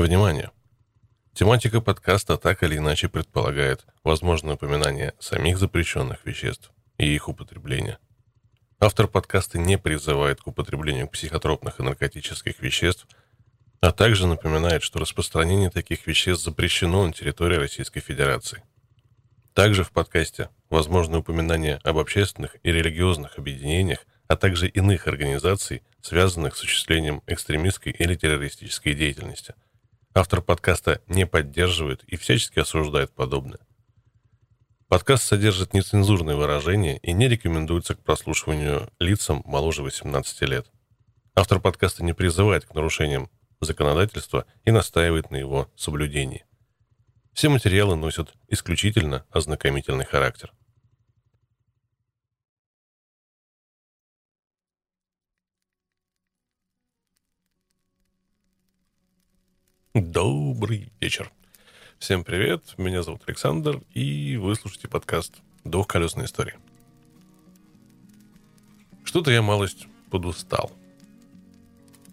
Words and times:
Внимание! 0.00 0.50
Тематика 1.34 1.82
подкаста 1.82 2.38
так 2.38 2.62
или 2.62 2.78
иначе 2.78 3.10
предполагает 3.10 3.84
возможное 4.02 4.54
упоминание 4.54 5.12
самих 5.18 5.58
запрещенных 5.58 6.24
веществ 6.24 6.70
и 6.96 7.14
их 7.14 7.28
употребления. 7.28 7.98
Автор 8.78 9.08
подкаста 9.08 9.58
не 9.58 9.76
призывает 9.76 10.40
к 10.40 10.46
употреблению 10.46 11.06
психотропных 11.06 11.80
и 11.80 11.82
наркотических 11.82 12.60
веществ, 12.60 13.06
а 13.82 13.92
также 13.92 14.26
напоминает, 14.26 14.82
что 14.82 15.00
распространение 15.00 15.68
таких 15.68 16.06
веществ 16.06 16.44
запрещено 16.44 17.06
на 17.06 17.12
территории 17.12 17.56
Российской 17.56 18.00
Федерации. 18.00 18.62
Также 19.52 19.84
в 19.84 19.90
подкасте 19.90 20.48
возможно 20.70 21.18
упоминание 21.18 21.78
об 21.84 21.98
общественных 21.98 22.56
и 22.62 22.72
религиозных 22.72 23.36
объединениях, 23.36 24.06
а 24.28 24.36
также 24.36 24.66
иных 24.66 25.08
организаций, 25.08 25.82
связанных 26.00 26.56
с 26.56 26.60
осуществлением 26.60 27.22
экстремистской 27.26 27.92
или 27.92 28.14
террористической 28.14 28.94
деятельности. 28.94 29.54
Автор 30.12 30.42
подкаста 30.42 31.00
не 31.06 31.24
поддерживает 31.24 32.02
и 32.04 32.16
всячески 32.16 32.58
осуждает 32.58 33.12
подобное. 33.12 33.60
Подкаст 34.88 35.22
содержит 35.22 35.72
нецензурные 35.72 36.36
выражения 36.36 36.98
и 36.98 37.12
не 37.12 37.28
рекомендуется 37.28 37.94
к 37.94 38.02
прослушиванию 38.02 38.90
лицам 38.98 39.42
моложе 39.44 39.82
18 39.82 40.42
лет. 40.42 40.66
Автор 41.36 41.60
подкаста 41.60 42.02
не 42.04 42.12
призывает 42.12 42.64
к 42.64 42.74
нарушениям 42.74 43.30
законодательства 43.60 44.46
и 44.64 44.72
настаивает 44.72 45.30
на 45.30 45.36
его 45.36 45.70
соблюдении. 45.76 46.44
Все 47.32 47.48
материалы 47.48 47.94
носят 47.94 48.34
исключительно 48.48 49.24
ознакомительный 49.30 50.04
характер. 50.04 50.52
Добрый 60.00 60.90
вечер. 60.98 61.30
Всем 61.98 62.24
привет, 62.24 62.62
меня 62.78 63.02
зовут 63.02 63.20
Александр, 63.26 63.82
и 63.92 64.38
вы 64.38 64.54
слушаете 64.54 64.88
подкаст 64.88 65.34
«Двухколесная 65.64 66.24
история». 66.24 66.56
Что-то 69.04 69.30
я 69.30 69.42
малость 69.42 69.88
подустал. 70.10 70.72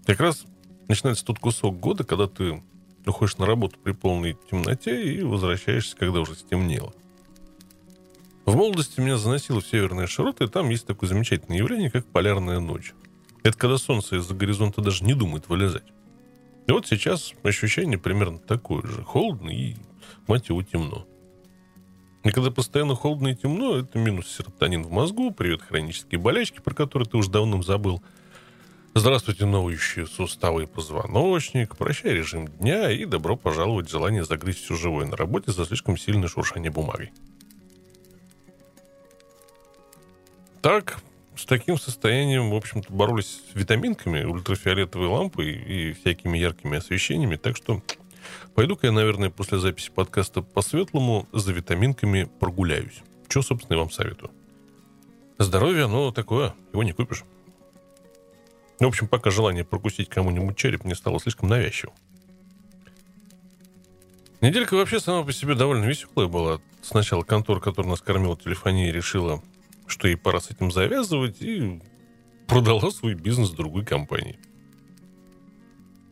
Как 0.06 0.20
раз 0.20 0.44
начинается 0.90 1.24
тот 1.24 1.40
кусок 1.40 1.80
года, 1.80 2.04
когда 2.04 2.28
ты 2.28 2.62
уходишь 3.06 3.38
на 3.38 3.46
работу 3.46 3.80
при 3.82 3.94
полной 3.94 4.38
темноте 4.52 5.14
и 5.14 5.24
возвращаешься, 5.24 5.96
когда 5.96 6.20
уже 6.20 6.36
стемнело. 6.36 6.94
В 8.44 8.54
молодости 8.54 9.00
меня 9.00 9.18
заносило 9.18 9.62
в 9.62 9.66
северные 9.66 10.08
широты, 10.08 10.44
и 10.44 10.48
там 10.50 10.70
есть 10.70 10.86
такое 10.86 11.08
замечательное 11.08 11.60
явление, 11.60 11.90
как 11.90 12.06
полярная 12.06 12.60
ночь. 12.60 12.94
Это 13.44 13.58
когда 13.58 13.78
солнце 13.78 14.18
из-за 14.18 14.36
горизонта 14.36 14.82
даже 14.82 15.06
не 15.06 15.14
думает 15.14 15.48
вылезать. 15.48 15.86
И 16.68 16.72
вот 16.72 16.86
сейчас 16.86 17.34
ощущение 17.44 17.98
примерно 17.98 18.40
такое 18.40 18.86
же. 18.86 19.02
Холодно 19.04 19.50
и, 19.50 19.76
мать 20.28 20.50
его, 20.50 20.62
темно. 20.62 21.08
И 22.26 22.32
когда 22.32 22.52
постоянно 22.52 22.94
холодно 22.94 23.30
и 23.30 23.36
темно, 23.36 23.78
это 23.78 23.98
минус 23.98 24.28
серотонин 24.28 24.84
в 24.84 24.92
мозгу, 24.92 25.32
привет 25.32 25.62
хронические 25.62 26.20
болячки, 26.20 26.60
про 26.60 26.74
которые 26.74 27.08
ты 27.08 27.16
уже 27.16 27.32
давно 27.32 27.62
забыл. 27.62 28.04
Здравствуйте, 28.94 29.46
ноющие 29.46 30.08
суставы 30.08 30.64
и 30.64 30.66
позвоночник, 30.66 31.78
прощай 31.78 32.14
режим 32.14 32.48
дня 32.48 32.92
и 32.92 33.06
добро 33.06 33.38
пожаловать 33.38 33.90
желание 33.90 34.26
загрызть 34.26 34.66
все 34.66 34.76
живое 34.76 35.06
на 35.06 35.16
работе 35.16 35.52
за 35.52 35.66
слишком 35.66 35.98
сильное 35.98 36.28
шуршание 36.28 36.72
бумаги. 36.72 37.14
Так, 40.62 40.98
с 41.38 41.46
таким 41.46 41.78
состоянием, 41.78 42.50
в 42.50 42.56
общем-то, 42.56 42.92
боролись 42.92 43.42
с 43.52 43.56
витаминками, 43.56 44.24
ультрафиолетовой 44.24 45.08
лампой 45.08 45.52
и 45.52 45.94
всякими 45.94 46.38
яркими 46.38 46.78
освещениями. 46.78 47.36
Так 47.36 47.56
что 47.56 47.82
пойду-ка 48.56 48.88
я, 48.88 48.92
наверное, 48.92 49.30
после 49.30 49.60
записи 49.60 49.92
подкаста 49.94 50.42
по-светлому 50.42 51.28
за 51.32 51.54
витаминками 51.54 52.30
прогуляюсь. 52.40 53.02
Что, 53.30 53.42
собственно, 53.42 53.76
я 53.76 53.80
вам 53.82 53.92
советую. 53.92 54.32
Здоровье, 55.38 55.86
оно 55.86 56.12
такое, 56.12 56.56
его 56.74 56.84
не 56.84 56.94
купишь. 56.94 57.24
В 58.80 58.86
общем, 58.86 59.08
пока 59.08 59.30
желание 59.30 59.64
прокусить 59.64 60.10
кому-нибудь 60.10 60.58
череп 60.58 60.86
не 60.86 60.96
стало 60.96 61.20
слишком 61.20 61.50
навязчивым. 61.50 61.96
Неделька 64.40 64.76
вообще 64.76 65.00
сама 65.00 65.24
по 65.24 65.34
себе 65.34 65.56
довольно 65.56 65.86
веселая 65.86 66.28
была. 66.28 66.60
Сначала 66.82 67.24
контора, 67.24 67.60
которая 67.60 67.92
нас 67.92 68.02
кормила 68.02 68.38
телефонией, 68.38 68.92
решила 68.92 69.42
что 69.88 70.08
ей 70.08 70.16
пора 70.16 70.40
с 70.40 70.52
этим 70.52 70.72
завязывать, 70.72 71.42
и 71.42 71.82
продала 72.48 72.92
свой 72.92 73.14
бизнес 73.14 73.50
другой 73.52 73.86
компании. 73.86 74.40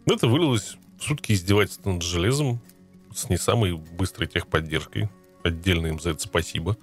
Это 0.06 0.28
вылилось 0.28 0.78
в 1.00 1.03
сутки 1.03 1.34
издевательства 1.34 1.91
над 1.91 2.03
железом 2.03 2.62
с 3.13 3.30
не 3.30 3.38
самой 3.38 3.74
быстрой 3.74 4.28
техподдержкой. 4.28 5.09
Отдельно 5.44 5.88
им 5.88 6.00
за 6.00 6.12
это 6.12 6.22
спасибо. 6.22 6.78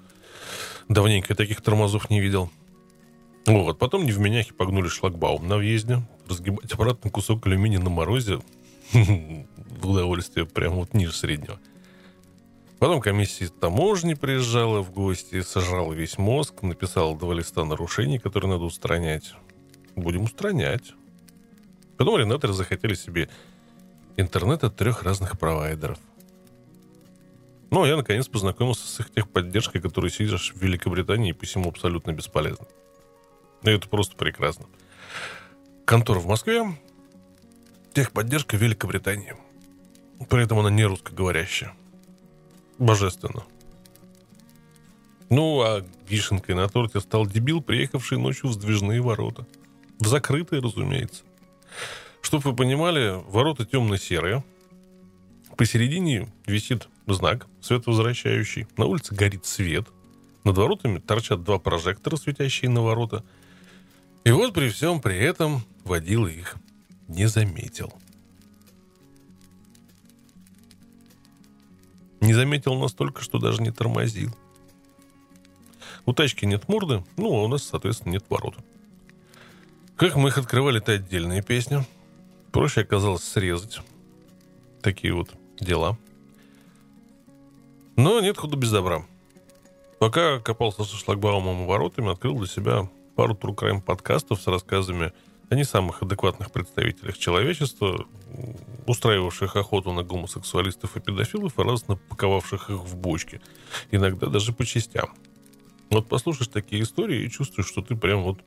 Давненько 0.89 1.33
я 1.33 1.37
таких 1.37 1.61
тормозов 1.61 2.11
не 2.11 2.21
видел. 2.21 2.51
Вот, 3.47 3.79
потом 3.79 4.05
не 4.05 4.13
в 4.13 4.19
меняхе 4.19 4.53
погнули 4.55 4.89
шлагбаум 4.89 5.47
на 5.47 5.57
въезде. 5.57 6.03
Разгибать 6.29 6.73
обратно 6.73 7.11
кусок 7.11 7.47
алюминия 7.47 7.81
на 7.81 7.91
морозе 7.91 8.41
в 8.93 9.89
удовольствие 9.89 10.47
прямо 10.47 10.77
вот 10.77 10.95
ниже 10.95 11.13
среднего. 11.13 11.59
Потом 12.83 13.01
комиссия 13.01 13.47
таможни 13.47 14.15
приезжала 14.15 14.83
в 14.83 14.91
гости, 14.91 15.41
сожрала 15.43 15.93
весь 15.93 16.19
мозг, 16.19 16.63
написала 16.63 17.17
два 17.17 17.33
листа 17.33 17.65
нарушений, 17.65 18.19
которые 18.19 18.51
надо 18.51 18.65
устранять. 18.65 19.37
Будем 19.95 20.25
устранять. 20.25 20.93
Потом 21.97 22.17
арендаторы 22.17 22.55
захотели 22.55 22.95
себе 22.95 23.29
интернет 24.17 24.65
от 24.65 24.75
трех 24.75 25.05
разных 25.05 25.39
провайдеров. 25.39 25.97
Ну, 27.71 27.85
а 27.85 27.87
я 27.87 27.95
наконец 27.95 28.27
познакомился 28.27 28.89
с 28.89 28.99
их 28.99 29.13
техподдержкой, 29.13 29.81
которую 29.81 30.11
сидишь 30.11 30.53
в 30.53 30.61
Великобритании 30.61 31.31
и 31.31 31.35
посему 31.35 31.69
абсолютно 31.69 32.11
бесполезно. 32.11 32.67
И 33.63 33.71
это 33.71 33.89
просто 33.89 34.17
прекрасно. 34.17 34.67
Контора 35.85 36.19
в 36.19 36.27
Москве, 36.27 36.65
техподдержка 37.93 38.57
в 38.57 38.61
Великобритании. 38.61 39.37
При 40.29 40.43
этом 40.43 40.59
она 40.59 40.71
не 40.71 40.85
русскоговорящая 40.85 41.77
божественно. 42.79 43.45
Ну, 45.31 45.63
а 45.63 45.85
вишенкой 46.09 46.55
на 46.55 46.69
торте 46.69 47.01
стал 47.01 47.27
дебил, 47.27 47.63
приехавший 47.63 48.19
ночью 48.19 48.51
в 48.51 48.53
сдвижные 48.53 49.01
ворота. 49.01 49.47
В 49.99 50.07
закрытые, 50.07 50.61
разумеется. 50.61 51.23
Чтоб 52.21 52.45
вы 52.45 52.55
понимали, 52.55 53.23
ворота 53.29 53.65
темно-серые. 53.65 54.45
Посередине 55.57 56.33
висит 56.47 56.89
знак, 57.07 57.47
световозвращающий. 57.61 58.67
На 58.77 58.85
улице 58.85 59.15
горит 59.15 59.47
свет. 59.47 59.87
Над 60.45 60.59
воротами 60.59 60.99
торчат 60.99 61.45
два 61.45 61.59
прожектора, 61.59 62.17
светящие 62.17 62.71
на 62.71 62.83
ворота. 62.83 63.25
И 64.25 64.31
вот 64.31 64.53
при 64.53 64.69
всем 64.69 65.01
при 65.01 65.17
этом 65.17 65.63
водила 65.85 66.27
их 66.27 66.57
не 67.09 67.27
заметил. 67.27 67.93
Не 72.23 72.35
заметил 72.35 72.77
настолько, 72.77 73.21
что 73.21 73.39
даже 73.39 73.61
не 73.63 73.73
тормозил. 73.73 74.31
У 76.07 76.13
тачки 76.13 76.45
нет 76.45 76.69
морды, 76.69 77.05
ну, 77.17 77.35
а 77.35 77.43
у 77.43 77.49
нас, 77.49 77.65
соответственно, 77.65 78.13
нет 78.13 78.25
ворот. 78.31 78.55
Как 79.97 80.15
мы 80.15 80.29
их 80.29 80.39
открывали, 80.39 80.79
это 80.79 80.93
отдельная 80.93 81.43
песня. 81.43 81.85
Проще 82.53 82.83
оказалось 82.83 83.25
срезать. 83.25 83.81
Такие 84.83 85.13
вот 85.15 85.31
дела. 85.59 85.99
Но 87.97 88.21
нет 88.21 88.39
худа 88.39 88.57
без 88.57 88.71
добра. 88.71 89.05
Пока 89.99 90.39
копался 90.39 90.85
со 90.85 90.97
шлагбаумом 90.97 91.65
и 91.65 91.67
воротами, 91.67 92.13
открыл 92.13 92.39
для 92.39 92.47
себя 92.47 92.89
пару 93.17 93.35
True 93.35 93.57
Crime 93.57 93.83
подкастов 93.83 94.41
с 94.41 94.47
рассказами 94.47 95.13
не 95.55 95.65
самых 95.65 96.03
адекватных 96.03 96.51
представителях 96.51 97.19
человечества, 97.19 98.07
устраивавших 98.87 99.57
охоту 99.57 99.93
на 99.93 100.03
гомосексуалистов 100.03 100.97
и 100.97 101.01
педофилов 101.01 101.59
и 101.59 101.63
разно 101.63 101.97
паковавших 101.97 102.71
их 102.71 102.81
в 102.81 102.97
бочки. 102.97 103.41
Иногда 103.91 104.27
даже 104.27 104.53
по 104.53 104.65
частям. 104.65 105.15
Вот 105.91 106.09
послушаешь 106.09 106.49
такие 106.49 106.83
истории 106.83 107.25
и 107.25 107.31
чувствуешь, 107.31 107.69
что 107.69 107.83
ты 107.83 107.97
прям 107.97 108.23
вот 108.23 108.39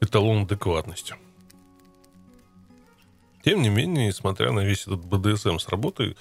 эталон 0.00 0.42
адекватности. 0.42 1.14
Тем 3.44 3.60
не 3.62 3.68
менее, 3.68 4.06
несмотря 4.08 4.52
на 4.52 4.60
весь 4.60 4.82
этот 4.82 5.04
БДСМ 5.04 5.58
с 5.58 5.68
работой, 5.68 6.16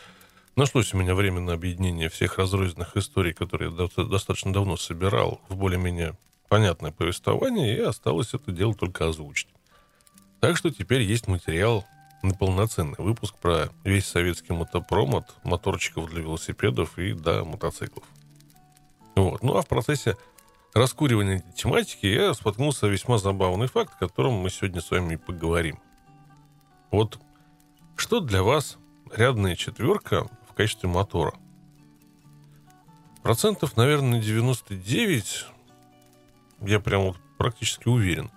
нашлось 0.55 0.93
у 0.93 0.97
меня 0.97 1.15
время 1.15 1.39
на 1.39 1.53
объединение 1.53 2.09
всех 2.09 2.37
разрозненных 2.37 2.97
историй, 2.97 3.33
которые 3.33 3.71
я 3.71 4.03
достаточно 4.03 4.51
давно 4.51 4.75
собирал 4.75 5.39
в 5.47 5.55
более-менее 5.55 6.17
понятное 6.49 6.91
повествование, 6.91 7.77
и 7.77 7.79
осталось 7.79 8.33
это 8.33 8.51
дело 8.51 8.75
только 8.75 9.07
озвучить. 9.07 9.47
Так 10.43 10.57
что 10.57 10.71
теперь 10.71 11.03
есть 11.03 11.29
материал 11.29 11.85
на 12.21 12.33
полноценный 12.33 12.97
выпуск 12.97 13.33
про 13.37 13.69
весь 13.85 14.05
советский 14.05 14.51
мотопром 14.51 15.15
от 15.15 15.33
моторчиков 15.45 16.09
для 16.09 16.21
велосипедов 16.21 16.99
и 16.99 17.13
до 17.13 17.45
мотоциклов. 17.45 18.03
Вот. 19.15 19.41
Ну 19.41 19.55
а 19.55 19.61
в 19.61 19.67
процессе 19.69 20.17
раскуривания 20.73 21.37
этой 21.37 21.53
тематики 21.53 22.07
я 22.07 22.33
споткнулся 22.33 22.87
весьма 22.87 23.19
забавный 23.19 23.67
факт, 23.67 23.93
о 23.93 24.05
котором 24.05 24.33
мы 24.33 24.49
сегодня 24.49 24.81
с 24.81 24.91
вами 24.91 25.13
и 25.13 25.15
поговорим. 25.15 25.79
Вот 26.91 27.21
что 27.95 28.19
для 28.19 28.43
вас 28.43 28.77
рядная 29.15 29.55
четверка 29.55 30.27
в 30.49 30.55
качестве 30.55 30.89
мотора. 30.89 31.35
Процентов, 33.21 33.77
наверное, 33.77 34.21
99, 34.21 35.45
я 36.59 36.81
прям 36.81 37.03
вот 37.03 37.17
практически 37.37 37.87
уверен, 37.87 38.29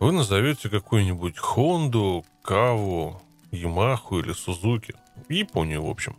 вы 0.00 0.12
назовете 0.12 0.70
какую-нибудь 0.70 1.38
Хонду, 1.38 2.24
Каву, 2.42 3.22
Ямаху 3.52 4.18
или 4.18 4.32
Сузуки. 4.32 4.94
Японию, 5.28 5.84
в 5.84 5.90
общем. 5.90 6.16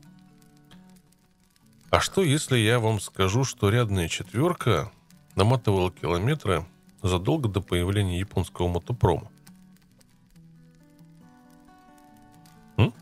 А 1.89 1.99
что, 1.99 2.21
если 2.21 2.57
я 2.57 2.79
вам 2.79 3.01
скажу, 3.01 3.43
что 3.43 3.69
рядная 3.69 4.07
четверка 4.07 4.91
наматывала 5.35 5.91
километры 5.91 6.65
задолго 7.01 7.49
до 7.49 7.61
появления 7.61 8.19
японского 8.19 8.67
мотопрома? 8.67 9.29
М? 12.77 12.93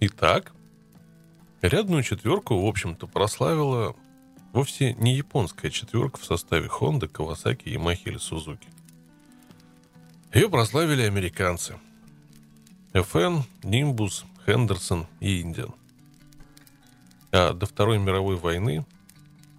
Итак, 0.00 0.52
рядную 1.62 2.02
четверку, 2.02 2.60
в 2.60 2.66
общем-то, 2.66 3.06
прославила 3.06 3.94
вовсе 4.54 4.94
не 4.94 5.16
японская 5.16 5.70
четверка 5.70 6.18
в 6.18 6.24
составе 6.24 6.68
Honda, 6.68 7.10
Kawasaki, 7.10 7.64
Yamaha 7.64 7.98
или 8.04 8.16
Suzuki. 8.16 8.68
Ее 10.32 10.48
прославили 10.48 11.02
американцы. 11.02 11.78
FN, 12.92 13.42
Nimbus, 13.62 14.24
Henderson 14.46 15.06
и 15.20 15.42
Indian. 15.42 15.74
А 17.32 17.52
до 17.52 17.66
Второй 17.66 17.98
мировой 17.98 18.36
войны 18.36 18.86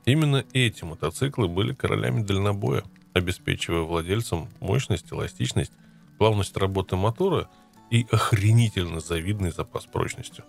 именно 0.05 0.45
эти 0.53 0.85
мотоциклы 0.85 1.49
были 1.49 1.73
королями 1.73 2.23
дальнобоя, 2.23 2.83
обеспечивая 3.13 3.81
владельцам 3.81 4.49
мощность, 4.61 5.11
эластичность, 5.11 5.73
плавность 6.17 6.55
работы 6.55 6.95
мотора 6.95 7.49
и 7.89 8.07
охренительно 8.11 9.01
завидный 9.01 9.51
запас 9.51 9.85
прочности. 9.85 10.43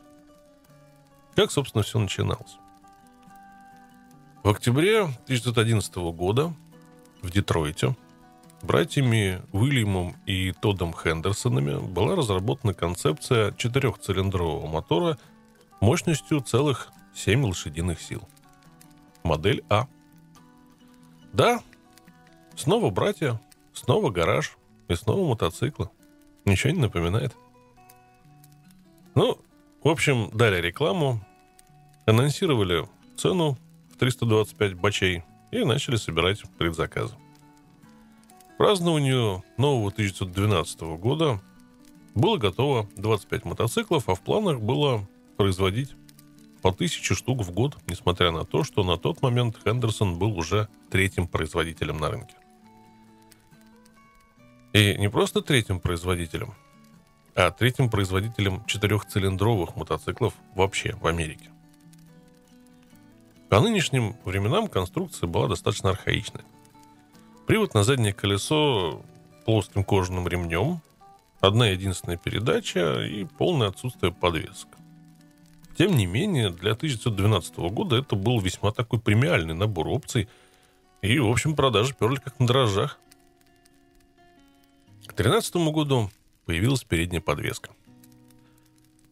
Как, 1.34 1.50
собственно, 1.50 1.82
все 1.82 1.98
начиналось. 1.98 2.56
В 4.46 4.50
октябре 4.50 5.00
1911 5.00 5.96
года 6.14 6.54
в 7.20 7.30
Детройте 7.30 7.96
братьями 8.62 9.42
Уильямом 9.50 10.14
и 10.24 10.52
Тодом 10.52 10.94
Хендерсонами 10.94 11.84
была 11.84 12.14
разработана 12.14 12.72
концепция 12.72 13.50
четырехцилиндрового 13.54 14.68
мотора 14.68 15.18
мощностью 15.80 16.42
целых 16.42 16.92
7 17.12 17.44
лошадиных 17.44 18.00
сил. 18.00 18.22
Модель 19.24 19.64
А. 19.68 19.88
Да, 21.32 21.60
снова 22.54 22.90
братья, 22.90 23.40
снова 23.72 24.10
гараж 24.10 24.56
и 24.86 24.94
снова 24.94 25.28
мотоциклы. 25.28 25.90
Ничего 26.44 26.72
не 26.72 26.82
напоминает. 26.82 27.34
Ну, 29.16 29.40
в 29.82 29.88
общем, 29.88 30.30
дали 30.32 30.60
рекламу, 30.60 31.20
анонсировали 32.06 32.88
цену 33.16 33.58
325 33.98 34.74
бачей 34.74 35.22
и 35.50 35.64
начали 35.64 35.96
собирать 35.96 36.42
предзаказы. 36.58 37.14
Празднованию 38.58 39.44
нового 39.58 39.88
1912 39.88 40.80
года 40.98 41.40
было 42.14 42.38
готово 42.38 42.88
25 42.96 43.44
мотоциклов, 43.44 44.08
а 44.08 44.14
в 44.14 44.20
планах 44.22 44.60
было 44.60 45.06
производить 45.36 45.94
по 46.62 46.72
тысяче 46.72 47.14
штук 47.14 47.42
в 47.42 47.52
год, 47.52 47.76
несмотря 47.86 48.30
на 48.30 48.44
то, 48.44 48.64
что 48.64 48.82
на 48.82 48.96
тот 48.96 49.22
момент 49.22 49.58
Хендерсон 49.62 50.18
был 50.18 50.36
уже 50.38 50.68
третьим 50.90 51.28
производителем 51.28 51.98
на 51.98 52.10
рынке. 52.10 52.34
И 54.72 54.96
не 54.98 55.08
просто 55.08 55.42
третьим 55.42 55.78
производителем, 55.78 56.54
а 57.34 57.50
третьим 57.50 57.90
производителем 57.90 58.64
четырехцилиндровых 58.66 59.76
мотоциклов 59.76 60.34
вообще 60.54 60.96
в 60.96 61.06
Америке. 61.06 61.50
По 63.48 63.60
нынешним 63.60 64.16
временам 64.24 64.66
конструкция 64.66 65.28
была 65.28 65.46
достаточно 65.46 65.90
архаичная. 65.90 66.44
Привод 67.46 67.74
на 67.74 67.84
заднее 67.84 68.12
колесо 68.12 69.02
плоским 69.44 69.84
кожаным 69.84 70.26
ремнем, 70.26 70.80
одна 71.40 71.68
единственная 71.68 72.16
передача 72.16 73.04
и 73.04 73.24
полное 73.24 73.68
отсутствие 73.68 74.12
подвесок. 74.12 74.70
Тем 75.78 75.96
не 75.96 76.06
менее, 76.06 76.50
для 76.50 76.72
1912 76.72 77.56
года 77.70 77.96
это 77.96 78.16
был 78.16 78.40
весьма 78.40 78.72
такой 78.72 78.98
премиальный 78.98 79.54
набор 79.54 79.88
опций, 79.88 80.28
и, 81.02 81.18
в 81.20 81.28
общем, 81.28 81.54
продажи 81.54 81.94
перли 81.94 82.16
как 82.16 82.40
на 82.40 82.46
дрожжах. 82.48 82.98
К 85.06 85.14
2013 85.14 85.56
году 85.72 86.10
появилась 86.46 86.82
передняя 86.82 87.20
подвеска. 87.20 87.70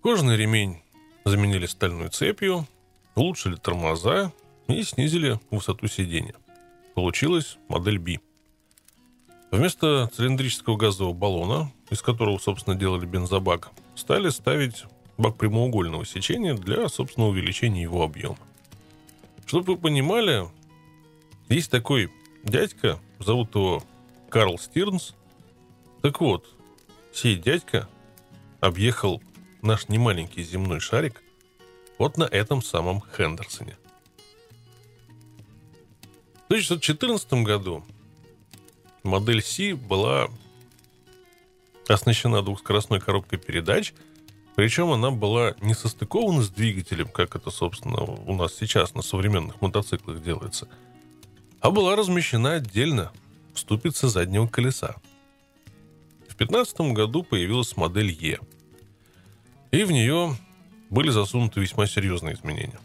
Кожаный 0.03 0.37
ремень 0.37 0.83
заменили 1.25 1.67
стальной 1.67 2.09
цепью, 2.09 2.67
улучшили 3.15 3.57
тормоза 3.57 4.33
и 4.69 4.83
снизили 4.83 5.39
высоту 5.51 5.87
сидения. 5.89 6.35
Получилась 6.95 7.59
модель 7.69 7.99
B. 7.99 8.19
Вместо 9.51 10.11
цилиндрического 10.15 10.77
газового 10.77 11.13
баллона, 11.13 11.73
из 11.91 12.03
которого, 12.03 12.39
собственно, 12.39 12.77
делали 12.77 13.07
бензобак, 13.07 13.71
стали 13.95 14.31
ставить 14.31 14.85
бак 15.17 15.37
прямоугольного 15.37 16.05
сечения 16.05 16.55
для, 16.55 16.89
собственно, 16.89 17.29
увеличения 17.29 17.83
его 17.83 18.03
объема. 18.03 18.39
Чтобы 19.47 19.75
вы 19.75 19.81
понимали, 19.81 20.49
есть 21.49 21.71
такой 21.71 22.11
дядька, 22.43 22.99
зовут 23.19 23.55
его 23.55 23.85
Карл 24.29 24.59
Стирнс. 24.59 25.15
Так 26.03 26.21
вот, 26.21 26.47
сей 27.13 27.37
дядька 27.37 27.89
объехал 28.61 29.23
наш 29.63 29.89
немаленький 29.89 30.43
земной 30.43 30.81
шарик 30.81 31.23
вот 31.99 32.17
на 32.17 32.25
этом 32.25 32.63
самом 32.63 33.03
Хендерсоне. 33.17 33.77
В 36.35 36.47
1914 36.47 37.45
году 37.45 37.85
модель 39.03 39.43
C 39.43 39.75
была 39.75 40.29
оснащена 41.89 42.43
двухскоростной 42.43 43.01
коробкой 43.01 43.39
передач, 43.39 43.95
причем 44.55 44.91
она 44.91 45.11
была 45.11 45.55
не 45.61 45.75
состыкована 45.75 46.43
с 46.43 46.51
двигателем, 46.51 47.09
как 47.09 47.35
это, 47.35 47.51
собственно, 47.51 48.03
у 48.03 48.35
нас 48.35 48.55
сейчас 48.55 48.95
на 48.95 49.03
современных 49.03 49.61
мотоциклах 49.61 50.23
делается, 50.23 50.69
а 51.61 51.71
была 51.71 51.97
размещена 51.97 52.55
отдельно 52.55 53.13
в 53.55 53.59
ступице 53.59 54.09
заднего 54.09 54.47
колеса. 54.47 54.97
В 56.29 56.37
2015 56.37 56.81
году 56.93 57.23
появилась 57.23 57.77
модель 57.77 58.11
E, 58.11 58.39
и 59.71 59.85
в 59.85 59.91
нее 59.91 60.37
были 60.91 61.11
засунуты 61.11 61.61
весьма 61.61 61.87
серьезные 61.87 62.35
изменения. 62.35 62.79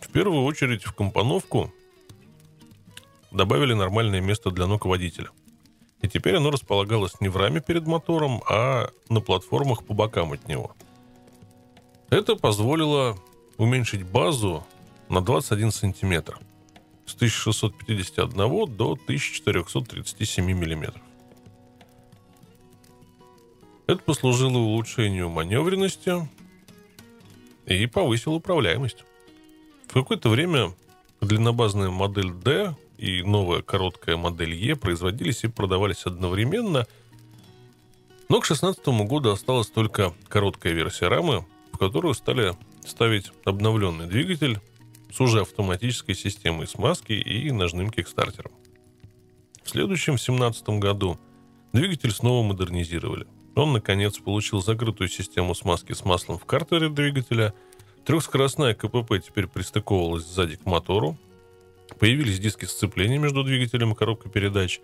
В 0.00 0.08
первую 0.08 0.44
очередь 0.44 0.84
в 0.84 0.92
компоновку 0.92 1.72
добавили 3.30 3.74
нормальное 3.74 4.20
место 4.20 4.50
для 4.50 4.66
ног 4.66 4.86
водителя. 4.86 5.30
И 6.02 6.08
теперь 6.08 6.36
оно 6.36 6.50
располагалось 6.50 7.20
не 7.20 7.28
в 7.28 7.36
раме 7.36 7.60
перед 7.60 7.86
мотором, 7.86 8.42
а 8.48 8.90
на 9.08 9.20
платформах 9.20 9.84
по 9.84 9.94
бокам 9.94 10.32
от 10.32 10.48
него. 10.48 10.74
Это 12.08 12.34
позволило 12.36 13.16
уменьшить 13.58 14.04
базу 14.04 14.66
на 15.08 15.20
21 15.20 15.70
сантиметр 15.70 16.38
с 17.06 17.14
1651 17.14 18.34
до 18.76 18.92
1437 18.92 20.44
миллиметров. 20.44 21.02
Это 23.86 24.02
послужило 24.02 24.58
улучшению 24.58 25.28
маневренности, 25.28 26.28
и 27.74 27.86
повысил 27.86 28.34
управляемость. 28.34 29.04
В 29.88 29.94
какое-то 29.94 30.28
время 30.28 30.74
длиннобазная 31.20 31.90
модель 31.90 32.32
D 32.32 32.74
и 32.98 33.22
новая 33.22 33.62
короткая 33.62 34.16
модель 34.16 34.54
E 34.54 34.76
производились 34.76 35.44
и 35.44 35.48
продавались 35.48 36.06
одновременно, 36.06 36.86
но 38.28 38.40
к 38.40 38.46
2016 38.46 38.86
году 39.08 39.30
осталась 39.30 39.68
только 39.68 40.14
короткая 40.28 40.72
версия 40.72 41.08
рамы, 41.08 41.44
в 41.72 41.78
которую 41.78 42.14
стали 42.14 42.54
ставить 42.86 43.32
обновленный 43.44 44.06
двигатель 44.06 44.60
с 45.12 45.20
уже 45.20 45.40
автоматической 45.40 46.14
системой 46.14 46.68
смазки 46.68 47.12
и 47.12 47.50
ножным 47.50 47.90
кикстартером. 47.90 48.52
В 49.64 49.70
следующем, 49.70 50.16
в 50.16 50.24
2017 50.24 50.68
году, 50.80 51.18
двигатель 51.72 52.12
снова 52.12 52.46
модернизировали– 52.46 53.26
он, 53.54 53.72
наконец, 53.72 54.18
получил 54.18 54.62
закрытую 54.62 55.08
систему 55.08 55.54
смазки 55.54 55.92
с 55.92 56.04
маслом 56.04 56.38
в 56.38 56.44
картере 56.44 56.88
двигателя. 56.88 57.52
Трехскоростная 58.04 58.74
КПП 58.74 59.18
теперь 59.24 59.46
пристыковывалась 59.46 60.24
сзади 60.24 60.56
к 60.56 60.64
мотору. 60.64 61.16
Появились 61.98 62.38
диски 62.38 62.64
сцепления 62.64 63.18
между 63.18 63.42
двигателем 63.42 63.92
и 63.92 63.96
коробкой 63.96 64.30
передач. 64.30 64.80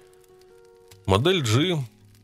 Модель 1.06 1.42
G 1.42 1.78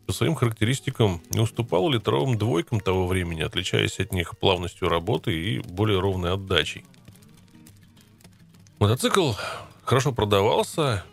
по 0.07 0.13
своим 0.13 0.35
характеристикам 0.35 1.23
не 1.31 1.41
уступала 1.41 1.91
литровым 1.91 2.37
двойкам 2.37 2.81
того 2.81 3.07
времени, 3.07 3.43
отличаясь 3.43 4.01
от 4.01 4.13
них 4.13 4.37
плавностью 4.37 4.89
работы 4.89 5.33
и 5.33 5.61
более 5.61 6.01
ровной 6.01 6.35
отдачей. 6.35 6.85
Мотоцикл 8.81 9.33
хорошо 9.85 10.13
продавался 10.13 11.05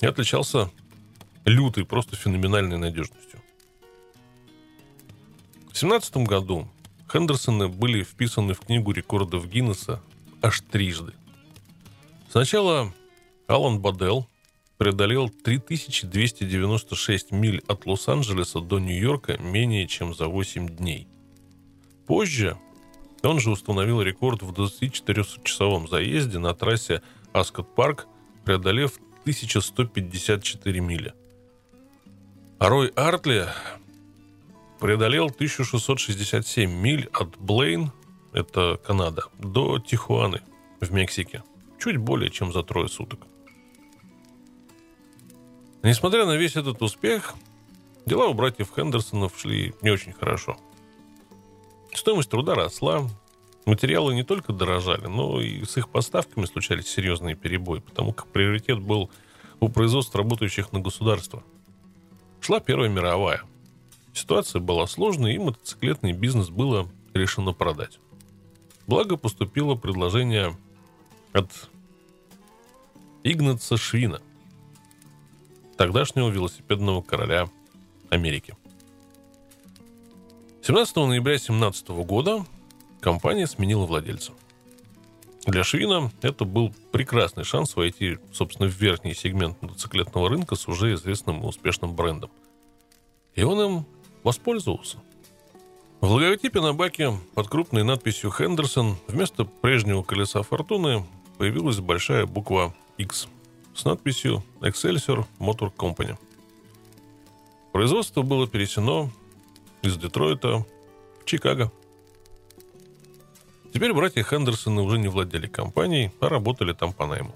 и 0.00 0.06
отличался 0.06 0.70
лютой, 1.44 1.84
просто 1.84 2.16
феноменальной 2.16 2.78
надежностью. 2.78 3.25
В 5.76 5.78
17 5.78 6.26
году 6.26 6.66
Хендерсоны 7.12 7.68
были 7.68 8.02
вписаны 8.02 8.54
в 8.54 8.60
книгу 8.60 8.92
рекордов 8.92 9.46
Гиннесса 9.46 10.00
аж 10.40 10.62
трижды. 10.62 11.12
Сначала 12.30 12.94
Алан 13.46 13.80
Бадел 13.80 14.26
преодолел 14.78 15.28
3296 15.28 17.30
миль 17.30 17.62
от 17.68 17.84
Лос-Анджелеса 17.84 18.60
до 18.60 18.78
Нью-Йорка 18.78 19.36
менее 19.36 19.86
чем 19.86 20.14
за 20.14 20.28
8 20.28 20.66
дней. 20.66 21.08
Позже 22.06 22.56
он 23.22 23.38
же 23.38 23.50
установил 23.50 24.00
рекорд 24.00 24.42
в 24.42 24.52
24-часовом 24.52 25.90
заезде 25.90 26.38
на 26.38 26.54
трассе 26.54 27.02
Аскот-Парк, 27.34 28.06
преодолев 28.46 28.94
1154 29.24 30.80
мили. 30.80 31.12
А 32.58 32.70
Рой 32.70 32.88
Артли 32.96 33.46
преодолел 34.78 35.26
1667 35.26 36.70
миль 36.70 37.08
от 37.12 37.36
Блейн, 37.38 37.92
это 38.32 38.78
Канада, 38.84 39.24
до 39.38 39.78
Тихуаны 39.78 40.42
в 40.80 40.92
Мексике. 40.92 41.42
Чуть 41.78 41.96
более 41.96 42.30
чем 42.30 42.52
за 42.52 42.62
трое 42.62 42.88
суток. 42.88 43.20
Несмотря 45.82 46.26
на 46.26 46.36
весь 46.36 46.56
этот 46.56 46.82
успех, 46.82 47.34
дела 48.06 48.26
у 48.26 48.34
братьев 48.34 48.72
Хендерсонов 48.74 49.38
шли 49.38 49.74
не 49.82 49.90
очень 49.90 50.12
хорошо. 50.12 50.56
Стоимость 51.94 52.30
труда 52.30 52.54
росла, 52.54 53.08
материалы 53.64 54.14
не 54.14 54.22
только 54.22 54.52
дорожали, 54.52 55.06
но 55.06 55.40
и 55.40 55.64
с 55.64 55.76
их 55.76 55.88
поставками 55.88 56.44
случались 56.44 56.88
серьезные 56.88 57.34
перебои, 57.34 57.78
потому 57.78 58.12
как 58.12 58.26
приоритет 58.26 58.80
был 58.80 59.10
у 59.60 59.68
производств, 59.68 60.14
работающих 60.14 60.72
на 60.72 60.80
государство. 60.80 61.42
Шла 62.40 62.60
Первая 62.60 62.90
мировая– 62.90 63.42
Ситуация 64.16 64.62
была 64.62 64.86
сложной, 64.86 65.34
и 65.34 65.38
мотоциклетный 65.38 66.12
бизнес 66.12 66.48
было 66.48 66.88
решено 67.12 67.52
продать. 67.52 67.98
Благо 68.86 69.18
поступило 69.18 69.74
предложение 69.74 70.56
от 71.34 71.50
Игнаца 73.24 73.76
Швина, 73.76 74.22
тогдашнего 75.76 76.30
велосипедного 76.30 77.02
короля 77.02 77.50
Америки. 78.08 78.56
17 80.62 80.96
ноября 80.96 81.34
2017 81.34 81.88
года 81.88 82.46
компания 83.00 83.46
сменила 83.46 83.84
владельца. 83.84 84.32
Для 85.44 85.62
Швина 85.62 86.10
это 86.22 86.46
был 86.46 86.74
прекрасный 86.90 87.44
шанс 87.44 87.76
войти, 87.76 88.16
собственно, 88.32 88.66
в 88.66 88.72
верхний 88.72 89.12
сегмент 89.12 89.60
мотоциклетного 89.60 90.30
рынка 90.30 90.54
с 90.54 90.66
уже 90.68 90.94
известным 90.94 91.42
и 91.42 91.46
успешным 91.46 91.94
брендом. 91.94 92.30
И 93.34 93.42
он 93.42 93.60
им 93.60 93.86
воспользовался. 94.26 94.98
В 96.00 96.10
логотипе 96.10 96.60
на 96.60 96.74
баке 96.74 97.12
под 97.36 97.46
крупной 97.46 97.84
надписью 97.84 98.32
«Хендерсон» 98.32 98.96
вместо 99.06 99.44
прежнего 99.44 100.02
колеса 100.02 100.42
фортуны 100.42 101.06
появилась 101.38 101.78
большая 101.78 102.26
буква 102.26 102.74
X 102.98 103.28
с 103.72 103.84
надписью 103.84 104.42
«Excelsior 104.60 105.26
Motor 105.38 105.72
Company». 105.72 106.18
Производство 107.70 108.22
было 108.22 108.48
пересено 108.48 109.10
из 109.82 109.96
Детройта 109.96 110.66
в 111.22 111.24
Чикаго. 111.24 111.70
Теперь 113.72 113.92
братья 113.92 114.24
Хендерсоны 114.24 114.82
уже 114.82 114.98
не 114.98 115.06
владели 115.06 115.46
компанией, 115.46 116.10
а 116.18 116.28
работали 116.28 116.72
там 116.72 116.92
по 116.92 117.06
найму. 117.06 117.32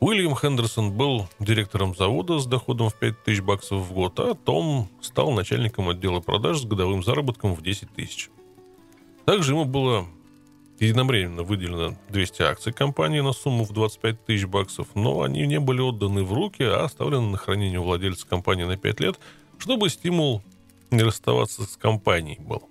Уильям 0.00 0.36
Хендерсон 0.36 0.92
был 0.92 1.28
директором 1.38 1.94
завода 1.94 2.38
с 2.38 2.46
доходом 2.46 2.90
в 2.90 2.94
5 2.94 3.24
тысяч 3.24 3.40
баксов 3.40 3.86
в 3.86 3.92
год, 3.92 4.18
а 4.18 4.34
Том 4.34 4.88
стал 5.00 5.32
начальником 5.32 5.88
отдела 5.88 6.20
продаж 6.20 6.60
с 6.60 6.64
годовым 6.64 7.02
заработком 7.02 7.54
в 7.54 7.62
10 7.62 7.90
тысяч. 7.94 8.30
Также 9.24 9.52
ему 9.52 9.64
было 9.64 10.06
единовременно 10.78 11.42
выделено 11.42 11.96
200 12.10 12.42
акций 12.42 12.72
компании 12.72 13.20
на 13.20 13.32
сумму 13.32 13.64
в 13.64 13.72
25 13.72 14.26
тысяч 14.26 14.46
баксов, 14.46 14.88
но 14.94 15.22
они 15.22 15.46
не 15.46 15.60
были 15.60 15.80
отданы 15.80 16.24
в 16.24 16.32
руки, 16.32 16.62
а 16.62 16.84
оставлены 16.84 17.30
на 17.30 17.38
хранение 17.38 17.78
у 17.78 17.84
владельца 17.84 18.26
компании 18.26 18.64
на 18.64 18.76
5 18.76 19.00
лет, 19.00 19.18
чтобы 19.58 19.88
стимул 19.88 20.42
не 20.90 21.02
расставаться 21.02 21.62
с 21.62 21.76
компанией 21.76 22.40
был. 22.40 22.68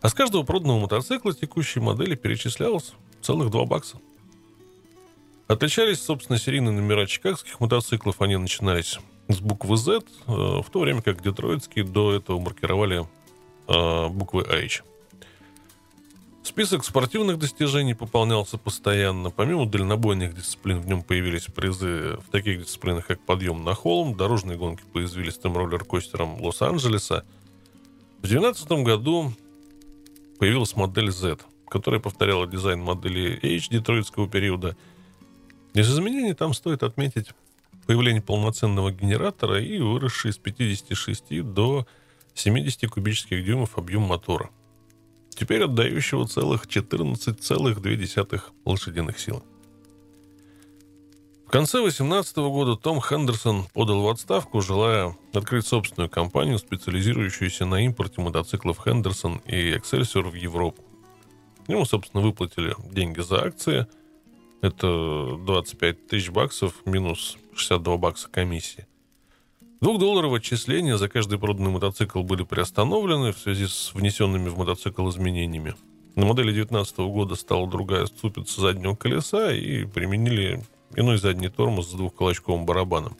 А 0.00 0.08
с 0.08 0.14
каждого 0.14 0.42
проданного 0.42 0.80
мотоцикла 0.80 1.32
текущей 1.34 1.78
модели 1.78 2.16
перечислялось 2.16 2.94
целых 3.20 3.50
2 3.50 3.64
бакса– 3.66 3.98
Отличались, 5.52 6.02
собственно, 6.02 6.38
серийные 6.38 6.72
номера 6.72 7.04
чикагских 7.04 7.60
мотоциклов. 7.60 8.22
Они 8.22 8.38
начинались 8.38 8.98
с 9.28 9.38
буквы 9.38 9.76
Z, 9.76 9.98
э, 9.98 10.00
в 10.26 10.64
то 10.72 10.80
время 10.80 11.02
как 11.02 11.22
детройтские 11.22 11.84
до 11.84 12.14
этого 12.14 12.40
маркировали 12.40 13.06
э, 13.68 14.08
буквы 14.08 14.44
H. 14.44 14.82
Список 16.42 16.86
спортивных 16.86 17.38
достижений 17.38 17.92
пополнялся 17.92 18.56
постоянно. 18.56 19.30
Помимо 19.30 19.66
дальнобойных 19.66 20.34
дисциплин 20.34 20.80
в 20.80 20.86
нем 20.86 21.02
появились 21.02 21.44
призы 21.44 22.16
в 22.26 22.30
таких 22.30 22.60
дисциплинах, 22.60 23.06
как 23.06 23.20
подъем 23.20 23.62
на 23.62 23.74
холм, 23.74 24.16
дорожные 24.16 24.56
гонки 24.56 24.84
по 24.90 25.04
извилистым 25.04 25.54
роллер-костерам 25.54 26.40
Лос-Анджелеса. 26.40 27.26
В 28.22 28.26
2012 28.26 28.72
году 28.86 29.34
появилась 30.38 30.74
модель 30.76 31.10
Z, 31.10 31.40
которая 31.68 32.00
повторяла 32.00 32.46
дизайн 32.46 32.80
модели 32.80 33.38
H 33.42 33.68
детройтского 33.68 34.26
периода– 34.26 34.78
из 35.74 35.90
изменений 35.90 36.34
там 36.34 36.52
стоит 36.52 36.82
отметить 36.82 37.30
появление 37.86 38.22
полноценного 38.22 38.92
генератора 38.92 39.60
и 39.60 39.78
выросший 39.78 40.32
с 40.32 40.36
56 40.36 41.42
до 41.42 41.86
70 42.34 42.90
кубических 42.90 43.44
дюймов 43.44 43.78
объем 43.78 44.02
мотора. 44.02 44.50
Теперь 45.30 45.64
отдающего 45.64 46.26
целых 46.26 46.66
14,2 46.66 48.40
лошадиных 48.66 49.18
сил. 49.18 49.42
В 51.46 51.50
конце 51.50 51.78
2018 51.78 52.36
года 52.36 52.76
Том 52.76 53.00
Хендерсон 53.00 53.66
подал 53.72 54.02
в 54.02 54.08
отставку, 54.08 54.60
желая 54.60 55.16
открыть 55.34 55.66
собственную 55.66 56.08
компанию, 56.08 56.58
специализирующуюся 56.58 57.66
на 57.66 57.84
импорте 57.84 58.20
мотоциклов 58.20 58.80
Хендерсон 58.84 59.42
и 59.46 59.72
Excelsior 59.72 60.30
в 60.30 60.34
Европу. 60.34 60.82
Ему, 61.66 61.84
собственно, 61.84 62.22
выплатили 62.22 62.74
деньги 62.90 63.20
за 63.20 63.44
акции– 63.46 63.86
это 64.62 65.36
25 65.44 66.06
тысяч 66.06 66.30
баксов 66.30 66.74
минус 66.86 67.36
62 67.54 67.96
бакса 67.98 68.28
комиссии. 68.30 68.86
Двухдолларовые 69.80 70.38
отчисления 70.38 70.96
за 70.96 71.08
каждый 71.08 71.38
проданный 71.38 71.70
мотоцикл 71.70 72.22
были 72.22 72.44
приостановлены 72.44 73.32
в 73.32 73.38
связи 73.38 73.66
с 73.66 73.92
внесенными 73.92 74.48
в 74.48 74.56
мотоцикл 74.56 75.10
изменениями. 75.10 75.74
На 76.14 76.24
модели 76.24 76.52
2019 76.52 76.98
года 76.98 77.34
стала 77.34 77.68
другая 77.68 78.06
ступица 78.06 78.60
заднего 78.60 78.94
колеса 78.94 79.52
и 79.52 79.84
применили 79.84 80.62
иной 80.94 81.18
задний 81.18 81.48
тормоз 81.48 81.90
с 81.90 81.94
двухколочковым 81.94 82.64
барабаном. 82.64 83.16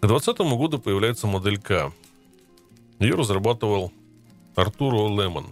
К 0.00 0.08
2020 0.08 0.58
году 0.58 0.78
появляется 0.80 1.28
модель 1.28 1.60
К. 1.60 1.92
Ее 2.98 3.14
разрабатывал 3.14 3.92
Артуро 4.56 5.08
Лемон, 5.08 5.46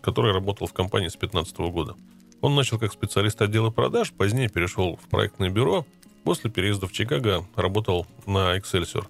который 0.00 0.32
работал 0.32 0.66
в 0.66 0.72
компании 0.72 1.08
с 1.08 1.16
2015 1.16 1.58
года. 1.70 1.94
Он 2.40 2.54
начал 2.54 2.78
как 2.78 2.92
специалист 2.92 3.40
отдела 3.40 3.70
продаж, 3.70 4.12
позднее 4.12 4.48
перешел 4.48 4.96
в 4.96 5.08
проектное 5.08 5.50
бюро. 5.50 5.86
После 6.24 6.50
переезда 6.50 6.86
в 6.86 6.92
Чикаго 6.92 7.46
работал 7.54 8.06
на 8.26 8.56
Excelsior. 8.58 9.06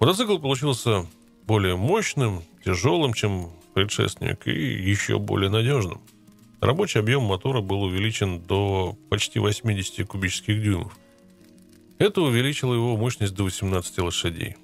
Мотоцикл 0.00 0.38
получился 0.38 1.06
более 1.44 1.76
мощным, 1.76 2.42
тяжелым, 2.64 3.12
чем 3.12 3.50
предшественник, 3.74 4.46
и 4.46 4.52
еще 4.52 5.18
более 5.18 5.50
надежным. 5.50 6.00
Рабочий 6.60 7.00
объем 7.00 7.22
мотора 7.22 7.60
был 7.60 7.82
увеличен 7.82 8.40
до 8.40 8.96
почти 9.10 9.38
80 9.38 10.06
кубических 10.06 10.62
дюймов. 10.62 10.96
Это 11.98 12.20
увеличило 12.20 12.74
его 12.74 12.96
мощность 12.96 13.34
до 13.34 13.44
18 13.44 13.98
лошадей. 13.98 14.56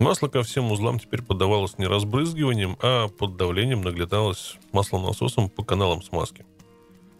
Масло 0.00 0.28
ко 0.28 0.42
всем 0.42 0.72
узлам 0.72 0.98
теперь 0.98 1.20
подавалось 1.20 1.76
не 1.76 1.86
разбрызгиванием, 1.86 2.78
а 2.80 3.08
под 3.08 3.36
давлением 3.36 3.82
наглеталось 3.82 4.56
маслонасосом 4.72 5.50
по 5.50 5.62
каналам 5.62 6.02
смазки. 6.02 6.46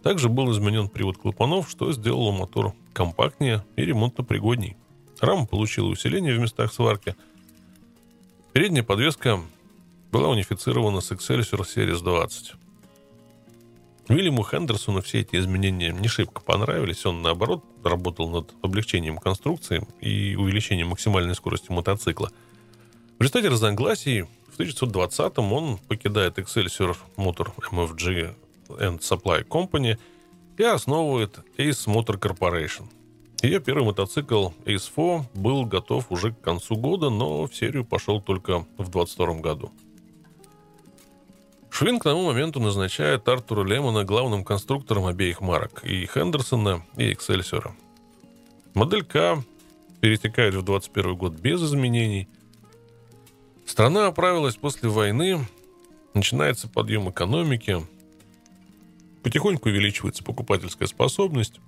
Также 0.03 0.31
был 0.31 0.51
изменен 0.51 0.89
привод 0.89 1.19
клапанов, 1.19 1.69
что 1.69 1.93
сделало 1.93 2.33
мотор 2.33 2.73
компактнее 2.95 3.63
и 3.77 3.85
ремонтопригодней. 3.85 4.79
Рама 5.21 5.45
получила 5.45 5.89
усиление 5.89 6.35
в 6.35 6.41
местах 6.41 6.73
сварки. 6.73 7.17
Передняя 8.55 8.83
подвеска 8.83 9.43
была 10.11 10.31
унифицирована 10.31 11.03
с 11.03 11.13
Excelsior 11.13 11.67
Series 11.67 12.03
20. 12.03 12.55
Вильяму 14.09 14.43
Хендерсону 14.43 15.03
все 15.03 15.21
эти 15.21 15.37
изменения 15.37 15.93
не 15.93 16.09
шибко 16.09 16.41
понравились. 16.41 17.05
Он, 17.05 17.21
наоборот, 17.21 17.63
работал 17.85 18.31
над 18.31 18.55
облегчением 18.63 19.19
конструкции 19.19 19.87
и 20.01 20.35
увеличением 20.35 20.89
максимальной 20.89 21.35
скорости 21.35 21.71
мотоцикла– 21.71 22.31
в 23.21 23.23
результате 23.23 23.49
разногласий 23.51 24.23
в 24.23 24.59
1920-м 24.59 25.53
он 25.53 25.77
покидает 25.77 26.39
Excelsior 26.39 26.97
Motor 27.19 27.53
MFG 27.71 28.35
and 28.69 29.01
Supply 29.01 29.47
Company 29.47 29.99
и 30.57 30.63
основывает 30.63 31.39
Ace 31.59 31.87
Motor 31.87 32.19
Corporation. 32.19 32.85
Ее 33.43 33.61
первый 33.61 33.85
мотоцикл 33.85 34.49
Ace 34.65 34.91
4 34.97 35.29
был 35.35 35.67
готов 35.67 36.11
уже 36.11 36.33
к 36.33 36.41
концу 36.41 36.77
года, 36.77 37.11
но 37.11 37.47
в 37.47 37.55
серию 37.55 37.85
пошел 37.85 38.23
только 38.23 38.65
в 38.79 38.89
22 38.89 39.35
году. 39.35 39.71
Швин 41.69 41.99
к 41.99 42.05
тому 42.05 42.25
моменту 42.25 42.59
назначает 42.59 43.29
Артура 43.29 43.67
Лемона 43.67 44.05
главным 44.05 44.45
конструктором 44.45 45.05
обеих 45.05 45.43
марок, 45.43 45.85
и 45.85 46.07
Хендерсона, 46.07 46.87
и 46.97 47.13
Эксельсиора. 47.13 47.77
Модель 48.73 49.05
К 49.05 49.45
перетекает 50.01 50.55
в 50.55 50.63
21 50.63 51.17
год 51.17 51.35
без 51.35 51.63
изменений. 51.63 52.27
Страна 53.71 54.09
оправилась 54.09 54.57
после 54.57 54.89
войны, 54.89 55.47
начинается 56.13 56.67
подъем 56.69 57.09
экономики, 57.09 57.81
потихоньку 59.23 59.69
увеличивается 59.69 60.25
покупательская 60.25 60.89
способность. 60.89 61.61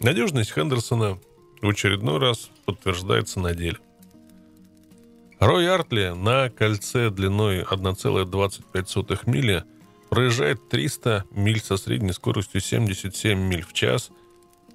Надежность 0.00 0.54
Хендерсона 0.54 1.18
в 1.60 1.68
очередной 1.68 2.18
раз 2.18 2.50
подтверждается 2.64 3.40
на 3.40 3.54
деле– 3.54 3.76
Рой 5.38 5.68
Артли 5.68 6.14
на 6.16 6.48
кольце 6.48 7.10
длиной 7.10 7.64
1,25 7.64 9.20
мили 9.26 9.64
проезжает 10.08 10.70
300 10.70 11.24
миль 11.32 11.60
со 11.60 11.76
средней 11.76 12.14
скоростью 12.14 12.62
77 12.62 13.38
миль 13.38 13.62
в 13.62 13.74
час, 13.74 14.08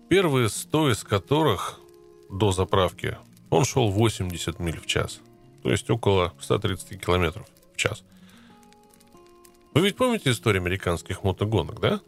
первые 0.07 0.49
100 0.49 0.91
из 0.91 1.03
которых 1.03 1.79
до 2.29 2.51
заправки 2.51 3.17
он 3.49 3.65
шел 3.65 3.89
80 3.89 4.59
миль 4.59 4.79
в 4.79 4.85
час, 4.85 5.21
то 5.63 5.71
есть 5.71 5.89
около 5.89 6.33
130 6.39 6.99
километров 7.03 7.47
в 7.73 7.77
час. 7.77 8.03
Вы 9.73 9.81
ведь 9.81 9.97
помните 9.97 10.31
историю 10.31 10.61
американских 10.61 11.23
мотогонок, 11.23 11.79
да? 11.79 12.01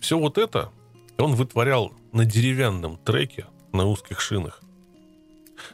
Все 0.00 0.18
вот 0.18 0.38
это 0.38 0.70
он 1.18 1.34
вытворял 1.34 1.92
на 2.12 2.24
деревянном 2.24 2.96
треке 2.98 3.46
на 3.72 3.86
узких 3.86 4.20
шинах. 4.20 4.60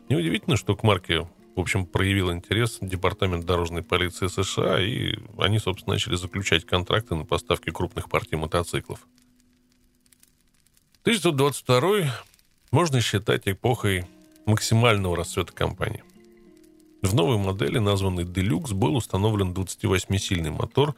Неудивительно, 0.08 0.56
что 0.56 0.76
к 0.76 0.82
марке 0.82 1.26
в 1.58 1.60
общем, 1.60 1.86
проявил 1.86 2.32
интерес 2.32 2.78
Департамент 2.80 3.44
дорожной 3.44 3.82
полиции 3.82 4.28
США, 4.28 4.80
и 4.80 5.16
они, 5.38 5.58
собственно, 5.58 5.94
начали 5.94 6.14
заключать 6.14 6.64
контракты 6.64 7.16
на 7.16 7.24
поставки 7.24 7.70
крупных 7.70 8.08
партий 8.08 8.36
мотоциклов. 8.36 9.00
1922 11.02 12.14
можно 12.70 13.00
считать 13.00 13.48
эпохой 13.48 14.06
максимального 14.46 15.16
расцвета 15.16 15.52
компании. 15.52 16.04
В 17.02 17.14
новой 17.14 17.38
модели, 17.38 17.78
названной 17.78 18.24
Deluxe, 18.24 18.74
был 18.74 18.96
установлен 18.96 19.52
28-сильный 19.52 20.50
мотор, 20.50 20.94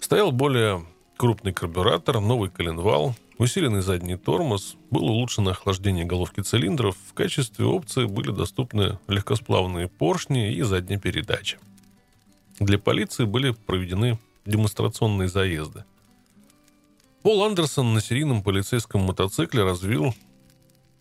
стоял 0.00 0.32
более 0.32 0.84
крупный 1.16 1.52
карбюратор, 1.52 2.20
новый 2.20 2.50
коленвал– 2.50 3.14
усиленный 3.40 3.80
задний 3.80 4.16
тормоз, 4.16 4.76
было 4.90 5.04
улучшено 5.04 5.52
охлаждение 5.52 6.04
головки 6.04 6.40
цилиндров, 6.40 6.94
в 7.08 7.14
качестве 7.14 7.64
опции 7.64 8.04
были 8.04 8.30
доступны 8.30 8.98
легкосплавные 9.08 9.88
поршни 9.88 10.52
и 10.52 10.60
задняя 10.62 10.98
передача. 10.98 11.58
Для 12.58 12.78
полиции 12.78 13.24
были 13.24 13.52
проведены 13.52 14.18
демонстрационные 14.44 15.28
заезды. 15.28 15.84
Пол 17.22 17.42
Андерсон 17.42 17.94
на 17.94 18.02
серийном 18.02 18.42
полицейском 18.42 19.00
мотоцикле 19.02 19.64
развил 19.64 20.14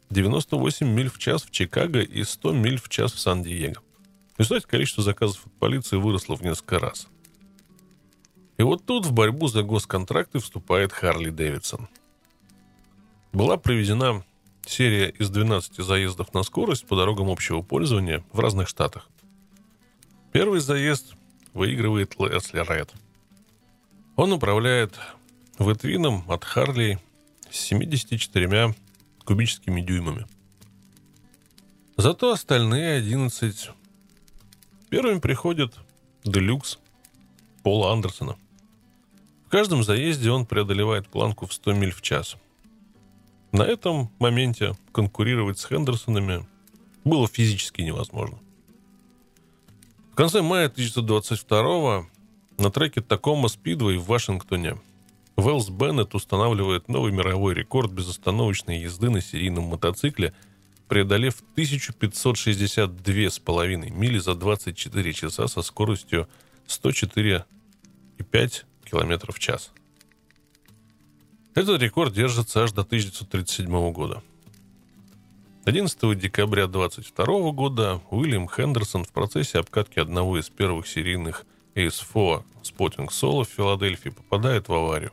98 0.09 0.87
миль 0.87 1.09
в 1.09 1.17
час 1.17 1.43
в 1.43 1.51
Чикаго 1.51 1.99
и 1.99 2.23
100 2.23 2.53
миль 2.53 2.79
в 2.79 2.87
час 2.87 3.11
в 3.11 3.19
Сан-Диего. 3.19 3.81
Кстати, 4.39 4.65
количество 4.65 5.03
заказов 5.03 5.45
от 5.45 5.53
полиции 5.53 5.97
выросло 5.97 6.35
в 6.35 6.41
несколько 6.41 6.79
раз. 6.79 7.07
И 8.57 8.63
вот 8.63 8.85
тут 8.85 9.05
в 9.05 9.11
борьбу 9.11 9.47
за 9.47 9.63
госконтракты 9.63 10.39
вступает 10.39 10.91
Харли 10.91 11.29
Дэвидсон– 11.29 11.87
была 13.31 13.57
проведена 13.57 14.23
серия 14.65 15.09
из 15.09 15.29
12 15.29 15.77
заездов 15.77 16.33
на 16.33 16.43
скорость 16.43 16.85
по 16.85 16.95
дорогам 16.95 17.29
общего 17.29 17.61
пользования 17.61 18.23
в 18.31 18.39
разных 18.39 18.67
штатах. 18.67 19.07
Первый 20.31 20.59
заезд 20.59 21.13
выигрывает 21.53 22.15
Лесли 22.19 22.59
Ред. 22.59 22.91
Он 24.15 24.33
управляет 24.33 24.99
Ветвином 25.57 26.23
от 26.29 26.43
Харли 26.43 26.99
с 27.49 27.59
74 27.59 28.75
кубическими 29.23 29.81
дюймами. 29.81 30.25
Зато 31.97 32.31
остальные 32.31 32.97
11 32.97 33.71
первыми 34.89 35.19
приходят 35.19 35.75
Делюкс 36.23 36.79
Пола 37.63 37.93
Андерсона. 37.93 38.37
В 39.45 39.49
каждом 39.49 39.83
заезде 39.83 40.31
он 40.31 40.45
преодолевает 40.45 41.07
планку 41.07 41.47
в 41.47 41.53
100 41.53 41.73
миль 41.73 41.91
в 41.91 42.01
час– 42.01 42.35
на 43.51 43.63
этом 43.63 44.11
моменте 44.19 44.75
конкурировать 44.91 45.57
с 45.57 45.65
Хендерсонами 45.65 46.45
было 47.03 47.27
физически 47.27 47.81
невозможно. 47.81 48.37
В 50.11 50.15
конце 50.15 50.43
мая 50.43 50.67
1922 50.67 52.05
на 52.59 52.71
треке 52.71 53.01
Такома 53.01 53.47
Спидвей 53.47 53.97
в 53.97 54.05
Вашингтоне 54.05 54.77
Велс 55.35 55.69
Беннет 55.69 56.13
устанавливает 56.13 56.89
новый 56.89 57.11
мировой 57.11 57.55
рекорд 57.55 57.91
безостановочной 57.91 58.81
езды 58.81 59.09
на 59.09 59.21
серийном 59.21 59.63
мотоцикле, 59.63 60.33
преодолев 60.89 61.41
1562,5 61.55 63.89
мили 63.91 64.17
за 64.17 64.35
24 64.35 65.13
часа 65.13 65.47
со 65.47 65.61
скоростью 65.61 66.27
104,5 66.67 67.45
км 68.83 69.31
в 69.31 69.39
час. 69.39 69.71
Этот 71.55 71.81
рекорд 71.81 72.13
держится 72.13 72.63
аж 72.63 72.73
до 72.73 72.81
1937 72.81 73.91
года. 73.91 74.21
11 75.65 76.17
декабря 76.17 76.67
22 76.67 77.51
года 77.51 78.01
Уильям 78.09 78.47
Хендерсон 78.49 79.03
в 79.05 79.11
процессе 79.11 79.59
обкатки 79.59 79.99
одного 79.99 80.39
из 80.39 80.49
первых 80.49 80.87
серийных 80.87 81.45
AS4 81.75 82.43
Spotting 82.63 83.09
Solo 83.09 83.43
в 83.43 83.49
Филадельфии 83.49 84.09
попадает 84.09 84.67
в 84.67 84.73
аварию. 84.73 85.11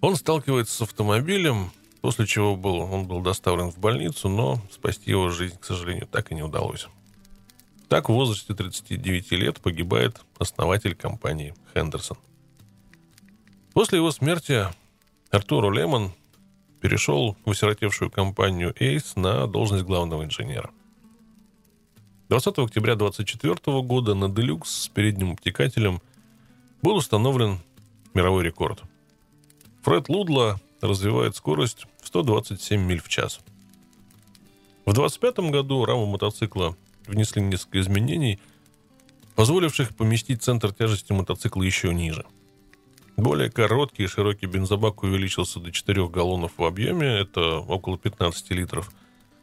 Он 0.00 0.16
сталкивается 0.16 0.74
с 0.74 0.82
автомобилем, 0.82 1.70
после 2.00 2.26
чего 2.26 2.56
был, 2.56 2.76
он 2.80 3.06
был 3.06 3.20
доставлен 3.20 3.70
в 3.70 3.78
больницу, 3.78 4.28
но 4.28 4.60
спасти 4.70 5.10
его 5.10 5.30
жизнь, 5.30 5.58
к 5.58 5.64
сожалению, 5.64 6.06
так 6.06 6.30
и 6.30 6.34
не 6.34 6.42
удалось. 6.42 6.88
Так 7.88 8.08
в 8.08 8.12
возрасте 8.12 8.54
39 8.54 9.30
лет 9.32 9.60
погибает 9.60 10.20
основатель 10.38 10.94
компании 10.94 11.54
Хендерсон. 11.72 12.18
После 13.72 13.98
его 13.98 14.10
смерти 14.10 14.66
Артуру 15.30 15.70
Лемон 15.70 16.12
перешел 16.80 17.36
в 17.44 17.50
осиротевшую 17.50 18.10
компанию 18.10 18.74
Ace 18.80 19.18
на 19.18 19.46
должность 19.46 19.84
главного 19.84 20.24
инженера. 20.24 20.70
20 22.28 22.58
октября 22.58 22.96
24 22.96 23.82
года 23.82 24.14
на 24.14 24.24
Deluxe 24.24 24.64
с 24.64 24.88
передним 24.88 25.32
обтекателем 25.32 26.00
был 26.82 26.96
установлен 26.96 27.60
мировой 28.14 28.44
рекорд. 28.44 28.82
Фред 29.82 30.08
Лудла 30.08 30.60
развивает 30.80 31.36
скорость 31.36 31.86
в 32.02 32.06
127 32.06 32.80
миль 32.80 33.00
в 33.00 33.08
час. 33.08 33.40
В 34.84 34.92
25 34.92 35.38
году 35.50 35.84
раму 35.84 36.06
мотоцикла 36.06 36.76
внесли 37.06 37.42
несколько 37.42 37.80
изменений, 37.80 38.40
позволивших 39.34 39.96
поместить 39.96 40.42
центр 40.42 40.72
тяжести 40.72 41.12
мотоцикла 41.12 41.62
еще 41.62 41.92
ниже– 41.92 42.24
более 43.16 43.50
короткий 43.50 44.04
и 44.04 44.08
широкий 44.08 44.44
бензобак 44.44 45.02
увеличился 45.02 45.58
до 45.58 45.72
4 45.72 46.08
галлонов 46.08 46.52
в 46.58 46.64
объеме, 46.64 47.06
это 47.06 47.60
около 47.60 47.96
15 47.96 48.50
литров. 48.50 48.92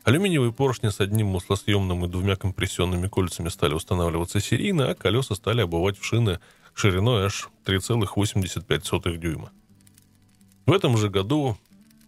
Алюминиевые 0.04 0.54
поршни 0.54 0.90
с 0.90 1.00
одним 1.00 1.28
маслосъемным 1.28 2.06
и 2.06 2.08
двумя 2.08 2.36
компрессионными 2.36 3.08
кольцами 3.08 3.50
стали 3.50 3.74
устанавливаться 3.74 4.40
серийно, 4.40 4.92
а 4.92 4.96
колеса 4.96 5.34
стали 5.34 5.62
обувать 5.62 5.98
в 5.98 6.06
шины 6.06 6.40
шириной 6.76 7.26
аж 7.26 7.50
3,85 7.66 9.18
дюйма. 9.18 9.52
В 10.66 10.72
этом 10.72 10.98
же 10.98 11.10
году 11.10 11.58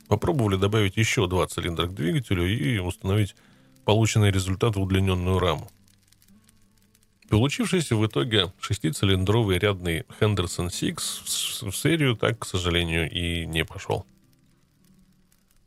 попробовали 0.08 0.56
добавить 0.56 0.98
еще 0.98 1.28
два 1.28 1.46
цилиндра 1.48 1.88
к 1.88 1.94
двигателю 1.94 2.48
и 2.48 2.78
установить 2.78 3.36
полученный 3.84 4.32
результат 4.32 4.76
в 4.76 4.82
удлиненную 4.82 5.40
раму. 5.40 5.70
Получившийся 7.30 7.96
в 7.96 8.06
итоге 8.06 8.54
шестицилиндровый 8.60 9.58
рядный 9.58 10.04
Henderson 10.20 10.68
Six 10.68 11.70
в 11.70 11.76
серию 11.76 12.16
так, 12.16 12.40
к 12.40 12.46
сожалению, 12.46 13.10
и 13.12 13.46
не 13.46 13.66
пошел. 13.66 14.06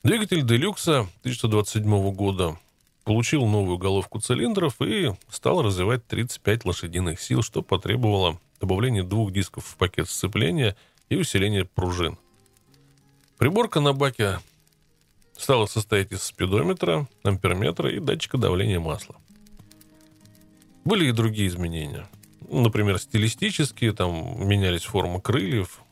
Двигатель 0.05 0.47
Делюкса 0.47 1.01
1927 1.01 2.13
года 2.13 2.57
получил 3.05 3.45
новую 3.47 3.77
головку 3.79 4.21
цилиндров 4.21 4.81
и 4.81 5.13
стал 5.29 5.63
развивать 5.63 6.07
35 6.07 6.65
лошадиных 6.65 7.21
сил, 7.21 7.43
что 7.43 7.63
потребовало 7.63 8.41
добавления 8.61 9.03
двух 9.03 9.33
дисков 9.33 9.67
в 9.67 9.77
пакет 9.77 10.09
сцепления 10.09 10.77
и 11.09 11.17
усиления 11.17 11.65
пружин. 11.65 12.17
Приборка 13.39 13.81
на 13.81 13.93
баке 13.93 14.39
стала 15.37 15.67
состоять 15.67 16.13
из 16.13 16.23
спидометра, 16.23 17.07
амперметра 17.23 17.91
и 17.91 18.01
датчика 18.01 18.39
давления 18.39 18.81
масла– 18.81 19.17
были 20.89 21.09
и 21.09 21.13
другие 21.13 21.49
изменения. 21.49 22.09
Например, 22.49 22.99
стилистические, 22.99 23.93
там 23.93 24.49
менялись 24.49 24.85
формы 24.85 25.21
крыльев, 25.21 25.83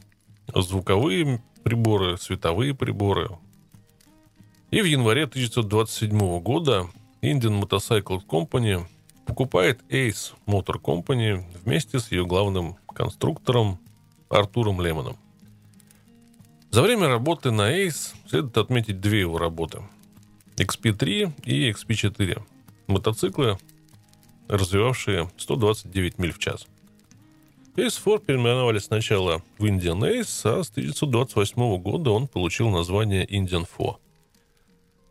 звуковые 0.55 1.43
приборы, 1.63 2.17
световые 2.17 2.75
приборы. 2.75 3.29
И 4.71 4.81
в 4.81 4.87
январе 4.87 5.25
1927 5.25 6.41
года 6.41 6.89
Indian 7.21 7.61
Motorcycle 7.61 8.25
Company 8.27 8.87
покупает 9.27 9.83
Ace 9.91 10.33
Motor 10.47 10.81
Company 10.81 11.45
вместе 11.63 11.99
с 11.99 12.11
ее 12.11 12.25
главным 12.25 12.77
конструктором 12.87 13.79
Артуром 14.31 14.81
Лемоном. 14.81 15.19
За 16.71 16.83
время 16.83 17.09
работы 17.09 17.51
на 17.51 17.73
Ace 17.73 18.15
следует 18.29 18.57
отметить 18.59 19.01
две 19.01 19.21
его 19.21 19.39
работы. 19.39 19.83
XP3 20.57 21.33
и 21.45 21.71
XP4. 21.71 22.43
Мотоциклы, 22.87 23.59
развивавшие 24.49 25.31
129 25.37 26.19
миль 26.19 26.33
в 26.33 26.39
час. 26.39 26.67
Ace4 27.77 28.25
переименовали 28.25 28.79
сначала 28.79 29.43
в 29.59 29.65
Indian 29.65 30.01
Ace, 30.01 30.43
а 30.45 30.63
с 30.63 30.71
1928 30.71 31.77
года 31.79 32.11
он 32.11 32.27
получил 32.27 32.71
название 32.71 33.27
Indian 33.27 33.67
4. 33.67 33.97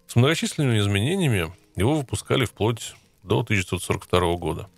С 0.07 0.15
многочисленными 0.15 0.79
изменениями 0.79 1.53
его 1.75 1.95
выпускали 1.95 2.45
вплоть 2.45 2.95
до 3.23 3.41
1942 3.41 4.35
года. 4.35 4.69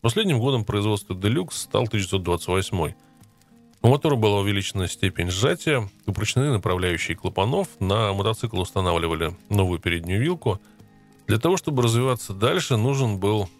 Последним 0.00 0.40
годом 0.40 0.64
производства 0.64 1.14
Deluxe 1.14 1.52
стал 1.52 1.84
1928 1.84 2.94
у 3.84 3.88
мотора 3.88 4.16
была 4.16 4.40
увеличена 4.40 4.88
степень 4.88 5.28
сжатия, 5.28 5.86
упрочнены 6.06 6.52
направляющие 6.52 7.14
клапанов, 7.14 7.68
на 7.80 8.14
мотоцикл 8.14 8.58
устанавливали 8.58 9.36
новую 9.50 9.78
переднюю 9.78 10.22
вилку. 10.22 10.58
Для 11.26 11.38
того, 11.38 11.58
чтобы 11.58 11.82
развиваться 11.82 12.32
дальше, 12.32 12.78
нужен 12.78 13.18
был 13.18 13.50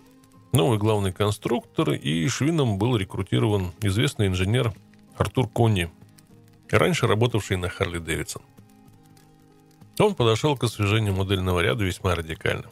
новый 0.52 0.78
главный 0.78 1.12
конструктор, 1.12 1.90
и 1.90 2.26
швином 2.28 2.78
был 2.78 2.96
рекрутирован 2.96 3.72
известный 3.82 4.28
инженер 4.28 4.72
Артур 5.18 5.46
Конни, 5.46 5.90
раньше 6.70 7.06
работавший 7.06 7.58
на 7.58 7.68
Харли 7.68 7.98
Дэвидсон. 7.98 8.40
Он 9.98 10.14
подошел 10.14 10.56
к 10.56 10.64
освежению 10.64 11.12
модельного 11.12 11.60
ряда 11.60 11.84
весьма 11.84 12.14
радикально. 12.14 12.70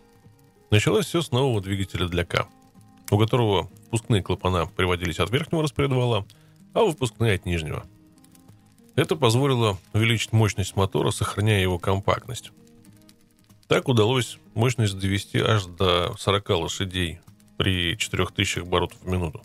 Началось 0.71 1.05
все 1.05 1.21
с 1.21 1.31
нового 1.33 1.61
двигателя 1.61 2.09
для 2.09 2.25
К, 2.25 2.49
у 3.11 3.19
которого 3.19 3.69
впускные 3.88 4.23
клапана 4.23 4.65
приводились 4.65 5.21
от 5.21 5.29
верхнего 5.31 5.62
распредвала– 5.62 6.25
а 6.75 6.85
выпускные 6.85 7.35
от 7.35 7.47
нижнего. 7.47 7.85
Это 8.95 9.17
позволило 9.17 9.79
увеличить 9.93 10.33
мощность 10.33 10.77
мотора, 10.77 11.11
сохраняя 11.11 11.61
его 11.63 11.79
компактность. 11.79 12.53
Так 13.69 13.89
удалось 13.89 14.39
мощность 14.55 14.99
довести 14.99 15.39
аж 15.39 15.65
до 15.65 16.15
40 16.19 16.51
лошадей 16.51 17.21
при 17.57 17.97
4000 17.97 18.61
оборотов 18.61 18.99
в 19.01 19.09
минуту. 19.09 19.43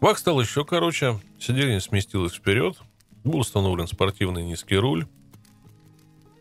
Бак 0.00 0.18
стал 0.18 0.40
еще 0.40 0.64
короче, 0.64 1.20
сиденье 1.38 1.80
сместилось 1.80 2.34
вперед, 2.34 2.76
был 3.24 3.38
установлен 3.38 3.86
спортивный 3.86 4.44
низкий 4.44 4.76
руль. 4.76 5.06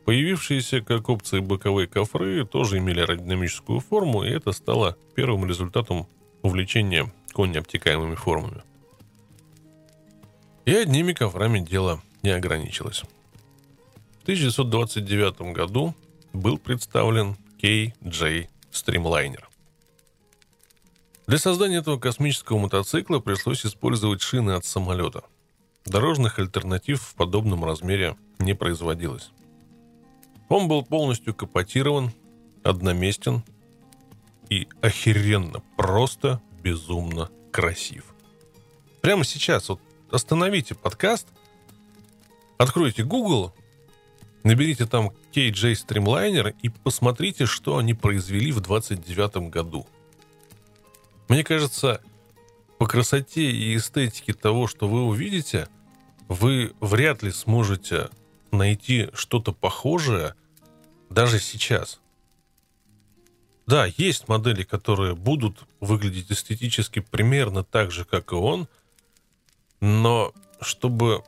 Появившиеся 0.06 0.82
как 0.82 1.08
опции 1.10 1.40
боковые 1.40 1.88
кофры 1.88 2.46
тоже 2.46 2.80
имели 2.80 3.02
аэродинамическую 3.02 3.80
форму, 3.80 4.24
и 4.24 4.30
это 4.30 4.52
стало 4.52 4.98
первым 5.16 5.46
результатом 5.46 6.08
увлечения 6.42 7.14
конь 7.34 7.56
обтекаемыми 7.56 8.16
формами. 8.16 8.64
И 10.72 10.74
одними 10.74 11.12
коврами 11.12 11.60
дело 11.60 12.02
не 12.24 12.30
ограничилось. 12.30 13.04
В 14.20 14.22
1929 14.22 15.54
году 15.54 15.94
был 16.32 16.58
представлен 16.58 17.36
KJ 17.62 18.48
Streamliner. 18.72 19.44
Для 21.28 21.38
создания 21.40 21.80
этого 21.80 22.00
космического 22.00 22.58
мотоцикла 22.58 23.20
пришлось 23.20 23.66
использовать 23.66 24.22
шины 24.22 24.52
от 24.52 24.64
самолета. 24.64 25.24
Дорожных 25.84 26.40
альтернатив 26.40 27.02
в 27.02 27.16
подобном 27.16 27.66
размере 27.66 28.16
не 28.40 28.54
производилось. 28.54 29.32
Он 30.48 30.70
был 30.70 30.86
полностью 30.86 31.34
капотирован, 31.34 32.14
одноместен 32.64 33.44
и 34.50 34.70
охеренно, 34.82 35.62
просто 35.76 36.42
безумно 36.64 37.30
красив. 37.52 38.06
Прямо 39.02 39.26
сейчас, 39.26 39.68
вот 39.68 39.82
остановите 40.12 40.76
подкаст, 40.76 41.28
откройте 42.58 43.04
Google, 43.04 43.54
наберите 44.43 44.86
там 44.86 45.12
KJ 45.34 45.74
Streamliner 45.74 46.56
и 46.62 46.69
посмотрите, 46.69 47.45
что 47.45 47.78
они 47.78 47.93
произвели 47.93 48.52
в 48.52 48.60
29 48.60 49.50
году. 49.50 49.88
Мне 51.28 51.43
кажется, 51.43 52.02
по 52.78 52.86
красоте 52.86 53.50
и 53.52 53.76
эстетике 53.76 54.34
того, 54.34 54.67
что 54.67 54.88
вы 54.88 55.04
увидите, 55.04 55.67
вы 56.28 56.74
вряд 56.80 57.24
ли 57.24 57.32
сможете 57.32 58.10
найти 58.52 59.10
что-то 59.13 59.54
похожее 59.54 60.36
даже 61.10 61.39
сейчас. 61.39 62.02
Да, 63.65 63.86
есть 63.86 64.28
модели, 64.28 64.63
которые 64.63 65.15
будут 65.15 65.60
выглядеть 65.80 66.32
эстетически 66.32 67.00
примерно 67.00 67.63
так 67.63 67.91
же, 67.91 68.04
как 68.04 68.34
и 68.34 68.36
он– 68.36 68.67
но 69.82 70.32
чтобы 70.62 71.24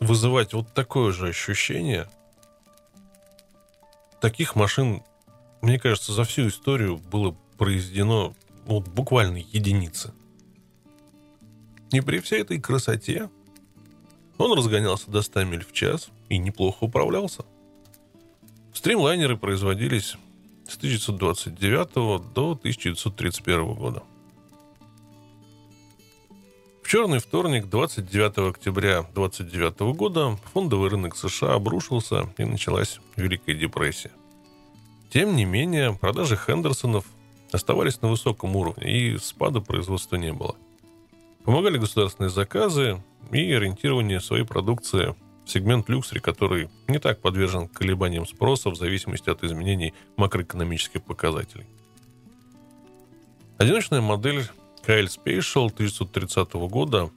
вызывать 0.00 0.54
вот 0.54 0.72
такое 0.72 1.12
же 1.12 1.28
ощущение, 1.28 2.08
таких 4.20 4.56
машин, 4.56 5.02
мне 5.60 5.78
кажется, 5.78 6.12
за 6.12 6.24
всю 6.24 6.48
историю 6.48 6.96
было 6.96 7.36
произведено 7.58 8.34
вот 8.64 8.88
буквально 8.88 9.36
единицы. 9.36 10.12
И 11.92 12.00
при 12.00 12.18
всей 12.20 12.40
этой 12.40 12.58
красоте 12.58 13.30
он 14.38 14.56
разгонялся 14.56 15.10
до 15.10 15.20
100 15.20 15.44
миль 15.44 15.64
в 15.64 15.72
час 15.72 16.08
и 16.30 16.38
неплохо 16.38 16.84
управлялся. 16.84 17.44
Стримлайнеры 18.72 19.36
производились 19.36 20.16
с 20.66 20.76
1929 20.78 21.94
до 22.32 22.52
1931 22.52 23.74
года 23.74 24.02
черный 26.92 27.20
вторник, 27.20 27.70
29 27.70 28.50
октября 28.50 29.06
29 29.14 29.96
года, 29.96 30.38
фондовый 30.52 30.90
рынок 30.90 31.16
США 31.16 31.54
обрушился 31.54 32.28
и 32.36 32.44
началась 32.44 33.00
Великая 33.16 33.54
депрессия. 33.54 34.10
Тем 35.08 35.34
не 35.34 35.46
менее, 35.46 35.94
продажи 35.94 36.36
Хендерсонов 36.36 37.06
оставались 37.50 38.02
на 38.02 38.10
высоком 38.10 38.56
уровне, 38.56 38.92
и 38.92 39.16
спада 39.16 39.62
производства 39.62 40.16
не 40.16 40.34
было. 40.34 40.54
Помогали 41.44 41.78
государственные 41.78 42.28
заказы 42.28 43.02
и 43.30 43.50
ориентирование 43.50 44.20
своей 44.20 44.44
продукции 44.44 45.14
в 45.46 45.50
сегмент 45.50 45.88
люксери, 45.88 46.18
который 46.18 46.68
не 46.88 46.98
так 46.98 47.22
подвержен 47.22 47.68
колебаниям 47.68 48.26
спроса 48.26 48.68
в 48.68 48.76
зависимости 48.76 49.30
от 49.30 49.42
изменений 49.44 49.94
макроэкономических 50.18 51.02
показателей. 51.02 51.64
Одиночная 53.56 54.02
модель 54.02 54.44
Kyle 54.86 55.06
Spatial 55.06 55.70
1930 55.70 56.54
года 56.68 57.10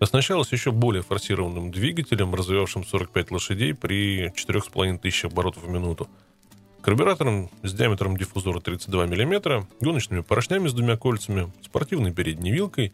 оснащалась 0.00 0.50
еще 0.50 0.72
более 0.72 1.02
форсированным 1.02 1.70
двигателем, 1.70 2.34
развивавшим 2.34 2.84
45 2.84 3.30
лошадей 3.30 3.72
при 3.74 4.32
4500 4.34 5.32
оборотов 5.32 5.62
в 5.62 5.68
минуту. 5.68 6.08
Карбюратором 6.82 7.50
с 7.62 7.72
диаметром 7.72 8.16
диффузора 8.16 8.60
32 8.60 9.06
мм, 9.06 9.66
гоночными 9.80 10.20
поршнями 10.20 10.68
с 10.68 10.74
двумя 10.74 10.96
кольцами, 10.96 11.52
спортивной 11.62 12.12
передней 12.12 12.50
вилкой 12.52 12.92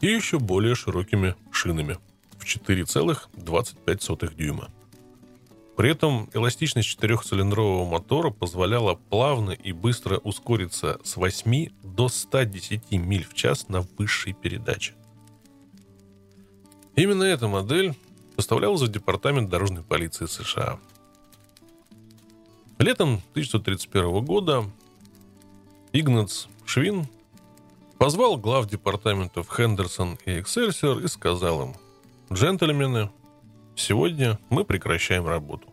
и 0.00 0.06
еще 0.06 0.38
более 0.38 0.74
широкими 0.74 1.36
шинами 1.52 1.98
в 2.38 2.46
4,25 2.46 4.34
дюйма. 4.34 4.70
При 5.80 5.88
этом 5.88 6.28
эластичность 6.34 6.90
четырехцилиндрового 6.90 7.88
мотора 7.88 8.28
позволяла 8.28 8.96
плавно 8.96 9.52
и 9.52 9.72
быстро 9.72 10.18
ускориться 10.18 11.00
с 11.04 11.16
8 11.16 11.70
до 11.82 12.10
110 12.10 12.92
миль 12.92 13.24
в 13.24 13.32
час 13.32 13.70
на 13.70 13.80
высшей 13.96 14.34
передаче. 14.34 14.92
Именно 16.96 17.22
эта 17.22 17.48
модель 17.48 17.94
поставлялась 18.36 18.82
в 18.82 18.88
Департамент 18.88 19.48
дорожной 19.48 19.82
полиции 19.82 20.26
США. 20.26 20.78
Летом 22.78 23.22
1931 23.30 24.22
года 24.22 24.64
Игнац 25.94 26.44
Швин 26.66 27.06
позвал 27.96 28.36
глав 28.36 28.68
департаментов 28.68 29.48
Хендерсон 29.48 30.18
и 30.26 30.40
Эксельсиор 30.40 30.98
и 30.98 31.08
сказал 31.08 31.62
им, 31.62 31.74
«Джентльмены, 32.30 33.08
сегодня 33.76 34.38
мы 34.50 34.66
прекращаем 34.66 35.26
работу. 35.26 35.69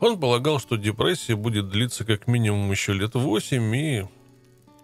Он 0.00 0.20
полагал, 0.20 0.58
что 0.60 0.76
депрессия 0.76 1.36
будет 1.36 1.70
длиться 1.70 2.04
как 2.04 2.26
минимум 2.26 2.70
еще 2.70 2.92
лет 2.92 3.14
восемь 3.14 3.74
и 3.74 4.06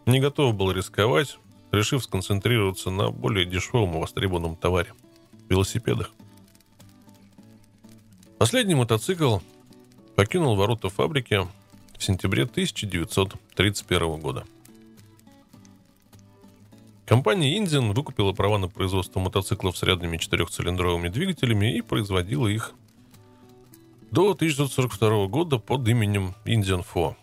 не 0.06 0.20
готов 0.20 0.54
был 0.54 0.72
рисковать, 0.72 1.38
решив 1.70 2.02
сконцентрироваться 2.02 2.90
на 2.90 3.10
более 3.10 3.44
дешевом 3.44 3.96
и 3.96 4.00
востребованном 4.00 4.56
товаре– 4.56 4.92
велосипедах. 5.48 6.10
Последний 8.38 8.74
мотоцикл 8.74 9.38
покинул 10.16 10.56
ворота 10.56 10.88
фабрики 10.88 11.46
в 11.96 12.02
сентябре 12.02 12.44
1931 12.44 14.20
года. 14.20 14.44
Компания 17.06 17.58
Indian 17.58 17.92
выкупила 17.92 18.32
права 18.32 18.58
на 18.58 18.68
производство 18.68 19.20
мотоциклов 19.20 19.76
с 19.76 19.82
рядными 19.82 20.16
четырехцилиндровыми 20.16 21.08
двигателями 21.08 21.76
и 21.76 21.82
производила 21.82 22.48
их 22.48 22.72
до 24.12 24.32
1942 24.32 25.26
года 25.28 25.58
под 25.58 25.88
именем 25.88 26.34
Indian 26.44 26.84
Fo. 26.84 27.16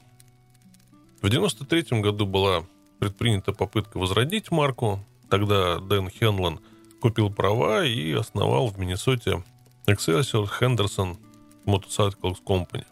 В 1.22 1.28
1993 1.28 2.02
году 2.02 2.26
была 2.26 2.64
предпринята 2.98 3.54
попытка 3.54 4.00
возродить 4.00 4.50
марку. 4.50 5.00
Тогда 5.30 5.78
Дэн 5.78 6.10
Хенлон 6.10 6.60
купил 7.00 7.30
права 7.30 7.86
и 7.86 8.12
основал 8.14 8.70
в 8.70 8.80
Миннесоте 8.80 9.44
Excelsior 9.86 10.50
Henderson 10.60 11.18
Motorcycle 11.66 12.36
Company. 12.44 12.86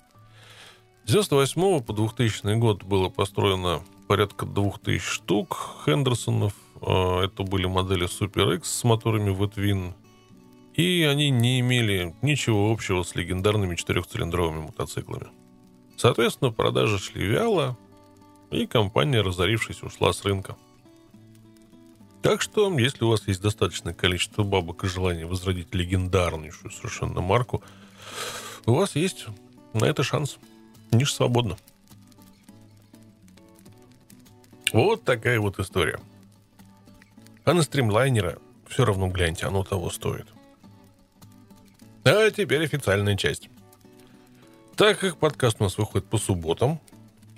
С 1.06 1.16
1998 1.16 1.82
по 1.82 1.94
2000 1.94 2.56
год 2.60 2.84
было 2.84 3.10
построено 3.10 3.82
порядка 4.08 4.46
2000 4.46 5.00
штук 5.00 5.82
Хендерсонов. 5.86 6.54
А, 6.82 7.24
это 7.24 7.42
были 7.42 7.66
модели 7.66 8.08
Super 8.08 8.58
X 8.58 8.70
с 8.70 8.84
моторами 8.84 9.32
V-Twin. 9.32 9.94
И 10.78 11.02
они 11.02 11.32
не 11.32 11.60
имели 11.60 12.16
ничего 12.22 12.72
общего 12.72 13.02
с 13.02 13.16
легендарными 13.16 13.76
четырехцилиндровыми 13.76 14.68
мотоциклами. 14.68 15.28
Соответственно, 15.98 16.52
продажи 16.52 17.00
шли 17.00 17.26
вяло, 17.26 17.76
и 18.52 18.68
компания, 18.68 19.22
разорившись, 19.22 19.82
ушла 19.82 20.14
с 20.14 20.24
рынка. 20.24 20.56
Так 22.22 22.44
что, 22.44 22.72
если 22.78 23.04
у 23.06 23.10
вас 23.10 23.28
есть 23.28 23.42
достаточное 23.42 23.96
количество 23.96 24.44
бабок 24.44 24.84
и 24.84 24.88
желание 24.88 25.26
возродить 25.26 25.74
легендарнейшую 25.74 26.70
совершенно 26.70 27.22
марку, 27.22 27.64
у 28.68 28.74
вас 28.74 28.96
есть 28.96 29.26
на 29.74 29.86
это 29.86 30.04
шанс. 30.04 30.38
Ниша 30.92 31.16
свободна. 31.16 31.58
Вот 34.74 35.04
такая 35.04 35.40
вот 35.40 35.58
история. 35.58 36.00
А 37.46 37.54
на 37.54 37.64
стримлайнера 37.64 38.38
все 38.68 38.86
равно 38.86 39.08
гляньте, 39.08 39.48
оно 39.48 39.64
того 39.64 39.90
стоит. 39.90 40.28
А 42.10 42.32
теперь 42.32 42.64
официальная 42.64 43.18
часть. 43.18 43.50
Так 44.78 45.00
как 45.00 45.18
подкаст 45.18 45.58
у 45.60 45.66
нас 45.66 45.78
выходит 45.78 46.08
по 46.08 46.18
субботам, 46.18 46.80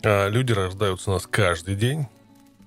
а 0.04 0.28
люди 0.28 0.52
рождаются 0.52 1.10
у 1.10 1.14
нас 1.14 1.26
каждый 1.26 1.76
день, 1.76 2.06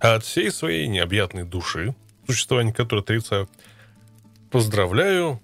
а 0.01 0.17
от 0.17 0.25
всей 0.25 0.51
своей 0.51 0.89
необъятной 0.89 1.45
души, 1.45 1.95
существование 2.27 2.75
которой 2.75 3.03
отрицаю, 3.03 3.49
поздравляю 4.51 5.41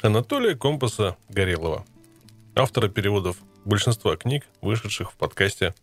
Анатолия 0.00 0.56
Компаса 0.56 1.18
Горелова, 1.28 1.84
автора 2.54 2.88
переводов 2.88 3.36
большинства 3.66 4.16
книг, 4.16 4.46
вышедших 4.62 5.12
в 5.12 5.16
подкасте 5.16 5.74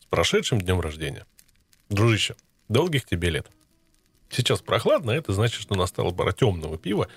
с 0.00 0.04
прошедшим 0.04 0.60
днем 0.60 0.80
рождения. 0.80 1.24
Дружище, 1.88 2.36
долгих 2.68 3.06
тебе 3.06 3.30
лет. 3.30 3.46
Сейчас 4.28 4.60
прохладно, 4.60 5.12
это 5.12 5.32
значит, 5.32 5.62
что 5.62 5.76
настала 5.76 6.10
пора 6.10 6.32
темного 6.32 6.76
пива. 6.76 7.08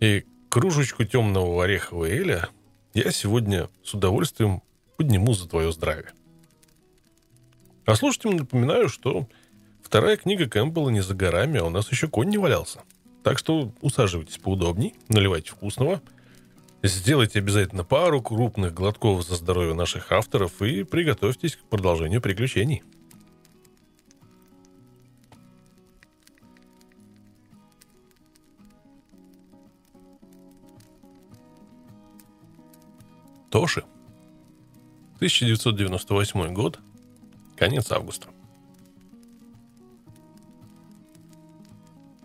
И 0.00 0.26
кружечку 0.48 1.04
темного 1.04 1.64
орехового 1.64 2.06
эля 2.06 2.48
я 2.94 3.10
сегодня 3.10 3.68
с 3.84 3.94
удовольствием 3.94 4.62
подниму 4.96 5.34
за 5.34 5.48
твое 5.48 5.72
здравие. 5.72 6.10
А 7.84 7.94
слушателям 7.94 8.36
напоминаю, 8.36 8.88
что 8.88 9.28
вторая 9.82 10.16
книга 10.16 10.48
Кэмпбелла 10.48 10.90
не 10.90 11.00
за 11.00 11.14
горами, 11.14 11.58
а 11.58 11.64
у 11.64 11.70
нас 11.70 11.90
еще 11.90 12.08
конь 12.08 12.28
не 12.28 12.38
валялся. 12.38 12.82
Так 13.22 13.38
что 13.38 13.72
усаживайтесь 13.80 14.38
поудобней, 14.38 14.94
наливайте 15.08 15.50
вкусного, 15.50 16.02
сделайте 16.82 17.38
обязательно 17.38 17.84
пару 17.84 18.22
крупных 18.22 18.74
глотков 18.74 19.24
за 19.26 19.36
здоровье 19.36 19.74
наших 19.74 20.12
авторов 20.12 20.62
и 20.62 20.82
приготовьтесь 20.84 21.56
к 21.56 21.60
продолжению 21.64 22.20
приключений. 22.20 22.82
Тоши. 33.50 33.82
1998 35.16 36.52
год. 36.52 36.78
Конец 37.56 37.90
августа. 37.90 38.28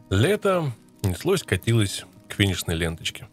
Лето 0.09 0.71
неслось, 1.01 1.43
катилось 1.43 2.05
к 2.27 2.33
финишной 2.33 2.75
ленточке. 2.75 3.27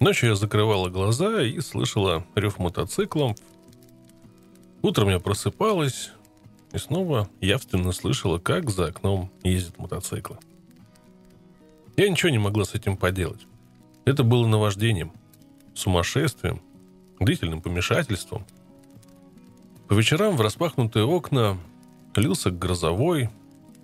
Ночью 0.00 0.28
я 0.28 0.34
закрывала 0.36 0.90
глаза 0.90 1.42
и 1.42 1.58
слышала 1.60 2.24
рев 2.34 2.58
мотоциклом. 2.58 3.34
Утром 4.82 5.08
я 5.08 5.18
просыпалась 5.18 6.12
и 6.72 6.78
снова 6.78 7.28
явственно 7.40 7.90
слышала, 7.92 8.38
как 8.38 8.70
за 8.70 8.86
окном 8.86 9.32
ездят 9.42 9.78
мотоциклы. 9.78 10.38
Я 11.96 12.08
ничего 12.08 12.28
не 12.28 12.38
могла 12.38 12.64
с 12.64 12.74
этим 12.74 12.96
поделать. 12.96 13.46
Это 14.04 14.22
было 14.22 14.46
наваждением– 14.46 15.10
сумасшествием, 15.78 16.60
длительным 17.20 17.62
помешательством. 17.62 18.44
По 19.88 19.94
вечерам 19.94 20.36
в 20.36 20.40
распахнутые 20.40 21.04
окна 21.04 21.56
лился 22.14 22.50
грозовой, 22.50 23.30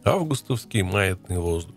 августовский 0.04 0.82
маятный 0.82 1.38
воздух. 1.38 1.76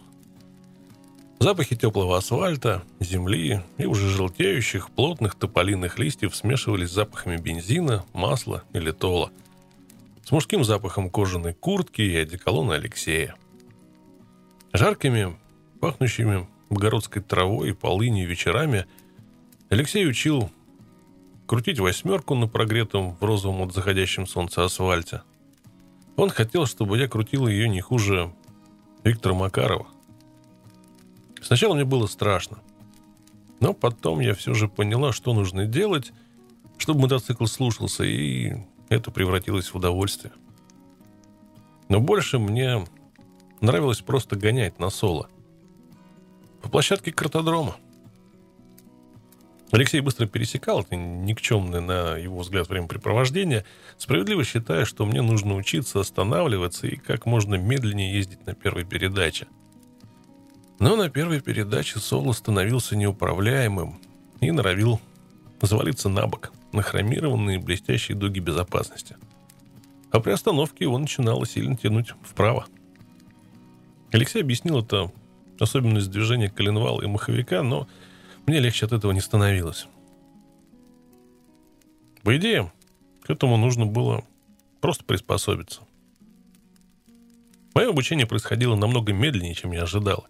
Запахи 1.40 1.76
теплого 1.76 2.18
асфальта, 2.18 2.84
земли 3.00 3.62
и 3.78 3.86
уже 3.86 4.10
желтеющих 4.10 4.90
плотных 4.90 5.36
тополиных 5.36 6.00
листьев 6.00 6.36
смешивались 6.36 6.90
с 6.90 6.94
запахами 6.94 7.38
бензина, 7.38 8.04
масла 8.14 8.64
или 8.74 8.92
тола. 8.92 9.30
С 10.24 10.32
мужским 10.32 10.64
запахом 10.64 11.10
кожаной 11.10 11.54
куртки 11.54 12.02
и 12.02 12.16
одеколона 12.16 12.74
Алексея. 12.74 13.36
Жаркими, 14.74 15.38
пахнущими 15.80 16.48
богородской 16.70 17.22
травой 17.22 17.70
и 17.70 17.74
полынью 17.74 18.28
вечерами– 18.28 18.88
Алексей 19.70 20.08
учил 20.08 20.50
крутить 21.46 21.80
восьмерку 21.80 22.36
на 22.36 22.48
прогретом 22.48 23.16
в 23.16 23.24
розовом 23.24 23.64
от 23.64 23.74
заходящем 23.74 24.26
солнца 24.26 24.64
асфальте. 24.64 25.24
Он 26.16 26.30
хотел, 26.30 26.66
чтобы 26.66 26.98
я 26.98 27.10
крутил 27.10 27.48
ее 27.48 27.68
не 27.68 27.82
хуже 27.82 28.34
Виктора 29.04 29.36
Макарова. 29.36 29.88
Сначала 31.42 31.74
мне 31.74 31.84
было 31.84 32.08
страшно. 32.08 32.60
Но 33.60 33.74
потом 33.74 34.22
я 34.22 34.34
все 34.36 34.54
же 34.54 34.70
поняла, 34.70 35.12
что 35.12 35.34
нужно 35.34 35.66
делать, 35.66 36.14
чтобы 36.78 37.02
мотоцикл 37.02 37.46
слушался, 37.46 38.06
и 38.06 38.54
это 38.88 39.12
превратилось 39.12 39.74
в 39.74 39.76
удовольствие. 39.76 40.32
Но 41.90 42.00
больше 42.00 42.40
мне 42.40 42.86
нравилось 43.60 44.00
просто 44.00 44.38
гонять 44.38 44.80
на 44.80 44.90
соло. 44.90 45.30
По 46.62 46.70
площадке 46.70 47.12
картодрома. 47.12 47.76
Алексей 49.72 50.00
быстро 50.00 50.28
пересекал 50.28 50.82
это 50.82 50.96
никчемное, 50.96 51.82
на 51.82 52.16
его 52.16 52.40
взгляд, 52.40 52.70
времяпрепровождение, 52.70 53.66
справедливо 53.98 54.46
считая, 54.46 54.86
что 54.86 55.06
мне 55.06 55.22
нужно 55.22 55.56
учиться 55.56 56.00
останавливаться 56.00 56.88
и 56.88 56.96
как 56.96 57.26
можно 57.26 57.56
медленнее 57.56 58.14
ездить 58.14 58.46
на 58.46 58.54
первой 58.56 58.86
передаче. 58.86 59.48
Но 60.80 60.96
на 60.96 61.10
первой 61.10 61.42
передаче 61.42 62.00
Соло 62.00 62.32
становился 62.32 62.96
неуправляемым 62.96 64.00
и 64.40 64.52
норовил 64.52 65.02
завалиться 65.62 66.08
на 66.08 66.28
бок, 66.28 66.54
на 66.72 66.82
хромированные 66.82 67.60
блестящие 67.60 68.16
дуги 68.16 68.40
безопасности. 68.40 69.18
А 70.12 70.22
при 70.22 70.32
остановке 70.32 70.86
его 70.86 70.98
начинало 70.98 71.46
сильно 71.46 71.76
тянуть 71.76 72.14
вправо. 72.24 72.68
Алексей 74.12 74.42
объяснил 74.42 74.80
это 74.80 75.12
особенность 75.60 76.12
движения 76.12 76.50
коленвала 76.50 77.02
и 77.02 77.08
маховика, 77.08 77.64
но 77.64 77.88
мне 78.48 78.60
легче 78.60 78.86
от 78.86 78.94
этого 78.94 79.12
не 79.12 79.20
становилось. 79.20 79.88
По 82.24 82.36
идее, 82.38 82.72
к 83.22 83.30
этому 83.30 83.58
нужно 83.58 83.86
было 83.86 84.24
просто 84.82 85.04
приспособиться. 85.04 85.82
Мое 87.74 87.90
обучение 87.90 88.26
происходило 88.26 88.76
намного 88.76 89.14
медленнее, 89.14 89.54
чем 89.54 89.72
я 89.72 89.84
ожидал. 89.84 90.26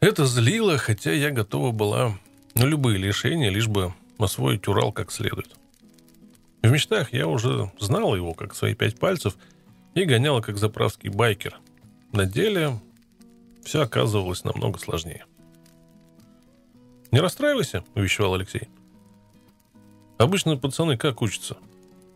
Это 0.00 0.26
злило, 0.26 0.76
хотя 0.76 1.12
я 1.12 1.30
готова 1.30 1.70
была 1.70 2.18
на 2.54 2.64
любые 2.64 2.98
лишения, 2.98 3.48
лишь 3.48 3.68
бы 3.68 3.94
освоить 4.18 4.68
Урал 4.68 4.92
как 4.92 5.10
следует. 5.10 5.56
В 6.62 6.70
мечтах 6.70 7.12
я 7.12 7.28
уже 7.28 7.70
знала 7.78 8.14
его 8.14 8.34
как 8.34 8.54
свои 8.54 8.74
пять 8.74 8.98
пальцев 8.98 9.36
и 9.94 10.04
гоняла 10.04 10.40
как 10.40 10.58
заправский 10.58 11.10
байкер. 11.10 11.58
На 12.12 12.26
деле 12.26 12.80
все 13.64 13.82
оказывалось 13.82 14.44
намного 14.44 14.78
сложнее. 14.78 15.24
«Не 17.14 17.20
расстраивайся»,— 17.20 17.84
увещевал 17.94 18.34
Алексей. 18.34 18.68
«Обычно 20.18 20.56
пацаны 20.56 20.96
как 20.96 21.22
учатся? 21.22 21.56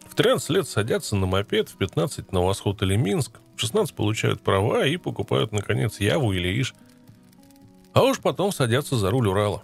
В 0.08 0.16
13 0.16 0.50
лет 0.50 0.68
садятся 0.68 1.14
на 1.14 1.24
мопед, 1.24 1.68
в 1.68 1.76
15 1.76 2.32
на 2.32 2.40
Восход 2.42 2.82
или 2.82 2.96
Минск, 2.96 3.38
в 3.54 3.60
16 3.60 3.94
получают 3.94 4.42
права 4.42 4.84
и 4.84 4.96
покупают, 4.96 5.52
наконец, 5.52 6.00
Яву 6.00 6.32
или 6.32 6.48
Иш. 6.60 6.74
А 7.92 8.02
уж 8.02 8.18
потом 8.18 8.50
садятся 8.50 8.96
за 8.96 9.12
руль 9.12 9.28
Урала. 9.28 9.62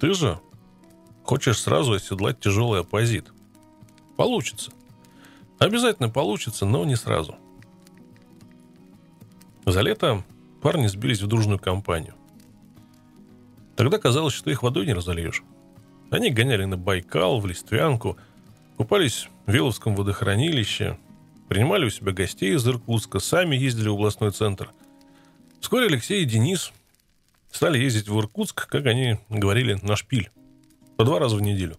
Ты 0.00 0.14
же 0.14 0.40
хочешь 1.22 1.60
сразу 1.60 1.92
оседлать 1.92 2.40
тяжелый 2.40 2.80
оппозит. 2.80 3.30
Получится. 4.16 4.72
Обязательно 5.58 6.08
получится, 6.08 6.64
но 6.64 6.86
не 6.86 6.96
сразу. 6.96 7.36
За 9.66 9.82
лето 9.82 10.24
парни 10.62 10.86
сбились 10.86 11.20
в 11.20 11.26
дружную 11.26 11.58
компанию. 11.58 12.14
Тогда 13.78 13.98
казалось, 13.98 14.34
что 14.34 14.50
их 14.50 14.64
водой 14.64 14.86
не 14.86 14.92
разольешь. 14.92 15.44
Они 16.10 16.30
гоняли 16.30 16.64
на 16.64 16.76
Байкал, 16.76 17.38
в 17.38 17.46
Листвянку, 17.46 18.18
купались 18.76 19.28
в 19.46 19.52
Веловском 19.52 19.94
водохранилище, 19.94 20.98
принимали 21.48 21.86
у 21.86 21.90
себя 21.90 22.10
гостей 22.10 22.56
из 22.56 22.66
Иркутска, 22.66 23.20
сами 23.20 23.54
ездили 23.54 23.88
в 23.88 23.92
областной 23.92 24.32
центр. 24.32 24.72
Вскоре 25.60 25.86
Алексей 25.86 26.24
и 26.24 26.24
Денис 26.24 26.72
стали 27.52 27.78
ездить 27.78 28.08
в 28.08 28.18
Иркутск, 28.18 28.68
как 28.68 28.86
они 28.86 29.20
говорили, 29.28 29.78
на 29.80 29.94
шпиль. 29.94 30.32
По 30.96 31.04
два 31.04 31.20
раза 31.20 31.36
в 31.36 31.40
неделю. 31.40 31.76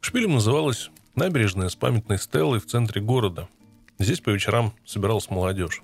Шпилем 0.00 0.32
называлась 0.32 0.90
набережная 1.16 1.68
с 1.68 1.76
памятной 1.76 2.16
стеллой 2.16 2.60
в 2.60 2.66
центре 2.66 3.02
города. 3.02 3.46
Здесь 3.98 4.20
по 4.20 4.30
вечерам 4.30 4.72
собиралась 4.86 5.28
молодежь. 5.28 5.82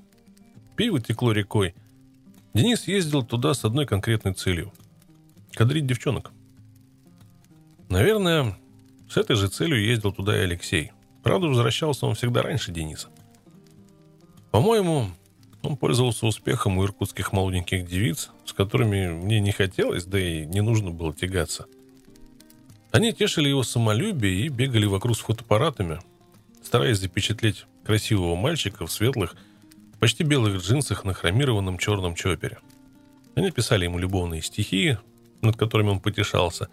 Пиво 0.77 0.99
текло 0.99 1.33
рекой. 1.33 1.75
Денис 2.53 2.89
ездил 2.89 3.23
туда 3.23 3.55
с 3.55 3.65
одной 3.65 3.87
конкретной 3.87 4.35
целью– 4.35 4.73
кадрить 5.53 5.87
девчонок. 5.87 6.33
Наверное, 7.89 8.57
с 9.09 9.17
этой 9.17 9.37
же 9.37 9.49
целью 9.49 9.85
ездил 9.85 10.13
туда 10.13 10.37
и 10.37 10.43
Алексей. 10.43 10.93
Правда, 11.23 11.47
возвращался 11.47 12.07
он 12.07 12.15
всегда 12.15 12.43
раньше 12.43 12.73
Дениса. 12.73 13.09
По-моему, 14.51 15.11
он 15.63 15.77
пользовался 15.77 16.27
успехом 16.27 16.79
у 16.79 16.85
иркутских 16.85 17.33
молоденьких 17.33 17.87
девиц, 17.87 18.31
с 18.45 18.53
которыми 18.53 19.09
мне 19.09 19.41
не 19.41 19.53
хотелось, 19.53 20.05
да 20.05 20.19
и 20.19 20.45
не 20.47 20.61
нужно 20.61 20.91
было 20.91 21.15
тягаться. 21.15 21.67
Они 22.91 23.13
тешили 23.13 23.49
его 23.49 23.63
самолюбие 23.63 24.47
и 24.47 24.49
бегали 24.49 24.87
вокруг 24.87 25.17
с 25.17 25.21
фотоаппаратами, 25.21 26.01
стараясь 26.65 26.99
запечатлеть 26.99 27.67
красивого 27.85 28.35
мальчика 28.35 28.87
в 28.87 28.93
светлых, 28.93 29.37
почти 30.01 30.25
белых 30.25 30.61
джинсах 30.61 31.05
на 31.05 31.15
хромированном 31.15 31.79
черном 31.79 32.15
чопере. 32.15 32.59
Они 33.37 33.51
писали 33.51 33.85
ему 33.85 33.99
любовные 33.99 34.43
стихи, 34.43 34.99
над 35.43 35.57
которыми 35.57 35.91
он 35.91 36.01
потешался, 36.01 36.69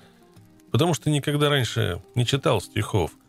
потому 0.72 0.94
что 0.94 1.10
никогда 1.10 1.50
раньше 1.50 2.02
не 2.16 2.26
читал 2.26 2.62
стихов– 2.62 3.12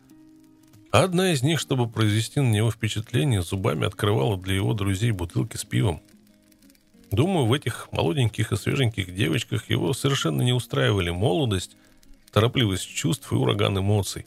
а 0.91 1.03
одна 1.03 1.31
из 1.31 1.43
них, 1.43 1.59
чтобы 1.59 1.87
произвести 1.87 2.39
на 2.39 2.49
него 2.49 2.71
впечатление, 2.71 3.43
зубами 3.43 3.85
открывала 3.85 4.37
для 4.37 4.55
его 4.55 4.73
друзей 4.73 5.11
бутылки 5.11 5.55
с 5.55 5.63
пивом. 5.63 6.01
Думаю, 7.11 7.45
в 7.45 7.53
этих 7.53 7.89
молоденьких 7.91 8.51
и 8.51 8.55
свеженьких 8.55 9.13
девочках 9.13 9.69
его 9.69 9.93
совершенно 9.93 10.41
не 10.41 10.51
устраивали 10.51 11.11
молодость, 11.11 11.75
торопливость 12.31 12.87
чувств 12.87 13.31
и 13.31 13.35
ураган 13.35 13.77
эмоций. 13.77 14.25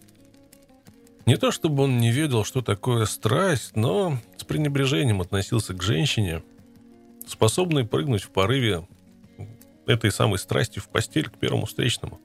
Не 1.27 1.37
то 1.37 1.53
чтобы 1.53 1.85
он 1.85 1.99
не 1.99 2.11
ведал, 2.11 2.45
что 2.45 2.63
такое 2.63 3.05
страсть, 3.07 3.77
но 3.77 4.19
с 4.37 4.45
пренебрежением 4.45 5.21
относился 5.21 5.73
к 5.75 5.83
женщине, 5.83 6.43
способной 7.27 7.85
прыгнуть 7.87 8.23
в 8.23 8.31
порыве 8.31 8.87
этой 9.87 10.11
самой 10.11 10.39
страсти 10.39 10.79
в 10.79 10.89
постель 10.89 11.29
к 11.29 11.39
первому 11.39 11.67
встречному. 11.67 12.21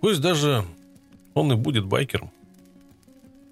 Пусть 0.00 0.20
даже 0.20 0.64
он 1.34 1.52
и 1.52 1.56
будет 1.56 1.84
байкером. 1.84 2.30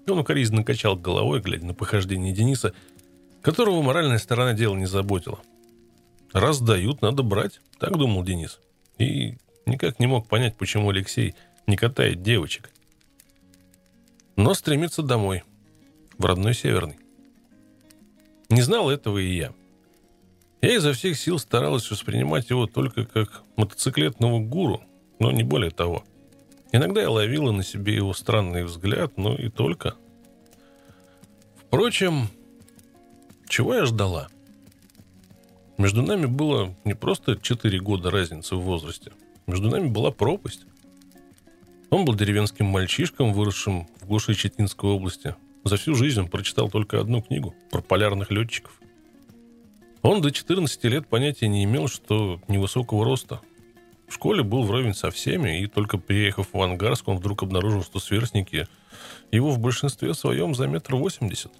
Он 0.07 0.19
укоризненно 0.19 0.63
качал 0.63 0.95
головой, 0.95 1.39
глядя 1.39 1.67
на 1.67 1.75
похождение 1.75 2.33
Дениса, 2.33 2.73
которого 3.43 3.81
моральная 3.83 4.17
сторона 4.17 4.53
дела 4.53 4.75
не 4.75 4.87
заботила. 4.87 5.39
«Раз 6.33 6.59
дают, 6.59 7.01
надо 7.01 7.21
брать»,— 7.21 7.61
так 7.79 7.95
думал 7.97 8.23
Денис. 8.23 8.59
И 8.97 9.37
никак 9.67 9.99
не 9.99 10.07
мог 10.07 10.27
понять, 10.27 10.55
почему 10.55 10.89
Алексей 10.89 11.35
не 11.67 11.77
катает 11.77 12.23
девочек. 12.23 12.71
Но 14.39 14.53
стремится 14.55 15.03
домой, 15.03 15.43
в 16.17 16.25
родной 16.25 16.55
Северный. 16.55 16.97
Не 18.49 18.61
знал 18.61 18.89
этого 18.89 19.19
и 19.19 19.35
я. 19.35 19.53
Я 20.61 20.75
изо 20.75 20.93
всех 20.93 21.17
сил 21.17 21.37
старалась 21.37 21.91
воспринимать 21.91 22.49
его 22.49 22.65
только 22.65 23.05
как 23.05 23.43
мотоциклетного 23.55 24.39
гуру, 24.39 24.81
но 25.19 25.31
не 25.31 25.43
более 25.43 25.71
того— 25.71 26.03
Иногда 26.71 27.01
я 27.01 27.09
ловила 27.09 27.51
на 27.51 27.63
себе 27.63 27.95
его 27.95 28.13
странный 28.13 28.63
взгляд, 28.63 29.17
но 29.17 29.35
и 29.35 29.49
только. 29.49 29.95
Впрочем, 31.57 32.27
чего 33.47 33.73
я 33.73 33.85
ждала? 33.85 34.27
Между 35.77 36.03
нами 36.03 36.27
было 36.27 36.75
не 36.83 36.93
просто 36.93 37.37
4 37.37 37.79
года 37.79 38.11
разницы 38.11 38.55
в 38.55 38.61
возрасте. 38.61 39.11
Между 39.47 39.69
нами 39.69 39.87
была 39.87 40.11
пропасть. 40.11 40.65
Он 41.89 42.05
был 42.05 42.15
деревенским 42.15 42.65
мальчишком, 42.65 43.33
выросшим 43.33 43.87
в 44.01 44.07
глуши 44.07 44.35
Четинской 44.35 44.89
области. 44.89 45.35
За 45.63 45.77
всю 45.77 45.95
жизнь 45.95 46.19
он 46.21 46.27
прочитал 46.27 46.69
только 46.69 46.99
одну 46.99 47.21
книгу 47.21 47.55
про 47.71 47.81
полярных 47.81 48.31
летчиков. 48.31 48.79
Он 50.01 50.21
до 50.21 50.31
14 50.31 50.83
лет 50.85 51.07
понятия 51.07 51.47
не 51.47 51.63
имел, 51.65 51.87
что 51.87 52.39
невысокого 52.47 53.03
роста, 53.03 53.41
в 54.09 54.13
школе 54.15 54.41
был 54.41 54.63
вровень 54.63 54.95
со 54.95 55.11
всеми, 55.11 55.61
и 55.61 55.67
только 55.67 55.99
приехав 55.99 56.47
в 56.51 56.59
Ангарск, 56.59 57.07
он 57.07 57.17
вдруг 57.17 57.43
обнаружил, 57.43 57.83
что 57.83 57.99
сверстники 57.99 58.67
его 59.31 59.51
в 59.51 59.59
большинстве 59.59 60.15
своем 60.15 60.55
за 60.55 60.65
метр 60.65 60.95
восемьдесят. 60.95 61.51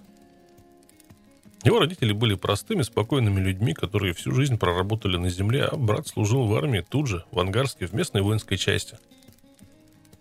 Его 1.62 1.78
родители 1.78 2.12
были 2.12 2.34
простыми, 2.34 2.82
спокойными 2.82 3.38
людьми, 3.38 3.72
которые 3.72 4.14
всю 4.14 4.32
жизнь 4.32 4.58
проработали 4.58 5.16
на 5.16 5.30
земле, 5.30 5.64
а 5.64 5.76
брат 5.76 6.08
служил 6.08 6.46
в 6.46 6.54
армии 6.56 6.84
тут 6.86 7.06
же, 7.06 7.24
в 7.30 7.38
Ангарске, 7.38 7.86
в 7.86 7.92
местной 7.92 8.22
воинской 8.22 8.56
части. 8.56 8.98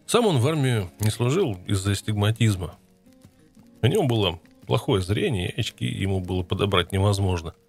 Сам 0.10 0.26
он 0.26 0.40
в 0.40 0.48
армию 0.48 0.90
не 1.00 1.12
служил 1.12 1.58
из-за 1.68 1.94
стигматизма. 1.94 2.76
У 3.82 3.88
него 3.88 4.04
было 4.08 4.40
плохое 4.66 5.02
зрение, 5.02 5.52
и 5.52 5.60
очки 5.60 5.86
ему 5.86 6.20
было 6.20 6.44
подобрать 6.44 6.92
невозможно– 6.92 7.54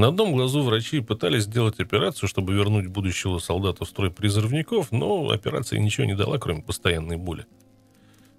на 0.00 0.08
одном 0.08 0.32
глазу 0.32 0.62
врачи 0.62 1.00
пытались 1.00 1.42
сделать 1.42 1.78
операцию, 1.78 2.26
чтобы 2.26 2.54
вернуть 2.54 2.86
будущего 2.86 3.38
солдата 3.38 3.84
в 3.84 3.88
строй 3.88 4.10
призывников, 4.10 4.92
но 4.92 5.28
операция 5.28 5.78
ничего 5.78 6.06
не 6.06 6.14
дала, 6.14 6.38
кроме 6.38 6.62
постоянной 6.62 7.18
боли. 7.18 7.44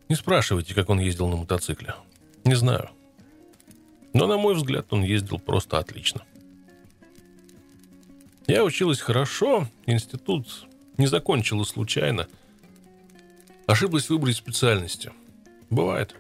Не 0.10 0.15
спрашивайте, 0.15 0.73
как 0.73 0.89
он 0.89 0.99
ездил 0.99 1.27
на 1.27 1.36
мотоцикле. 1.36 1.93
Не 2.45 2.55
знаю. 2.55 2.89
Но, 4.13 4.25
на 4.25 4.38
мой 4.38 4.55
взгляд, 4.55 4.88
он 4.91 5.03
ездил 5.03 5.38
просто 5.38 5.77
отлично. 5.77 6.23
Я 8.47 8.63
училась 8.63 8.99
хорошо, 8.99 9.67
институт 9.86 10.67
не 10.97 11.05
закончила 11.05 11.63
случайно. 11.63 12.27
Ошиблась 13.71 14.10
выбрать 14.10 14.36
специальности. 14.36 15.13
Бывает. 15.69 16.13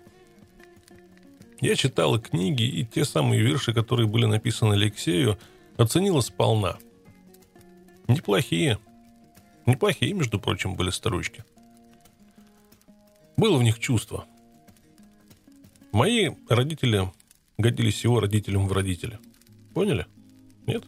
Я 1.59 1.75
читала 1.75 2.17
книги, 2.17 2.63
и 2.63 2.85
те 2.85 3.03
самые 3.03 3.41
вирши, 3.41 3.73
которые 3.73 4.07
были 4.07 4.25
написаны 4.25 4.75
Алексею, 4.75 5.37
оценила 5.75 6.21
сполна. 6.21 6.77
Неплохие. 8.07 8.79
Неплохие, 9.65 10.13
между 10.13 10.39
прочим, 10.39 10.75
были 10.75 10.91
строчки. 10.91 11.43
Было 13.35 13.57
в 13.57 13.63
них 13.63 13.79
чувство. 13.79 14.23
Мои 15.91 16.29
родители 16.47 17.11
годились 17.57 18.05
его 18.05 18.21
родителям 18.21 18.69
в 18.69 18.71
родители. 18.71 19.19
Поняли? 19.73 20.05
Нет? 20.67 20.85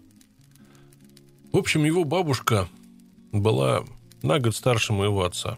В 1.51 1.57
общем, 1.57 1.83
его 1.83 2.05
бабушка 2.05 2.69
была 3.33 3.83
на 4.21 4.39
год 4.39 4.55
старше 4.55 4.93
моего 4.93 5.25
отца. 5.25 5.57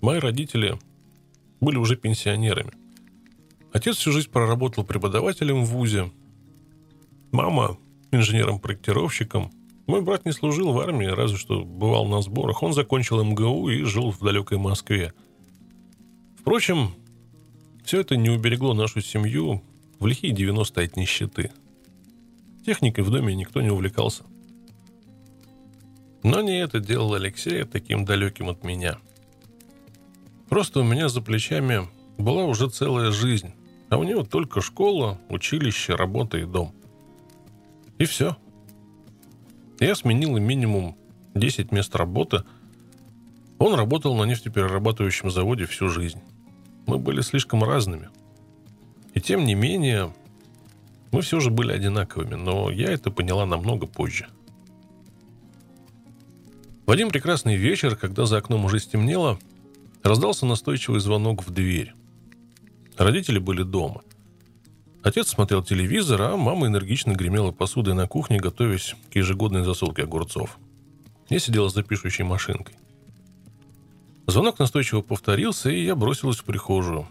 Мои 0.00 0.18
родители 0.18 0.78
были 1.60 1.76
уже 1.76 1.96
пенсионерами. 1.96 2.72
Отец 3.72 3.96
всю 3.96 4.12
жизнь 4.12 4.30
проработал 4.30 4.84
преподавателем 4.84 5.64
в 5.64 5.68
ВУЗе. 5.68 6.10
Мама 7.32 7.78
инженером-проектировщиком. 8.10 9.50
Мой 9.86 10.02
брат 10.02 10.24
не 10.24 10.32
служил 10.32 10.72
в 10.72 10.80
армии, 10.80 11.06
разве 11.06 11.36
что 11.36 11.64
бывал 11.64 12.06
на 12.06 12.22
сборах. 12.22 12.62
Он 12.62 12.72
закончил 12.72 13.22
МГУ 13.22 13.68
и 13.68 13.82
жил 13.82 14.10
в 14.10 14.20
далекой 14.20 14.58
Москве. 14.58 15.12
Впрочем, 16.38 16.94
все 17.84 18.00
это 18.00 18.16
не 18.16 18.30
уберегло 18.30 18.72
нашу 18.72 19.00
семью 19.00 19.62
в 19.98 20.06
лихие 20.06 20.32
90 20.32 20.80
от 20.80 20.96
нищеты. 20.96 21.52
Техникой 22.64 23.04
в 23.04 23.10
доме 23.10 23.34
никто 23.34 23.60
не 23.60 23.70
увлекался. 23.70 24.24
Но 26.22 26.40
не 26.40 26.58
это 26.60 26.80
делало 26.80 27.16
Алексея 27.16 27.64
таким 27.64 28.04
далеким 28.04 28.48
от 28.48 28.64
меня. 28.64 28.98
Просто 30.50 30.80
у 30.80 30.82
меня 30.82 31.08
за 31.08 31.22
плечами 31.22 31.88
была 32.18 32.44
уже 32.44 32.68
целая 32.68 33.12
жизнь, 33.12 33.52
а 33.88 33.98
у 33.98 34.02
него 34.02 34.24
только 34.24 34.60
школа, 34.60 35.20
училище, 35.28 35.94
работа 35.94 36.38
и 36.38 36.44
дом. 36.44 36.74
И 37.98 38.04
все. 38.04 38.36
Я 39.78 39.94
сменил 39.94 40.36
минимум 40.38 40.96
10 41.34 41.70
мест 41.70 41.94
работы. 41.94 42.42
Он 43.58 43.74
работал 43.74 44.16
на 44.16 44.24
нефтеперерабатывающем 44.24 45.30
заводе 45.30 45.66
всю 45.66 45.88
жизнь. 45.88 46.20
Мы 46.86 46.98
были 46.98 47.20
слишком 47.20 47.62
разными. 47.62 48.08
И 49.14 49.20
тем 49.20 49.44
не 49.44 49.54
менее, 49.54 50.12
мы 51.12 51.22
все 51.22 51.38
же 51.38 51.50
были 51.50 51.70
одинаковыми, 51.70 52.34
но 52.34 52.72
я 52.72 52.90
это 52.90 53.12
поняла 53.12 53.46
намного 53.46 53.86
позже. 53.86 54.26
В 56.86 56.90
один 56.90 57.10
прекрасный 57.10 57.54
вечер, 57.54 57.94
когда 57.94 58.26
за 58.26 58.38
окном 58.38 58.64
уже 58.64 58.80
стемнело, 58.80 59.38
раздался 60.02 60.46
настойчивый 60.46 61.00
звонок 61.00 61.46
в 61.46 61.50
дверь. 61.50 61.94
Родители 62.96 63.38
были 63.38 63.62
дома. 63.62 64.02
Отец 65.02 65.28
смотрел 65.28 65.62
телевизор, 65.62 66.20
а 66.22 66.36
мама 66.36 66.66
энергично 66.66 67.12
гремела 67.12 67.52
посудой 67.52 67.94
на 67.94 68.06
кухне, 68.06 68.38
готовясь 68.38 68.94
к 69.10 69.16
ежегодной 69.16 69.64
засолке 69.64 70.02
огурцов. 70.02 70.58
Я 71.30 71.38
сидела 71.38 71.70
за 71.70 71.82
пишущей 71.82 72.24
машинкой. 72.24 72.74
Звонок 74.26 74.58
настойчиво 74.58 75.00
повторился, 75.00 75.70
и 75.70 75.84
я 75.84 75.96
бросилась 75.96 76.36
в 76.36 76.44
прихожую. 76.44 77.08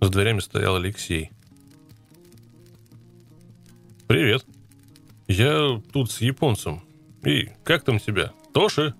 За 0.00 0.08
дверями 0.08 0.40
стоял 0.40 0.76
Алексей. 0.76 1.30
«Привет. 4.06 4.44
Я 5.28 5.80
тут 5.92 6.10
с 6.10 6.20
японцем. 6.20 6.82
И 7.24 7.50
как 7.64 7.84
там 7.84 7.98
тебя? 7.98 8.32
Тоши?» 8.52 8.94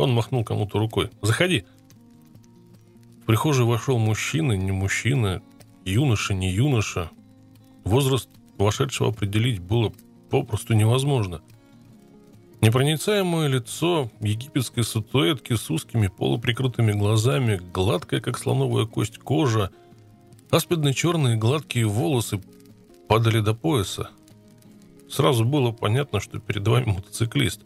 Он 0.00 0.12
махнул 0.12 0.44
кому-то 0.44 0.78
рукой. 0.78 1.10
«Заходи». 1.20 1.64
В 3.22 3.26
прихожую 3.26 3.66
вошел 3.66 3.98
мужчина, 3.98 4.52
не 4.52 4.72
мужчина, 4.72 5.42
юноша, 5.84 6.32
не 6.32 6.50
юноша. 6.50 7.10
Возраст 7.84 8.30
вошедшего 8.56 9.10
определить 9.10 9.60
было 9.60 9.92
попросту 10.30 10.72
невозможно. 10.72 11.42
Непроницаемое 12.62 13.48
лицо 13.48 14.10
египетской 14.20 14.84
сатуэтки 14.84 15.54
с 15.54 15.70
узкими 15.70 16.08
полуприкрытыми 16.08 16.92
глазами, 16.92 17.60
гладкая, 17.72 18.20
как 18.20 18.38
слоновая 18.38 18.86
кость, 18.86 19.18
кожа, 19.18 19.70
аспидные 20.50 20.94
черные 20.94 21.36
гладкие 21.36 21.86
волосы 21.86 22.40
падали 23.06 23.40
до 23.40 23.54
пояса. 23.54 24.10
Сразу 25.10 25.44
было 25.44 25.72
понятно, 25.72 26.20
что 26.20 26.38
перед 26.38 26.66
вами 26.66 26.86
мотоциклист. 26.86 27.60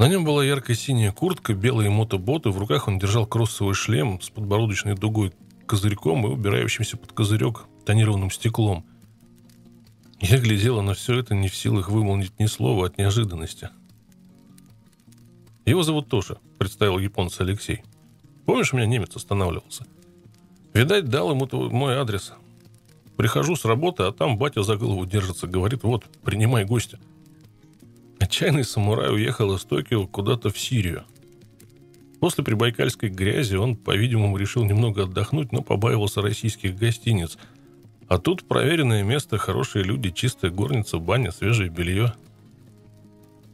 На 0.00 0.08
нем 0.08 0.24
была 0.24 0.42
яркая 0.42 0.74
синяя 0.74 1.12
куртка, 1.12 1.52
белые 1.52 1.90
мотоботы, 1.90 2.48
в 2.48 2.56
руках 2.56 2.88
он 2.88 2.98
держал 2.98 3.26
кроссовый 3.26 3.74
шлем 3.74 4.18
с 4.22 4.30
подбородочной 4.30 4.94
дугой 4.94 5.34
козырьком 5.66 6.26
и 6.26 6.30
убирающимся 6.30 6.96
под 6.96 7.12
козырек 7.12 7.66
тонированным 7.84 8.30
стеклом. 8.30 8.86
Я 10.18 10.38
глядела 10.38 10.80
на 10.80 10.94
все 10.94 11.18
это, 11.18 11.34
не 11.34 11.48
в 11.48 11.54
силах 11.54 11.90
вымолнить 11.90 12.32
ни 12.38 12.46
слова 12.46 12.86
от 12.86 12.96
неожиданности. 12.96 13.68
«Его 15.66 15.82
зовут 15.82 16.08
Тоша»,— 16.08 16.38
представил 16.58 16.98
японца 16.98 17.42
Алексей. 17.42 17.82
«Помнишь, 18.46 18.72
у 18.72 18.78
меня 18.78 18.86
немец 18.86 19.14
останавливался? 19.14 19.84
Видать, 20.72 21.10
дал 21.10 21.30
ему 21.30 21.46
мой 21.68 21.96
адрес. 21.96 22.32
Прихожу 23.18 23.54
с 23.54 23.66
работы, 23.66 24.04
а 24.04 24.12
там 24.12 24.38
батя 24.38 24.62
за 24.62 24.78
голову 24.78 25.04
держится, 25.04 25.46
говорит, 25.46 25.82
вот, 25.82 26.06
принимай 26.22 26.64
гостя». 26.64 26.98
Отчаянный 28.20 28.64
самурай 28.64 29.12
уехал 29.12 29.54
из 29.54 29.64
Токио 29.64 30.06
куда-то 30.06 30.50
в 30.50 30.58
Сирию. 30.58 31.04
После 32.20 32.44
прибайкальской 32.44 33.08
грязи 33.08 33.56
он, 33.56 33.74
по-видимому, 33.76 34.36
решил 34.36 34.64
немного 34.64 35.04
отдохнуть, 35.04 35.50
но 35.50 35.62
побаивался 35.62 36.22
российских 36.22 36.76
гостиниц— 36.76 37.36
а 38.10 38.18
тут 38.18 38.42
проверенное 38.42 39.04
место, 39.04 39.38
хорошие 39.38 39.84
люди, 39.84 40.10
чистая 40.10 40.50
горница, 40.50 40.98
баня, 40.98 41.30
свежее 41.30 41.70
белье. 41.70 42.12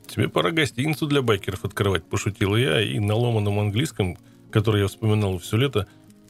Тебе 0.06 0.30
пора 0.30 0.50
гостиницу 0.50 1.06
для 1.06 1.20
байкеров 1.20 1.66
открывать, 1.66 2.04
пошутил 2.04 2.56
я, 2.56 2.80
и 2.80 2.98
на 2.98 3.14
ломаном 3.16 3.58
английском, 3.60 4.16
который 4.50 4.80
я 4.80 4.88
вспоминал 4.88 5.36
все 5.36 5.58
лето, 5.58 5.86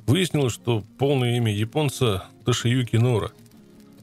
выяснилось, 0.09 0.55
что 0.55 0.82
полное 0.99 1.37
имя 1.37 1.55
японца 1.55 2.24
Ташиюки 2.45 2.97
Нора. 2.97 3.30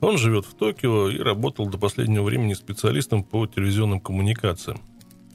Он 0.04 0.18
живет 0.18 0.46
в 0.46 0.54
Токио 0.54 1.10
и 1.10 1.18
работал 1.18 1.66
до 1.66 1.78
последнего 1.78 2.24
времени 2.24 2.54
специалистом 2.54 3.24
по 3.24 3.48
телевизионным 3.48 4.02
коммуникациям. 4.02 4.82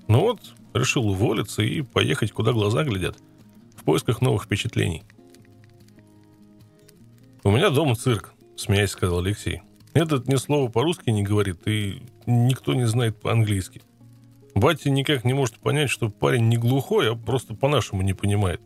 Ну 0.09 0.21
вот, 0.21 0.41
решил 0.75 1.09
уволиться 1.09 1.63
и 1.63 1.81
поехать, 1.81 2.33
куда 2.33 2.53
глаза 2.53 2.85
глядят, 2.85 3.17
в 3.77 3.85
поисках 3.85 4.21
новых 4.21 4.45
впечатлений. 4.45 5.05
У 7.45 7.51
меня 7.51 7.71
дома 7.71 7.95
цирк 7.97 8.35
смеясь, 8.57 8.91
сказал 8.91 9.21
Алексей. 9.21 9.63
Этот 9.95 10.29
ни 10.29 10.37
слова 10.37 10.71
по-русски 10.71 11.09
не 11.11 11.23
говорит, 11.23 11.67
и 11.67 12.03
никто 12.27 12.75
не 12.75 12.87
знает 12.87 13.19
по-английски. 13.19 13.81
Батя 14.55 14.91
никак 14.91 15.25
не 15.25 15.33
может 15.33 15.57
понять, 15.61 15.89
что 15.89 16.11
парень 16.11 16.49
не 16.49 16.59
глухой, 16.59 17.13
а 17.13 17.17
просто 17.17 17.55
по-нашему 17.55 18.03
не 18.03 18.13
понимает. 18.13 18.61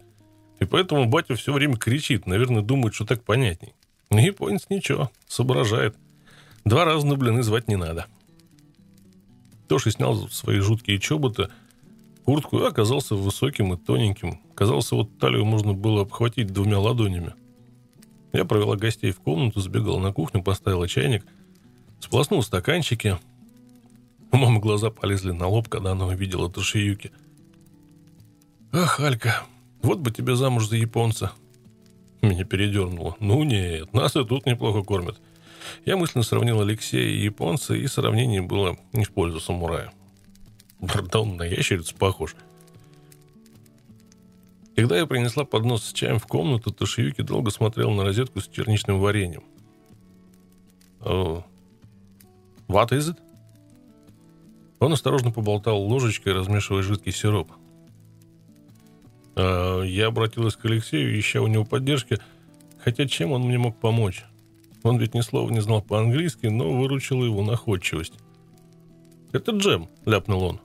И 0.58 0.64
поэтому 0.64 1.06
батя 1.06 1.36
все 1.36 1.52
время 1.52 1.76
кричит, 1.76 2.26
наверное, 2.26 2.62
думает, 2.62 2.94
что 2.94 3.04
так 3.04 3.22
понятней. 3.22 3.74
Японец 4.18 4.66
ничего, 4.68 5.10
соображает. 5.26 5.96
Два 6.64 6.84
раза 6.84 7.06
на 7.06 7.16
блины 7.16 7.42
звать 7.42 7.68
не 7.68 7.76
надо. 7.76 8.06
Тоша 9.68 9.90
снял 9.90 10.28
свои 10.28 10.58
жуткие 10.58 10.98
чоботы, 10.98 11.48
куртку 12.24 12.58
и 12.60 12.66
оказался 12.66 13.14
высоким 13.14 13.72
и 13.72 13.76
тоненьким. 13.76 14.40
Казалось, 14.54 14.92
вот 14.92 15.18
талию 15.18 15.44
можно 15.44 15.72
было 15.72 16.02
обхватить 16.02 16.52
двумя 16.52 16.78
ладонями. 16.78 17.34
Я 18.32 18.44
провела 18.44 18.76
гостей 18.76 19.12
в 19.12 19.20
комнату, 19.20 19.60
сбегала 19.60 19.98
на 19.98 20.12
кухню, 20.12 20.42
поставила 20.42 20.88
чайник, 20.88 21.24
сполоснула 22.00 22.42
стаканчики. 22.42 23.18
У 24.30 24.36
мамы 24.36 24.60
глаза 24.60 24.90
полезли 24.90 25.32
на 25.32 25.48
лоб, 25.48 25.68
когда 25.68 25.92
она 25.92 26.06
увидела 26.06 26.50
Тошиюки. 26.50 27.12
«Ах, 28.72 29.00
Алька, 29.00 29.42
вот 29.82 29.98
бы 29.98 30.10
тебе 30.10 30.34
замуж 30.34 30.68
за 30.68 30.76
японца!» 30.76 31.32
Меня 32.22 32.44
передернуло. 32.44 33.16
«Ну 33.20 33.42
нет, 33.42 33.92
нас 33.92 34.16
и 34.16 34.24
тут 34.24 34.46
неплохо 34.46 34.82
кормят». 34.82 35.20
Я 35.84 35.96
мысленно 35.96 36.24
сравнил 36.24 36.60
Алексея 36.60 37.08
и 37.08 37.22
японца, 37.24 37.74
и 37.74 37.86
сравнение 37.86 38.42
было 38.42 38.76
не 38.92 39.04
в 39.04 39.12
пользу 39.12 39.40
самурая. 39.40 39.92
Да 40.80 41.20
он 41.20 41.36
на 41.36 41.44
ящерицу 41.44 41.94
похож– 41.96 42.34
когда 44.74 44.96
я 44.96 45.06
принесла 45.06 45.44
поднос 45.44 45.84
с 45.84 45.92
чаем 45.92 46.18
в 46.18 46.26
комнату, 46.26 46.72
Тошиюки 46.72 47.22
долго 47.22 47.50
смотрел 47.50 47.90
на 47.90 48.04
розетку 48.04 48.40
с 48.40 48.48
черничным 48.48 49.00
вареньем. 49.00 49.44
Oh. 51.00 51.44
What 52.68 52.88
is 52.90 53.10
it? 53.10 53.18
Он 54.78 54.92
осторожно 54.94 55.30
поболтал 55.30 55.78
ложечкой, 55.78 56.32
размешивая 56.32 56.82
жидкий 56.82 57.12
сироп. 57.12 57.52
Uh, 59.34 59.86
я 59.86 60.08
обратилась 60.08 60.56
к 60.56 60.64
Алексею, 60.66 61.18
ища 61.18 61.40
у 61.40 61.46
него 61.46 61.64
поддержки, 61.64 62.18
хотя 62.78 63.06
чем 63.06 63.32
он 63.32 63.42
мне 63.42 63.58
мог 63.58 63.78
помочь? 63.78 64.24
Он 64.82 64.98
ведь 64.98 65.14
ни 65.14 65.20
слова 65.20 65.50
не 65.50 65.60
знал 65.60 65.80
по-английски, 65.80 66.46
но 66.46 66.70
выручила 66.72 67.24
его 67.24 67.42
находчивость. 67.42 68.14
«Это 69.32 69.52
джем»,— 69.52 69.88
ляпнул 70.04 70.42
он. 70.42 70.60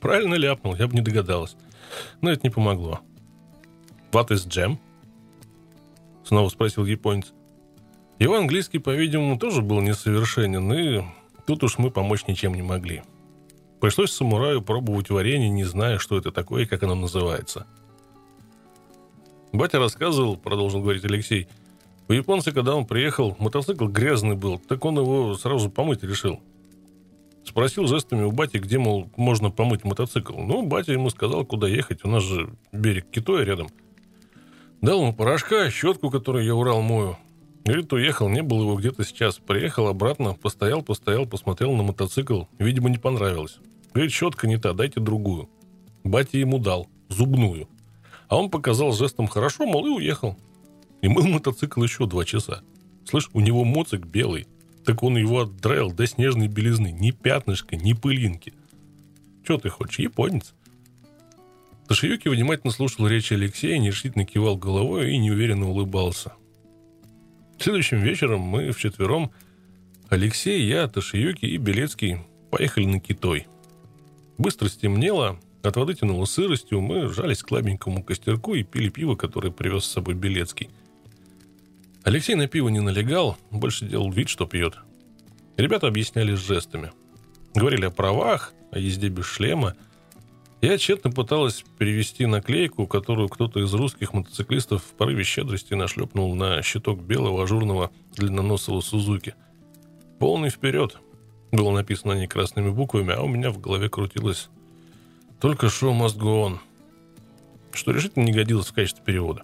Правильно 0.00 0.34
ляпнул, 0.34 0.74
я 0.74 0.88
бы 0.88 0.94
не 0.94 1.02
догадалась. 1.02 1.56
Но 2.22 2.30
это 2.30 2.40
не 2.44 2.50
помогло. 2.50 3.00
«What 4.12 4.28
is 4.28 4.48
jam?» 4.48 4.78
Снова 6.24 6.48
спросил 6.48 6.86
японец. 6.86 7.32
Его 8.18 8.36
английский, 8.36 8.78
по-видимому, 8.78 9.38
тоже 9.38 9.62
был 9.62 9.80
несовершенен, 9.80 10.72
и 10.72 11.04
тут 11.46 11.64
уж 11.64 11.78
мы 11.78 11.90
помочь 11.90 12.26
ничем 12.26 12.54
не 12.54 12.62
могли. 12.62 13.02
Пришлось 13.82 14.12
самураю 14.12 14.62
пробовать 14.62 15.10
варенье, 15.10 15.48
не 15.50 15.64
зная, 15.64 15.98
что 15.98 16.16
это 16.16 16.30
такое 16.30 16.62
и 16.62 16.66
как 16.66 16.84
оно 16.84 16.94
называется. 16.94 17.66
Батя 19.52 19.80
рассказывал, 19.80 20.36
продолжил 20.36 20.80
говорить 20.80 21.04
Алексей, 21.04 21.48
у 22.06 22.12
японца, 22.12 22.52
когда 22.52 22.76
он 22.76 22.86
приехал, 22.86 23.34
мотоцикл 23.40 23.88
грязный 23.88 24.36
был, 24.36 24.60
так 24.60 24.84
он 24.84 25.00
его 25.00 25.34
сразу 25.34 25.68
помыть 25.68 26.04
решил. 26.04 26.38
Спросил 27.44 27.88
жестами 27.88 28.22
у 28.22 28.30
бати, 28.30 28.58
где, 28.58 28.78
мол, 28.78 29.10
можно 29.16 29.50
помыть 29.50 29.82
мотоцикл. 29.82 30.38
Ну, 30.38 30.62
батя 30.64 30.92
ему 30.92 31.10
сказал, 31.10 31.44
куда 31.44 31.66
ехать. 31.66 32.04
У 32.04 32.08
нас 32.08 32.22
же 32.22 32.50
берег 32.70 33.06
Китоя 33.10 33.44
рядом. 33.44 33.66
Дал 34.80 35.00
ему 35.00 35.12
порошка, 35.12 35.68
щетку, 35.70 36.08
которую 36.08 36.44
я 36.44 36.54
Урал 36.54 36.82
мою. 36.82 37.16
Говорит, 37.64 37.92
уехал, 37.92 38.28
не 38.28 38.42
было 38.42 38.60
его 38.60 38.76
где-то 38.76 39.04
сейчас. 39.04 39.38
Приехал 39.38 39.88
обратно, 39.88 40.34
постоял, 40.34 40.82
постоял, 40.82 41.26
посмотрел 41.26 41.72
на 41.72 41.82
мотоцикл. 41.82 42.44
Видимо, 42.60 42.88
не 42.88 42.98
понравилось. 42.98 43.58
Говорит, 43.94 44.12
щетка 44.12 44.46
не 44.46 44.58
та, 44.58 44.72
дайте 44.72 45.00
другую. 45.00 45.48
Батя 46.04 46.38
ему 46.38 46.58
дал, 46.58 46.88
зубную. 47.08 47.68
А 48.28 48.36
он 48.36 48.50
показал 48.50 48.92
жестом 48.92 49.26
хорошо, 49.26 49.66
мол, 49.66 49.86
и 49.86 49.90
уехал. 49.90 50.36
И 51.02 51.08
мыл 51.08 51.26
мотоцикл 51.26 51.82
еще 51.82 52.06
два 52.06 52.24
часа. 52.24 52.62
Слышь, 53.04 53.28
у 53.32 53.40
него 53.40 53.64
моцик 53.64 54.06
белый. 54.06 54.46
Так 54.84 55.02
он 55.02 55.16
его 55.16 55.42
отдраил 55.42 55.92
до 55.92 56.06
снежной 56.06 56.48
белизны. 56.48 56.92
Ни 56.92 57.10
пятнышка, 57.10 57.76
ни 57.76 57.92
пылинки. 57.92 58.54
Че 59.46 59.58
ты 59.58 59.68
хочешь, 59.68 59.98
японец? 59.98 60.54
Ташиюки 61.88 62.28
внимательно 62.28 62.72
слушал 62.72 63.06
речь 63.06 63.32
Алексея, 63.32 63.78
нерешительно 63.78 64.24
кивал 64.24 64.56
головой 64.56 65.12
и 65.12 65.18
неуверенно 65.18 65.68
улыбался. 65.68 66.32
Следующим 67.58 68.00
вечером 68.00 68.40
мы 68.40 68.70
вчетвером, 68.72 69.30
Алексей, 70.08 70.66
я, 70.66 70.88
Ташиюки 70.88 71.44
и 71.44 71.58
Белецкий, 71.58 72.18
поехали 72.50 72.86
на 72.86 73.00
Китой. 73.00 73.46
Быстро 74.38 74.68
стемнело, 74.68 75.38
от 75.62 75.76
воды 75.76 75.94
тянуло 75.94 76.24
сыростью, 76.24 76.80
мы 76.80 77.08
жались 77.08 77.42
к 77.42 77.48
слабенькому 77.48 78.02
костерку 78.02 78.54
и 78.54 78.62
пили 78.62 78.88
пиво, 78.88 79.14
которое 79.14 79.50
привез 79.50 79.84
с 79.84 79.92
собой 79.92 80.14
Белецкий– 80.14 80.70
Алексей 82.04 82.34
на 82.34 82.48
пиво 82.48 82.68
не 82.68 82.80
налегал, 82.80 83.36
больше 83.52 83.86
делал 83.86 84.10
вид, 84.10 84.28
что 84.28 84.46
пьет. 84.46 84.76
Ребята 85.56 85.86
объясняли 85.86 86.34
жестами. 86.34 86.90
Говорили 87.54 87.84
о 87.84 87.90
правах, 87.90 88.52
о 88.72 88.78
езде 88.80 89.08
без 89.08 89.24
шлема. 89.24 89.76
Я 90.60 90.78
тщетно 90.78 91.12
пыталась 91.12 91.64
перевести 91.78 92.26
наклейку, 92.26 92.88
которую 92.88 93.28
кто-то 93.28 93.60
из 93.60 93.72
русских 93.72 94.14
мотоциклистов 94.14 94.82
в 94.82 94.94
порыве 94.94 95.22
щедрости 95.22 95.74
нашлепнул 95.74 96.34
на 96.34 96.60
щиток 96.62 97.00
белого 97.00 97.44
ажурного 97.44 97.92
длинноносого 98.16 98.80
Сузуки. 98.80 99.34
Полный 100.18 100.50
вперед. 100.50 100.98
Было 101.52 101.70
написано 101.70 102.14
не 102.14 102.26
красными 102.26 102.70
буквами, 102.70 103.12
а 103.12 103.20
у 103.22 103.28
меня 103.28 103.50
в 103.50 103.60
голове 103.60 103.90
крутилось 103.90 104.48
только 105.38 105.68
шоу 105.68 105.92
must 105.92 106.16
go 106.18 106.46
on, 106.46 106.58
что 107.72 107.92
решительно 107.92 108.24
не 108.24 108.32
годилось 108.32 108.68
в 108.68 108.72
качестве 108.72 109.04
перевода. 109.04 109.42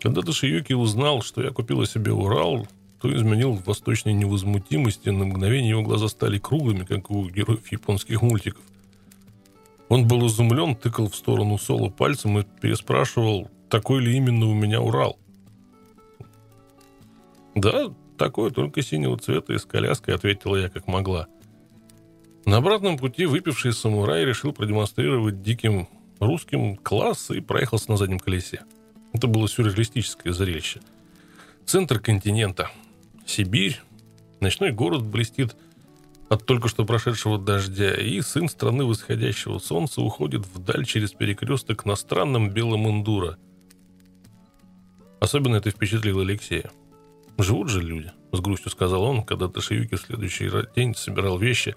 Когда 0.00 0.22
Ташиюки 0.22 0.72
узнал, 0.72 1.20
что 1.20 1.42
я 1.42 1.50
купила 1.50 1.86
себе 1.86 2.12
Урал, 2.12 2.66
то 3.00 3.14
изменил 3.14 3.52
в 3.52 3.66
восточной 3.66 4.14
невозмутимости, 4.14 5.10
на 5.10 5.26
мгновение 5.26 5.70
его 5.70 5.82
глаза 5.82 6.08
стали 6.08 6.38
круглыми, 6.38 6.84
как 6.84 7.10
у 7.10 7.28
героев 7.28 7.70
японских 7.70 8.22
мультиков. 8.22 8.62
Он 9.88 10.08
был 10.08 10.26
изумлен, 10.26 10.74
тыкал 10.74 11.10
в 11.10 11.16
сторону 11.16 11.58
Соло 11.58 11.90
пальцем 11.90 12.38
и 12.38 12.44
переспрашивал, 12.62 13.50
такой 13.68 14.00
ли 14.00 14.16
именно 14.16 14.46
у 14.46 14.54
меня 14.54 14.80
Урал. 14.80 15.18
«Да, 17.54 17.92
такой, 18.22 18.52
только 18.52 18.82
синего 18.82 19.18
цвета 19.18 19.52
и 19.52 19.58
с 19.58 19.64
коляской»,— 19.64 20.14
ответила 20.16 20.54
я 20.54 20.68
как 20.68 20.86
могла. 20.86 21.26
На 22.44 22.58
обратном 22.58 22.96
пути 22.96 23.26
выпивший 23.26 23.72
самурай 23.72 24.24
решил 24.24 24.52
продемонстрировать 24.52 25.42
диким 25.42 25.88
русским 26.20 26.76
класс 26.76 27.32
и 27.32 27.40
проехался 27.40 27.90
на 27.90 27.96
заднем 27.96 28.20
колесе. 28.20 28.62
Это 29.12 29.26
было 29.26 29.48
сюрреалистическое 29.48 30.32
зрелище. 30.32 30.80
Центр 31.66 31.98
континента. 31.98 32.70
Сибирь. 33.26 33.80
Ночной 34.38 34.70
город 34.70 35.04
блестит 35.04 35.56
от 36.28 36.46
только 36.46 36.68
что 36.68 36.84
прошедшего 36.84 37.38
дождя, 37.38 37.92
и 37.94 38.20
сын 38.20 38.48
страны 38.48 38.84
восходящего 38.84 39.58
солнца 39.58 40.00
уходит 40.00 40.46
вдаль 40.46 40.86
через 40.86 41.12
перекресток 41.12 41.84
на 41.84 41.96
странном 41.96 42.50
белом 42.50 42.88
эндуро. 42.88 43.36
Особенно 45.18 45.56
это 45.56 45.70
впечатлило 45.70 46.22
Алексея. 46.22 46.70
«Живут 47.38 47.68
же 47.68 47.80
люди»,— 47.80 48.12
с 48.32 48.40
грустью 48.40 48.70
сказал 48.70 49.02
он, 49.02 49.24
когда 49.24 49.48
Ташиюки 49.48 49.96
в 49.96 50.00
следующий 50.00 50.50
день 50.76 50.94
собирал 50.94 51.38
вещи, 51.38 51.74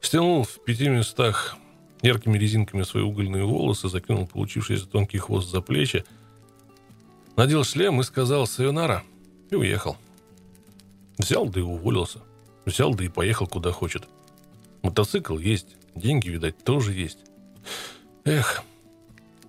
стянул 0.00 0.44
в 0.44 0.64
пяти 0.64 0.88
местах 0.88 1.56
яркими 2.02 2.38
резинками 2.38 2.82
свои 2.82 3.02
угольные 3.02 3.44
волосы, 3.44 3.88
закинул 3.88 4.26
получившийся 4.26 4.86
тонкий 4.86 5.18
хвост 5.18 5.50
за 5.50 5.60
плечи, 5.60 6.04
надел 7.36 7.64
шлем 7.64 8.00
и 8.00 8.04
сказал 8.04 8.46
«Сайонара» 8.46 9.02
и 9.50 9.56
уехал. 9.56 9.96
Взял, 11.18 11.48
да 11.48 11.60
и 11.60 11.62
уволился. 11.62 12.20
Взял, 12.64 12.94
да 12.94 13.04
и 13.04 13.08
поехал 13.08 13.46
куда 13.46 13.72
хочет. 13.72 14.06
Мотоцикл 14.82 15.38
есть, 15.38 15.76
деньги, 15.94 16.28
видать, 16.28 16.62
тоже 16.62 16.92
есть. 16.92 17.18
Эх, 18.24 18.62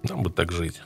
нам 0.03 0.23
бы 0.23 0.32
так 0.32 0.51
жить. 0.51 0.82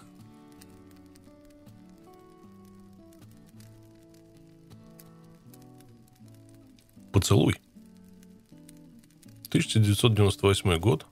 Поцелуй. 7.13 7.55
1998 9.49 10.79
год. 10.79 11.05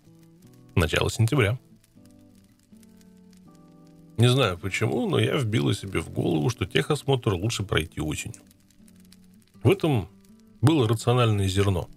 Начало 0.73 1.11
сентября. 1.11 1.59
Не 4.17 4.27
знаю 4.27 4.57
почему, 4.57 5.07
но 5.07 5.19
я 5.19 5.37
вбила 5.37 5.75
себе 5.75 6.01
в 6.01 6.09
голову, 6.09 6.49
что 6.49 6.65
техосмотр 6.65 7.35
лучше 7.35 7.61
пройти 7.61 8.01
осенью. 8.01 8.41
В 9.61 9.69
этом 9.69 10.09
было 10.59 10.87
рациональное 10.87 11.47
зерно. 11.47 11.87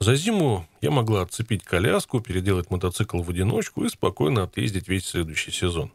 За 0.00 0.16
зиму 0.16 0.66
я 0.80 0.90
могла 0.90 1.22
отцепить 1.22 1.62
коляску, 1.62 2.20
переделать 2.20 2.72
мотоцикл 2.72 3.22
в 3.22 3.30
одиночку 3.30 3.84
и 3.84 3.88
спокойно 3.88 4.42
отъездить 4.42 4.88
весь 4.88 5.06
следующий 5.06 5.52
сезон. 5.52 5.92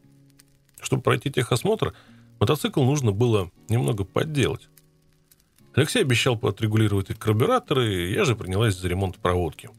Чтобы 0.80 1.04
пройти 1.04 1.30
техосмотр, 1.30 1.94
мотоцикл 2.40 2.82
нужно 2.86 3.12
было 3.12 3.52
немного 3.68 4.06
подделать. 4.06 4.70
Алексей 5.74 6.02
обещал 6.02 6.38
поотрегулировать 6.38 7.08
карбюраторы, 7.18 7.94
и 7.94 8.14
я 8.14 8.26
же 8.26 8.36
принялась 8.36 8.78
за 8.78 8.88
ремонт 8.88 9.18
проводки. 9.18 9.70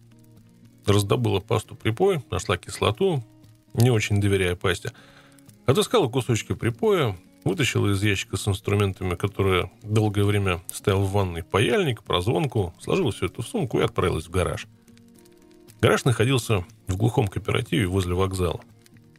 Раздобыла 0.87 1.41
пасту 1.41 1.75
припой, 1.75 2.23
нашла 2.31 2.57
кислоту, 2.57 3.23
не 3.75 3.91
очень 3.91 4.21
доверяя 4.21 4.57
пасте. 4.57 4.93
Отыскала 5.67 6.09
кусочки 6.09 6.55
припоя, 6.55 7.17
Вытащил 7.45 7.91
из 7.91 8.03
ящика 8.03 8.37
с 8.37 8.47
инструментами, 8.47 9.17
которые 9.17 9.71
долгое 9.83 10.23
время 10.23 10.63
стоял 10.73 11.03
в 11.03 11.11
ванной, 11.11 11.43
паяльник, 11.43 12.05
прозвонку, 12.05 12.73
сложил 12.79 13.11
все 13.11 13.27
это 13.27 13.43
в 13.43 13.49
сумку 13.49 13.81
и 13.81 13.83
отправилась 13.83 14.27
в 14.27 14.31
гараж. 14.31 14.69
Гараж 15.81 16.05
находился 16.05 16.65
в 16.87 16.97
глухом 16.97 17.27
кооперативе 17.27 17.87
возле 17.87 18.15
вокзала. 18.15 18.61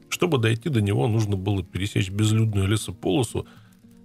Чтобы 0.08 0.38
дойти 0.38 0.70
до 0.70 0.80
него, 0.80 1.08
нужно 1.08 1.36
было 1.36 1.64
пересечь 1.64 2.10
безлюдную 2.10 2.68
лесополосу, 2.68 3.46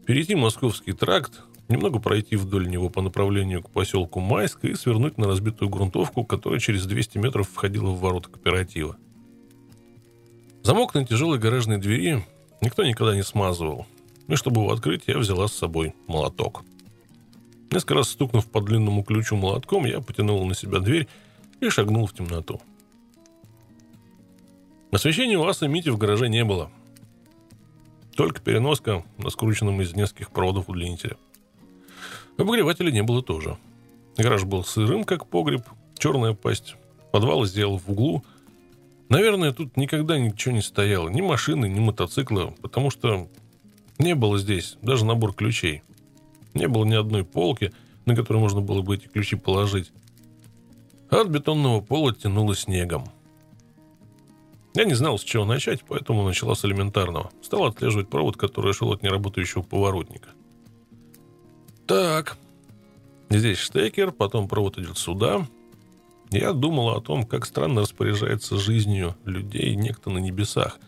перейти 0.05 0.35
Московский 0.35 0.93
тракт, 0.93 1.43
немного 1.69 1.99
пройти 2.01 2.37
вдоль 2.37 2.69
него 2.69 2.89
по 2.89 3.03
направлению 3.03 3.62
к 3.62 3.71
поселку 3.71 4.21
Майск 4.21 4.64
и 4.64 4.75
свернуть 4.75 5.19
на 5.19 5.27
разбитую 5.27 5.69
грунтовку, 5.69 6.25
которая 6.25 6.61
через 6.61 6.87
200 6.87 7.19
метров 7.19 7.49
входила 7.49 7.91
в 7.91 8.01
ворота 8.01 8.31
кооператива. 8.31 8.97
Замок 10.62 10.95
на 10.95 11.05
тяжелой 11.07 11.39
гаражной 11.39 11.79
двери 11.79 12.25
никто 12.61 12.85
никогда 12.85 13.14
не 13.14 13.23
смазывал, 13.23 13.87
и 14.27 14.35
чтобы 14.35 14.62
его 14.62 14.73
открыть, 14.73 15.05
я 15.07 15.19
взяла 15.19 15.49
с 15.49 15.53
собой 15.53 15.95
молоток. 16.07 16.62
Несколько 17.71 17.95
раз 17.95 18.09
стукнув 18.09 18.47
по 18.51 18.61
длинному 18.61 19.03
ключу 19.05 19.37
молотком, 19.37 19.85
я 19.85 20.01
потянул 20.01 20.45
на 20.47 20.55
себя 20.55 20.81
дверь 20.81 21.07
и 21.61 21.69
шагнул 21.69 22.07
в 22.07 22.14
темноту. 22.14 22.61
Освещения 24.91 25.37
у 25.37 25.45
Аса 25.45 25.69
Мити 25.69 25.91
в 25.91 25.99
гараже 25.99 26.31
не 26.31 26.45
было. 26.45 26.71
Только 28.16 28.41
переноска 28.41 29.05
на 29.19 29.29
скрученном 29.29 29.83
из 29.83 29.95
нескольких 29.95 30.31
проводов 30.31 30.71
удлинителя. 30.71 31.19
Обогревателя 32.39 32.91
не 32.93 33.03
было 33.03 33.22
тоже. 33.22 33.59
Гараж 34.16 34.45
был 34.45 34.64
сырым, 34.64 35.05
как 35.05 35.26
погреб, 35.26 35.62
черная 35.99 36.34
пасть. 36.34 36.76
Подвал 37.12 37.45
сделал 37.45 37.78
в 37.78 37.91
углу. 37.91 38.24
Наверное, 39.09 39.53
тут 39.53 39.76
никогда 39.76 40.18
ничего 40.18 40.55
не 40.55 40.62
стояло. 40.62 41.09
Ни 41.09 41.20
машины, 41.20 41.68
ни 41.68 41.80
мотоцикла, 41.80 42.55
потому 42.62 42.91
что 42.91 43.28
не 43.99 44.14
было 44.14 44.39
здесь 44.39 44.76
даже 44.82 45.05
набор 45.05 45.34
ключей. 45.34 45.82
Не 46.55 46.68
было 46.68 46.84
ни 46.84 46.95
одной 46.95 47.24
полки, 47.24 47.72
на 48.07 48.14
которой 48.14 48.39
можно 48.39 48.61
было 48.61 48.82
бы 48.82 48.95
эти 48.95 49.09
ключи 49.09 49.34
положить. 49.34 49.91
От 51.11 51.28
бетонного 51.28 51.80
пола 51.80 52.14
тянуло 52.14 52.55
снегом. 52.55 53.09
Я 54.74 54.84
не 54.84 54.95
знал, 54.95 55.18
с 55.18 55.24
чего 55.24 55.45
начать, 55.45 55.80
поэтому 55.89 56.22
начала 56.22 56.55
с 56.55 56.64
элементарного. 56.64 57.30
Стал 57.43 57.64
отслеживать 57.64 58.09
провод, 58.09 58.36
который 58.36 58.72
шел 58.74 58.93
от 58.93 59.03
неработающего 59.03 59.62
поворотника. 59.62 60.28
Так, 61.89 62.36
здесь 63.30 63.57
штекер, 63.57 64.12
потом 64.12 64.47
провод 64.47 64.76
идет 64.76 64.99
сюда. 64.99 65.49
Я 66.30 66.53
думал 66.53 66.91
о 66.91 67.01
том, 67.01 67.24
как 67.24 67.47
странно 67.47 67.80
распоряжается 67.80 68.59
жизнью 68.59 69.16
людей 69.24 69.74
некто 69.74 70.11
на 70.11 70.18
небесах. 70.18 70.78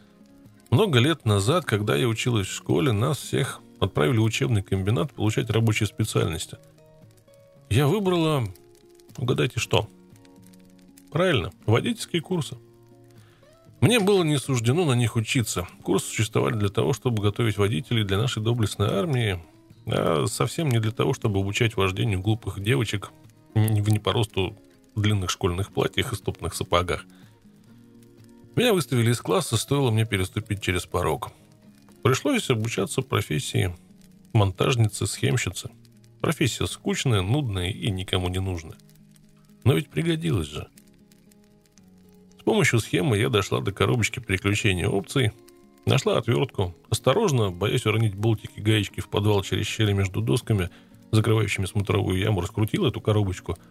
Много 0.69 0.99
лет 0.99 1.25
назад, 1.25 1.65
когда 1.65 1.97
я 1.97 2.07
училась 2.07 2.49
в 2.49 2.53
школе, 2.53 2.93
нас 2.93 3.17
всех 3.17 3.63
отправили 3.81 4.19
в 4.19 4.25
учебный 4.25 4.63
комбинат 4.63 5.11
получать 5.15 5.49
рабочие 5.49 5.87
специальности. 5.87 6.59
Я 7.71 7.87
выбрала, 7.87 8.45
угадайте 9.17 9.59
что? 9.59 9.89
Правильно, 11.11 11.51
водительские 11.65 12.21
курсы. 12.21 12.59
Мне 13.81 14.01
было 14.01 14.23
не 14.23 14.39
суждено 14.39 14.85
на 14.85 14.93
них 14.93 15.17
учиться. 15.17 15.67
Курсы 15.83 16.09
существовали 16.09 16.57
для 16.57 16.69
того, 16.69 16.93
чтобы 16.93 17.23
готовить 17.23 17.57
водителей 17.57 18.05
для 18.05 18.19
нашей 18.19 18.43
доблестной 18.43 18.89
армии, 18.89 19.43
а 19.87 20.27
совсем 20.27 20.69
не 20.69 20.79
для 20.81 20.93
того, 20.93 21.15
чтобы 21.15 21.41
обучать 21.41 21.77
вождению 21.77 22.21
глупых 22.21 22.61
девочек 22.61 23.11
в 23.55 23.91
не 23.91 23.99
по 23.99 24.13
росту 24.13 24.57
длинных 24.95 25.31
школьных 25.31 25.73
платьях 25.73 26.13
и 26.13 26.17
стопных 26.17 26.55
сапогах– 26.55 27.05
меня 28.57 28.75
выставили 28.75 29.13
из 29.13 29.21
класса, 29.21 29.57
стоило 29.57 29.91
мне 29.91 30.05
переступить 30.05 30.61
через 30.61 30.85
порог. 30.85 31.31
Пришлось 32.03 32.51
обучаться 32.51 33.01
профессии 33.01 33.75
монтажницы-схемщицы. 34.33 35.71
Профессия 36.21 36.67
скучная, 36.67 37.23
нудная 37.23 37.71
и 37.71 37.91
никому 37.91 38.29
не 38.29 38.41
нужная. 38.41 38.77
Но 39.65 39.75
ведь 39.75 39.89
пригодилась 39.89 40.49
же. 40.49 40.69
С 42.39 42.43
помощью 42.43 42.81
схемы 42.81 43.17
я 43.19 43.29
дошла 43.29 43.61
до 43.61 43.73
коробочки 43.73 44.19
переключения 44.19 44.89
опций, 44.89 45.33
нашла 45.91 46.17
отвертку, 46.17 46.75
осторожно, 46.89 47.51
боясь 47.51 47.87
уронить 47.87 48.15
болтики 48.15 48.61
гаечки 48.61 49.01
в 49.01 49.09
подвал 49.09 49.43
через 49.43 49.67
щели 49.67 49.93
между 49.93 50.21
досками, 50.21 50.71
закрывающими 51.13 51.67
смотровую 51.67 52.19
яму, 52.19 52.41
раскрутила 52.41 52.89
эту 52.89 53.01
коробочку– 53.01 53.59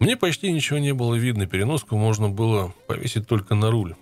мне 0.00 0.16
почти 0.16 0.50
ничего 0.50 0.78
не 0.78 0.94
было 0.94 1.14
видно, 1.14 1.46
переноску 1.46 1.94
можно 1.94 2.30
было 2.30 2.74
повесить 2.88 3.28
только 3.28 3.54
на 3.54 3.70
руль. 3.70 3.94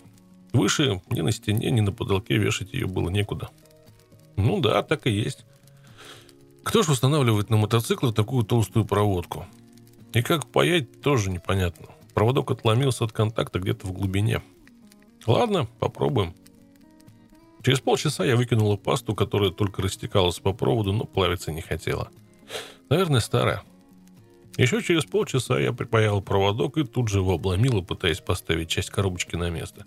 Выше 0.52 1.02
ни 1.10 1.20
на 1.22 1.32
стене, 1.32 1.72
ни 1.72 1.80
на 1.80 1.90
потолке 1.90 2.36
вешать 2.36 2.72
ее 2.72 2.86
было 2.86 3.10
некуда. 3.10 3.50
Ну 4.36 4.60
да, 4.60 4.84
так 4.84 5.08
и 5.08 5.10
есть. 5.10 5.44
Кто 6.62 6.84
ж 6.84 6.90
устанавливает 6.90 7.50
на 7.50 7.56
мотоциклы 7.56 8.12
такую 8.12 8.44
толстую 8.44 8.84
проводку? 8.84 9.46
И 10.12 10.22
как 10.22 10.46
паять, 10.46 11.00
тоже 11.02 11.30
непонятно. 11.30 11.86
Проводок 12.14 12.52
отломился 12.52 13.04
от 13.04 13.10
контакта 13.10 13.58
где-то 13.58 13.88
в 13.88 13.92
глубине. 13.92 14.40
Ладно, 15.26 15.66
попробуем. 15.80 16.32
Через 17.68 17.80
полчаса 17.80 18.24
я 18.24 18.34
выкинула 18.34 18.78
пасту, 18.78 19.14
которая 19.14 19.50
только 19.50 19.82
растекалась 19.82 20.38
по 20.38 20.54
проводу, 20.54 20.94
но 20.94 21.04
плавиться 21.04 21.52
не 21.52 21.60
хотела. 21.60 22.08
Наверное, 22.88 23.20
старая. 23.20 23.62
Еще 24.56 24.82
через 24.82 25.04
полчаса 25.04 25.60
я 25.60 25.74
припаял 25.74 26.22
проводок 26.22 26.78
и 26.78 26.84
тут 26.84 27.08
же 27.08 27.18
его 27.18 27.34
обломил, 27.34 27.84
пытаясь 27.84 28.20
поставить 28.20 28.70
часть 28.70 28.88
коробочки 28.88 29.36
на 29.36 29.50
место. 29.50 29.84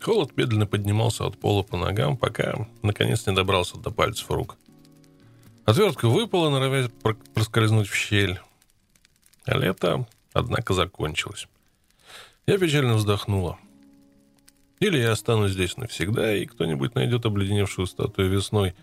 Холод 0.00 0.36
медленно 0.36 0.68
поднимался 0.68 1.26
от 1.26 1.36
пола 1.36 1.64
по 1.64 1.76
ногам, 1.76 2.16
пока, 2.16 2.68
наконец, 2.82 3.26
не 3.26 3.34
добрался 3.34 3.76
до 3.76 3.90
пальцев 3.90 4.30
рук. 4.30 4.58
Отвертка 5.64 6.08
выпала, 6.08 6.50
норовясь 6.50 6.88
проскользнуть 7.34 7.88
в 7.88 7.96
щель. 7.96 8.38
А 9.44 9.58
лето, 9.58 10.06
однако, 10.34 10.72
закончилось. 10.72 11.48
Я 12.46 12.58
печально 12.58 12.94
вздохнула. 12.94 13.58
Или 14.80 14.98
я 14.98 15.12
останусь 15.12 15.52
здесь 15.52 15.76
навсегда, 15.76 16.34
и 16.34 16.46
кто-нибудь 16.46 16.94
найдет 16.94 17.26
обледеневшую 17.26 17.86
статую 17.86 18.30
весной, 18.30 18.74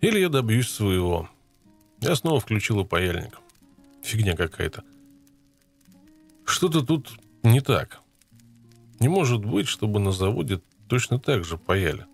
или 0.00 0.18
я 0.18 0.28
добьюсь 0.28 0.68
своего— 0.68 1.28
я 2.00 2.16
снова 2.16 2.40
включила 2.40 2.82
паяльник. 2.82 3.38
Фигня 4.02 4.34
какая-то. 4.34 4.82
Что-то 6.46 6.82
тут 6.82 7.10
не 7.42 7.60
так. 7.60 8.00
Не 8.98 9.08
может 9.08 9.44
быть, 9.44 9.68
чтобы 9.68 10.00
на 10.00 10.10
заводе 10.10 10.62
точно 10.88 11.18
так 11.18 11.44
же 11.44 11.58
паяли. 11.58 12.06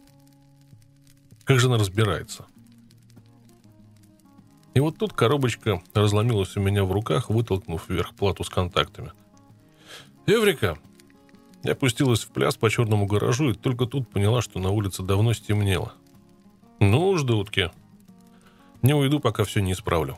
Как 1.45 1.61
же 1.61 1.69
она 1.69 1.79
разбирается? 1.79 2.47
И 4.75 4.81
вот 4.81 4.99
тут 4.99 5.13
коробочка 5.13 5.81
разломилась 5.95 6.57
у 6.57 6.61
меня 6.61 6.85
в 6.85 6.93
руках, 6.93 7.31
вытолкнув 7.31 7.89
вверх 7.89 8.15
плату 8.15 8.45
с 8.45 8.51
контактами. 8.51 9.13
«Эврика!» 10.27 10.77
Я 11.67 11.73
опустилась 11.73 12.23
в 12.23 12.29
пляс 12.29 12.57
по 12.57 12.71
черному 12.71 13.07
гаражу 13.07 13.51
и 13.51 13.55
только 13.55 13.87
тут 13.87 14.09
поняла, 14.09 14.41
что 14.41 14.61
на 14.61 14.71
улице 14.71 15.03
давно 15.03 15.33
стемнело. 15.33 15.95
«Ну, 16.79 17.17
ждутки!» 17.17 17.73
Не 18.83 18.95
уйду, 18.95 19.19
пока 19.19 19.43
все 19.43 19.61
не 19.61 19.73
исправлю. 19.73 20.17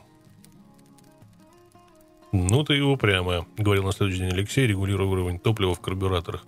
«Ну 2.31 2.63
ты 2.63 2.75
его 2.75 2.97
прямо»,— 2.97 3.47
говорил 3.57 3.83
на 3.85 3.93
следующий 3.93 4.19
день 4.19 4.31
Алексей, 4.31 4.67
регулируя 4.67 5.07
уровень 5.07 5.39
топлива 5.39 5.73
в 5.73 5.79
карбюраторах. 5.79 6.45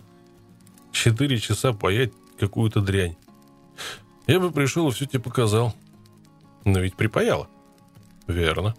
«Четыре 0.91 1.39
часа 1.39 1.73
паять 1.73 2.13
какую-то 2.39 2.79
дрянь. 2.81 3.15
Я 4.27 4.39
бы 4.39 4.51
пришел 4.51 4.87
и 4.87 4.91
все 4.91 5.07
тебе 5.07 5.19
показал. 5.19 5.73
Но 6.63 6.79
ведь 6.79 6.95
припаяло». 6.95 7.47
«Верно». 8.27 8.75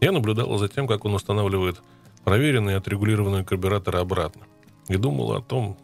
Я 0.00 0.12
наблюдала 0.12 0.56
за 0.56 0.68
тем, 0.68 0.86
как 0.86 1.04
он 1.04 1.12
устанавливает 1.12 1.82
проверенные 2.24 2.76
и 2.76 2.78
отрегулированные 2.78 3.44
карбюраторы 3.44 3.98
обратно. 3.98 4.46
И 4.88 4.96
думала 4.96 5.38
о 5.38 5.42
том, 5.42 5.76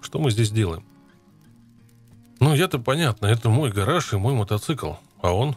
что 0.00 0.18
мы 0.18 0.30
здесь 0.30 0.50
делаем. 0.50 0.84
Ну, 2.38 2.54
я-то 2.54 2.78
понятно, 2.78 3.26
это 3.26 3.50
мой 3.50 3.70
гараж 3.70 4.12
и 4.12 4.16
мой 4.16 4.34
мотоцикл. 4.34 4.94
А 5.20 5.32
он 5.32 5.56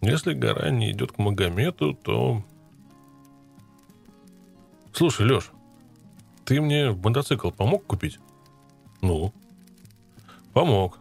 если 0.00 0.32
гора 0.32 0.70
не 0.70 0.92
идет 0.92 1.12
к 1.12 1.18
Магомету, 1.18 1.94
то... 1.94 2.42
Слушай, 4.92 5.26
Леш, 5.26 5.50
ты 6.44 6.60
мне 6.60 6.92
мотоцикл 6.92 7.50
помог 7.50 7.84
купить? 7.86 8.18
Ну? 9.00 9.32
Помог. 10.52 10.98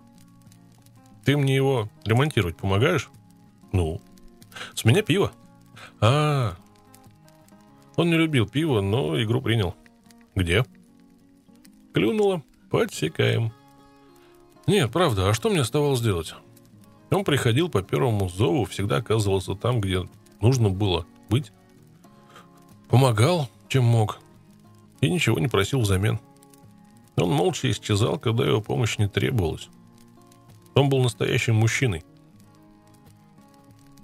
Ты 1.25 1.37
мне 1.37 1.55
его 1.55 1.89
ремонтировать 2.05 2.57
помогаешь? 2.57 3.09
Ну? 3.71 4.01
С 4.73 4.83
меня 4.83 5.03
пиво. 5.03 5.31
А, 5.99 6.55
он 7.95 8.09
не 8.09 8.17
любил 8.17 8.47
пиво, 8.47 8.81
но 8.81 9.21
игру 9.21 9.41
принял. 9.41 9.75
Где? 10.37 10.63
Клюнуло. 11.95 12.43
Подсекаем. 12.69 13.51
Не, 14.67 14.87
правда, 14.87 15.29
а 15.29 15.33
что 15.33 15.49
мне 15.49 15.61
оставалось 15.61 15.99
делать? 15.99 16.35
Он 17.09 17.23
приходил 17.23 17.69
по 17.69 17.81
первому 17.81 18.29
зову, 18.29 18.65
всегда 18.65 18.97
оказывался 18.97 19.55
там, 19.55 19.81
где 19.81 20.07
нужно 20.39 20.69
было 20.69 21.07
быть. 21.27 21.51
Помогал, 22.87 23.49
чем 23.67 23.85
мог. 23.85 24.19
И 25.01 25.09
ничего 25.09 25.39
не 25.39 25.47
просил 25.47 25.79
взамен. 25.79 26.19
Он 27.15 27.31
молча 27.31 27.71
исчезал, 27.71 28.19
когда 28.19 28.45
его 28.45 28.61
помощь 28.61 28.99
не 28.99 29.07
требовалась. 29.07 29.69
Он 30.75 30.87
был 30.87 31.01
настоящим 31.01 31.55
мужчиной. 31.55 32.03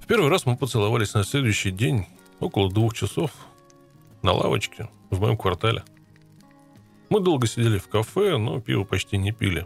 В 0.02 0.08
первый 0.08 0.32
раз 0.32 0.48
мы 0.48 0.58
поцеловались 0.58 1.14
на 1.14 1.24
следующий 1.24 1.70
день, 1.70 2.08
около 2.40 2.72
двух 2.72 2.96
часов, 2.96 3.30
на 4.24 4.32
лавочке 4.32 4.90
в 5.12 5.22
моем 5.22 5.38
квартале. 5.38 5.84
Мы 7.14 7.20
долго 7.20 7.48
сидели 7.48 7.78
в 7.78 7.88
кафе, 7.88 8.38
но 8.38 8.60
пиво 8.60 8.84
почти 8.84 9.18
не 9.18 9.32
пили. 9.32 9.66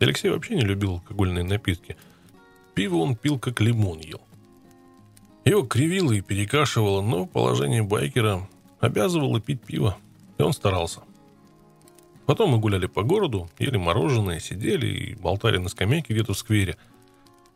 Алексей 0.00 0.30
вообще 0.30 0.56
не 0.56 0.62
любил 0.62 0.94
алкогольные 0.94 1.44
напитки– 1.44 1.96
Пиво 2.74 2.96
он 2.98 3.16
пил, 3.16 3.38
как 3.38 3.60
лимон 3.60 3.98
ел. 4.00 4.20
Его 5.44 5.62
кривило 5.62 6.12
и 6.12 6.20
перекашивало, 6.20 7.02
но 7.02 7.26
положение 7.26 7.82
байкера 7.82 8.48
обязывало 8.80 9.40
пить 9.40 9.62
пиво, 9.62 9.98
и 10.38 10.42
он 10.42 10.52
старался. 10.52 11.00
Потом 12.24 12.50
мы 12.50 12.58
гуляли 12.58 12.86
по 12.86 13.02
городу, 13.02 13.50
ели 13.58 13.76
мороженое, 13.76 14.40
сидели 14.40 14.86
и 14.86 15.14
болтали 15.14 15.58
на 15.58 15.68
скамейке 15.68 16.14
где-то 16.14 16.32
в 16.32 16.38
сквере. 16.38 16.76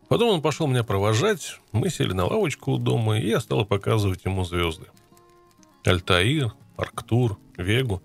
Потом 0.09 0.31
он 0.31 0.43
пошел 0.43 0.67
меня 0.67 0.85
провожать, 0.85 1.61
мы 1.73 1.89
сели 1.89 2.13
на 2.13 2.27
лавочку 2.27 2.73
у 2.73 2.79
дома, 2.79 3.19
и 3.19 3.29
я 3.29 3.41
стала 3.41 3.65
показывать 3.65 4.25
ему 4.25 4.45
звезды. 4.45 4.87
Альтаир, 5.85 6.53
Арктур, 6.77 7.39
Вегу. 7.57 8.03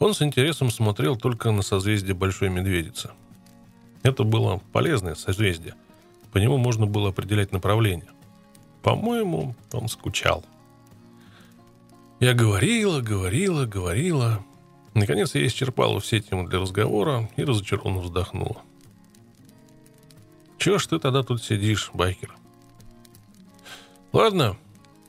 Он 0.00 0.14
с 0.14 0.22
интересом 0.22 0.70
смотрел 0.70 1.16
только 1.16 1.52
на 1.52 1.62
созвездие 1.62 2.14
Большой 2.14 2.48
Медведицы. 2.48 3.10
Это 4.02 4.24
было 4.24 4.60
полезное 4.72 5.14
созвездие– 5.14 5.74
по 6.32 6.38
нему 6.38 6.58
можно 6.58 6.86
было 6.86 7.08
определять 7.10 7.52
направление. 7.52 8.10
По-моему, 8.82 9.54
он 9.72 9.88
скучал. 9.88 10.44
Я 12.20 12.34
говорила, 12.34 13.00
говорила, 13.00 13.66
говорила. 13.66 14.44
Наконец 14.94 15.34
я 15.34 15.46
исчерпала 15.46 16.00
все 16.00 16.20
темы 16.20 16.48
для 16.48 16.60
разговора 16.60 17.28
и 17.36 17.44
разочарованно 17.44 18.00
вздохнула. 18.00 18.62
Чего 20.58 20.78
ж 20.78 20.86
ты 20.86 20.98
тогда 20.98 21.22
тут 21.22 21.42
сидишь, 21.42 21.90
байкер? 21.94 22.34
Ладно, 24.12 24.56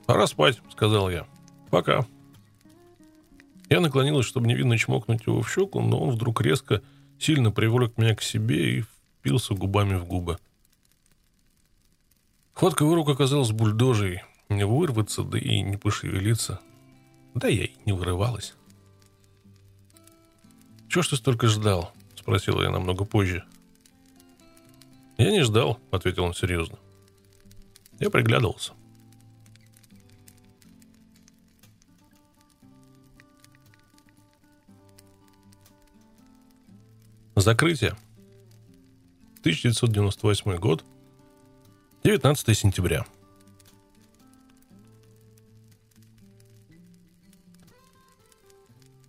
пора 0.06 0.28
спать, 0.28 0.62
сказал 0.72 1.10
я. 1.10 1.26
Пока. 1.70 2.06
Я 3.72 3.80
наклонилась, 3.80 4.26
чтобы 4.26 4.48
невинно 4.48 4.78
чмокнуть 4.78 5.26
его 5.26 5.42
в 5.42 5.50
щеку, 5.50 5.80
но 5.80 5.98
он 5.98 6.10
вдруг 6.12 6.42
резко, 6.42 6.82
сильно 7.18 7.52
привлек 7.52 7.98
меня 7.98 8.14
к 8.14 8.22
себе 8.22 8.80
и 8.80 8.82
впился 8.82 9.54
губами 9.54 9.96
в 9.96 10.04
губы. 10.04 10.38
Хватка 12.52 12.84
его 12.84 12.96
рук 12.96 13.08
оказалась 13.08 13.52
бульдожей. 13.52 14.24
Не 14.50 14.66
вырваться, 14.66 15.24
да 15.24 15.40
и 15.40 15.62
не 15.62 15.78
пошевелиться. 15.78 16.60
Да 17.34 17.48
я 17.48 17.64
и 17.64 17.72
не 17.86 17.94
вырывалась. 17.94 18.56
«Чего 20.90 21.04
ж 21.04 21.08
ты 21.08 21.16
столько 21.16 21.48
ждал?»— 21.48 21.94
спросила 22.16 22.64
я 22.64 22.72
намного 22.72 23.06
позже. 23.06 23.46
«Я 25.18 25.32
не 25.32 25.44
ждал»,— 25.44 25.80
ответил 25.92 26.26
он 26.26 26.34
серьезно. 26.34 26.78
Я 28.02 28.10
приглядывался. 28.10 28.74
Закрытие. 37.36 37.96
1998 39.40 40.58
год. 40.58 40.84
19 42.04 42.58
сентября. 42.58 43.06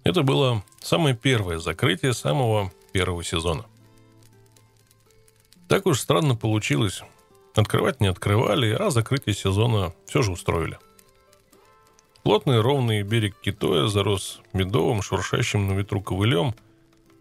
Это 0.05 0.23
было 0.23 0.63
самое 0.81 1.17
первое 1.17 1.59
закрытие 1.59 2.15
самого 2.15 2.73
первого 2.93 3.25
сезона. 3.25 3.67
Так 5.67 5.87
уж 5.87 5.99
странно 5.99 6.37
получилось. 6.37 7.03
Открывать 7.57 8.01
не 8.01 8.07
открывали, 8.07 8.73
а 8.73 8.91
закрытие 8.91 9.35
сезона 9.35 9.93
все 10.07 10.23
же 10.23 10.31
устроили. 10.31 10.79
Плотный 12.23 12.61
ровный 12.61 13.03
берег 13.03 13.35
Китоя 13.41 13.89
зарос 13.89 14.41
медовым, 14.53 15.03
шуршащим 15.03 15.67
на 15.67 15.73
ветру 15.73 16.01
ковылем– 16.01 16.55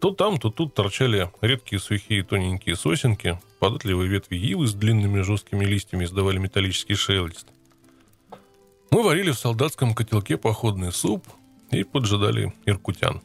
то 0.02 0.10
там, 0.10 0.38
то 0.38 0.50
тут 0.50 0.74
торчали 0.74 1.30
редкие 1.40 1.78
сухие 1.78 2.24
тоненькие 2.24 2.74
сосенки, 2.74 3.38
податливые 3.60 4.08
ветви 4.08 4.34
ивы 4.34 4.66
с 4.66 4.74
длинными 4.74 5.20
жесткими 5.20 5.64
листьями 5.64 6.06
издавали 6.06 6.38
металлический 6.38 6.96
шелест. 6.96 7.46
Мы 8.90 9.04
варили 9.04 9.30
в 9.30 9.38
солдатском 9.38 9.94
котелке 9.94 10.36
походный 10.36 10.90
суп 10.90 11.24
и 11.70 11.84
поджидали 11.84 12.52
иркутян. 12.66 13.22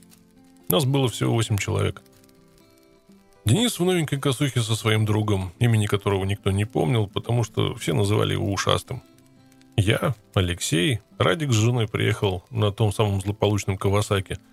Нас 0.70 0.86
было 0.86 1.08
всего 1.08 1.34
восемь 1.34 1.58
человек. 1.58 2.04
Денис 3.44 3.80
в 3.80 3.84
новенькой 3.84 4.20
косухе 4.20 4.62
со 4.62 4.76
своим 4.76 5.04
другом, 5.04 5.54
имени 5.58 5.88
которого 5.88 6.26
никто 6.26 6.52
не 6.52 6.66
помнил, 6.66 7.08
потому 7.08 7.44
что 7.44 7.74
все 7.74 7.96
называли 7.96 8.34
его 8.34 8.54
ушастым. 8.54 9.02
Я, 9.78 10.14
Алексей, 10.36 11.00
Радик 11.18 11.54
с 11.54 11.56
женой 11.56 11.88
приехал 11.88 12.44
на 12.52 12.72
том 12.72 12.94
самом 12.94 13.20
злополучном 13.20 13.80
Кавасаке– 13.80 14.38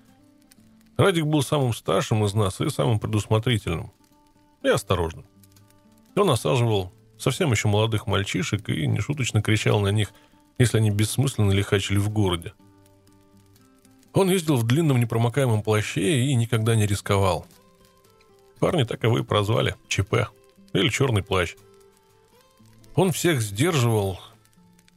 Радик 0.97 1.25
был 1.25 1.43
самым 1.43 1.73
старшим 1.75 2.25
из 2.25 2.35
нас 2.35 2.61
и 2.61 2.71
самым 2.71 2.99
предусмотрительным. 2.99 3.93
И 4.63 4.69
осторожным. 4.69 5.27
Он 6.17 6.31
осаживал 6.31 6.93
совсем 7.19 7.51
еще 7.51 7.69
молодых 7.69 8.07
мальчишек 8.07 8.69
и 8.69 8.87
нешуточно 8.87 9.43
кричал 9.43 9.81
на 9.81 9.89
них 9.89 10.13
если 10.59 10.79
они 10.79 10.91
бессмысленно 10.91 11.53
лихачили 11.53 11.99
в 11.99 12.11
городе. 12.11 12.53
Он 14.13 14.31
ездил 14.31 14.57
в 14.57 14.65
длинном 14.65 15.01
непромокаемом 15.01 15.63
плаще 15.63 16.21
и 16.21 16.35
никогда 16.35 16.77
не 16.77 16.87
рисковал. 16.87 17.47
Парни 18.61 18.85
так 18.85 19.03
его 19.03 19.19
и 19.19 19.25
прозвали– 19.25 19.75
ЧП 19.89 20.29
или 20.73 20.89
черный 20.89 21.23
плащ. 21.23 21.55
Он 22.95 23.11
всех 23.11 23.43
сдерживал 23.43 24.21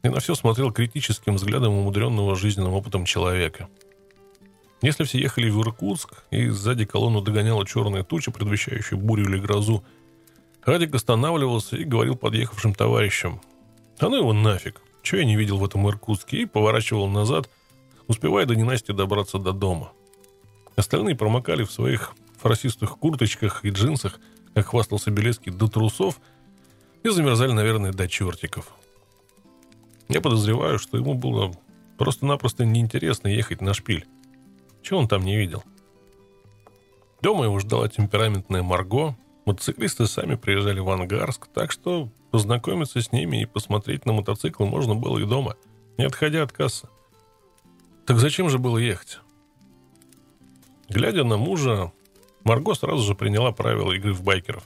и 0.04 0.08
на 0.08 0.20
все 0.20 0.36
смотрел 0.36 0.72
критическим 0.72 1.34
взглядом 1.34 1.72
умудренного 1.72 2.36
жизненным 2.36 2.74
опытом 2.74 3.04
человека. 3.04 3.68
Если 4.80 5.04
все 5.04 5.18
ехали 5.18 5.50
в 5.50 5.60
Иркутск, 5.60 6.24
и 6.30 6.48
сзади 6.48 6.84
колонну 6.84 7.20
догоняла 7.20 7.66
черная 7.66 8.04
туча, 8.04 8.30
предвещающая 8.30 8.96
бурю 8.96 9.24
или 9.24 9.38
грозу, 9.38 9.84
Радик 10.64 10.94
останавливался 10.94 11.76
и 11.76 11.84
говорил 11.84 12.14
подъехавшим 12.14 12.74
товарищам. 12.74 13.40
«А 13.98 14.08
ну 14.08 14.16
его 14.16 14.32
нафиг! 14.32 14.80
Чего 15.02 15.20
я 15.20 15.26
не 15.26 15.36
видел 15.36 15.56
в 15.58 15.64
этом 15.64 15.88
Иркутске?» 15.88 16.42
И 16.42 16.46
поворачивал 16.46 17.08
назад, 17.08 17.48
успевая 18.06 18.46
до 18.46 18.54
ненасти 18.54 18.92
добраться 18.92 19.38
до 19.38 19.52
дома. 19.52 19.92
Остальные 20.76 21.16
промокали 21.16 21.64
в 21.64 21.72
своих 21.72 22.12
фарсистых 22.36 22.98
курточках 22.98 23.64
и 23.64 23.70
джинсах, 23.70 24.20
как 24.54 24.66
хвастался 24.66 25.10
Белецкий, 25.10 25.50
до 25.50 25.68
трусов, 25.68 26.20
и 27.02 27.08
замерзали, 27.08 27.52
наверное, 27.52 27.92
до 27.92 28.06
чертиков. 28.06 28.72
Я 30.08 30.20
подозреваю, 30.20 30.78
что 30.78 30.96
ему 30.96 31.14
было 31.14 31.52
просто-напросто 31.96 32.64
неинтересно 32.64 33.28
ехать 33.28 33.60
на 33.60 33.74
шпиль. 33.74 34.06
Чего 34.82 35.00
он 35.00 35.08
там 35.08 35.22
не 35.22 35.36
видел? 35.36 35.62
Дома 37.20 37.44
его 37.44 37.58
ждала 37.58 37.88
темпераментная 37.88 38.62
Марго. 38.62 39.16
Мотоциклисты 39.44 40.06
сами 40.06 40.34
приезжали 40.36 40.80
в 40.80 40.88
Ангарск, 40.90 41.48
так 41.48 41.72
что 41.72 42.10
познакомиться 42.30 43.00
с 43.00 43.12
ними 43.12 43.42
и 43.42 43.46
посмотреть 43.46 44.06
на 44.06 44.12
мотоциклы 44.12 44.66
можно 44.66 44.94
было 44.94 45.18
и 45.18 45.24
дома, 45.24 45.56
не 45.96 46.04
отходя 46.04 46.42
от 46.42 46.52
кассы. 46.52 46.88
Так 48.06 48.18
зачем 48.18 48.50
же 48.50 48.58
было 48.58 48.78
ехать? 48.78 49.20
Глядя 50.88 51.24
на 51.24 51.36
мужа, 51.36 51.92
Марго 52.44 52.74
сразу 52.74 53.02
же 53.02 53.14
приняла 53.14 53.52
правила 53.52 53.92
игры 53.92 54.14
в 54.14 54.22
байкеров. 54.22 54.64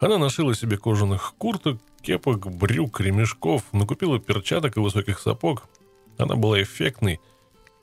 Она 0.00 0.18
нашила 0.18 0.54
себе 0.54 0.78
кожаных 0.78 1.34
курток, 1.36 1.78
кепок, 2.00 2.50
брюк, 2.50 3.00
ремешков, 3.00 3.62
накупила 3.72 4.18
перчаток 4.18 4.76
и 4.76 4.80
высоких 4.80 5.20
сапог. 5.20 5.68
Она 6.16 6.36
была 6.36 6.62
эффектной 6.62 7.20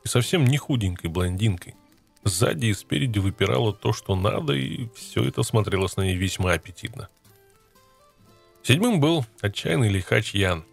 и 0.08 0.10
совсем 0.10 0.45
не 0.45 0.58
худенькой 0.58 1.10
блондинкой. 1.10 1.76
Сзади 2.24 2.68
и 2.68 2.74
спереди 2.74 3.20
выпирало 3.20 3.74
то, 3.74 3.91
что 3.91 4.16
надо, 4.16 4.53
и 4.53 4.88
все 4.95 5.24
это 5.26 5.43
смотрелось 5.43 5.97
на 5.97 6.03
ней 6.03 6.16
весьма 6.16 6.53
аппетитно. 6.53 7.10
Седьмым 8.64 9.01
был 9.01 9.26
отчаянный 9.41 9.89
лихач 9.89 10.34
Ян. 10.34 10.64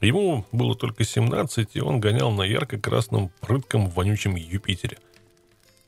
Ему 0.00 0.44
было 0.52 0.76
только 0.76 1.02
17, 1.02 1.70
и 1.74 1.80
он 1.80 1.98
гонял 1.98 2.30
на 2.30 2.42
ярко-красном 2.42 3.30
прытком 3.40 3.88
вонючем 3.88 4.36
Юпитере. 4.36 4.98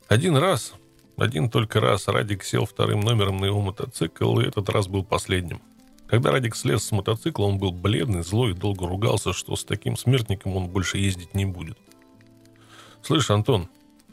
Один 0.09 0.37
раз, 0.37 0.75
один 1.17 1.49
только 1.49 1.79
раз 1.79 2.09
Радик 2.09 2.43
сел 2.43 2.67
вторым 2.67 3.01
номером 3.01 3.37
на 3.37 3.45
его 3.45 3.61
мотоцикл, 3.61 4.41
и 4.41 4.47
этот 4.47 4.69
раз 4.69 4.89
был 4.89 5.05
последним. 5.05 5.63
Когда 6.09 6.33
Радик 6.33 6.57
слез 6.57 6.83
с 6.83 6.91
мотоцикла, 6.91 7.45
он 7.45 7.59
был 7.59 7.71
бледный, 7.71 8.25
злой 8.25 8.51
и 8.51 8.55
долго 8.55 8.89
ругался, 8.89 9.33
что 9.33 9.55
с 9.55 9.65
таким 9.65 9.97
смертником 9.97 10.57
он 10.57 10.67
больше 10.67 10.99
ездить 10.99 11.35
не 11.35 11.45
будет. 11.45 11.79
«Слышь, 13.03 13.31
Антон, 13.31 13.69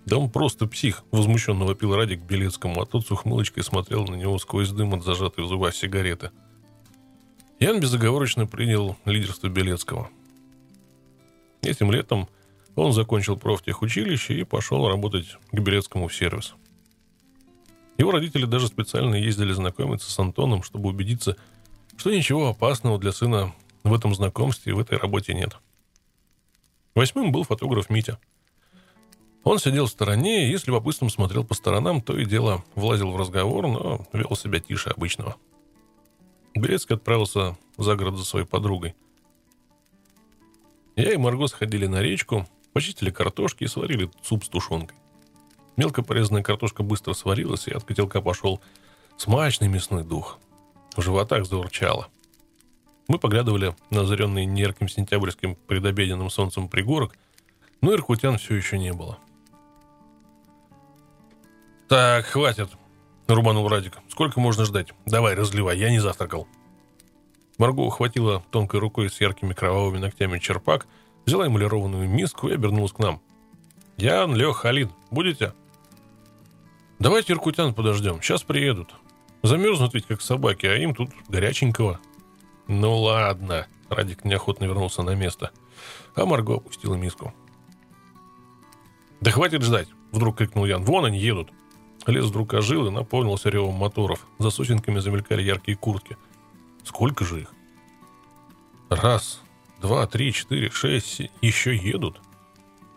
да 0.06 0.18
он 0.18 0.30
просто 0.30 0.68
псих!»– 0.68 1.04
возмущенно 1.12 1.66
вопил 1.66 1.96
Радик 1.96 2.22
Белецкому, 2.22 2.82
а 2.82 2.86
тот 2.86 3.06
с 3.06 3.12
ухмылочкой 3.12 3.64
смотрел 3.64 4.06
на 4.06 4.16
него 4.16 4.38
сквозь 4.40 4.70
дым 4.70 4.94
от 4.94 5.04
зажатой 5.04 5.44
в 5.44 5.48
зубах 5.48 5.76
сигареты. 5.76 6.32
Ян 7.60 7.80
безоговорочно 7.80 8.46
принял 8.46 8.98
лидерство 9.06 9.48
Белецкого. 9.48 10.10
Этим 11.62 11.92
летом 11.92 12.30
он 12.76 12.94
закончил 12.94 13.38
профтехучилище 13.38 14.40
и 14.40 14.44
пошел 14.44 14.88
работать 14.88 15.38
к 15.52 15.60
Белецкому 15.60 16.08
в 16.08 16.16
сервис– 16.16 16.54
его 17.98 18.12
родители 18.12 18.46
даже 18.46 18.68
специально 18.68 19.16
ездили 19.16 19.54
знакомиться 19.54 20.12
с 20.12 20.20
Антоном, 20.20 20.62
чтобы 20.62 20.90
убедиться, 20.90 21.36
что 21.98 22.14
ничего 22.14 22.50
опасного 22.50 23.00
для 23.00 23.12
сына 23.12 23.54
в 23.84 23.94
этом 23.94 24.14
знакомстве 24.14 24.72
и 24.72 24.76
в 24.76 24.80
этой 24.80 24.98
работе 25.00 25.34
нет. 25.34 25.58
Восьмым 26.94 27.32
был 27.32 27.44
фотограф 27.44 27.90
Митя. 27.90 28.20
Он 29.48 29.60
сидел 29.60 29.86
в 29.86 29.90
стороне 29.90 30.52
и 30.52 30.58
с 30.58 30.68
любопытством 30.68 31.10
смотрел 31.10 31.46
по 31.46 31.54
сторонам, 31.54 32.02
то 32.02 32.18
и 32.20 32.26
дело 32.26 32.66
влазил 32.76 33.12
в 33.12 33.16
разговор, 33.16 33.66
но 33.66 34.06
вел 34.12 34.36
себя 34.36 34.60
тише 34.60 34.90
обычного. 34.90 35.38
Берецкий 36.54 36.98
отправился 36.98 37.58
за 37.78 37.96
город 37.96 38.18
за 38.18 38.26
своей 38.26 38.46
подругой. 38.46 38.94
Я 40.98 41.14
и 41.14 41.16
Марго 41.16 41.48
сходили 41.48 41.88
на 41.88 42.02
речку, 42.02 42.46
почистили 42.74 43.10
картошки 43.10 43.64
и 43.64 43.68
сварили 43.68 44.12
суп 44.22 44.44
с 44.44 44.50
тушенкой. 44.50 44.98
Мелко 45.78 46.04
порезанная 46.04 46.44
картошка 46.44 46.84
быстро 46.84 47.14
сварилась, 47.14 47.70
и 47.70 47.72
от 47.72 47.86
котелка 47.86 48.22
пошел 48.22 48.60
смачный 49.16 49.70
мясной 49.70 50.04
дух. 50.04 50.40
В 50.98 51.02
животах 51.02 51.46
заурчало. 51.46 52.10
Мы 53.08 53.18
поглядывали 53.18 53.78
на 53.92 54.02
озаренный 54.02 54.44
неярким 54.44 54.90
сентябрьским 54.90 55.56
предобеденным 55.56 56.30
солнцем 56.30 56.68
пригорок, 56.68 57.16
но 57.80 57.94
иркутян 57.94 58.38
все 58.40 58.54
еще 58.54 58.78
не 58.78 58.92
было. 58.92 59.20
«Так, 61.88 62.26
хватит»,— 62.26 62.70
рубанул 63.28 63.68
Радик. 63.70 63.98
«Сколько 64.10 64.40
можно 64.40 64.66
ждать? 64.66 64.94
Давай, 65.06 65.36
разливай, 65.36 65.78
я 65.78 65.90
не 65.90 66.00
завтракал». 66.00 66.48
Марго 67.58 67.82
ухватила 67.82 68.44
тонкой 68.52 68.80
рукой 68.80 69.10
с 69.10 69.20
яркими 69.20 69.54
кровавыми 69.54 69.98
ногтями 69.98 70.40
черпак, 70.40 70.88
взяла 71.26 71.48
эмалированную 71.48 72.10
миску 72.10 72.50
и 72.50 72.54
обернулась 72.54 72.92
к 72.92 73.00
нам. 73.00 73.22
«Ян, 73.98 74.36
Лех, 74.36 74.58
Халид, 74.58 74.90
будете?» 75.12 75.54
Давайте 77.00 77.34
иркутян 77.34 77.76
подождем, 77.76 78.22
сейчас 78.22 78.42
приедут. 78.42 78.96
Замерзнут 79.44 79.94
ведь 79.94 80.08
как 80.08 80.20
собаки, 80.22 80.66
а 80.66 80.76
им 80.76 80.96
тут 80.96 81.12
горяченького. 81.28 82.00
Ну 82.68 82.98
ладно, 82.98 83.68
Радик 83.88 84.26
неохотно 84.26 84.66
вернулся 84.66 85.04
на 85.04 85.14
место. 85.14 85.52
А 86.16 86.26
Марго 86.26 86.56
опустила 86.56 86.96
миску. 86.96 87.34
Да 89.22 89.30
хватит 89.30 89.62
ждать, 89.62 89.90
вдруг 90.12 90.38
крикнул 90.38 90.66
Ян. 90.66 90.84
Вон 90.84 91.06
они 91.06 91.20
едут. 91.20 91.52
Лес 92.08 92.26
вдруг 92.26 92.54
ожил 92.54 92.88
и 92.88 92.92
наполнился 92.92 93.50
ревом 93.50 93.76
моторов. 93.76 94.26
За 94.40 94.50
сосенками 94.50 95.00
замелькали 95.00 95.42
яркие 95.42 95.78
куртки. 95.78 96.18
Сколько 96.84 97.26
же 97.26 97.42
их? 97.42 97.54
Раз, 98.90 99.42
два, 99.82 100.08
три, 100.08 100.32
четыре, 100.32 100.70
шесть. 100.70 101.22
Еще 101.42 101.76
едут. 101.76 102.22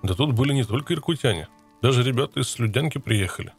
Да 0.02 0.14
тут 0.14 0.32
были 0.32 0.52
не 0.52 0.64
только 0.64 0.94
иркутяне. 0.94 1.48
Даже 1.82 2.04
ребята 2.04 2.40
из 2.40 2.48
Слюдянки 2.48 2.98
приехали. 2.98 3.52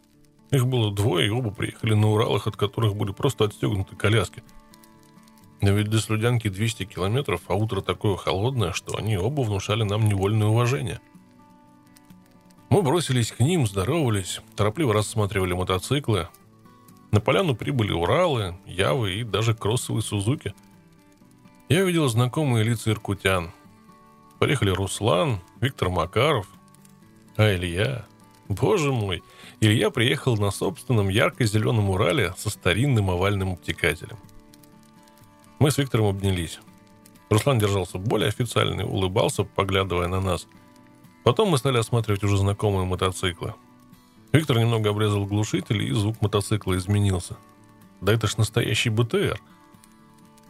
Их 0.51 0.65
было 0.67 0.91
двое, 0.93 1.27
и 1.27 1.29
оба 1.29 1.51
приехали 1.51 1.93
на 1.93 2.09
Уралах, 2.09 2.47
от 2.47 2.55
которых 2.55 2.95
были 2.95 3.11
просто 3.11 3.45
отстегнуты 3.45 3.95
коляски. 3.95 4.43
Но 5.61 5.71
ведь 5.71 5.89
до 5.89 5.99
Слюдянки 5.99 6.47
200 6.47 6.85
километров, 6.85 7.41
а 7.47 7.55
утро 7.55 7.81
такое 7.81 8.15
холодное, 8.15 8.73
что 8.73 8.97
они 8.97 9.17
оба 9.17 9.41
внушали 9.41 9.83
нам 9.83 10.07
невольное 10.07 10.47
уважение. 10.47 10.99
Мы 12.71 12.83
бросились 12.83 13.33
к 13.33 13.41
ним, 13.41 13.67
здоровались, 13.67 14.39
торопливо 14.55 14.93
рассматривали 14.93 15.51
мотоциклы. 15.51 16.29
На 17.11 17.19
поляну 17.19 17.53
прибыли 17.53 17.91
Уралы, 17.91 18.55
Явы 18.65 19.15
и 19.15 19.23
даже 19.25 19.53
кроссовые 19.53 20.01
Сузуки. 20.01 20.53
Я 21.67 21.83
видел 21.83 22.07
знакомые 22.07 22.63
лица 22.63 22.91
иркутян. 22.91 23.51
Поехали 24.39 24.69
Руслан, 24.69 25.41
Виктор 25.59 25.89
Макаров, 25.89 26.47
а 27.35 27.53
Илья... 27.53 28.05
Боже 28.47 28.91
мой, 28.91 29.21
Илья 29.61 29.91
приехал 29.91 30.35
на 30.37 30.51
собственном 30.51 31.07
ярко-зеленом 31.07 31.89
Урале 31.89 32.33
со 32.37 32.49
старинным 32.49 33.09
овальным 33.09 33.53
обтекателем. 33.53 34.17
Мы 35.59 35.71
с 35.71 35.77
Виктором 35.77 36.07
обнялись. 36.07 36.59
Руслан 37.29 37.59
держался 37.59 37.97
более 37.97 38.27
официально 38.29 38.81
и 38.81 38.85
улыбался, 38.85 39.43
поглядывая 39.43 40.07
на 40.07 40.19
нас. 40.19 40.47
Потом 41.23 41.49
мы 41.49 41.57
стали 41.57 41.77
осматривать 41.77 42.23
уже 42.23 42.37
знакомые 42.37 42.85
мотоциклы. 42.85 43.53
Виктор 44.31 44.57
немного 44.57 44.89
обрезал 44.89 45.25
глушитель, 45.25 45.83
и 45.83 45.91
звук 45.91 46.21
мотоцикла 46.21 46.77
изменился. 46.77 47.37
Да 47.99 48.13
это 48.13 48.27
ж 48.27 48.37
настоящий 48.37 48.89
БТР. 48.89 49.39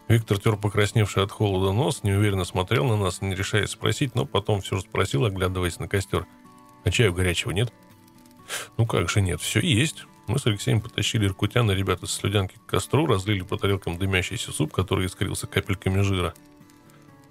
Виктор 0.07 0.39
тер 0.39 0.57
покрасневший 0.57 1.23
от 1.23 1.31
холода 1.31 1.73
нос, 1.73 2.03
неуверенно 2.03 2.45
смотрел 2.45 2.85
на 2.85 2.97
нас, 2.97 3.21
не 3.21 3.35
решаясь 3.35 3.71
спросить, 3.71 4.15
но 4.15 4.25
потом 4.25 4.61
все 4.61 4.77
же 4.77 4.81
спросил, 4.83 5.25
оглядываясь 5.25 5.79
на 5.79 5.87
костер. 5.87 6.25
«А 6.83 6.91
чаю 6.91 7.13
горячего 7.13 7.51
нет?» 7.51 7.73
Ну 8.77 8.85
как 8.85 9.09
же 9.09 9.21
нет, 9.21 9.41
все 9.41 9.59
есть. 9.59 10.05
Мы 10.27 10.39
с 10.39 10.45
Алексеем 10.45 10.81
потащили 10.81 11.25
иркутяна 11.25 11.71
ребята 11.71 12.07
с 12.07 12.13
слюдянки 12.13 12.55
к 12.55 12.69
костру, 12.69 13.05
разлили 13.05 13.41
по 13.41 13.57
тарелкам 13.57 13.97
дымящийся 13.97 14.51
суп, 14.51 14.71
который 14.71 15.05
искрился 15.05 15.47
капельками 15.47 16.01
жира. 16.01 16.33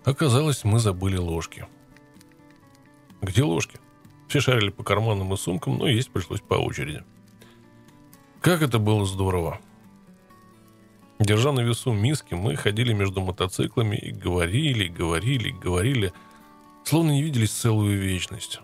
Оказалось, 0.05 0.65
мы 0.65 0.79
забыли 0.79 1.17
ложки. 1.17 1.67
Где 3.23 3.43
ложки? 3.43 3.79
Все 4.29 4.41
шарили 4.41 4.71
по 4.71 4.83
карманам 4.83 5.33
и 5.35 5.37
сумкам, 5.37 5.79
но 5.79 5.89
есть 5.89 6.11
пришлось 6.11 6.41
по 6.41 6.55
очереди. 6.55 7.03
Как 8.41 8.63
это 8.63 8.79
было 8.79 9.05
здорово. 9.05 9.61
Держа 11.19 11.53
на 11.53 11.61
весу 11.61 11.93
миски, 11.93 12.35
мы 12.35 12.57
ходили 12.57 12.93
между 12.95 13.21
мотоциклами 13.21 13.97
и 13.97 14.11
говорили, 14.11 14.89
говорили, 14.89 15.51
говорили, 15.51 16.13
словно 16.85 17.11
не 17.11 17.23
виделись 17.23 17.51
целую 17.51 18.01
вечность. 18.01 18.61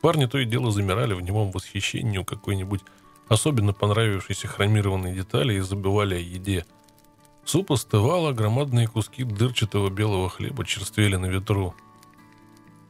Парни 0.00 0.26
то 0.26 0.38
и 0.38 0.44
дело 0.44 0.72
замирали 0.72 1.14
в 1.14 1.20
немом 1.20 1.52
восхищении 1.52 2.18
у 2.18 2.24
какой-нибудь 2.24 2.80
особенно 3.28 3.72
понравившейся 3.72 4.48
хромированной 4.48 5.14
детали 5.14 5.54
и 5.54 5.60
забывали 5.60 6.16
о 6.16 6.18
еде. 6.18 6.64
Суп 7.44 7.72
остывал, 7.72 8.26
а 8.26 8.32
громадные 8.32 8.88
куски 8.88 9.24
дырчатого 9.24 9.90
белого 9.90 10.28
хлеба 10.28 10.64
черствели 10.64 11.16
на 11.16 11.26
ветру. 11.26 11.74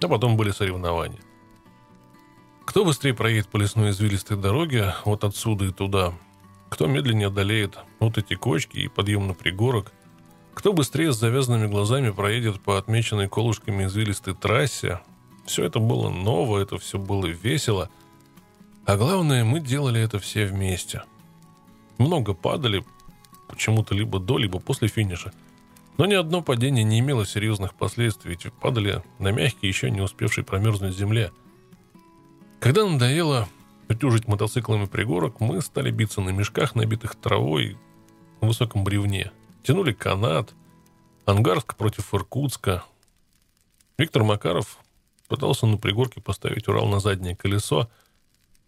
А 0.02 0.08
потом 0.08 0.36
были 0.36 0.50
соревнования. 0.50 1.20
Кто 2.64 2.84
быстрее 2.84 3.14
проедет 3.14 3.48
по 3.48 3.56
лесной 3.56 3.90
извилистой 3.90 4.36
дороге 4.36 4.94
вот 5.04 5.24
отсюда 5.24 5.66
и 5.66 5.72
туда– 5.72 6.14
кто 6.72 6.86
медленнее 6.86 7.26
одолеет 7.26 7.76
вот 8.00 8.16
эти 8.16 8.32
кочки 8.32 8.78
и 8.78 8.88
подъем 8.88 9.26
на 9.26 9.34
пригорок, 9.34 9.92
кто 10.54 10.72
быстрее 10.72 11.12
с 11.12 11.18
завязанными 11.18 11.66
глазами 11.66 12.08
проедет 12.08 12.62
по 12.62 12.78
отмеченной 12.78 13.28
колышками 13.28 13.84
извилистой 13.84 14.34
трассе. 14.34 15.00
Все 15.44 15.66
это 15.66 15.80
было 15.80 16.08
ново, 16.08 16.58
это 16.60 16.78
все 16.78 16.98
было 16.98 17.26
весело. 17.26 17.90
А 18.86 18.96
главное, 18.96 19.44
мы 19.44 19.60
делали 19.60 20.00
это 20.00 20.18
все 20.18 20.46
вместе. 20.46 21.02
Много 21.98 22.32
падали, 22.32 22.86
почему-то 23.48 23.94
либо 23.94 24.18
до, 24.18 24.38
либо 24.38 24.58
после 24.58 24.88
финиша. 24.88 25.34
Но 25.98 26.06
ни 26.06 26.14
одно 26.14 26.42
падение 26.42 26.84
не 26.84 27.00
имело 27.00 27.26
серьезных 27.26 27.74
последствий, 27.74 28.30
ведь 28.30 28.52
падали 28.54 29.02
на 29.18 29.30
мягкие, 29.30 29.68
еще 29.68 29.90
не 29.90 30.00
успевшей 30.00 30.44
промерзнуть 30.44 30.96
земле. 30.96 31.32
Когда 32.60 32.86
надоело 32.86 33.48
утюжить 33.88 34.26
мотоциклами 34.26 34.86
пригорок, 34.86 35.40
мы 35.40 35.60
стали 35.60 35.90
биться 35.90 36.20
на 36.20 36.30
мешках, 36.30 36.74
набитых 36.74 37.14
травой 37.14 37.76
в 38.40 38.46
высоком 38.46 38.84
бревне. 38.84 39.32
Тянули 39.62 39.92
канат. 39.92 40.54
Ангарск 41.24 41.76
против 41.76 42.12
Иркутска. 42.14 42.84
Виктор 43.96 44.24
Макаров 44.24 44.78
пытался 45.28 45.66
на 45.66 45.76
пригорке 45.76 46.20
поставить 46.20 46.66
Урал 46.66 46.88
на 46.88 46.98
заднее 46.98 47.36
колесо. 47.36 47.88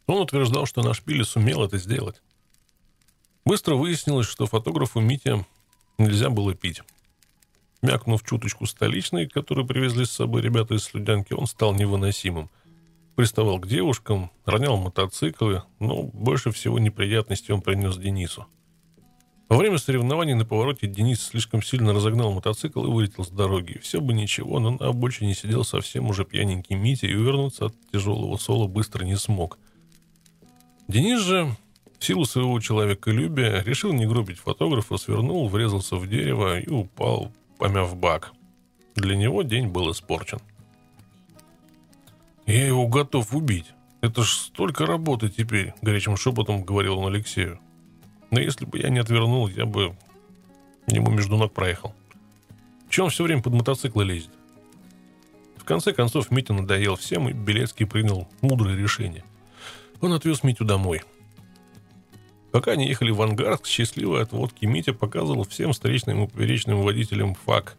Он 0.07 0.21
утверждал, 0.21 0.67
что 0.67 0.83
наш 0.83 1.03
Пили 1.03 1.23
сумел 1.23 1.65
это 1.65 1.79
сделать. 1.79 2.23
Быстро 3.45 3.75
выяснилось, 3.75 4.27
что 4.27 4.47
фотографу 4.47 5.01
Мите 5.01 5.45
нельзя 5.99 6.31
было 6.31 6.55
пить. 6.55 6.83
Мякнув 7.85 8.25
чуточку 8.25 8.67
столичной, 8.67 9.29
которую 9.29 9.67
привезли 9.67 10.05
с 10.05 10.11
собой 10.11 10.43
ребята 10.43 10.75
из 10.75 10.85
Слюдянки, 10.85 11.33
он 11.33 11.47
стал 11.47 11.75
невыносимым– 11.75 12.51
приставал 13.15 13.59
к 13.59 13.67
девушкам, 13.67 14.31
ронял 14.45 14.77
мотоциклы, 14.77 15.63
но 15.79 16.03
больше 16.03 16.51
всего 16.51 16.79
неприятностей 16.79 17.53
он 17.53 17.63
принес 17.63 17.97
Денису. 17.97 18.47
Во 19.49 19.57
время 19.59 19.79
соревнований 19.79 20.35
на 20.35 20.45
повороте 20.45 20.87
Денис 20.87 21.23
слишком 21.23 21.63
сильно 21.63 21.93
разогнал 21.93 22.33
мотоцикл 22.33 22.85
и 22.85 22.91
вылетел 22.91 23.25
с 23.25 23.29
дороги. 23.29 23.79
Все 23.83 24.01
бы 24.01 24.15
ничего, 24.15 24.59
но 24.59 24.71
на 24.73 24.89
обочине 24.89 25.35
сидел 25.35 25.65
совсем 25.65 26.09
уже 26.09 26.25
пьяненький 26.25 26.77
Митя 26.77 27.07
и 27.07 27.15
увернуться 27.15 27.67
от 27.67 27.75
тяжелого 27.93 28.37
сола 28.39 28.67
быстро 28.67 29.05
не 29.05 29.17
смог. 29.17 29.59
Денис 30.89 31.21
же, 31.21 31.55
в 31.99 32.05
силу 32.05 32.25
своего 32.25 32.59
человеколюбия, 32.59 33.63
решил 33.63 33.93
не 33.93 34.07
грубить 34.07 34.39
фотографа, 34.39 34.97
свернул, 34.97 35.49
врезался 35.49 35.97
в 35.97 36.09
дерево 36.09 36.59
и 36.59 36.69
упал, 36.69 37.31
помяв 37.65 37.97
бак. 37.97 38.35
Для 38.95 39.17
него 39.17 39.43
день 39.43 39.69
был 39.69 39.91
испорчен. 39.91 40.39
«Я 42.45 42.67
его 42.67 42.87
готов 42.87 43.35
убить. 43.35 43.73
Это 44.03 44.23
ж 44.23 44.33
столько 44.33 44.85
работы 44.85 45.31
теперь»,— 45.31 45.73
горячим 45.81 46.19
шепотом 46.19 46.63
говорил 46.63 46.99
он 46.99 47.15
Алексею. 47.15 47.59
«Но 48.31 48.39
если 48.39 48.67
бы 48.67 48.79
я 48.79 48.91
не 48.91 48.99
отвернул, 48.99 49.49
я 49.49 49.65
бы 49.65 49.97
ему 50.89 51.11
между 51.11 51.39
ног 51.39 51.55
проехал. 51.55 51.95
Чем 52.91 53.07
он 53.07 53.11
все 53.11 53.25
время 53.25 53.43
под 53.43 53.55
мотоциклы 53.55 54.05
лезет?» 54.05 54.31
В 55.57 55.65
конце 55.65 55.95
концов, 55.95 56.31
Митя 56.31 56.53
надоел 56.53 56.97
всем, 56.97 57.31
и 57.31 57.33
Белецкий 57.33 57.87
принял 57.87 58.29
мудрое 58.43 58.77
решение. 58.77 59.25
Он 60.03 60.13
отвез 60.13 60.43
Митю 60.43 60.67
домой. 60.67 61.01
Пока 62.55 62.71
они 62.71 62.87
ехали 62.87 63.11
в 63.11 63.21
Ангарск, 63.21 63.67
счастливый 63.67 64.23
от 64.23 64.31
водки 64.31 64.65
Митя 64.65 64.93
показывал 64.93 65.43
всем 65.43 65.73
встречным 65.73 66.23
и 66.23 66.29
поперечным 66.29 66.83
водителям 66.83 67.35
факт. 67.35 67.77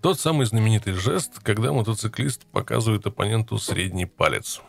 Тот 0.00 0.18
самый 0.18 0.46
знаменитый 0.46 0.94
жест, 0.94 1.40
когда 1.40 1.74
мотоциклист 1.74 2.46
показывает 2.46 3.06
оппоненту 3.06 3.58
средний 3.58 4.06
палец. 4.06 4.62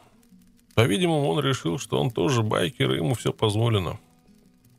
По-видимому, 0.75 1.25
он 1.29 1.39
решил, 1.39 1.79
что 1.79 2.01
он 2.01 2.11
тоже 2.11 2.43
байкер, 2.43 2.91
и 2.91 2.97
ему 2.97 3.13
все 3.13 3.31
позволено. 3.31 3.97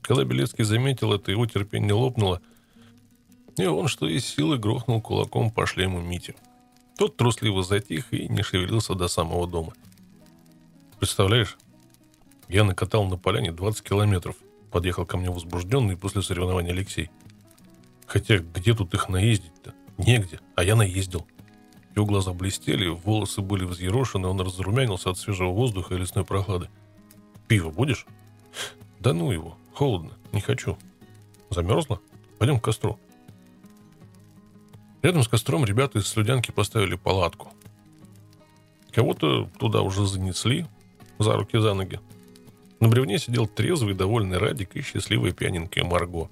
Когда 0.02 0.24
Белецкий 0.24 0.64
заметил 0.64 1.14
это, 1.14 1.30
его 1.30 1.46
терпение 1.46 1.94
лопнуло, 1.94 2.42
и 3.56 3.64
он, 3.64 3.88
что 3.88 4.06
из 4.06 4.26
силы, 4.26 4.58
грохнул 4.58 5.00
кулаком 5.00 5.50
по 5.50 5.64
шлему 5.64 6.02
Мити. 6.02 6.36
Тот 6.98 7.16
трусливо 7.16 7.62
затих 7.62 8.12
и 8.12 8.28
не 8.28 8.42
шевелился 8.42 8.94
до 8.94 9.08
самого 9.08 9.46
дома. 9.46 9.72
Представляешь, 10.98 11.56
я 12.48 12.64
накатал 12.64 13.06
на 13.06 13.16
поляне 13.16 13.52
20 13.52 13.82
километров. 13.82 14.36
Подъехал 14.70 15.06
ко 15.06 15.16
мне 15.16 15.30
возбужденный 15.30 15.96
после 15.96 16.22
соревнований 16.22 16.72
Алексей. 16.72 17.10
Хотя 18.06 18.38
где 18.38 18.74
тут 18.74 18.94
их 18.94 19.08
наездить-то? 19.08 19.74
Негде, 19.98 20.40
а 20.56 20.62
я 20.62 20.76
наездил. 20.76 21.26
Его 21.94 22.06
глаза 22.06 22.32
блестели, 22.32 22.88
волосы 22.88 23.40
были 23.40 23.64
взъерошены, 23.64 24.28
он 24.28 24.40
разрумянился 24.40 25.10
от 25.10 25.18
свежего 25.18 25.50
воздуха 25.50 25.94
и 25.94 25.98
лесной 25.98 26.24
прохлады. 26.24 26.68
«Пиво 27.48 27.70
будешь?» 27.70 28.06
«Да 29.00 29.12
ну 29.12 29.30
его, 29.32 29.56
холодно, 29.74 30.12
не 30.32 30.40
хочу». 30.40 30.78
«Замерзла? 31.50 32.00
Пойдем 32.38 32.60
к 32.60 32.64
костру». 32.64 32.98
Рядом 35.02 35.22
с 35.22 35.28
костром 35.28 35.64
ребята 35.64 35.98
из 35.98 36.06
Слюдянки 36.06 36.50
поставили 36.50 36.96
палатку. 36.96 37.48
Кого-то 38.92 39.48
туда 39.58 39.82
уже 39.82 40.06
занесли, 40.06 40.66
за 41.18 41.34
руки, 41.34 41.58
за 41.58 41.74
ноги. 41.74 42.00
На 42.80 42.88
бревне 42.88 43.18
сидел 43.18 43.46
трезвый, 43.46 43.94
довольный 43.94 44.38
Радик 44.38 44.76
и 44.76 44.82
счастливая 44.82 45.32
пьяненькая 45.32 45.84
Марго. 45.84 46.30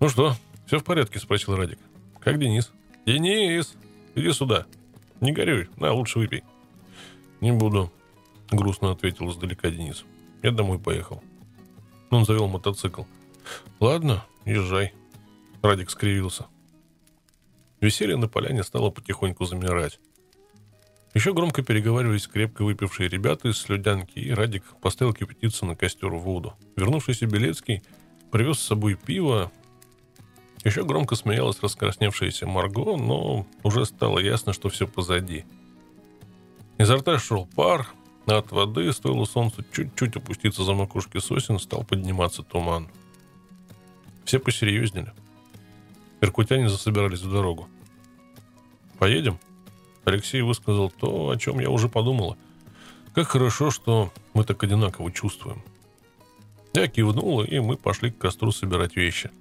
«Ну 0.00 0.08
что, 0.08 0.34
все 0.66 0.78
в 0.78 0.84
порядке?»– 0.84 1.18
спросил 1.20 1.56
Радик. 1.56 1.78
Как 2.28 2.38
Денис? 2.38 2.70
Денис, 3.06 3.74
иди 4.14 4.32
сюда. 4.32 4.66
Не 5.20 5.32
горюй, 5.32 5.70
на, 5.76 5.92
лучше 5.92 6.18
выпей. 6.18 6.42
Не 7.40 7.52
буду, 7.52 7.90
грустно 8.50 8.90
ответил 8.90 9.30
издалека 9.30 9.70
Денис. 9.70 10.04
Я 10.42 10.50
домой 10.50 10.78
поехал. 10.78 11.22
Он 12.10 12.26
завел 12.26 12.48
мотоцикл. 12.48 13.04
Ладно, 13.80 14.26
езжай. 14.44 14.92
Радик 15.62 15.90
скривился. 15.90 16.48
Веселье 17.80 18.16
на 18.16 18.28
поляне 18.28 18.62
стало 18.62 18.90
потихоньку 18.90 19.44
замирать. 19.44 20.00
Еще 21.18 21.34
громко 21.34 21.64
переговаривались 21.64 22.28
крепко 22.28 22.62
выпившие 22.62 23.08
ребята 23.08 23.48
из 23.48 23.58
слюдянки, 23.58 24.20
и 24.20 24.30
Радик 24.30 24.62
поставил 24.80 25.12
кипятиться 25.12 25.66
на 25.66 25.74
костер 25.74 26.10
в 26.10 26.20
воду. 26.20 26.54
Вернувшийся 26.76 27.26
Белецкий 27.26 27.82
привез 28.30 28.60
с 28.60 28.68
собой 28.68 28.94
пиво, 28.94 29.50
еще 30.62 30.84
громко 30.84 31.16
смеялась 31.16 31.60
раскрасневшаяся 31.60 32.46
Марго, 32.46 32.96
но 32.96 33.48
уже 33.64 33.84
стало 33.84 34.20
ясно, 34.20 34.52
что 34.52 34.68
все 34.68 34.86
позади. 34.86 35.44
Изо 36.78 36.98
рта 36.98 37.18
шел 37.18 37.46
пар, 37.46 37.88
а 38.26 38.38
от 38.38 38.52
воды, 38.52 38.92
стоило 38.92 39.24
солнцу 39.24 39.64
чуть-чуть 39.72 40.14
опуститься 40.14 40.62
за 40.62 40.72
макушки 40.72 41.18
сосен, 41.18 41.58
стал 41.58 41.82
подниматься 41.82 42.44
туман. 42.44 42.86
Все 44.24 44.38
посерьезнели. 44.38 45.12
Иркутяне 46.20 46.68
засобирались 46.68 47.22
в 47.22 47.32
дорогу. 47.32 47.68
«Поедем?» 49.00 49.40
Алексей 50.04 50.42
высказал 50.42 50.90
то, 50.90 51.30
о 51.30 51.36
чем 51.36 51.58
я 51.60 51.70
уже 51.70 51.88
подумала. 51.88 52.36
Как 53.14 53.28
хорошо, 53.28 53.70
что 53.70 54.12
мы 54.34 54.44
так 54.44 54.62
одинаково 54.62 55.12
чувствуем. 55.12 55.62
Я 56.74 56.86
кивнула, 56.86 57.44
и 57.44 57.58
мы 57.60 57.76
пошли 57.76 58.10
к 58.10 58.18
костру 58.18 58.52
собирать 58.52 58.96
вещи– 58.96 59.30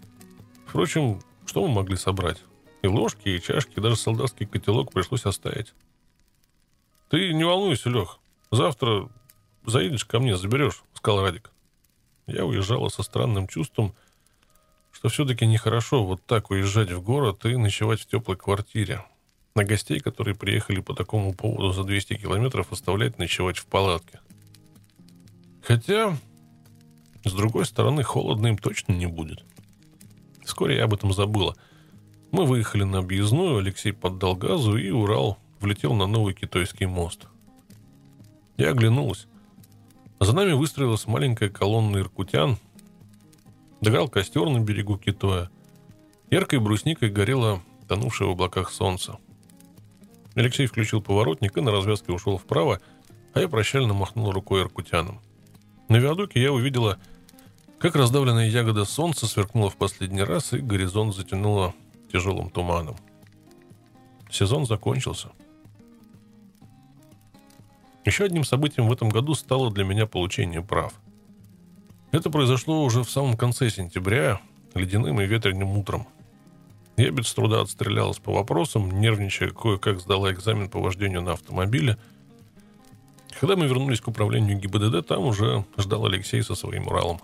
Впрочем, 0.68 1.22
что 1.46 1.66
мы 1.66 1.74
могли 1.74 1.96
собрать? 1.96 2.44
И 2.82 2.88
ложки, 2.88 3.30
и 3.30 3.42
чашки, 3.42 3.78
и 3.78 3.82
даже 3.82 3.96
солдатский 3.96 4.46
котелок 4.46 4.92
пришлось 4.92 5.26
оставить. 5.26 5.74
«Ты 7.10 7.34
не 7.34 7.46
волнуйся, 7.46 7.90
Лех. 7.90 8.20
Завтра 8.52 9.10
заедешь 9.66 10.06
ко 10.06 10.20
мне, 10.20 10.36
заберешь»,— 10.36 10.84
сказал 10.94 11.22
Радик. 11.22 11.52
Я 12.28 12.46
уезжала 12.46 12.90
со 12.90 13.02
странным 13.02 13.48
чувством, 13.48 13.96
что 14.92 15.08
все-таки 15.08 15.46
нехорошо 15.46 16.04
вот 16.04 16.24
так 16.26 16.52
уезжать 16.52 16.92
в 16.92 17.02
город 17.02 17.46
и 17.46 17.56
ночевать 17.56 18.02
в 18.02 18.08
теплой 18.08 18.36
квартире. 18.36 19.06
На 19.58 19.64
гостей, 19.64 20.00
которые 20.00 20.36
приехали 20.36 20.82
по 20.82 20.94
такому 20.94 21.34
поводу 21.34 21.74
за 21.74 21.84
200 21.84 22.18
километров, 22.18 22.72
оставлять 22.72 23.18
ночевать 23.18 23.58
в 23.58 23.66
палатке. 23.66 24.20
Хотя, 25.64 26.16
с 27.26 27.34
другой 27.34 27.66
стороны, 27.66 28.04
холодно 28.04 28.48
им 28.48 28.58
точно 28.60 28.94
не 28.94 29.08
будет.— 29.08 29.44
Вскоре 30.46 30.78
я 30.78 30.86
об 30.86 30.94
этом 30.94 31.12
забыла. 31.12 31.56
Мы 32.32 32.46
выехали 32.46 32.84
на 32.84 33.00
объездную, 33.00 33.58
Алексей 33.58 33.92
поддал 33.92 34.36
газу, 34.36 34.78
и 34.78 34.92
Урал 34.92 35.40
влетел 35.60 35.94
на 35.94 36.08
новый 36.08 36.36
китайский 36.36 36.86
мост. 36.86 37.28
Я 38.56 38.70
оглянулась. 38.70 39.28
За 40.20 40.34
нами 40.34 40.54
выстроилась 40.54 41.06
маленькая 41.08 41.50
колонна 41.50 41.98
иркутян. 41.98 42.58
Догорал 43.82 44.08
костер 44.08 44.48
на 44.48 44.60
берегу 44.60 44.98
Китоя. 44.98 45.50
Яркой 46.30 46.60
брусникой 46.60 47.10
горело 47.10 47.62
тонувшее 47.88 48.30
в 48.30 48.32
облаках 48.32 48.72
солнце. 48.72 49.18
Алексей 50.38 50.68
включил 50.68 51.02
поворотник 51.02 51.58
и 51.58 51.62
на 51.62 51.72
развязке 51.72 52.12
ушел 52.12 52.38
вправо, 52.38 52.80
а 53.34 53.40
я 53.40 53.48
прощально 53.48 53.96
махнул 53.96 54.32
рукой 54.32 54.62
иркутянам. 54.62 55.20
На 55.90 55.96
виадуке 55.98 56.40
я 56.40 56.54
увидела, 56.54 57.00
как 57.80 57.96
раздавленная 57.96 58.48
ягода 58.48 58.86
солнца 58.86 59.26
сверкнула 59.26 59.72
в 59.72 59.78
последний 59.78 60.22
раз, 60.22 60.54
и 60.54 60.60
горизонт 60.60 61.16
затянуло 61.16 61.74
тяжелым 62.14 62.52
туманом. 62.52 62.98
Сезон 64.30 64.68
закончился. 64.68 65.30
Еще 68.06 68.26
одним 68.26 68.44
событием 68.44 68.88
в 68.88 68.94
этом 68.94 69.10
году 69.10 69.34
стало 69.34 69.72
для 69.72 69.86
меня 69.86 70.06
получение 70.06 70.62
прав. 70.62 70.94
Это 72.12 72.30
произошло 72.30 72.84
уже 72.84 73.02
в 73.02 73.10
самом 73.10 73.38
конце 73.38 73.72
сентября, 73.72 74.40
ледяным 74.76 75.20
и 75.20 75.26
ветреным 75.26 75.76
утром– 75.78 76.08
я 76.98 77.12
без 77.12 77.32
труда 77.34 77.62
отстрелялась 77.62 78.18
по 78.18 78.34
вопросам, 78.34 79.00
нервничая, 79.00 79.52
кое-как 79.52 80.00
сдала 80.00 80.32
экзамен 80.32 80.70
по 80.70 80.80
вождению 80.80 81.22
на 81.22 81.34
автомобиле. 81.34 81.98
Когда 83.40 83.56
мы 83.56 83.68
вернулись 83.68 84.02
к 84.02 84.08
управлению 84.08 84.58
ГИБДД, 84.58 85.08
там 85.08 85.26
уже 85.26 85.64
ждал 85.78 86.08
Алексей 86.08 86.42
со 86.42 86.56
своим 86.56 86.88
Уралом. 86.88 87.22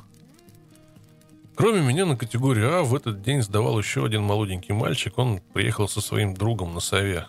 Кроме 1.55 1.81
меня 1.81 2.05
на 2.05 2.17
категорию 2.17 2.79
А 2.79 2.83
в 2.83 2.95
этот 2.95 3.21
день 3.21 3.41
сдавал 3.41 3.77
еще 3.77 4.05
один 4.05 4.23
молоденький 4.23 4.73
мальчик. 4.73 5.17
Он 5.17 5.39
приехал 5.53 5.87
со 5.87 6.01
своим 6.01 6.33
другом 6.33 6.73
на 6.73 6.79
сове. 6.79 7.27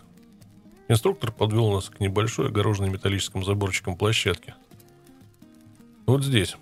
Инструктор 0.87 1.31
подвел 1.31 1.71
нас 1.71 1.89
к 1.89 1.99
небольшой 1.99 2.47
огороженной 2.47 2.89
металлическим 2.89 3.43
заборчиком 3.43 3.97
площадке. 3.97 4.55
Вот 6.05 6.23
здесь. 6.23 6.57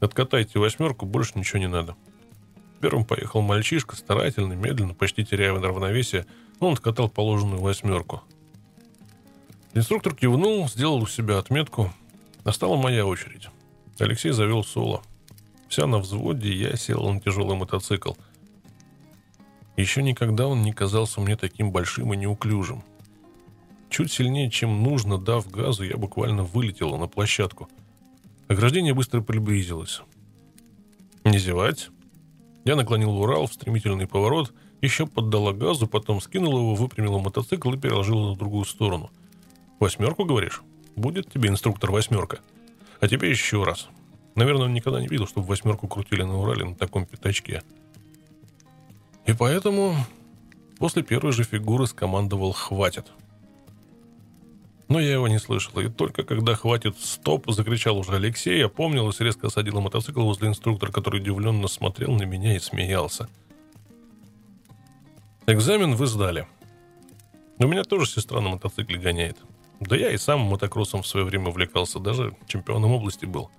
Откатайте 0.00 0.58
восьмерку, 0.58 1.04
больше 1.04 1.32
ничего 1.38 1.58
не 1.58 1.68
надо. 1.68 1.96
Первым 2.80 3.04
поехал 3.04 3.40
мальчишка, 3.40 3.96
старательно, 3.96 4.52
медленно, 4.52 4.94
почти 4.94 5.24
теряя 5.24 5.52
равновесие, 5.52 6.26
он 6.60 6.74
откатал 6.74 7.08
положенную 7.08 7.60
восьмерку. 7.60 8.22
Инструктор 9.74 10.14
кивнул, 10.14 10.68
сделал 10.68 11.02
у 11.02 11.06
себя 11.06 11.38
отметку. 11.38 11.92
Настала 12.44 12.76
моя 12.76 13.04
очередь. 13.06 13.48
Алексей 13.98 14.30
завел 14.30 14.64
соло. 14.64 15.02
Вся 15.68 15.86
на 15.86 15.98
взводе, 15.98 16.52
я 16.52 16.76
сел 16.76 17.12
на 17.12 17.20
тяжелый 17.20 17.56
мотоцикл. 17.56 18.12
Еще 19.76 20.02
никогда 20.02 20.46
он 20.46 20.62
не 20.62 20.72
казался 20.72 21.20
мне 21.20 21.36
таким 21.36 21.70
большим 21.70 22.12
и 22.14 22.16
неуклюжим. 22.16 22.82
Чуть 23.90 24.12
сильнее, 24.12 24.50
чем 24.50 24.82
нужно, 24.82 25.18
дав 25.18 25.48
газу, 25.50 25.84
я 25.84 25.96
буквально 25.96 26.42
вылетела 26.44 26.96
на 26.96 27.06
площадку. 27.06 27.68
Ограждение 28.48 28.94
быстро 28.94 29.20
приблизилось. 29.20 30.02
«Не 31.24 31.38
зевать», 31.38 31.90
я 32.68 32.76
наклонил 32.76 33.18
Урал 33.18 33.46
в 33.46 33.54
стремительный 33.54 34.06
поворот, 34.06 34.52
еще 34.82 35.06
поддала 35.06 35.54
газу, 35.54 35.86
потом 35.86 36.20
скинула 36.20 36.58
его, 36.58 36.74
выпрямила 36.74 37.18
мотоцикл 37.18 37.72
и 37.72 37.78
переложила 37.78 38.28
на 38.28 38.36
другую 38.36 38.66
сторону. 38.66 39.10
«Восьмерку, 39.80 40.26
говоришь? 40.26 40.60
Будет 40.94 41.32
тебе 41.32 41.48
инструктор 41.48 41.90
восьмерка. 41.90 42.40
А 43.00 43.08
тебе 43.08 43.30
еще 43.30 43.64
раз. 43.64 43.88
Наверное, 44.34 44.66
он 44.66 44.74
никогда 44.74 45.00
не 45.00 45.08
видел, 45.08 45.26
чтобы 45.26 45.46
восьмерку 45.46 45.88
крутили 45.88 46.22
на 46.24 46.38
Урале 46.38 46.66
на 46.66 46.74
таком 46.74 47.06
пятачке. 47.06 47.62
И 49.24 49.32
поэтому 49.32 49.96
после 50.78 51.02
первой 51.02 51.32
же 51.32 51.44
фигуры 51.44 51.86
скомандовал 51.86 52.52
«хватит». 52.52 53.06
Но 54.88 55.00
я 55.00 55.12
его 55.12 55.28
не 55.28 55.38
слышал, 55.38 55.78
и 55.80 55.88
только 55.88 56.22
когда 56.22 56.54
«хватит, 56.54 56.98
стоп!» 56.98 57.50
закричал 57.50 57.98
уже 57.98 58.14
Алексей, 58.14 58.64
опомнилась, 58.64 59.20
резко 59.20 59.48
осадила 59.48 59.80
мотоцикл 59.80 60.22
возле 60.22 60.48
инструктора, 60.48 60.90
который 60.90 61.20
удивленно 61.20 61.68
смотрел 61.68 62.12
на 62.12 62.22
меня 62.22 62.56
и 62.56 62.58
смеялся. 62.58 63.28
Экзамен 65.50 65.94
вы 65.94 66.06
сдали. 66.06 66.46
У 67.56 67.66
меня 67.66 67.82
тоже 67.82 68.04
сестра 68.04 68.42
на 68.42 68.50
мотоцикле 68.50 68.98
гоняет. 68.98 69.38
Да 69.80 69.96
я 69.96 70.10
и 70.10 70.18
сам 70.18 70.40
мотокроссом 70.40 71.02
в 71.02 71.06
свое 71.06 71.24
время 71.24 71.48
увлекался, 71.48 71.98
даже 71.98 72.36
чемпионом 72.46 72.92
области 72.92 73.24
был. 73.24 73.50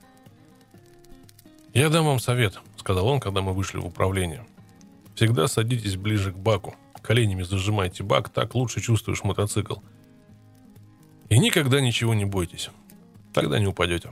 «Я 1.74 1.90
дам 1.90 2.06
вам 2.06 2.20
совет»,— 2.20 2.60
сказал 2.78 3.08
он, 3.08 3.20
когда 3.20 3.42
мы 3.42 3.54
вышли 3.54 3.80
в 3.80 3.88
управление. 3.88 4.46
«Всегда 5.16 5.48
садитесь 5.48 5.96
ближе 5.96 6.32
к 6.32 6.36
баку. 6.36 6.76
Коленями 7.02 7.42
зажимайте 7.42 8.04
бак, 8.04 8.30
так 8.30 8.54
лучше 8.54 8.82
чувствуешь 8.82 9.24
мотоцикл. 9.24 9.78
И 11.30 11.38
никогда 11.38 11.80
ничего 11.80 12.14
не 12.14 12.26
бойтесь. 12.26 12.70
Тогда 13.34 13.60
не 13.60 13.68
упадете. 13.68 14.10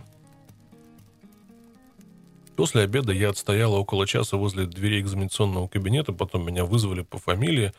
После 2.56 2.82
обеда 2.82 3.12
я 3.12 3.30
отстояла 3.30 3.78
около 3.78 4.08
часа 4.08 4.38
возле 4.38 4.66
дверей 4.66 5.02
экзаменационного 5.02 5.68
кабинета, 5.68 6.14
потом 6.14 6.46
меня 6.46 6.66
вызвали 6.66 7.02
по 7.02 7.20
фамилии, 7.20 7.72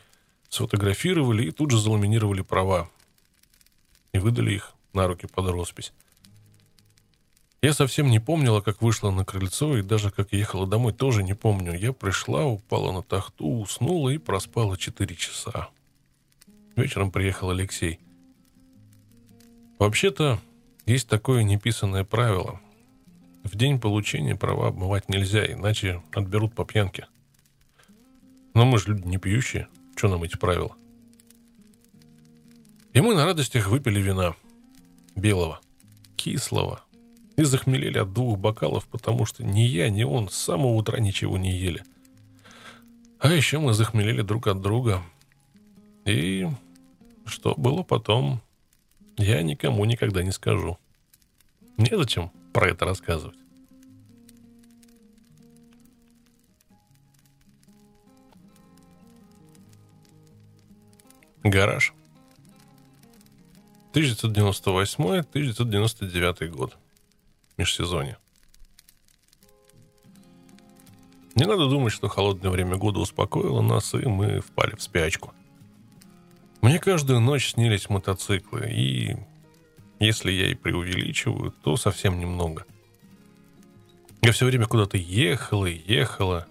сфотографировали 0.49 1.45
и 1.47 1.51
тут 1.51 1.71
же 1.71 1.79
заламинировали 1.79 2.41
права. 2.41 2.89
И 4.13 4.19
выдали 4.19 4.53
их 4.53 4.73
на 4.93 5.07
руки 5.07 5.27
под 5.27 5.49
роспись. 5.49 5.93
Я 7.61 7.73
совсем 7.73 8.09
не 8.09 8.19
помнила, 8.19 8.61
как 8.61 8.81
вышла 8.81 9.11
на 9.11 9.25
крыльцо, 9.25 9.77
и 9.77 9.81
даже 9.81 10.11
как 10.11 10.31
ехала 10.31 10.65
домой, 10.65 10.93
тоже 10.93 11.23
не 11.23 11.33
помню. 11.33 11.77
Я 11.77 11.91
пришла, 11.91 12.45
упала 12.45 12.93
на 12.93 13.03
тахту, 13.03 13.59
уснула 13.59 14.09
и 14.09 14.17
проспала 14.17 14.77
4 14.77 15.15
часа. 15.15 15.69
Вечером 16.77 17.11
приехал 17.11 17.49
Алексей. 17.49 17.99
Вообще-то, 19.79 20.39
есть 20.85 21.07
такое 21.07 21.43
неписанное 21.43 22.03
правило. 22.03 22.59
В 23.43 23.55
день 23.55 23.79
получения 23.79 24.35
права 24.35 24.67
обмывать 24.67 25.07
нельзя, 25.07 25.45
иначе 25.45 26.03
отберут 26.13 26.53
по 26.53 26.65
пьянке. 26.65 27.07
Но 28.53 28.65
мы 28.65 28.77
же 28.77 28.89
люди 28.89 29.07
не 29.07 29.17
пьющие. 29.17 29.69
Что 29.95 30.09
нам 30.09 30.23
эти 30.23 30.35
правила? 30.35 30.75
И 32.93 32.99
мы 32.99 33.15
на 33.15 33.25
радостях 33.25 33.69
выпили 33.69 34.01
вина. 34.01 34.35
Белого. 35.15 35.61
Кислого. 36.17 36.81
И 37.37 37.43
захмелели 37.43 37.99
от 37.99 38.11
двух 38.11 38.37
бокалов, 38.37 38.85
потому 38.87 39.25
что 39.25 39.45
ни 39.45 39.61
я, 39.61 39.89
ни 39.89 40.03
он 40.03 40.27
с 40.29 40.35
самого 40.35 40.73
утра 40.73 40.99
ничего 40.99 41.37
не 41.37 41.57
ели. 41.57 41.83
А 43.19 43.31
еще 43.31 43.59
мы 43.59 43.73
захмелели 43.73 44.23
друг 44.23 44.47
от 44.47 44.61
друга. 44.61 45.01
И 46.03 46.49
что 47.25 47.55
было 47.55 47.83
потом, 47.83 48.41
я 49.19 49.43
никому 49.43 49.85
никогда 49.85 50.23
не 50.23 50.31
скажу. 50.31 50.79
Незачем 51.77 52.31
про 52.53 52.69
это 52.69 52.85
рассказывать. 52.85 53.37
Гараж. 61.43 61.93
1998-1999 63.93 66.47
год. 66.47 66.77
Межсезонье. 67.57 68.17
Не 71.35 71.45
надо 71.45 71.67
думать, 71.67 71.91
что 71.91 72.07
холодное 72.07 72.51
время 72.51 72.77
года 72.77 72.99
успокоило 72.99 73.61
нас, 73.61 73.93
и 73.93 74.05
мы 74.05 74.39
впали 74.39 74.75
в 74.75 74.81
спячку. 74.81 75.33
Мне 76.61 76.77
каждую 76.77 77.21
ночь 77.21 77.53
снились 77.53 77.89
мотоциклы, 77.89 78.69
и 78.69 79.15
если 79.99 80.31
я 80.31 80.51
и 80.51 80.55
преувеличиваю, 80.55 81.51
то 81.63 81.77
совсем 81.77 82.19
немного. 82.19 82.65
Я 84.21 84.33
все 84.33 84.45
время 84.45 84.65
куда-то 84.65 84.97
ехала 84.97 85.67
и 85.67 85.81
ехала. 85.91 86.47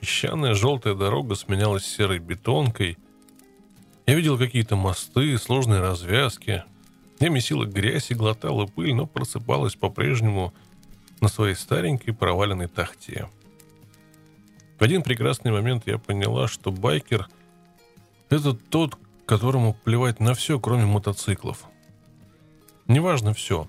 Песчаная 0.00 0.52
желтая 0.52 0.94
дорога 0.94 1.36
сменялась 1.36 1.86
серой 1.86 2.18
бетонкой. 2.18 2.98
Я 4.06 4.14
видел 4.14 4.36
какие-то 4.36 4.76
мосты, 4.76 5.38
сложные 5.38 5.80
развязки. 5.80 6.64
Я 7.18 7.30
месила 7.30 7.64
грязь 7.64 8.10
и 8.10 8.14
глотала 8.14 8.66
пыль, 8.66 8.94
но 8.94 9.06
просыпалась 9.06 9.74
по-прежнему 9.74 10.52
на 11.20 11.28
своей 11.28 11.54
старенькой 11.54 12.12
проваленной 12.12 12.68
тахте. 12.68 13.28
В 14.78 14.82
один 14.82 15.02
прекрасный 15.02 15.50
момент 15.50 15.84
я 15.86 15.96
поняла, 15.98 16.46
что 16.46 16.70
байкер— 16.70 17.26
это 18.30 18.54
тот, 18.54 18.98
которому 19.26 19.74
плевать 19.74 20.20
на 20.20 20.34
все, 20.34 20.58
кроме 20.58 20.86
мотоциклов. 20.86 21.64
Неважно 22.86 23.34
все. 23.34 23.68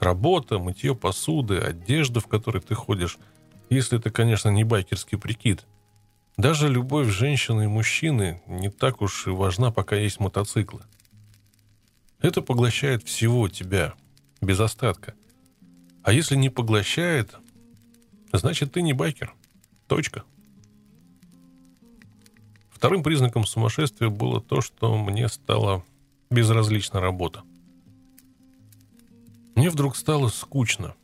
Работа, 0.00 0.58
мытье 0.58 0.94
посуды, 0.94 1.58
одежда, 1.58 2.20
в 2.20 2.26
которой 2.26 2.60
ты 2.60 2.74
ходишь. 2.74 3.18
Если 3.70 3.98
это, 3.98 4.10
конечно, 4.10 4.48
не 4.48 4.64
байкерский 4.64 5.18
прикид. 5.18 5.66
Даже 6.36 6.68
любовь 6.68 7.08
женщины 7.08 7.64
и 7.64 7.68
мужчины 7.68 8.40
не 8.46 8.70
так 8.70 9.02
уж 9.02 9.26
и 9.26 9.30
важна, 9.30 9.72
пока 9.72 9.96
есть 9.96 10.20
мотоциклы. 10.20 10.82
Это 12.20 12.42
поглощает 12.42 13.02
всего 13.04 13.48
тебя, 13.48 13.94
без 14.40 14.60
остатка. 14.60 15.14
А 16.02 16.12
если 16.12 16.36
не 16.36 16.48
поглощает, 16.48 17.34
значит 18.32 18.72
ты 18.72 18.82
не 18.82 18.92
байкер. 18.92 19.34
Точка. 19.86 20.24
Вторым 22.78 23.02
признаком 23.02 23.44
сумасшествия 23.44 24.08
было 24.08 24.40
то, 24.40 24.60
что 24.60 24.96
мне 24.96 25.28
стала 25.28 25.82
безразлична 26.30 27.00
работа. 27.00 27.42
Мне 29.56 29.68
вдруг 29.68 29.96
стало 29.96 30.28
скучно, 30.28 30.94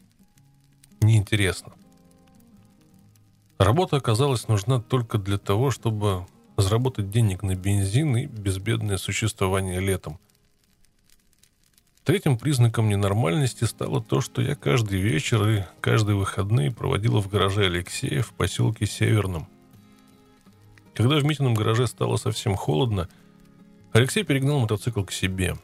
неинтересно. 1.01 1.72
Работа 3.59 3.97
оказалась 3.97 4.47
нужна 4.47 4.81
только 4.81 5.18
для 5.18 5.37
того, 5.37 5.72
чтобы 5.72 6.29
заработать 6.57 7.11
денег 7.11 7.43
на 7.43 7.57
бензин 7.57 8.16
и 8.18 8.27
безбедное 8.27 8.97
существование 8.97 9.81
летом. 9.81 10.20
Третьим 12.05 12.39
признаком 12.39 12.89
ненормальности 12.89 13.64
стало 13.64 14.01
то, 14.01 14.20
что 14.20 14.43
я 14.43 14.55
каждый 14.55 15.01
вечер 15.01 15.49
и 15.49 15.64
каждые 15.81 16.14
выходные 16.14 16.70
проводила 16.70 17.20
в 17.20 17.27
гараже 17.27 17.66
Алексея 17.66 18.22
в 18.22 18.33
поселке 18.33 18.87
Северном. 18.87 19.49
Когда 20.95 21.17
в 21.19 21.25
Митином 21.25 21.55
гараже 21.55 21.87
стало 21.87 22.17
совсем 22.17 22.55
холодно, 22.55 23.09
Алексей 23.93 24.25
перегнал 24.25 24.61
мотоцикл 24.61 25.03
к 25.03 25.13
себе. 25.13 25.57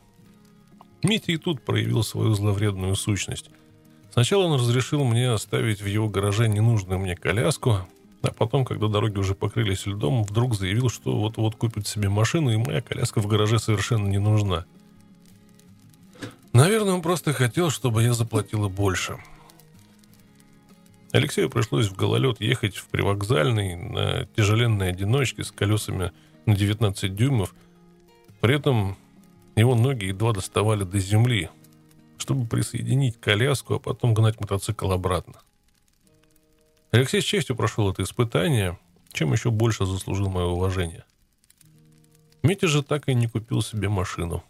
Митя 1.03 1.33
и 1.33 1.37
тут 1.37 1.63
проявил 1.63 2.03
свою 2.03 2.35
зловредную 2.35 2.95
сущность. 2.97 3.51
Сначала 4.13 4.45
он 4.45 4.55
разрешил 4.59 5.05
мне 5.05 5.31
оставить 5.31 5.81
в 5.81 5.87
его 5.87 6.09
гараже 6.09 6.49
ненужную 6.49 6.99
мне 6.99 7.17
коляску, 7.17 7.79
а 8.23 8.33
потом, 8.33 8.65
когда 8.65 8.89
дороги 8.89 9.19
уже 9.19 9.35
покрылись 9.35 9.87
льдом, 9.87 10.25
вдруг 10.25 10.55
заявил, 10.55 10.91
что 10.91 11.17
вот-вот 11.19 11.55
купит 11.55 11.87
себе 11.87 12.09
машину, 12.09 12.51
и 12.51 12.57
моя 12.57 12.83
коляска 12.83 13.21
в 13.21 13.27
гараже 13.27 13.59
совершенно 13.59 14.09
не 14.09 14.19
нужна. 14.19 14.67
Наверное, 16.53 16.95
он 16.95 17.03
просто 17.03 17.33
хотел, 17.33 17.71
чтобы 17.71 18.03
я 18.03 18.13
заплатила 18.13 18.69
больше. 18.69 19.19
Алексею 21.13 21.51
пришлось 21.51 21.89
в 21.89 21.97
гололед 21.97 22.41
ехать 22.41 22.77
в 22.77 22.87
привокзальный 22.87 23.75
на 23.75 24.27
тяжеленной 24.37 24.91
одиночке 24.91 25.43
с 25.43 25.51
колесами 25.51 26.13
на 26.47 26.55
19 26.55 27.15
дюймов. 27.15 27.55
При 28.41 28.55
этом 28.55 28.97
его 29.57 29.75
ноги 29.75 30.07
едва 30.07 30.33
доставали 30.33 30.85
до 30.85 30.99
земли, 31.01 31.51
чтобы 32.17 32.47
присоединить 32.47 33.19
коляску, 33.19 33.75
а 33.75 33.79
потом 33.81 34.15
гнать 34.15 34.41
мотоцикл 34.41 34.93
обратно. 34.93 35.41
Алексей 36.93 37.21
с 37.21 37.25
честью 37.25 37.57
прошел 37.57 37.91
это 37.91 38.03
испытание, 38.05 38.79
чем 39.13 39.33
еще 39.33 39.51
больше 39.51 39.87
заслужил 39.87 40.29
мое 40.29 40.47
уважение. 40.47 41.05
Митя 42.43 42.69
же 42.69 42.83
так 42.83 43.09
и 43.09 43.15
не 43.15 43.27
купил 43.27 43.63
себе 43.63 43.89
машину. 43.89 44.45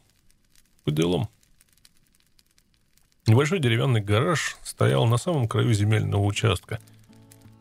По 0.85 0.91
делам. 0.91 1.29
Небольшой 3.31 3.61
деревянный 3.61 4.01
гараж 4.01 4.57
стоял 4.65 5.07
на 5.07 5.17
самом 5.17 5.47
краю 5.47 5.73
земельного 5.73 6.21
участка. 6.21 6.81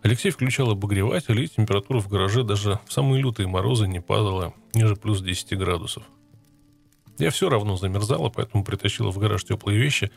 Алексей 0.01 0.31
включал 0.31 0.71
обогреватель, 0.71 1.39
и 1.39 1.47
температура 1.47 1.99
в 1.99 2.07
гараже 2.07 2.43
даже 2.43 2.79
в 2.87 2.91
самые 2.91 3.21
лютые 3.21 3.47
морозы 3.47 3.87
не 3.87 4.01
падала 4.01 4.55
ниже 4.73 4.95
плюс 4.95 5.21
10 5.21 5.55
градусов. 5.59 6.01
Я 7.19 7.29
все 7.29 7.49
равно 7.49 7.77
замерзала, 7.77 8.29
поэтому 8.29 8.63
притащила 8.63 9.11
в 9.11 9.19
гараж 9.19 9.43
теплые 9.43 9.77
вещи, 9.77 10.09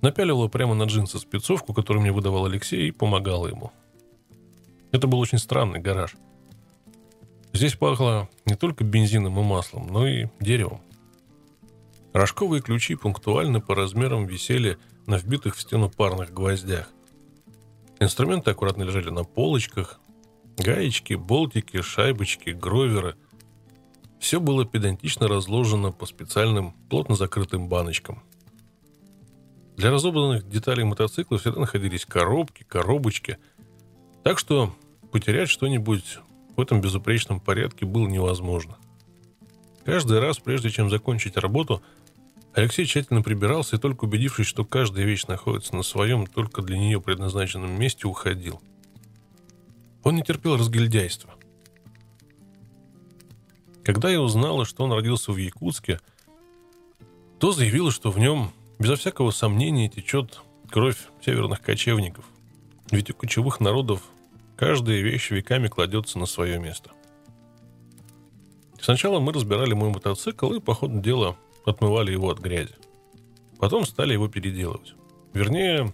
напялила 0.00 0.48
прямо 0.48 0.72
на 0.72 0.84
джинсы 0.84 1.18
спецовку, 1.18 1.74
которую 1.74 2.00
мне 2.00 2.10
выдавал 2.10 2.46
Алексей, 2.46 2.88
и 2.88 2.90
помогала 2.90 3.46
ему. 3.46 3.72
Это 4.90 5.06
был 5.06 5.18
очень 5.18 5.36
странный 5.36 5.80
гараж. 5.80 6.14
Здесь 7.52 7.74
пахло 7.74 8.26
не 8.46 8.54
только 8.54 8.84
бензином 8.84 9.38
и 9.38 9.42
маслом, 9.42 9.88
но 9.88 10.08
и 10.08 10.28
деревом. 10.40 10.80
Рожковые 12.18 12.60
ключи 12.60 12.96
пунктуально 12.96 13.60
по 13.60 13.76
размерам 13.76 14.26
висели 14.26 14.76
на 15.06 15.18
вбитых 15.18 15.54
в 15.54 15.60
стену 15.60 15.88
парных 15.88 16.34
гвоздях. 16.34 16.90
Инструменты 18.00 18.50
аккуратно 18.50 18.82
лежали 18.82 19.10
на 19.10 19.22
полочках. 19.22 20.00
Гаечки, 20.56 21.14
болтики, 21.14 21.80
шайбочки, 21.80 22.50
гроверы. 22.50 23.14
Все 24.18 24.40
было 24.40 24.66
педантично 24.66 25.28
разложено 25.28 25.92
по 25.92 26.06
специальным, 26.06 26.72
плотно 26.90 27.14
закрытым 27.14 27.68
баночкам. 27.68 28.20
Для 29.76 29.92
разобранных 29.92 30.48
деталей 30.48 30.82
мотоцикла 30.82 31.38
всегда 31.38 31.60
находились 31.60 32.04
коробки, 32.04 32.64
коробочки. 32.64 33.38
Так 34.24 34.40
что 34.40 34.74
потерять 35.12 35.50
что-нибудь 35.50 36.18
в 36.56 36.60
этом 36.60 36.80
безупречном 36.80 37.38
порядке 37.38 37.86
было 37.86 38.08
невозможно. 38.08 38.76
Каждый 39.84 40.18
раз, 40.18 40.40
прежде 40.40 40.70
чем 40.70 40.90
закончить 40.90 41.36
работу– 41.36 41.80
Алексей 42.58 42.86
тщательно 42.86 43.22
прибирался 43.22 43.76
и 43.76 43.78
только 43.78 44.06
убедившись, 44.06 44.48
что 44.48 44.64
каждая 44.64 45.04
вещь 45.06 45.26
находится 45.26 45.76
на 45.76 45.84
своем, 45.84 46.26
только 46.26 46.60
для 46.60 46.76
нее 46.76 47.00
предназначенном 47.00 47.70
месте, 47.78 48.08
уходил. 48.08 48.60
Он 50.02 50.16
не 50.16 50.24
терпел 50.24 50.56
разгильдяйства. 50.56 51.36
Когда 53.84 54.10
я 54.10 54.20
узнала, 54.20 54.64
что 54.64 54.82
он 54.82 54.92
родился 54.92 55.30
в 55.30 55.36
Якутске, 55.36 56.00
то 57.38 57.52
заявила, 57.52 57.92
что 57.92 58.10
в 58.10 58.18
нем 58.18 58.50
безо 58.80 58.96
всякого 58.96 59.30
сомнения 59.30 59.88
течет 59.88 60.40
кровь 60.68 60.98
северных 61.24 61.62
кочевников. 61.62 62.24
Ведь 62.90 63.08
у 63.10 63.14
кочевых 63.14 63.60
народов 63.60 64.02
каждая 64.56 65.00
вещь 65.00 65.30
веками 65.30 65.68
кладется 65.68 66.18
на 66.18 66.26
свое 66.26 66.58
место. 66.58 66.90
Сначала 68.80 69.20
мы 69.20 69.32
разбирали 69.32 69.74
мой 69.74 69.90
мотоцикл 69.90 70.52
и, 70.54 70.58
по 70.58 70.74
ходу 70.74 71.00
дела, 71.00 71.36
отмывали 71.68 72.12
его 72.12 72.30
от 72.30 72.38
грязи. 72.38 72.74
Потом 73.58 73.86
стали 73.86 74.12
его 74.12 74.28
переделывать. 74.28 74.94
Вернее, 75.32 75.92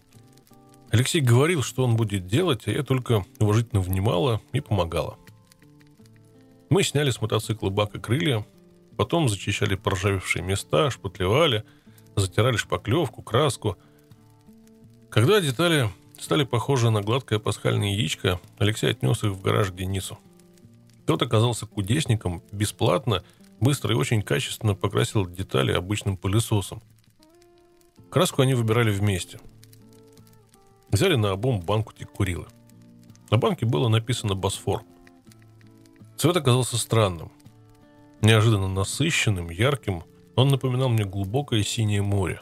Алексей 0.91 1.21
говорил, 1.21 1.63
что 1.63 1.85
он 1.85 1.97
будет 1.97 2.27
делать, 2.27 2.67
а 2.67 2.71
я 2.71 2.83
только 2.83 3.25
уважительно 3.39 3.81
внимала 3.81 4.41
и 4.53 4.61
помогала. 4.61 5.19
Мы 6.71 6.83
сняли 6.83 7.11
с 7.11 7.21
мотоцикла 7.21 7.71
бак 7.71 7.95
и 7.95 8.01
крылья, 8.01 8.47
потом 8.97 9.29
зачищали 9.29 9.75
поржавевшие 9.75 10.43
места, 10.43 10.91
шпатлевали, 10.91 11.65
затирали 12.17 12.57
шпаклевку, 12.57 13.23
краску. 13.23 13.77
Когда 15.11 15.41
детали 15.41 15.91
стали 16.19 16.45
похожи 16.45 16.91
на 16.91 17.01
гладкое 17.01 17.39
пасхальное 17.39 17.95
яичко, 17.95 18.41
Алексей 18.59 18.91
отнес 18.91 19.25
их 19.25 19.31
в 19.33 19.43
гараж 19.43 19.71
к 19.71 19.75
Денису. 19.75 20.19
Тот 21.07 21.23
оказался 21.23 21.67
кудесником, 21.67 22.43
бесплатно– 22.53 23.25
быстро 23.65 23.93
и 23.93 23.99
очень 23.99 24.23
качественно 24.23 24.77
покрасил 24.77 25.27
детали 25.27 25.73
обычным 25.73 26.17
пылесосом. 26.17 26.83
Краску 28.11 28.43
они 28.43 28.55
выбирали 28.55 28.93
вместе. 28.93 29.41
Взяли 30.91 31.17
на 31.17 31.33
обум 31.33 31.61
банку 31.61 31.93
текурилы. 31.93 32.47
На 33.31 33.39
банке 33.39 33.67
было 33.67 33.89
написано 33.89 34.35
«Босфор». 34.37 34.83
Цвет 36.17 36.37
оказался 36.37 36.77
странным. 36.77 37.33
Неожиданно 38.21 38.69
насыщенным, 38.69 39.51
ярким, 39.51 40.05
он 40.37 40.49
напоминал 40.49 40.91
мне 40.91 41.05
глубокое 41.05 41.65
синее 41.65 42.03
море. 42.03 42.41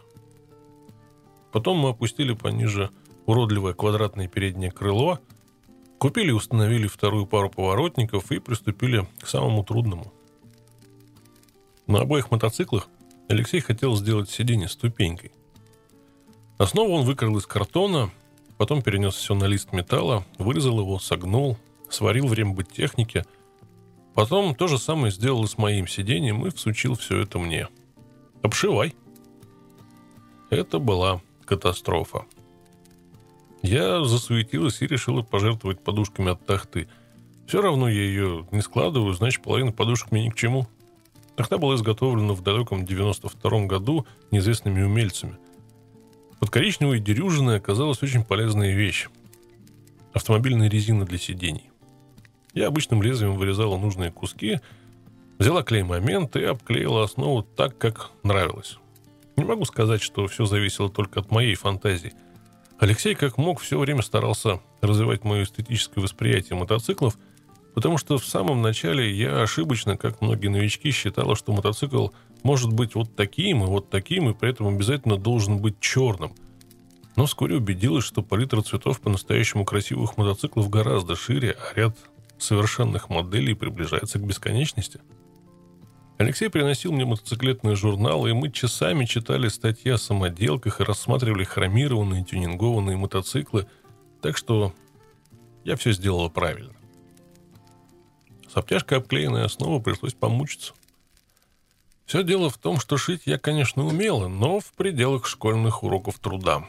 Потом 1.52 1.78
мы 1.78 1.90
опустили 1.90 2.34
пониже 2.34 2.90
уродливое 3.26 3.74
квадратное 3.74 4.26
переднее 4.26 4.72
крыло, 4.72 5.20
купили 5.98 6.30
и 6.30 6.32
установили 6.32 6.88
вторую 6.88 7.26
пару 7.26 7.48
поворотников 7.48 8.32
и 8.32 8.40
приступили 8.40 9.06
к 9.20 9.28
самому 9.28 9.62
трудному– 9.62 10.12
на 11.86 12.00
обоих 12.00 12.30
мотоциклах 12.30 12.88
Алексей 13.28 13.60
хотел 13.60 13.96
сделать 13.96 14.30
сиденье 14.30 14.68
ступенькой. 14.68 15.32
Основу 16.58 16.94
он 16.94 17.04
выкрал 17.04 17.36
из 17.38 17.46
картона, 17.46 18.10
потом 18.58 18.82
перенес 18.82 19.14
все 19.14 19.34
на 19.34 19.44
лист 19.44 19.72
металла, 19.72 20.24
вырезал 20.38 20.80
его, 20.80 20.98
согнул, 20.98 21.56
сварил 21.90 22.26
в 22.26 22.34
рембытехнике. 22.34 23.24
Потом 24.14 24.54
то 24.54 24.68
же 24.68 24.78
самое 24.78 25.12
сделал 25.12 25.44
и 25.44 25.48
с 25.48 25.58
моим 25.58 25.88
сиденьем 25.88 26.46
и 26.46 26.50
всучил 26.50 26.94
все 26.96 27.20
это 27.20 27.38
мне. 27.38 27.68
Обшивай. 28.42 28.94
Это 30.50 30.78
была 30.78 31.22
катастрофа. 31.44 32.26
Я 33.62 34.04
засуетилась 34.04 34.82
и 34.82 34.86
решила 34.86 35.22
пожертвовать 35.22 35.82
подушками 35.82 36.32
от 36.32 36.44
тахты. 36.44 36.88
Все 37.46 37.62
равно 37.62 37.88
я 37.88 38.02
ее 38.02 38.46
не 38.50 38.60
складываю, 38.60 39.14
значит, 39.14 39.42
половина 39.42 39.72
подушек 39.72 40.10
мне 40.10 40.26
ни 40.26 40.30
к 40.30 40.36
чему. 40.36 40.66
Тахта 41.36 41.58
была 41.58 41.76
изготовлена 41.76 42.34
в 42.34 42.42
далеком 42.42 42.84
92 42.84 43.66
году 43.66 44.06
неизвестными 44.30 44.82
умельцами. 44.82 45.38
Под 46.38 46.50
коричневой 46.50 47.00
дерюжиной 47.00 47.56
оказалась 47.56 48.02
очень 48.02 48.24
полезная 48.24 48.74
вещь– 48.74 49.08
автомобильная 50.12 50.68
резина 50.68 51.06
для 51.06 51.18
сидений. 51.18 51.70
Я 52.52 52.66
обычным 52.66 53.02
лезвием 53.02 53.36
вырезала 53.36 53.78
нужные 53.78 54.10
куски, 54.10 54.60
взяла 55.38 55.62
клей-момент 55.62 56.36
и 56.36 56.44
обклеила 56.44 57.04
основу 57.04 57.42
так, 57.42 57.78
как 57.78 58.10
нравилось. 58.22 58.78
Не 59.36 59.44
могу 59.44 59.64
сказать, 59.64 60.02
что 60.02 60.26
все 60.26 60.44
зависело 60.44 60.90
только 60.90 61.20
от 61.20 61.30
моей 61.30 61.54
фантазии. 61.54 62.12
Алексей 62.78 63.14
как 63.14 63.38
мог 63.38 63.60
все 63.60 63.78
время 63.78 64.02
старался 64.02 64.60
развивать 64.82 65.24
мое 65.24 65.44
эстетическое 65.44 66.02
восприятие 66.02 66.58
мотоциклов– 66.58 67.16
Потому 67.74 67.96
что 67.96 68.18
в 68.18 68.26
самом 68.26 68.60
начале 68.60 69.10
я 69.10 69.42
ошибочно, 69.42 69.96
как 69.96 70.20
многие 70.20 70.48
новички, 70.48 70.90
считала, 70.90 71.36
что 71.36 71.52
мотоцикл 71.52 72.08
может 72.42 72.72
быть 72.72 72.94
вот 72.94 73.16
таким 73.16 73.62
и 73.64 73.66
вот 73.66 73.88
таким, 73.88 74.28
и 74.28 74.34
при 74.34 74.50
этом 74.50 74.68
обязательно 74.68 75.16
должен 75.16 75.58
быть 75.58 75.80
черным. 75.80 76.34
Но 77.16 77.26
вскоре 77.26 77.56
убедилась, 77.56 78.04
что 78.04 78.22
палитра 78.22 78.62
цветов 78.62 79.00
по-настоящему 79.00 79.64
красивых 79.64 80.16
мотоциклов 80.16 80.70
гораздо 80.70 81.16
шире, 81.16 81.56
а 81.58 81.78
ряд 81.78 81.96
совершенных 82.38 83.08
моделей 83.10 83.54
приближается 83.54 84.18
к 84.18 84.26
бесконечности. 84.26 85.00
Алексей 86.18 86.48
приносил 86.50 86.92
мне 86.92 87.04
мотоциклетные 87.04 87.74
журналы, 87.74 88.30
и 88.30 88.34
мы 88.34 88.50
часами 88.50 89.06
читали 89.06 89.48
статьи 89.48 89.90
о 89.90 89.98
самоделках 89.98 90.80
и 90.80 90.84
рассматривали 90.84 91.44
хромированные 91.44 92.24
тюнингованные 92.24 92.96
мотоциклы, 92.96 93.66
так 94.20 94.36
что 94.36 94.72
я 95.64 95.76
все 95.76 95.92
сделала 95.92 96.28
правильно. 96.28 96.74
С 98.52 98.56
обтяжкой 98.56 98.98
обклеенной 98.98 99.46
основы 99.46 99.80
пришлось 99.80 100.12
помучиться. 100.12 100.74
Все 102.04 102.22
дело 102.22 102.50
в 102.50 102.58
том, 102.58 102.78
что 102.78 102.98
шить 102.98 103.22
я, 103.24 103.38
конечно, 103.38 103.86
умела, 103.86 104.28
но 104.28 104.60
в 104.60 104.72
пределах 104.74 105.26
школьных 105.26 105.82
уроков 105.82 106.18
труда. 106.18 106.62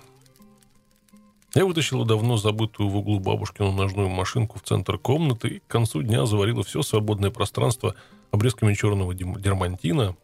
Я 1.54 1.66
вытащила 1.66 2.06
давно 2.06 2.38
забытую 2.38 2.88
в 2.88 2.96
углу 2.96 3.20
бабушкину 3.20 3.74
ножную 3.74 4.08
машинку 4.08 4.60
в 4.60 4.62
центр 4.62 4.98
комнаты 4.98 5.48
и 5.50 5.60
к 5.60 5.68
концу 5.68 6.04
дня 6.04 6.26
заварила 6.26 6.64
все 6.64 6.84
свободное 6.84 7.32
пространство 7.32 7.96
обрезками 8.32 8.74
черного 8.76 9.14
дермантина, 9.14 10.16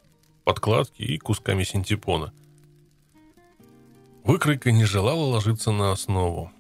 подкладки 0.46 1.02
и 1.02 1.18
кусками 1.18 1.66
синтепона. 1.66 2.32
Выкройка 4.24 4.72
не 4.72 4.86
желала 4.86 5.26
ложиться 5.26 5.72
на 5.72 5.92
основу. 5.92 6.54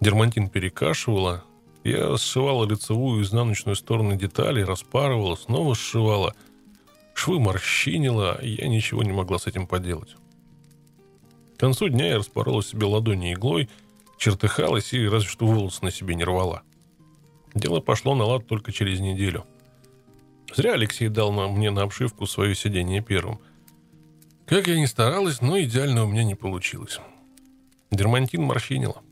Дермантин 0.00 0.48
перекашивала, 0.48 1.42
я 1.84 2.16
сшивала 2.18 2.66
лицевую 2.66 3.20
и 3.20 3.22
изнаночную 3.22 3.76
стороны 3.76 4.16
деталей, 4.16 4.64
распарывала, 4.64 5.36
снова 5.36 5.74
сшивала. 5.74 6.34
Швы 7.14 7.40
морщинила, 7.40 8.40
и 8.40 8.50
я 8.60 8.68
ничего 8.68 9.02
не 9.02 9.12
могла 9.12 9.38
с 9.38 9.46
этим 9.46 9.66
поделать. 9.66 10.16
К 11.56 11.60
концу 11.60 11.88
дня 11.88 12.08
я 12.08 12.16
распорола 12.18 12.62
себе 12.62 12.86
ладони 12.86 13.34
иглой, 13.34 13.68
чертыхалась 14.18 14.92
и 14.92 15.08
разве 15.08 15.28
что 15.28 15.46
волосы 15.46 15.84
на 15.84 15.90
себе 15.90 16.14
не 16.14 16.24
рвала. 16.24 16.62
Дело 17.54 17.80
пошло 17.80 18.14
на 18.14 18.24
лад 18.24 18.46
только 18.46 18.72
через 18.72 19.00
неделю. 19.00 19.44
Зря 20.54 20.72
Алексей 20.72 21.08
дал 21.08 21.32
мне 21.32 21.70
на 21.70 21.82
обшивку 21.82 22.26
свое 22.26 22.54
сиденье 22.54 23.02
первым. 23.02 23.40
Как 24.46 24.66
я 24.66 24.78
ни 24.78 24.86
старалась, 24.86 25.40
но 25.40 25.60
идеально 25.60 26.04
у 26.04 26.08
меня 26.08 26.24
не 26.24 26.34
получилось. 26.34 26.98
Дермантин 27.90 28.42
морщинила. 28.42 29.02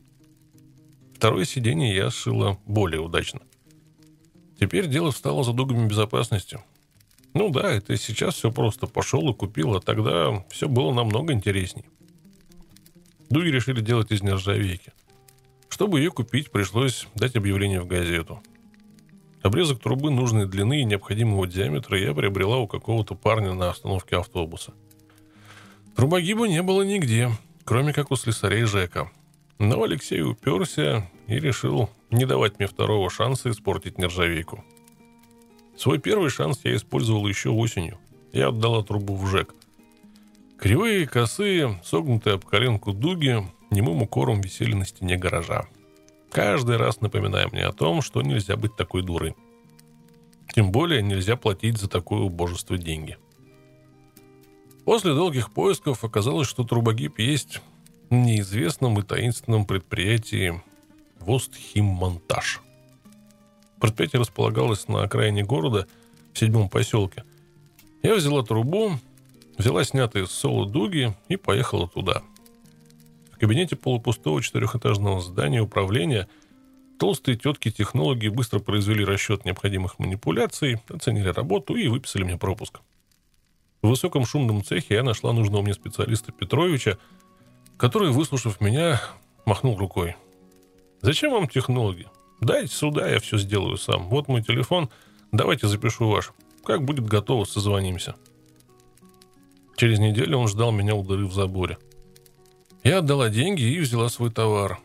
Второе 1.19 1.43
сиденье 1.43 1.93
я 1.93 2.11
сшила 2.11 2.57
более 2.65 3.01
удачно. 3.01 3.41
Теперь 4.57 4.87
дело 4.87 5.11
встало 5.11 5.43
за 5.43 5.51
дугами 5.51 5.85
безопасности. 5.85 6.59
Ну 7.33 7.49
да, 7.49 7.73
это 7.73 7.97
сейчас 7.97 8.35
все 8.35 8.53
просто 8.53 8.87
пошел 8.87 9.29
и 9.29 9.33
купил, 9.33 9.75
а 9.75 9.81
тогда 9.81 10.45
все 10.49 10.69
было 10.69 10.93
намного 10.93 11.33
интересней. 11.33 11.83
Дуги 13.29 13.49
решили 13.49 13.81
делать 13.81 14.11
из 14.11 14.23
нержавейки. 14.23 14.93
Чтобы 15.67 15.99
ее 15.99 16.09
купить, 16.09 16.51
пришлось 16.51 17.05
дать 17.15 17.35
объявление 17.35 17.81
в 17.81 17.87
газету. 17.87 18.41
Обрезок 19.41 19.81
трубы 19.81 20.11
нужной 20.11 20.47
длины 20.47 20.79
и 20.79 20.85
необходимого 20.85 21.47
диаметра 21.47 21.99
я 21.99 22.13
приобрела 22.13 22.59
у 22.59 22.67
какого-то 22.67 23.15
парня 23.15 23.53
на 23.53 23.69
остановке 23.69 24.15
автобуса. 24.15 24.73
Трубогиба 25.97 26.47
не 26.47 26.61
было 26.61 26.83
нигде, 26.83 27.29
кроме 27.65 27.91
как 27.91 28.09
у 28.09 28.15
слесарей 28.15 28.63
Жека– 28.63 29.11
но 29.59 29.83
Алексей 29.83 30.21
уперся 30.21 31.09
и 31.27 31.37
решил 31.37 31.89
не 32.09 32.25
давать 32.25 32.57
мне 32.57 32.67
второго 32.67 33.09
шанса 33.09 33.51
испортить 33.51 33.97
нержавейку. 33.97 34.63
Свой 35.77 35.99
первый 35.99 36.29
шанс 36.29 36.61
я 36.63 36.75
использовал 36.75 37.27
еще 37.27 37.49
осенью. 37.49 37.99
Я 38.31 38.49
отдала 38.49 38.83
трубу 38.83 39.15
в 39.15 39.27
ЖЭК. 39.27 39.53
Кривые, 40.57 41.07
косые, 41.07 41.79
согнутые 41.83 42.35
об 42.35 42.45
коленку 42.45 42.93
дуги 42.93 43.37
немым 43.69 44.01
укором 44.01 44.41
висели 44.41 44.73
на 44.73 44.85
стене 44.85 45.17
гаража. 45.17 45.67
Каждый 46.31 46.77
раз 46.77 47.01
напоминая 47.01 47.47
мне 47.47 47.65
о 47.65 47.71
том, 47.71 48.01
что 48.01 48.21
нельзя 48.21 48.55
быть 48.55 48.75
такой 48.75 49.03
дурой. 49.03 49.35
Тем 50.53 50.71
более 50.71 51.01
нельзя 51.01 51.35
платить 51.35 51.77
за 51.77 51.87
такое 51.87 52.21
убожество 52.21 52.77
деньги. 52.77 53.17
После 54.85 55.13
долгих 55.13 55.51
поисков 55.51 56.03
оказалось, 56.03 56.47
что 56.47 56.63
трубогиб 56.63 57.19
есть 57.19 57.61
неизвестном 58.11 58.99
и 58.99 59.03
таинственном 59.03 59.65
предприятии 59.65 60.61
Востхиммонтаж. 61.19 62.61
Предприятие 63.79 64.19
располагалось 64.19 64.87
на 64.87 65.03
окраине 65.03 65.43
города, 65.43 65.87
в 66.33 66.39
седьмом 66.39 66.69
поселке. 66.69 67.23
Я 68.03 68.15
взяла 68.15 68.43
трубу, 68.43 68.93
взяла 69.57 69.83
снятые 69.83 70.27
с 70.27 70.31
соло 70.31 70.65
дуги 70.65 71.13
и 71.27 71.35
поехала 71.35 71.87
туда. 71.87 72.23
В 73.31 73.37
кабинете 73.37 73.75
полупустого 73.75 74.41
четырехэтажного 74.41 75.21
здания 75.21 75.61
управления 75.61 76.27
толстые 76.97 77.37
тетки-технологи 77.37 78.27
быстро 78.27 78.59
произвели 78.59 79.05
расчет 79.05 79.45
необходимых 79.45 79.99
манипуляций, 79.99 80.81
оценили 80.89 81.29
работу 81.29 81.75
и 81.75 81.87
выписали 81.87 82.23
мне 82.23 82.37
пропуск. 82.37 82.79
В 83.81 83.87
высоком 83.87 84.25
шумном 84.25 84.63
цехе 84.63 84.95
я 84.95 85.03
нашла 85.03 85.31
нужного 85.31 85.61
мне 85.61 85.73
специалиста 85.73 86.33
Петровича, 86.33 86.97
который, 87.79 88.11
выслушав 88.11 88.59
меня, 88.59 89.01
махнул 89.45 89.77
рукой. 89.77 90.17
«Зачем 91.01 91.31
вам 91.31 91.47
технологи? 91.47 92.07
Дайте 92.41 92.75
сюда, 92.75 93.09
я 93.09 93.19
все 93.19 93.37
сделаю 93.37 93.77
сам. 93.77 94.09
Вот 94.09 94.27
мой 94.27 94.43
телефон, 94.43 94.89
давайте 95.31 95.67
запишу 95.67 96.09
ваш. 96.09 96.33
Как 96.65 96.83
будет 96.83 97.07
готово, 97.07 97.45
созвонимся». 97.45 98.15
Через 99.77 99.97
неделю 99.97 100.39
он 100.39 100.49
ждал 100.49 100.73
меня 100.73 100.93
у 100.93 101.03
дыры 101.03 101.25
в 101.25 101.33
заборе. 101.33 101.77
Я 102.83 102.97
отдала 102.97 103.29
деньги 103.29 103.61
и 103.61 103.79
взяла 103.79 104.09
свой 104.09 104.29
товар. 104.29 104.79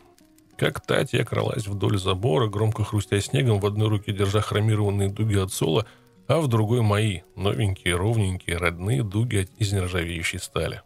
Как 0.57 0.79
тать, 0.79 1.11
я 1.11 1.25
кралась 1.25 1.67
вдоль 1.67 1.97
забора, 1.97 2.47
громко 2.47 2.85
хрустя 2.85 3.19
снегом, 3.19 3.59
в 3.59 3.65
одной 3.65 3.89
руке 3.89 4.13
держа 4.13 4.39
хромированные 4.39 5.09
дуги 5.09 5.37
от 5.37 5.51
сола, 5.51 5.85
а 6.27 6.39
в 6.39 6.47
другой 6.47 6.81
мои, 6.81 7.21
новенькие, 7.35 7.97
ровненькие, 7.97 8.55
родные 8.55 9.03
дуги 9.03 9.49
из 9.57 9.73
нержавеющей 9.73 10.39
стали. 10.39 10.81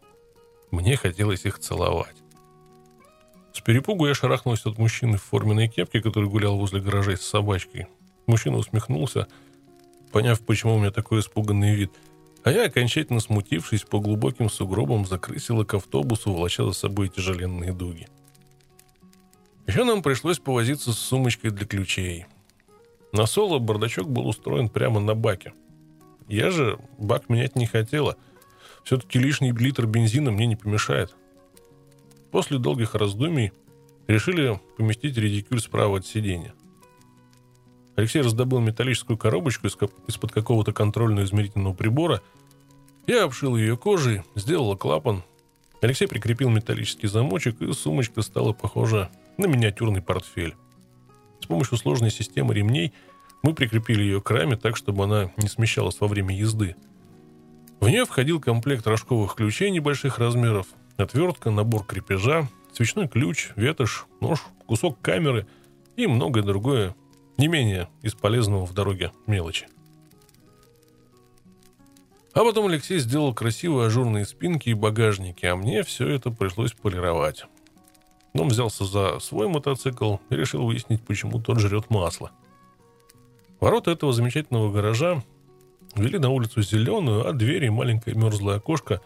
Мне 0.70 0.96
хотелось 0.96 1.44
их 1.44 1.58
целовать. 1.58 2.16
С 3.52 3.60
перепугу 3.60 4.06
я 4.06 4.14
шарахнулась 4.14 4.64
от 4.64 4.78
мужчины 4.78 5.16
в 5.16 5.22
форменной 5.22 5.68
кепке, 5.68 6.00
который 6.00 6.28
гулял 6.28 6.56
возле 6.56 6.80
гаражей 6.80 7.16
с 7.16 7.22
собачкой. 7.22 7.88
Мужчина 8.26 8.56
усмехнулся, 8.56 9.26
поняв, 10.12 10.40
почему 10.40 10.76
у 10.76 10.78
меня 10.78 10.92
такой 10.92 11.20
испуганный 11.20 11.74
вид. 11.74 11.92
А 12.44 12.52
я, 12.52 12.66
окончательно 12.66 13.20
смутившись, 13.20 13.82
по 13.82 13.98
глубоким 13.98 14.48
сугробам 14.48 15.04
закрысила 15.04 15.64
к 15.64 15.74
автобусу, 15.74 16.32
волоча 16.32 16.64
за 16.64 16.72
собой 16.72 17.08
тяжеленные 17.08 17.72
дуги. 17.72 18.06
Еще 19.66 19.84
нам 19.84 20.02
пришлось 20.02 20.38
повозиться 20.38 20.92
с 20.92 20.98
сумочкой 20.98 21.50
для 21.50 21.66
ключей. 21.66 22.26
На 23.12 23.26
соло 23.26 23.58
бардачок 23.58 24.08
был 24.08 24.28
устроен 24.28 24.68
прямо 24.68 25.00
на 25.00 25.14
баке. 25.14 25.52
Я 26.28 26.50
же 26.50 26.78
бак 26.96 27.28
менять 27.28 27.56
не 27.56 27.66
хотела— 27.66 28.16
все-таки 28.84 29.18
лишний 29.18 29.52
литр 29.52 29.86
бензина 29.86 30.30
мне 30.30 30.46
не 30.46 30.56
помешает. 30.56 31.14
После 32.30 32.58
долгих 32.58 32.94
раздумий 32.94 33.52
решили 34.06 34.60
поместить 34.76 35.16
редикюль 35.16 35.60
справа 35.60 35.98
от 35.98 36.06
сиденья. 36.06 36.54
Алексей 37.96 38.22
раздобыл 38.22 38.60
металлическую 38.60 39.18
коробочку 39.18 39.66
из-под 39.66 40.32
какого-то 40.32 40.72
контрольно-измерительного 40.72 41.74
прибора. 41.74 42.22
Я 43.06 43.24
обшил 43.24 43.56
ее 43.56 43.76
кожей, 43.76 44.22
сделала 44.34 44.76
клапан. 44.76 45.22
Алексей 45.82 46.06
прикрепил 46.06 46.50
металлический 46.50 47.08
замочек, 47.08 47.60
и 47.60 47.72
сумочка 47.72 48.22
стала 48.22 48.52
похожа 48.52 49.10
на 49.38 49.46
миниатюрный 49.46 50.02
портфель. 50.02 50.54
С 51.40 51.46
помощью 51.46 51.78
сложной 51.78 52.10
системы 52.10 52.54
ремней 52.54 52.92
мы 53.42 53.54
прикрепили 53.54 54.02
ее 54.02 54.20
к 54.20 54.30
раме 54.30 54.56
так, 54.56 54.76
чтобы 54.76 55.04
она 55.04 55.32
не 55.36 55.48
смещалась 55.48 56.00
во 56.00 56.06
время 56.06 56.36
езды– 56.36 56.76
в 57.80 57.88
нее 57.88 58.04
входил 58.04 58.40
комплект 58.40 58.86
рожковых 58.86 59.34
ключей 59.34 59.70
небольших 59.70 60.18
размеров, 60.18 60.66
отвертка, 60.98 61.50
набор 61.50 61.84
крепежа, 61.84 62.46
свечной 62.72 63.08
ключ, 63.08 63.50
ветошь, 63.56 64.06
нож, 64.20 64.40
кусок 64.66 65.00
камеры 65.00 65.46
и 65.96 66.06
многое 66.06 66.42
другое, 66.42 66.94
не 67.38 67.48
менее 67.48 67.88
из 68.02 68.14
полезного 68.14 68.66
в 68.66 68.74
дороге 68.74 69.12
мелочи. 69.26 69.66
А 72.32 72.44
потом 72.44 72.66
Алексей 72.66 72.98
сделал 72.98 73.34
красивые 73.34 73.88
ажурные 73.88 74.24
спинки 74.24 74.68
и 74.68 74.74
багажники, 74.74 75.46
а 75.46 75.56
мне 75.56 75.82
все 75.82 76.06
это 76.08 76.30
пришлось 76.30 76.72
полировать. 76.72 77.46
Он 78.34 78.48
взялся 78.48 78.84
за 78.84 79.18
свой 79.18 79.48
мотоцикл 79.48 80.18
и 80.28 80.36
решил 80.36 80.64
выяснить, 80.64 81.02
почему 81.02 81.40
тот 81.40 81.58
жрет 81.58 81.90
масло. 81.90 82.30
Ворота 83.58 83.90
этого 83.90 84.12
замечательного 84.12 84.70
гаража 84.70 85.24
Вели 85.96 86.18
на 86.18 86.30
улицу 86.30 86.62
зеленую, 86.62 87.26
а 87.26 87.32
двери 87.32 87.66
и 87.66 87.70
маленькое 87.70 88.14
мерзлое 88.16 88.56
окошко 88.56 89.00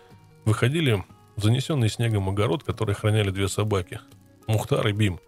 выходили 0.44 1.02
в 1.36 1.42
занесенный 1.42 1.88
снегом 1.88 2.28
огород, 2.28 2.62
который 2.62 2.94
охраняли 2.94 3.30
две 3.30 3.48
собаки– 3.48 4.00
Мухтар 4.46 4.86
и 4.88 4.92
Бим. 4.92 5.18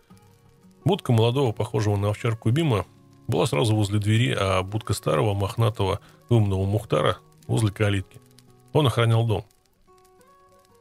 Будка 0.84 1.12
молодого, 1.12 1.52
похожего 1.52 1.96
на 1.96 2.10
овчарку 2.10 2.50
Бима, 2.50 2.84
была 3.26 3.46
сразу 3.46 3.74
возле 3.74 3.98
двери, 3.98 4.36
а 4.38 4.62
будка 4.62 4.92
старого, 4.92 5.34
мохнатого, 5.34 6.00
умного 6.28 6.64
Мухтара 6.66 7.18
возле 7.46 7.70
калитки. 7.70 8.20
Он 8.72 8.86
охранял 8.86 9.26
дом. 9.26 9.44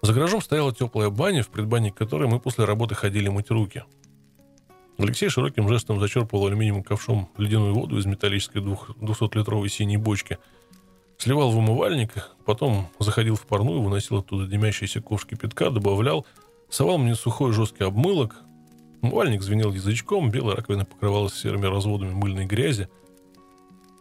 За 0.01 0.13
гаражом 0.13 0.41
стояла 0.41 0.75
теплая 0.75 1.09
баня, 1.09 1.41
в 1.41 1.49
предбанник 1.49 1.95
которой 1.95 2.27
мы 2.27 2.39
после 2.39 2.65
работы 2.65 2.93
ходили 2.93 3.29
мыть 3.29 3.49
руки. 3.49 3.83
Алексей 4.97 5.29
широким 5.29 5.67
жестом 5.69 5.99
зачерпывал 5.99 6.47
алюминиевым 6.47 6.83
ковшом 6.83 7.29
ледяную 7.37 7.73
воду 7.73 7.97
из 7.97 8.05
металлической 8.05 8.61
200-литровой 8.61 9.69
синей 9.69 9.97
бочки– 9.97 10.37
Сливал 11.17 11.51
в 11.51 11.57
умывальник, 11.57 12.31
потом 12.45 12.87
заходил 12.99 13.35
в 13.35 13.45
парную, 13.45 13.81
выносил 13.81 14.17
оттуда 14.17 14.45
дымящиеся 14.47 15.01
ковш 15.01 15.25
кипятка, 15.25 15.69
добавлял, 15.69 16.25
совал 16.69 16.97
мне 16.97 17.15
сухой 17.15 17.53
жесткий 17.53 17.83
обмылок. 17.83 18.35
Умывальник 19.01 19.41
звенел 19.41 19.71
язычком, 19.71 20.29
белая 20.29 20.57
раковина 20.57 20.85
покрывалась 20.85 21.33
серыми 21.33 21.67
разводами 21.67 22.11
мыльной 22.11 22.45
грязи. 22.45 22.89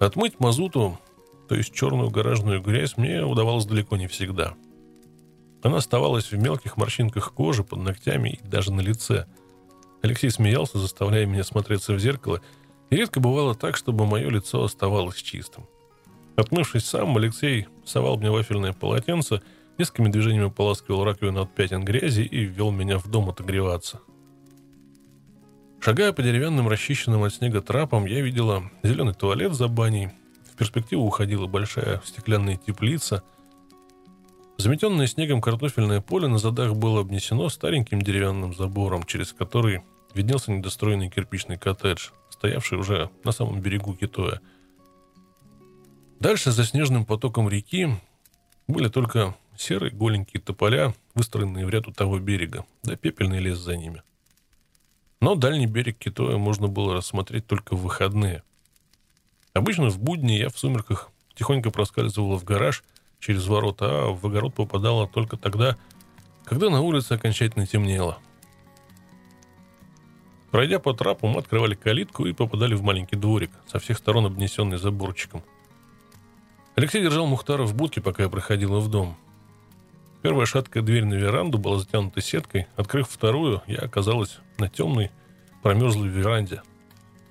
Отмыть 0.00 0.40
мазуту, 0.40 0.98
то 1.48 1.54
есть 1.54 1.72
черную 1.72 2.10
гаражную 2.10 2.60
грязь, 2.60 2.96
мне 2.96 3.24
удавалось 3.24 3.66
далеко 3.66 3.96
не 3.96 4.06
всегда. 4.06 4.54
Она 5.62 5.78
оставалась 5.78 6.30
в 6.30 6.36
мелких 6.36 6.76
морщинках 6.76 7.32
кожи, 7.32 7.64
под 7.64 7.78
ногтями 7.78 8.40
и 8.42 8.46
даже 8.46 8.72
на 8.72 8.80
лице. 8.80 9.26
Алексей 10.02 10.30
смеялся, 10.30 10.78
заставляя 10.78 11.24
меня 11.24 11.44
смотреться 11.44 11.94
в 11.94 11.98
зеркало, 11.98 12.42
и 12.90 12.96
редко 12.96 13.20
бывало 13.20 13.54
так, 13.54 13.76
чтобы 13.76 14.04
мое 14.04 14.28
лицо 14.28 14.62
оставалось 14.62 15.16
чистым. 15.16 15.66
Отмывшись 16.36 16.84
сам, 16.84 17.16
Алексей 17.16 17.68
совал 17.84 18.16
мне 18.16 18.30
вафельное 18.30 18.72
полотенце, 18.72 19.40
несколькими 19.78 20.08
движениями 20.08 20.50
поласкивал 20.50 21.04
раковину 21.04 21.42
от 21.42 21.54
пятен 21.54 21.84
грязи 21.84 22.22
и 22.22 22.44
ввел 22.44 22.70
меня 22.72 22.98
в 22.98 23.08
дом 23.08 23.28
отогреваться. 23.30 24.00
Шагая 25.80 26.12
по 26.12 26.22
деревянным 26.22 26.68
расчищенным 26.68 27.22
от 27.22 27.34
снега 27.34 27.60
трапам, 27.60 28.06
я 28.06 28.20
видела 28.20 28.70
зеленый 28.82 29.14
туалет 29.14 29.52
за 29.54 29.68
баней, 29.68 30.08
в 30.50 30.56
перспективу 30.56 31.04
уходила 31.04 31.46
большая 31.46 32.00
стеклянная 32.04 32.56
теплица. 32.56 33.22
Заметенное 34.56 35.06
снегом 35.06 35.40
картофельное 35.40 36.00
поле 36.00 36.26
на 36.26 36.38
задах 36.38 36.74
было 36.74 37.00
обнесено 37.00 37.48
стареньким 37.48 38.00
деревянным 38.00 38.54
забором, 38.54 39.02
через 39.02 39.32
который 39.32 39.82
виднелся 40.14 40.52
недостроенный 40.52 41.10
кирпичный 41.10 41.58
коттедж, 41.58 42.10
стоявший 42.30 42.78
уже 42.78 43.10
на 43.24 43.30
самом 43.30 43.60
берегу 43.60 43.94
Китоя– 43.94 44.40
Дальше 46.24 46.52
за 46.52 46.64
снежным 46.64 47.04
потоком 47.04 47.50
реки 47.50 47.86
были 48.66 48.88
только 48.88 49.36
серые 49.58 49.92
голенькие 49.92 50.40
тополя, 50.40 50.94
выстроенные 51.14 51.66
в 51.66 51.68
ряд 51.68 51.86
у 51.86 51.92
того 51.92 52.18
берега, 52.18 52.64
да 52.82 52.96
пепельный 52.96 53.40
лес 53.40 53.58
за 53.58 53.76
ними. 53.76 54.02
Но 55.20 55.34
дальний 55.34 55.66
берег 55.66 55.98
Китоя 55.98 56.38
можно 56.38 56.66
было 56.66 56.94
рассмотреть 56.94 57.46
только 57.46 57.76
в 57.76 57.82
выходные. 57.82 58.42
Обычно 59.52 59.90
в 59.90 59.98
будни 59.98 60.32
я 60.32 60.48
в 60.48 60.58
сумерках 60.58 61.10
тихонько 61.34 61.70
проскальзывала 61.70 62.38
в 62.38 62.44
гараж 62.44 62.84
через 63.20 63.46
ворота, 63.46 63.84
а 63.84 64.06
в 64.14 64.26
огород 64.26 64.54
попадала 64.54 65.06
только 65.06 65.36
тогда, 65.36 65.76
когда 66.46 66.70
на 66.70 66.80
улице 66.80 67.12
окончательно 67.12 67.66
темнело. 67.66 68.16
Пройдя 70.50 70.78
по 70.78 70.94
трапу, 70.94 71.26
мы 71.26 71.40
открывали 71.40 71.74
калитку 71.74 72.24
и 72.24 72.32
попадали 72.32 72.74
в 72.74 72.82
маленький 72.82 73.16
дворик, 73.16 73.50
со 73.66 73.78
всех 73.78 73.98
сторон 73.98 74.24
обнесенный 74.24 74.78
заборчиком– 74.78 75.42
Алексей 76.76 77.02
держал 77.02 77.26
Мухтара 77.26 77.64
в 77.64 77.74
будке, 77.74 78.00
пока 78.00 78.24
я 78.24 78.28
проходила 78.28 78.80
в 78.80 78.90
дом. 78.90 79.16
Первая 80.22 80.46
шаткая 80.46 80.82
дверь 80.82 81.04
на 81.04 81.14
веранду 81.14 81.56
была 81.58 81.78
затянута 81.78 82.20
сеткой. 82.20 82.66
Открыв 82.76 83.08
вторую, 83.08 83.62
я 83.66 83.78
оказалась 83.78 84.38
на 84.58 84.68
темной, 84.68 85.10
промерзлой 85.62 86.08
веранде. 86.08 86.62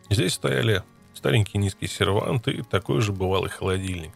Здесь 0.09 0.33
стояли 0.33 0.83
старенький 1.13 1.57
низкий 1.57 1.87
сервант 1.87 2.47
и 2.47 2.61
такой 2.61 3.01
же 3.01 3.11
бывалый 3.11 3.49
холодильник. 3.49 4.11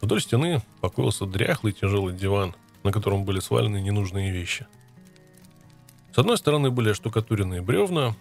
Вдоль 0.00 0.22
стены 0.22 0.62
покоился 0.80 1.26
дряхлый 1.26 1.74
тяжелый 1.74 2.14
диван, 2.14 2.54
на 2.82 2.92
котором 2.92 3.24
были 3.24 3.40
свалены 3.40 3.80
ненужные 3.80 4.32
вещи. 4.32 4.66
С 6.14 6.18
одной 6.18 6.38
стороны 6.38 6.70
были 6.70 6.94
штукатуренные 6.94 7.60
бревна, 7.60 8.16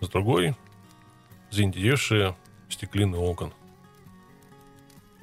с 0.00 0.08
другой– 0.08 0.54
заиндевевшие 1.50 2.36
стеклины 2.68 3.16
окон– 3.16 3.54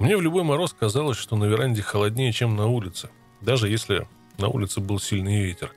мне 0.00 0.16
в 0.16 0.22
любой 0.22 0.44
мороз 0.44 0.72
казалось, 0.72 1.18
что 1.18 1.36
на 1.36 1.44
веранде 1.44 1.82
холоднее, 1.82 2.32
чем 2.32 2.56
на 2.56 2.66
улице, 2.66 3.10
даже 3.42 3.68
если 3.68 4.08
на 4.38 4.48
улице 4.48 4.80
был 4.80 4.98
сильный 4.98 5.42
ветер. 5.42 5.72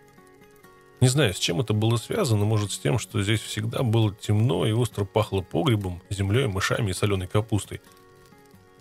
Не 1.02 1.10
знаю, 1.10 1.34
с 1.34 1.38
чем 1.38 1.60
это 1.60 1.74
было 1.74 1.98
связано, 1.98 2.46
может, 2.46 2.72
с 2.72 2.80
тем, 2.80 2.98
что 2.98 3.22
здесь 3.22 3.42
всегда 3.42 3.84
было 3.84 4.16
темно 4.16 4.66
и 4.66 4.72
остро 4.72 5.04
пахло 5.04 5.42
погребом, 5.42 6.02
землей, 6.10 6.48
мышами 6.48 6.92
и 6.92 6.94
соленой 6.94 7.28
капустой. 7.28 7.82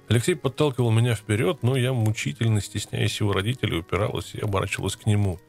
Алексей 0.07 0.37
подталкивал 0.37 0.93
меня 0.93 1.17
вперед, 1.17 1.59
но 1.63 1.77
я, 1.77 1.93
мучительно 1.93 2.61
стесняясь 2.61 3.19
его 3.19 3.33
родителей, 3.33 3.79
упиралась 3.79 4.37
и 4.37 4.41
оборачивалась 4.41 4.95
к 4.95 5.07
нему. 5.07 5.41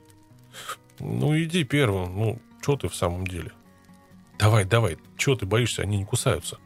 «Ну, 1.00 1.38
иди 1.38 1.64
первым, 1.66 2.18
ну, 2.18 2.42
что 2.64 2.78
ты 2.78 2.88
в 2.88 2.96
самом 2.96 3.28
деле?» 3.28 3.52
«Давай, 4.40 4.66
давай, 4.66 4.98
чего 5.18 5.36
ты 5.36 5.46
боишься, 5.46 5.84
они 5.84 5.98
не 5.98 6.06
кусаются?» 6.06 6.58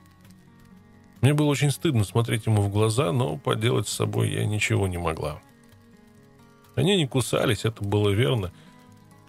Мне 1.22 1.34
было 1.34 1.48
очень 1.48 1.72
стыдно 1.72 2.04
смотреть 2.04 2.46
ему 2.46 2.62
в 2.62 2.70
глаза, 2.70 3.12
но 3.12 3.38
поделать 3.38 3.88
с 3.88 3.94
собой 3.94 4.30
я 4.30 4.46
ничего 4.46 4.88
не 4.88 4.98
могла. 4.98 5.42
Они 6.76 6.96
не 6.96 7.08
кусались, 7.08 7.66
это 7.66 7.84
было 7.84 8.10
верно, 8.10 8.52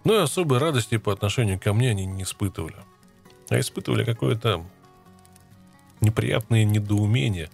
но 0.04 0.14
и 0.14 0.22
особой 0.22 0.58
радости 0.58 0.98
по 0.98 1.12
отношению 1.12 1.58
ко 1.58 1.72
мне 1.72 1.90
они 1.90 2.04
не 2.04 2.24
испытывали. 2.24 2.76
А 3.48 3.58
испытывали 3.58 4.04
какое-то 4.04 4.64
неприятное 6.00 6.64
недоумение, 6.64 7.48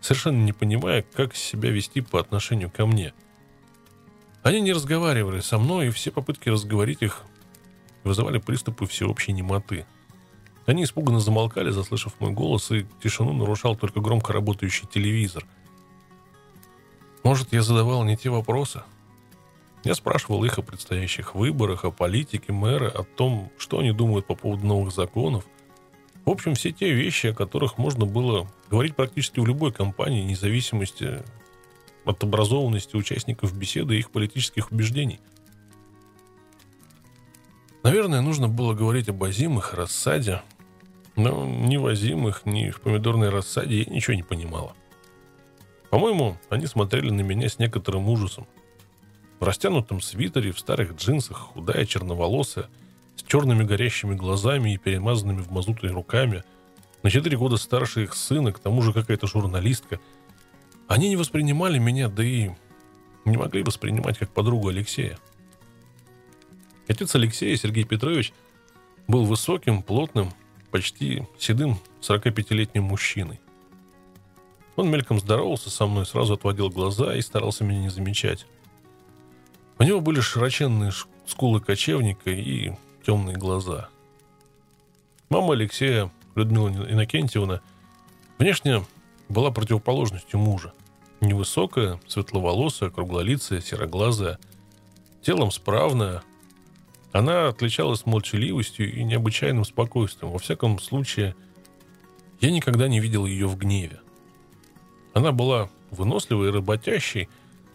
совершенно 0.00 0.42
не 0.42 0.52
понимая, 0.52 1.02
как 1.02 1.36
себя 1.36 1.70
вести 1.70 2.00
по 2.00 2.18
отношению 2.18 2.70
ко 2.70 2.86
мне. 2.86 3.14
Они 4.42 4.60
не 4.60 4.72
разговаривали 4.72 5.40
со 5.40 5.58
мной, 5.58 5.88
и 5.88 5.90
все 5.90 6.10
попытки 6.10 6.48
разговорить 6.48 7.02
их 7.02 7.22
вызывали 8.02 8.38
приступы 8.38 8.86
всеобщей 8.86 9.32
немоты– 9.32 9.86
они 10.66 10.82
испуганно 10.82 11.20
замолкали, 11.20 11.70
заслышав 11.70 12.18
мой 12.20 12.32
голос, 12.32 12.70
и 12.72 12.86
тишину 13.02 13.32
нарушал 13.32 13.76
только 13.76 14.00
громко 14.00 14.32
работающий 14.32 14.86
телевизор. 14.86 15.46
Может, 17.22 17.52
я 17.52 17.62
задавал 17.62 18.04
не 18.04 18.16
те 18.16 18.30
вопросы? 18.30 18.82
Я 19.84 19.94
спрашивал 19.94 20.44
их 20.44 20.58
о 20.58 20.62
предстоящих 20.62 21.36
выборах, 21.36 21.84
о 21.84 21.92
политике 21.92 22.52
мэра, 22.52 22.88
о 22.88 23.04
том, 23.04 23.52
что 23.56 23.78
они 23.78 23.92
думают 23.92 24.26
по 24.26 24.34
поводу 24.34 24.66
новых 24.66 24.92
законов. 24.92 25.44
В 26.24 26.30
общем, 26.30 26.54
все 26.54 26.72
те 26.72 26.92
вещи, 26.92 27.28
о 27.28 27.34
которых 27.34 27.78
можно 27.78 28.04
было 28.04 28.48
говорить 28.68 28.96
практически 28.96 29.38
в 29.38 29.46
любой 29.46 29.72
компании, 29.72 30.24
независимости 30.24 31.22
от 32.04 32.22
образованности 32.24 32.96
участников 32.96 33.56
беседы 33.56 33.94
и 33.94 33.98
их 34.00 34.10
политических 34.10 34.72
убеждений. 34.72 35.20
Наверное, 37.84 38.20
нужно 38.20 38.48
было 38.48 38.74
говорить 38.74 39.08
об 39.08 39.22
озимых, 39.22 39.74
рассаде, 39.74 40.42
но 41.16 41.46
ни 41.46 41.78
в 41.78 41.86
озимых, 41.86 42.44
ни 42.44 42.70
в 42.70 42.80
помидорной 42.80 43.30
рассаде 43.30 43.78
я 43.78 43.84
ничего 43.86 44.14
не 44.14 44.22
понимала. 44.22 44.74
По-моему, 45.90 46.36
они 46.50 46.66
смотрели 46.66 47.10
на 47.10 47.22
меня 47.22 47.48
с 47.48 47.58
некоторым 47.58 48.08
ужасом. 48.08 48.46
В 49.40 49.44
растянутом 49.44 50.00
свитере, 50.00 50.52
в 50.52 50.58
старых 50.58 50.94
джинсах, 50.94 51.38
худая, 51.38 51.86
черноволосая, 51.86 52.68
с 53.16 53.22
черными 53.22 53.64
горящими 53.64 54.14
глазами 54.14 54.74
и 54.74 54.78
перемазанными 54.78 55.40
в 55.40 55.50
мазутой 55.50 55.90
руками, 55.90 56.44
на 57.02 57.10
четыре 57.10 57.36
года 57.36 57.56
старше 57.56 58.02
их 58.02 58.14
сына, 58.14 58.52
к 58.52 58.58
тому 58.58 58.82
же 58.82 58.92
какая-то 58.92 59.26
журналистка. 59.26 60.00
Они 60.88 61.08
не 61.08 61.16
воспринимали 61.16 61.78
меня, 61.78 62.08
да 62.08 62.24
и 62.24 62.50
не 63.24 63.36
могли 63.36 63.62
воспринимать 63.62 64.18
как 64.18 64.30
подругу 64.30 64.68
Алексея. 64.68 65.18
Отец 66.88 67.14
Алексея, 67.14 67.56
Сергей 67.56 67.84
Петрович, 67.84 68.32
был 69.08 69.24
высоким, 69.24 69.82
плотным, 69.82 70.32
почти 70.70 71.26
седым 71.38 71.78
45-летним 72.00 72.84
мужчиной. 72.84 73.40
Он 74.76 74.90
мельком 74.90 75.18
здоровался 75.18 75.70
со 75.70 75.86
мной, 75.86 76.04
сразу 76.06 76.34
отводил 76.34 76.68
глаза 76.68 77.14
и 77.14 77.22
старался 77.22 77.64
меня 77.64 77.80
не 77.80 77.88
замечать. 77.88 78.46
У 79.78 79.82
него 79.82 80.00
были 80.00 80.20
широченные 80.20 80.92
скулы 81.26 81.60
кочевника 81.60 82.30
и 82.30 82.72
темные 83.04 83.36
глаза. 83.36 83.88
Мама 85.28 85.54
Алексея, 85.54 86.10
Людмила 86.34 86.68
Иннокентьевна, 86.68 87.60
внешне 88.38 88.84
была 89.28 89.50
противоположностью 89.50 90.38
мужа. 90.38 90.72
Невысокая, 91.20 91.98
светловолосая, 92.06 92.90
круглолицая, 92.90 93.60
сероглазая, 93.60 94.38
телом 95.22 95.50
справная, 95.50 96.22
она 97.18 97.48
отличалась 97.48 98.04
молчаливостью 98.04 98.92
и 98.92 99.02
необычайным 99.02 99.64
спокойствием. 99.64 100.32
Во 100.32 100.38
всяком 100.38 100.78
случае, 100.78 101.34
я 102.42 102.50
никогда 102.50 102.88
не 102.88 103.00
видел 103.00 103.24
ее 103.24 103.46
в 103.46 103.56
гневе. 103.56 104.00
Она 105.14 105.32
была 105.32 105.70
выносливой 105.90 106.48
и 106.48 106.52
работящей, 106.52 107.30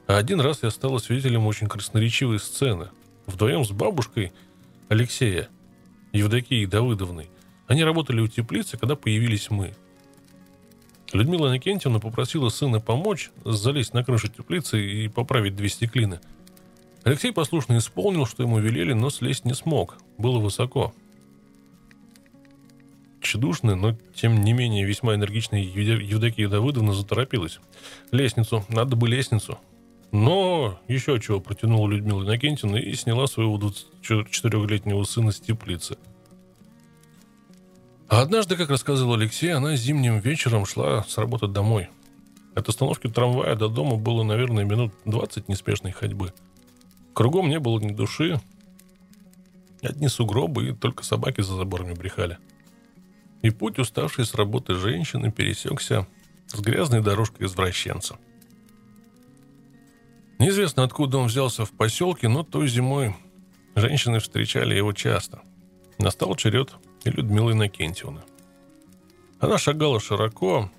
а 0.05 0.17
один 0.17 0.41
раз 0.41 0.61
я 0.61 0.69
стала 0.69 0.99
свидетелем 0.99 1.47
очень 1.47 1.67
красноречивой 1.67 2.39
сцены. 2.39 2.89
Вдвоем 3.25 3.65
с 3.65 3.71
бабушкой 3.71 4.31
Алексея, 4.89 5.49
Евдокией 6.11 6.67
Давыдовной, 6.67 7.31
они 7.65 7.83
работали 7.83 8.21
у 8.21 8.27
теплицы, 8.27 8.77
когда 8.77 8.95
появились 8.95 9.49
мы. 9.49 9.73
Людмила 11.13 11.51
Никентьевна 11.51 11.99
попросила 11.99 12.49
сына 12.49 12.79
помочь 12.79 13.31
залезть 13.43 13.95
на 13.95 14.03
крышу 14.03 14.27
теплицы 14.27 14.85
и 14.85 15.07
поправить 15.07 15.55
две 15.55 15.69
стеклины– 15.69 16.19
Алексей 17.03 17.31
послушно 17.31 17.77
исполнил, 17.77 18.25
что 18.25 18.43
ему 18.43 18.59
велели, 18.59 18.93
но 18.93 19.09
слезть 19.09 19.45
не 19.45 19.53
смог. 19.53 19.97
Было 20.17 20.39
высоко. 20.39 20.93
Тщедушная, 23.21 23.75
но 23.75 23.95
тем 24.15 24.43
не 24.43 24.53
менее 24.53 24.85
весьма 24.85 25.15
энергичная 25.15 25.61
Евдокия 25.61 26.47
Давыдовна 26.47 26.93
заторопилась. 26.93 27.59
«Лестницу! 28.11 28.65
Надо 28.69 28.95
бы 28.95 29.07
лестницу!» 29.07 29.57
Но 30.11 30.79
еще 30.87 31.19
чего 31.19 31.39
протянула 31.39 31.89
Людмила 31.89 32.23
Иннокентьевна 32.23 32.79
и 32.79 32.93
сняла 32.93 33.27
своего 33.27 33.57
24-летнего 33.57 35.03
сына 35.05 35.31
с 35.31 35.39
теплицы. 35.39 35.97
А 38.09 38.21
однажды, 38.21 38.57
как 38.57 38.69
рассказывал 38.69 39.13
Алексей, 39.13 39.53
она 39.53 39.77
зимним 39.77 40.19
вечером 40.19 40.65
шла 40.65 41.05
с 41.07 41.17
работы 41.17 41.47
домой. 41.47 41.87
От 42.55 42.67
остановки 42.67 43.07
трамвая 43.07 43.55
до 43.55 43.69
дома 43.69 43.95
было, 43.95 44.23
наверное, 44.23 44.65
минут 44.65 44.93
20 45.05 45.47
неспешной 45.47 45.93
ходьбы. 45.93 46.33
Кругом 47.13 47.49
не 47.49 47.59
было 47.59 47.79
ни 47.79 47.91
души, 47.91 48.39
одни 49.81 50.07
сугробы, 50.07 50.69
и 50.69 50.73
только 50.73 51.03
собаки 51.03 51.41
за 51.41 51.55
заборами 51.55 51.93
брехали. 51.93 52.37
И 53.41 53.49
путь, 53.49 53.79
уставший 53.79 54.25
с 54.25 54.35
работы 54.35 54.75
женщины, 54.75 55.31
пересекся 55.31 56.07
с 56.47 56.59
грязной 56.59 57.01
дорожкой 57.01 57.47
извращенца. 57.47 58.17
Неизвестно, 60.39 60.83
откуда 60.83 61.17
он 61.17 61.27
взялся 61.27 61.65
в 61.65 61.71
поселке, 61.71 62.27
но 62.27 62.43
той 62.43 62.67
зимой 62.67 63.15
женщины 63.75 64.19
встречали 64.19 64.75
его 64.75 64.93
часто. 64.93 65.41
Настал 65.97 66.35
черед 66.35 66.73
и 67.03 67.09
Людмилы 67.09 67.53
Иннокентьевны. 67.53 68.21
Она 69.39 69.57
шагала 69.57 69.99
широко, 69.99 70.71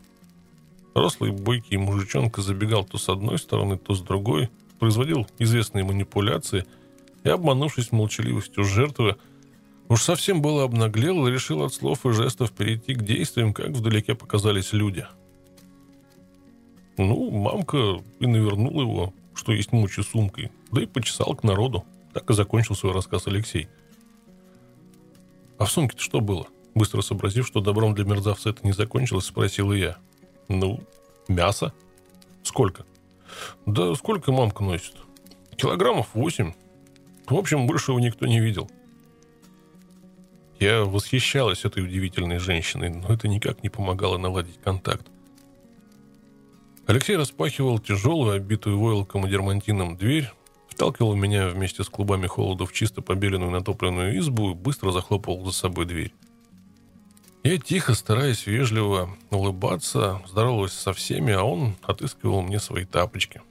рослый 0.95 1.31
бойкий 1.31 1.77
мужичонка 1.77 2.43
забегал 2.43 2.85
то 2.85 2.99
с 2.99 3.09
одной 3.09 3.39
стороны, 3.39 3.77
то 3.77 3.95
с 3.95 4.01
другой, 4.03 4.51
производил 4.83 5.29
известные 5.39 5.85
манипуляции 5.85 6.67
и, 7.23 7.29
обманувшись 7.29 7.93
молчаливостью 7.93 8.65
жертвы, 8.65 9.15
уж 9.89 10.03
совсем 10.03 10.43
было 10.43 10.65
обнаглел 10.65 11.25
и 11.25 11.31
решил 11.31 11.63
от 11.63 11.73
слов 11.73 12.05
и 12.05 12.11
жестов 12.11 12.51
перейти 12.51 12.95
к 12.95 13.03
действиям, 13.05 13.55
как 13.55 13.69
вдалеке 13.69 14.17
показались 14.17 14.73
люди. 14.73 15.07
Ну, 16.99 17.31
мамка 17.31 18.03
и 18.19 18.27
навернула 18.27 18.83
его, 18.83 19.15
что 19.37 19.53
есть 19.53 19.71
мучи 19.71 20.01
сумкой, 20.01 20.51
да 20.73 20.83
и 20.83 20.87
почесал 20.87 21.37
к 21.37 21.45
народу. 21.45 21.85
Так 22.13 22.29
и 22.31 22.35
закончил 22.35 22.75
свой 22.75 22.93
рассказ 22.93 23.29
Алексей. 23.29 23.69
«А 25.59 25.67
в 25.67 25.71
сумке-то 25.71 26.03
что 26.03 26.21
было?» 26.21 26.49
Быстро 26.75 27.03
сообразив, 27.03 27.47
что 27.47 27.61
добром 27.61 27.95
для 27.95 28.05
мерзавца 28.05 28.51
это 28.51 28.67
не 28.67 28.73
закончилось, 28.73 29.27
спросил 29.27 29.71
и 29.71 29.79
я. 29.79 29.99
«Ну, 30.49 30.81
мясо». 31.29 31.73
«Сколько?» 32.43 32.85
«Да 33.67 33.95
сколько 33.95 34.33
мамка 34.33 34.63
носит?» 34.63 34.97
«Килограммов 35.57 36.09
восемь. 36.15 36.53
В 37.27 37.35
общем, 37.35 37.67
больше 37.67 37.93
его 37.93 38.01
никто 38.01 38.27
не 38.27 38.41
видел». 38.41 38.71
Я 40.59 40.85
восхищалась 40.85 41.65
этой 41.65 41.83
удивительной 41.83 42.39
женщиной, 42.39 42.91
но 42.91 43.13
это 43.13 43.27
никак 43.27 43.63
не 43.65 43.69
помогало 43.69 44.17
наладить 44.17 44.61
контакт. 44.63 45.07
Алексей 46.87 47.17
распахивал 47.17 47.79
тяжелую, 47.79 48.37
обитую 48.37 48.79
войлоком 48.79 49.27
и 49.27 49.31
дермантином 49.31 49.97
дверь, 49.97 50.31
вталкивал 50.69 51.15
меня 51.15 51.49
вместе 51.49 51.85
с 51.85 51.89
клубами 51.89 52.27
холода 52.27 52.67
в 52.67 52.73
чисто 52.73 53.03
побеленную 53.03 53.51
натопленную 53.51 54.19
избу 54.19 54.51
и 54.51 54.55
быстро 54.55 54.91
захлопывал 54.91 55.45
за 55.45 55.53
собой 55.53 55.87
дверь. 55.87 56.13
Я 57.43 57.59
тихо, 57.59 57.94
стараясь 57.94 58.47
вежливо 58.47 59.16
улыбаться, 59.31 60.23
здоровалась 60.28 60.73
со 60.73 60.93
всеми, 60.93 61.32
а 61.32 61.43
он 61.43 61.77
отыскивал 61.82 62.43
мне 62.43 62.60
свои 62.60 62.85
тапочки. 62.85 63.43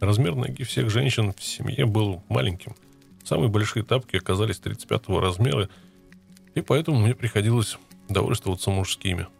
Размер 0.00 0.34
ноги 0.34 0.64
всех 0.64 0.90
женщин 0.90 1.32
в 1.32 1.42
семье 1.42 1.86
был 1.86 2.24
маленьким. 2.28 2.74
Самые 3.22 3.48
большие 3.48 3.84
тапки 3.84 4.16
оказались 4.16 4.58
35 4.58 5.08
размера, 5.20 5.68
и 6.54 6.60
поэтому 6.60 7.00
мне 7.00 7.14
приходилось 7.14 7.78
довольствоваться 8.08 8.70
мужскими– 8.70 9.28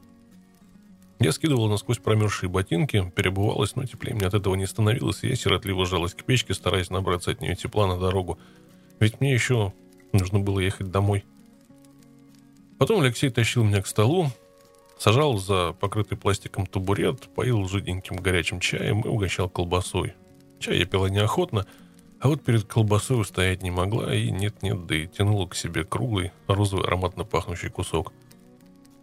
я 1.21 1.33
скидывала 1.33 1.71
насквозь 1.71 1.99
промерзшие 1.99 2.51
ботинки, 2.51 3.11
перебывалась, 3.17 3.77
но 3.77 3.85
теплее 3.85 4.15
мне 4.15 4.27
от 4.27 4.35
этого 4.35 4.55
не 4.57 4.67
становилось, 4.67 5.23
и 5.23 5.29
я 5.29 5.37
сиротливо 5.37 5.87
жалась 5.87 6.13
к 6.13 6.25
печке, 6.25 6.55
стараясь 6.55 6.91
набраться 6.91 7.31
от 7.31 7.41
нее 7.41 7.55
тепла 7.55 7.87
на 7.87 7.99
дорогу. 7.99 8.39
Ведь 9.01 9.21
мне 9.21 9.33
еще 9.33 9.73
нужно 10.13 10.41
было 10.41 10.61
ехать 10.61 10.91
домой. 10.91 11.25
Потом 12.79 13.01
Алексей 13.01 13.31
тащил 13.31 13.65
меня 13.65 13.83
к 13.83 13.87
столу, 13.87 14.31
сажал 14.99 15.39
за 15.39 15.73
покрытый 15.73 16.19
пластиком 16.19 16.67
табурет, 16.67 17.29
поил 17.35 17.67
жиденьким 17.69 18.17
горячим 18.17 18.61
чаем 18.61 19.01
и 19.03 19.09
угощал 19.09 19.49
колбасой. 19.49 20.15
Чай 20.59 20.79
я 20.79 20.87
пила 20.87 21.09
неохотно, 21.09 21.67
а 22.21 22.29
вот 22.29 22.43
перед 22.43 22.65
колбасой 22.65 23.21
устоять 23.21 23.63
не 23.63 23.71
могла, 23.71 24.15
и 24.15 24.31
нет-нет, 24.31 24.87
да 24.87 24.97
и 24.97 25.07
тянула 25.07 25.47
к 25.47 25.55
себе 25.55 25.85
круглый, 25.85 26.33
розовый 26.47 26.87
ароматно 26.87 27.25
пахнущий 27.25 27.71
кусок– 27.71 28.13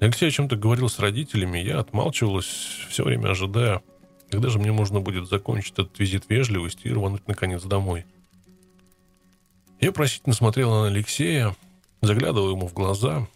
Алексей 0.01 0.29
о 0.29 0.31
чем-то 0.31 0.55
говорил 0.55 0.89
с 0.89 0.97
родителями, 0.97 1.59
я 1.59 1.77
отмалчивалась, 1.79 2.47
все 2.89 3.03
время 3.03 3.29
ожидая, 3.29 3.83
когда 4.31 4.49
же 4.49 4.57
мне 4.57 4.71
можно 4.71 4.99
будет 4.99 5.29
закончить 5.29 5.73
этот 5.73 5.99
визит 5.99 6.25
вежливости 6.27 6.87
и 6.87 6.91
рвануть 6.91 7.27
наконец 7.27 7.61
домой. 7.61 8.05
Я 9.79 9.91
просительно 9.91 10.33
смотрела 10.33 10.81
на 10.81 10.87
Алексея, 10.87 11.55
заглядывала 12.01 12.49
ему 12.49 12.67
в 12.67 12.73
глаза. 12.73 13.27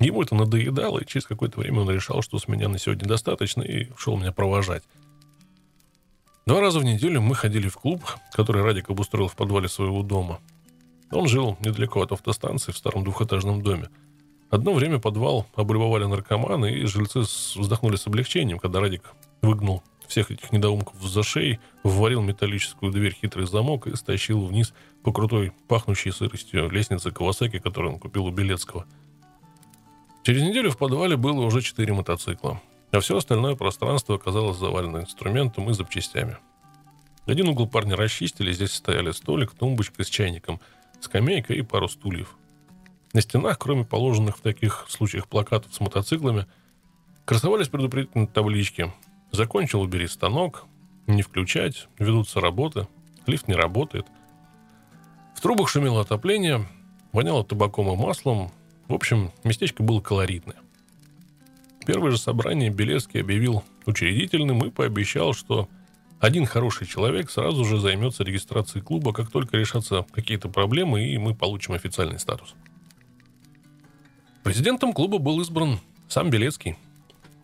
Ему 0.00 0.22
это 0.22 0.34
надоедало, 0.34 1.00
и 1.00 1.06
через 1.06 1.26
какое-то 1.26 1.60
время 1.60 1.80
он 1.80 1.90
решал, 1.90 2.22
что 2.22 2.38
с 2.38 2.48
меня 2.48 2.68
на 2.68 2.78
сегодня 2.78 3.06
достаточно, 3.06 3.62
и 3.62 3.88
шел 3.96 4.16
меня 4.16 4.32
провожать. 4.32 4.84
Два 6.46 6.60
раза 6.60 6.78
в 6.78 6.84
неделю 6.84 7.20
мы 7.20 7.34
ходили 7.34 7.68
в 7.68 7.76
клуб, 7.76 8.02
который 8.32 8.62
Радик 8.62 8.90
обустроил 8.90 9.28
в 9.28 9.36
подвале 9.36 9.68
своего 9.68 10.02
дома. 10.02 10.40
Он 11.10 11.26
жил 11.26 11.56
недалеко 11.60 12.02
от 12.02 12.12
автостанции 12.12 12.72
в 12.72 12.76
старом 12.76 13.04
двухэтажном 13.04 13.62
доме– 13.62 13.88
Одно 14.50 14.72
время 14.72 14.98
подвал 14.98 15.46
облюбовали 15.54 16.04
наркоманы, 16.04 16.72
и 16.72 16.86
жильцы 16.86 17.20
вздохнули 17.20 17.96
с 17.96 18.06
облегчением, 18.06 18.58
когда 18.58 18.80
Радик 18.80 19.02
выгнул 19.42 19.82
всех 20.06 20.30
этих 20.30 20.52
недоумков 20.52 21.02
за 21.02 21.22
шеи, 21.22 21.60
вварил 21.82 22.22
металлическую 22.22 22.90
дверь 22.90 23.12
хитрый 23.12 23.46
замок 23.46 23.86
и 23.86 23.94
стащил 23.94 24.46
вниз 24.46 24.72
по 25.02 25.12
крутой, 25.12 25.52
пахнущей 25.68 26.12
сыростью 26.12 26.70
лестнице 26.70 27.10
Кавасаки, 27.10 27.58
которую 27.58 27.94
он 27.94 27.98
купил 28.00 28.24
у 28.24 28.30
Белецкого. 28.30 28.86
Через 30.22 30.42
неделю 30.42 30.70
в 30.70 30.76
подвале 30.76 31.16
было 31.16 31.44
уже 31.44 31.62
четыре 31.62 31.92
мотоцикла, 31.94 32.60
а 32.90 33.00
все 33.00 33.16
остальное 33.16 33.56
пространство 33.56 34.16
оказалось 34.16 34.58
завалено 34.58 34.98
инструментом 34.98 35.70
и 35.70 35.72
запчастями. 35.72 36.36
Один 37.26 37.48
угол 37.48 37.68
парни 37.68 37.92
расчистили, 37.92 38.52
здесь 38.52 38.72
стояли 38.72 39.12
столик, 39.12 39.52
тумбочка 39.52 40.02
с 40.04 40.08
чайником, 40.08 40.60
скамейка 41.00 41.54
и 41.54 41.62
пару 41.62 41.88
стульев– 41.88 42.36
на 43.14 43.22
стенах, 43.22 43.58
кроме 43.58 43.84
положенных 43.84 44.38
в 44.38 44.40
таких 44.42 44.86
случаях 44.88 45.28
плакатов 45.28 45.74
с 45.74 45.80
мотоциклами, 45.80 46.46
красовались 47.24 47.68
предупредительные 47.68 48.28
таблички 48.28 48.92
«Закончил, 49.32 49.80
убери 49.80 50.06
станок», 50.06 50.66
«Не 51.06 51.22
включать», 51.22 51.88
«Ведутся 51.98 52.40
работы», 52.40 52.86
«Лифт 53.26 53.48
не 53.48 53.54
работает». 53.54 54.06
В 55.34 55.40
трубах 55.40 55.68
шумело 55.68 56.02
отопление, 56.02 56.66
воняло 57.12 57.44
табаком 57.44 57.90
и 57.92 57.96
маслом. 57.96 58.50
В 58.88 58.94
общем, 58.94 59.30
местечко 59.44 59.82
было 59.82 60.00
колоритное. 60.00 60.56
Первое 61.86 62.10
же 62.10 62.18
собрание 62.18 62.70
Белецкий 62.70 63.20
объявил 63.20 63.62
учредительным 63.86 64.64
и 64.64 64.70
пообещал, 64.70 65.34
что 65.34 65.68
один 66.20 66.46
хороший 66.46 66.86
человек 66.86 67.30
сразу 67.30 67.64
же 67.64 67.78
займется 67.78 68.24
регистрацией 68.24 68.82
клуба, 68.82 69.12
как 69.12 69.30
только 69.30 69.56
решатся 69.56 70.04
какие-то 70.10 70.48
проблемы, 70.48 71.06
и 71.06 71.18
мы 71.18 71.34
получим 71.34 71.74
официальный 71.74 72.18
статус. 72.18 72.54
Президентом 74.42 74.92
клуба 74.92 75.18
был 75.18 75.40
избран 75.40 75.78
сам 76.08 76.30
Белецкий. 76.30 76.76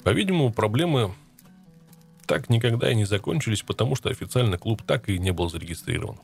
По-видимому, 0.03 0.53
проблемы 0.53 1.15
так 2.27 2.49
никогда 2.49 2.91
и 2.91 2.95
не 2.95 3.05
закончились, 3.05 3.62
потому 3.62 3.97
что 3.97 4.09
официально 4.09 4.59
клуб 4.59 4.83
так 4.83 5.09
и 5.09 5.19
не 5.19 5.31
был 5.31 5.51
зарегистрирован. 5.51 6.19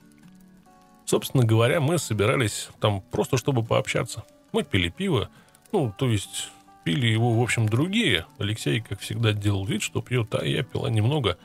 Собственно 1.04 1.44
говоря, 1.44 1.80
мы 1.80 1.98
собирались 1.98 2.68
там 2.80 3.02
просто 3.02 3.36
чтобы 3.36 3.62
пообщаться. 3.62 4.24
Мы 4.52 4.62
пили 4.62 4.88
пиво, 4.88 5.30
ну, 5.72 5.92
то 5.96 6.08
есть 6.08 6.50
пили 6.84 7.06
его, 7.06 7.34
в 7.34 7.42
общем, 7.42 7.68
другие. 7.68 8.26
Алексей, 8.38 8.80
как 8.80 9.00
всегда, 9.00 9.32
делал 9.32 9.64
вид, 9.64 9.82
что 9.82 10.00
пьет, 10.00 10.34
а 10.34 10.44
я 10.44 10.62
пила 10.62 10.90
немного, 10.90 11.38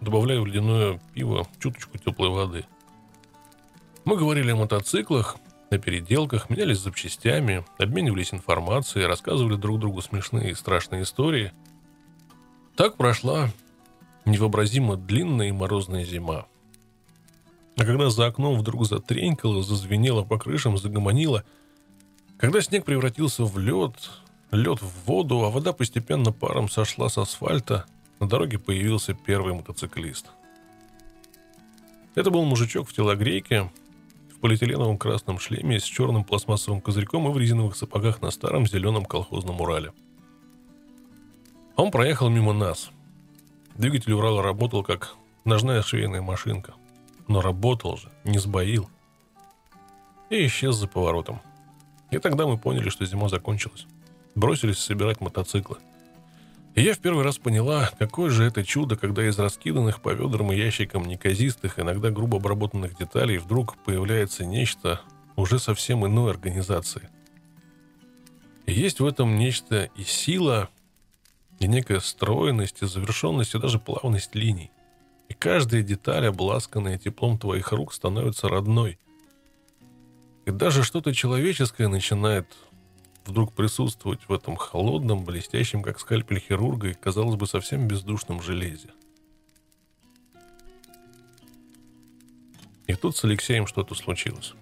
добавляя 0.00 0.40
в 0.40 0.46
ледяное 0.46 1.00
пиво 1.14 1.46
чуточку 1.58 1.98
теплой 1.98 2.30
воды. 2.30 2.64
Мы 4.04 4.16
говорили 4.16 4.50
о 4.50 4.56
мотоциклах, 4.56 5.36
на 5.70 5.78
переделках, 5.78 6.50
менялись 6.50 6.78
запчастями, 6.78 7.64
обменивались 7.78 8.34
информацией, 8.34 9.06
рассказывали 9.06 9.54
друг 9.56 9.78
другу 9.78 10.02
смешные 10.02 10.50
и 10.50 10.54
страшные 10.54 11.02
истории. 11.02 11.52
Так 12.74 12.96
прошла 12.96 13.50
невообразимо 14.24 14.96
длинная 14.96 15.48
и 15.48 15.52
морозная 15.52 16.04
зима. 16.04 16.46
А 17.76 17.84
когда 17.84 18.10
за 18.10 18.26
окном 18.26 18.58
вдруг 18.58 18.84
затренькало, 18.86 19.62
зазвенело 19.62 20.24
по 20.24 20.38
крышам, 20.38 20.76
загомонило, 20.76 21.44
когда 22.40 22.62
снег 22.62 22.86
превратился 22.86 23.44
в 23.44 23.58
лед, 23.58 23.92
лед 24.50 24.80
в 24.80 25.06
воду, 25.06 25.44
а 25.44 25.50
вода 25.50 25.74
постепенно 25.74 26.32
паром 26.32 26.70
сошла 26.70 27.10
с 27.10 27.18
асфальта, 27.18 27.84
на 28.18 28.26
дороге 28.26 28.58
появился 28.58 29.12
первый 29.12 29.52
мотоциклист. 29.52 30.30
Это 32.14 32.30
был 32.30 32.44
мужичок 32.44 32.88
в 32.88 32.94
телогрейке, 32.94 33.70
полиэтиленовом 34.40 34.96
красном 34.96 35.38
шлеме 35.38 35.78
с 35.78 35.84
черным 35.84 36.24
пластмассовым 36.24 36.80
козырьком 36.80 37.28
и 37.28 37.30
в 37.30 37.36
резиновых 37.36 37.76
сапогах 37.76 38.22
на 38.22 38.30
старом 38.30 38.66
зеленом 38.66 39.04
колхозном 39.04 39.60
Урале. 39.60 39.92
Он 41.76 41.90
проехал 41.90 42.30
мимо 42.30 42.54
нас. 42.54 42.90
Двигатель 43.74 44.14
Урала 44.14 44.42
работал 44.42 44.82
как 44.82 45.14
ножная 45.44 45.82
швейная 45.82 46.22
машинка. 46.22 46.72
Но 47.28 47.42
работал 47.42 47.98
же, 47.98 48.10
не 48.24 48.38
сбоил. 48.38 48.88
И 50.30 50.46
исчез 50.46 50.76
за 50.76 50.88
поворотом. 50.88 51.40
И 52.10 52.18
тогда 52.18 52.46
мы 52.46 52.58
поняли, 52.58 52.88
что 52.88 53.06
зима 53.06 53.28
закончилась. 53.28 53.86
бросились 54.34 54.78
собирать 54.78 55.20
мотоциклы. 55.20 55.78
И 56.74 56.82
я 56.82 56.94
в 56.94 56.98
первый 56.98 57.24
раз 57.24 57.38
поняла, 57.38 57.90
какое 57.98 58.30
же 58.30 58.44
это 58.44 58.64
чудо, 58.64 58.96
когда 58.96 59.26
из 59.26 59.38
раскиданных 59.38 60.00
по 60.00 60.12
ведрам 60.12 60.52
и 60.52 60.56
ящикам 60.56 61.04
неказистых, 61.04 61.80
иногда 61.80 62.10
грубо 62.10 62.36
обработанных 62.38 62.96
деталей 62.96 63.38
вдруг 63.38 63.76
появляется 63.84 64.46
нечто 64.46 65.00
уже 65.34 65.58
совсем 65.58 66.06
иной 66.06 66.30
организации. 66.30 67.10
И 68.66 68.72
есть 68.72 69.00
в 69.00 69.06
этом 69.06 69.36
нечто 69.36 69.90
и 69.96 70.04
сила, 70.04 70.68
и 71.58 71.66
некая 71.66 71.98
стройность, 71.98 72.82
и 72.82 72.86
завершенность, 72.86 73.54
и 73.54 73.58
даже 73.58 73.80
плавность 73.80 74.34
линий. 74.36 74.70
И 75.28 75.34
каждая 75.34 75.82
деталь, 75.82 76.26
обласканная 76.26 76.98
теплом 76.98 77.36
твоих 77.36 77.72
рук, 77.72 77.92
становится 77.92 78.48
родной. 78.48 78.98
И 80.46 80.50
даже 80.50 80.82
что-то 80.82 81.14
человеческое 81.14 81.88
начинает 81.88 82.46
вдруг 83.26 83.52
присутствовать 83.52 84.20
в 84.28 84.32
этом 84.32 84.56
холодном, 84.56 85.24
блестящем, 85.24 85.82
как 85.82 86.00
скальпель 86.00 86.40
хирурга, 86.40 86.88
и, 86.88 86.94
казалось 86.94 87.36
бы, 87.36 87.46
совсем 87.46 87.86
бездушном 87.86 88.42
железе. 88.42 88.90
И 92.86 92.94
тут 92.94 93.16
с 93.16 93.24
Алексеем 93.24 93.66
что-то 93.66 93.94
случилось. 93.94 94.54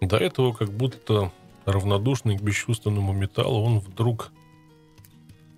До 0.00 0.16
этого, 0.16 0.52
как 0.52 0.70
будто 0.70 1.32
равнодушный 1.64 2.38
к 2.38 2.42
бесчувственному 2.42 3.12
металлу, 3.12 3.62
он 3.64 3.80
вдруг 3.80 4.32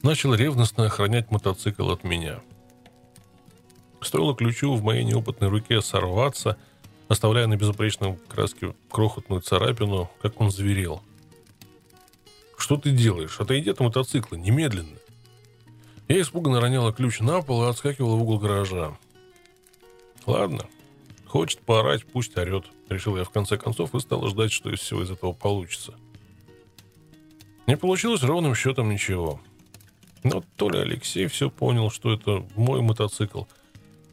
начал 0.02 0.34
ревностно 0.34 0.86
охранять 0.86 1.30
мотоцикл 1.30 1.90
от 1.90 2.04
меня. 2.04 2.40
Стоило 4.00 4.34
ключу 4.34 4.74
в 4.74 4.82
моей 4.82 5.04
неопытной 5.04 5.48
руке 5.48 5.80
сорваться, 5.80 6.58
оставляя 7.12 7.46
на 7.46 7.56
безупречном 7.56 8.16
краске 8.28 8.74
крохотную 8.90 9.40
царапину, 9.40 10.10
как 10.20 10.40
он 10.40 10.50
зверел. 10.50 11.02
«Что 12.56 12.76
ты 12.76 12.90
делаешь? 12.90 13.40
Отойди 13.40 13.70
от 13.70 13.80
мотоцикла, 13.80 14.36
немедленно!» 14.36 14.98
Я 16.08 16.20
испуганно 16.20 16.60
роняла 16.60 16.92
ключ 16.92 17.20
на 17.20 17.42
пол 17.42 17.64
и 17.64 17.68
отскакивала 17.68 18.16
в 18.16 18.22
угол 18.22 18.38
гаража. 18.38 18.96
«Ладно, 20.26 20.66
хочет 21.26 21.60
поорать, 21.60 22.04
пусть 22.04 22.36
орет»,— 22.36 22.66
решил 22.88 23.16
я 23.16 23.24
в 23.24 23.30
конце 23.30 23.56
концов 23.56 23.94
и 23.94 24.00
стал 24.00 24.26
ждать, 24.28 24.52
что 24.52 24.70
из 24.70 24.80
всего 24.80 25.02
из 25.02 25.10
этого 25.10 25.32
получится. 25.32 25.94
Не 27.66 27.76
получилось 27.76 28.22
ровным 28.22 28.54
счетом 28.54 28.90
ничего— 28.90 29.40
но 30.24 30.42
то 30.56 30.70
ли 30.70 30.78
Алексей 30.78 31.26
все 31.26 31.50
понял, 31.50 31.90
что 31.90 32.12
это 32.12 32.46
мой 32.54 32.80
мотоцикл, 32.80 33.44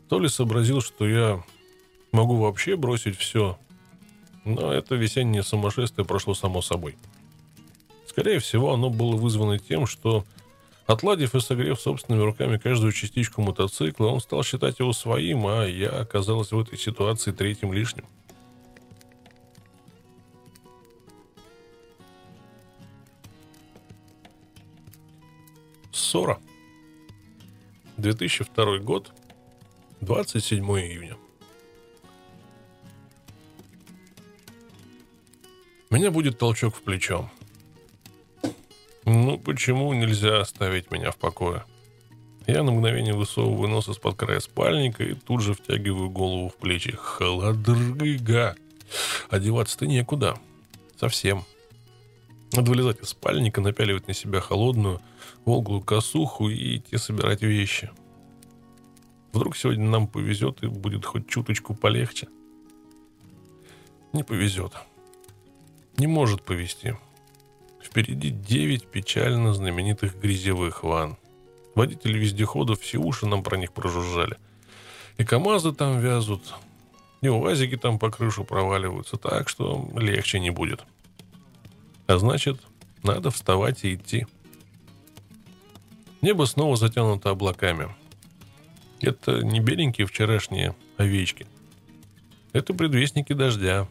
то 0.07 0.19
ли 0.19 0.27
сообразил, 0.27 0.81
что 0.81 1.07
я 1.07 1.43
могу 2.11 2.35
вообще 2.35 2.75
бросить 2.75 3.17
все. 3.17 3.57
Но 4.45 4.73
это 4.73 4.95
весеннее 4.95 5.43
сумасшествие 5.43 6.05
прошло 6.05 6.33
само 6.33 6.61
собой. 6.61 6.97
Скорее 8.07 8.39
всего, 8.39 8.73
оно 8.73 8.89
было 8.89 9.15
вызвано 9.15 9.59
тем, 9.59 9.85
что, 9.85 10.25
отладив 10.87 11.35
и 11.35 11.39
согрев 11.39 11.79
собственными 11.79 12.23
руками 12.23 12.57
каждую 12.57 12.91
частичку 12.91 13.41
мотоцикла, 13.41 14.07
он 14.07 14.19
стал 14.19 14.43
считать 14.43 14.79
его 14.79 14.93
своим, 14.93 15.45
а 15.47 15.65
я 15.65 15.89
оказалась 15.89 16.51
в 16.51 16.59
этой 16.59 16.77
ситуации 16.77 17.31
третьим 17.31 17.71
лишним. 17.71 18.05
Ссора. 25.91 26.39
2002 27.97 28.79
год, 28.79 29.11
27 30.01 30.65
июня. 30.65 31.17
Меня 35.89 36.11
будет 36.11 36.37
толчок 36.37 36.75
в 36.75 36.83
плечо. 36.83 37.31
Ну, 39.05 39.39
почему 39.39 39.91
нельзя 39.93 40.41
оставить 40.41 40.91
меня 40.91 41.09
в 41.09 41.17
покое? 41.17 41.65
Я 42.45 42.61
на 42.61 42.71
мгновение 42.71 43.15
высовываю 43.15 43.67
нос 43.69 43.89
из-под 43.89 44.15
края 44.15 44.39
спальника 44.39 45.03
и 45.03 45.15
тут 45.15 45.41
же 45.41 45.55
втягиваю 45.55 46.11
голову 46.11 46.49
в 46.49 46.57
плечи. 46.57 46.91
Холодрыга! 46.95 48.55
Одеваться-то 49.31 49.87
некуда. 49.87 50.37
Совсем. 50.95 51.43
Надо 52.51 52.69
вылезать 52.69 53.01
из 53.01 53.09
спальника, 53.09 53.59
напяливать 53.59 54.07
на 54.07 54.13
себя 54.13 54.41
холодную, 54.41 55.01
волглую 55.43 55.81
косуху 55.81 56.49
и 56.49 56.77
идти 56.77 56.97
собирать 56.97 57.41
вещи. 57.41 57.89
Вдруг 59.31 59.57
сегодня 59.57 59.85
нам 59.85 60.07
повезет 60.07 60.61
и 60.61 60.67
будет 60.67 61.03
хоть 61.03 61.27
чуточку 61.27 61.73
полегче. 61.73 62.27
Не 64.13 64.23
повезет. 64.23 64.73
Не 65.99 66.07
может 66.07 66.43
повезти. 66.43 66.95
Впереди 67.83 68.29
девять 68.29 68.87
печально 68.87 69.53
знаменитых 69.53 70.17
грязевых 70.17 70.83
ван. 70.83 71.17
Водители 71.75 72.17
вездеходов 72.17 72.79
все 72.79 72.99
уши 72.99 73.25
нам 73.25 73.43
про 73.43 73.57
них 73.57 73.73
прожужжали. 73.73 74.37
И 75.17 75.25
КАМАЗы 75.25 75.73
там 75.73 75.99
вязут, 75.99 76.53
и 77.19 77.27
УАЗики 77.27 77.75
там 77.75 77.99
по 77.99 78.09
крышу 78.09 78.45
проваливаются, 78.45 79.17
так 79.17 79.49
что 79.49 79.89
легче 79.93 80.39
не 80.39 80.51
будет. 80.51 80.85
А 82.07 82.17
значит, 82.17 82.61
надо 83.03 83.29
вставать 83.29 83.83
и 83.83 83.95
идти. 83.95 84.25
Небо 86.21 86.45
снова 86.45 86.77
затянуто 86.77 87.31
облаками. 87.31 87.93
Это 89.01 89.43
не 89.43 89.59
беленькие 89.59 90.07
вчерашние 90.07 90.77
овечки. 90.95 91.45
Это 92.53 92.73
предвестники 92.73 93.33
дождя. 93.33 93.89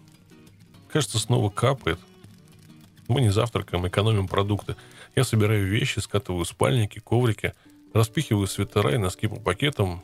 Кажется, 0.92 1.18
снова 1.18 1.50
капает. 1.50 1.98
Мы 3.08 3.20
не 3.20 3.30
завтракаем, 3.30 3.86
экономим 3.86 4.28
продукты. 4.28 4.76
Я 5.16 5.24
собираю 5.24 5.66
вещи, 5.66 5.98
скатываю 5.98 6.44
спальники, 6.44 6.98
коврики, 6.98 7.54
распихиваю 7.92 8.46
свитера 8.46 8.94
и 8.94 8.98
носки 8.98 9.26
по 9.26 9.36
пакетам. 9.36 10.02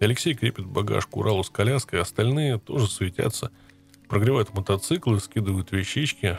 Алексей 0.00 0.34
крепит 0.34 0.66
багаж 0.66 1.06
к 1.06 1.16
Уралу 1.16 1.44
с 1.44 1.50
коляской, 1.50 2.00
остальные 2.00 2.58
тоже 2.58 2.88
суетятся. 2.88 3.50
Прогревают 4.08 4.52
мотоциклы, 4.52 5.20
скидывают 5.20 5.72
вещички, 5.72 6.38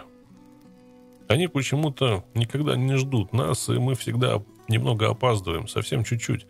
они 1.28 1.48
почему-то 1.48 2.24
никогда 2.34 2.76
не 2.76 2.96
ждут 2.96 3.34
нас, 3.34 3.70
и 3.70 3.74
мы 3.74 3.96
всегда 3.96 4.44
немного 4.68 5.10
опаздываем, 5.10 5.68
совсем 5.68 6.04
чуть-чуть. 6.04 6.46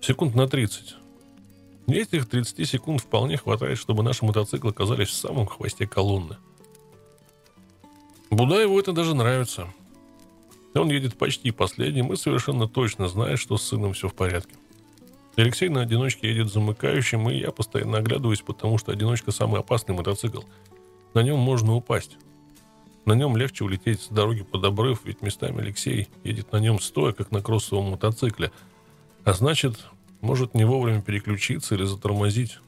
Секунд 0.00 0.34
на 0.34 0.48
30. 0.48 0.96
И 1.86 1.92
этих 1.92 2.28
30 2.28 2.68
секунд 2.68 3.02
вполне 3.02 3.36
хватает, 3.36 3.78
чтобы 3.78 4.02
наши 4.02 4.24
мотоциклы 4.24 4.70
оказались 4.70 5.08
в 5.08 5.14
самом 5.14 5.46
хвосте 5.46 5.86
колонны. 5.86 6.36
Будаеву 8.30 8.78
это 8.78 8.92
даже 8.92 9.14
нравится. 9.14 9.68
Он 10.74 10.88
едет 10.88 11.18
почти 11.18 11.50
последним 11.50 12.12
и 12.12 12.16
совершенно 12.16 12.68
точно 12.68 13.08
знает, 13.08 13.40
что 13.40 13.58
с 13.58 13.62
сыном 13.64 13.92
все 13.92 14.08
в 14.08 14.14
порядке. 14.14 14.54
Алексей 15.36 15.68
на 15.68 15.82
одиночке 15.82 16.28
едет 16.28 16.52
замыкающим, 16.52 17.28
и 17.28 17.38
я 17.38 17.50
постоянно 17.50 17.98
оглядываюсь, 17.98 18.42
потому 18.42 18.78
что 18.78 18.92
одиночка 18.92 19.32
самый 19.32 19.60
опасный 19.60 19.94
мотоцикл. 19.94 20.42
На 21.14 21.22
нем 21.22 21.38
можно 21.38 21.74
упасть. 21.74 22.18
На 23.04 23.14
нем 23.14 23.36
легче 23.36 23.64
улететь 23.64 24.02
с 24.02 24.08
дороги 24.08 24.42
под 24.42 24.64
обрыв, 24.64 25.00
ведь 25.04 25.22
местами 25.22 25.60
Алексей 25.60 26.08
едет 26.22 26.52
на 26.52 26.58
нем 26.58 26.78
стоя, 26.78 27.12
как 27.12 27.32
на 27.32 27.42
кроссовом 27.42 27.90
мотоцикле. 27.90 28.52
А 29.24 29.32
значит, 29.32 29.86
может 30.20 30.54
не 30.54 30.64
вовремя 30.64 31.02
переключиться 31.02 31.74
или 31.74 31.84
затормозить. 31.84 32.58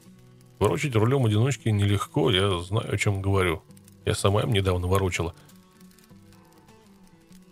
Ворочать 0.59 0.95
рулем 0.95 1.25
одиночки 1.25 1.69
нелегко, 1.69 2.31
я 2.31 2.59
знаю, 2.59 2.93
о 2.93 2.97
чем 2.97 3.21
говорю. 3.21 3.61
Я 4.05 4.15
сама 4.15 4.41
им 4.41 4.51
недавно 4.51 4.87
ворочала. 4.87 5.33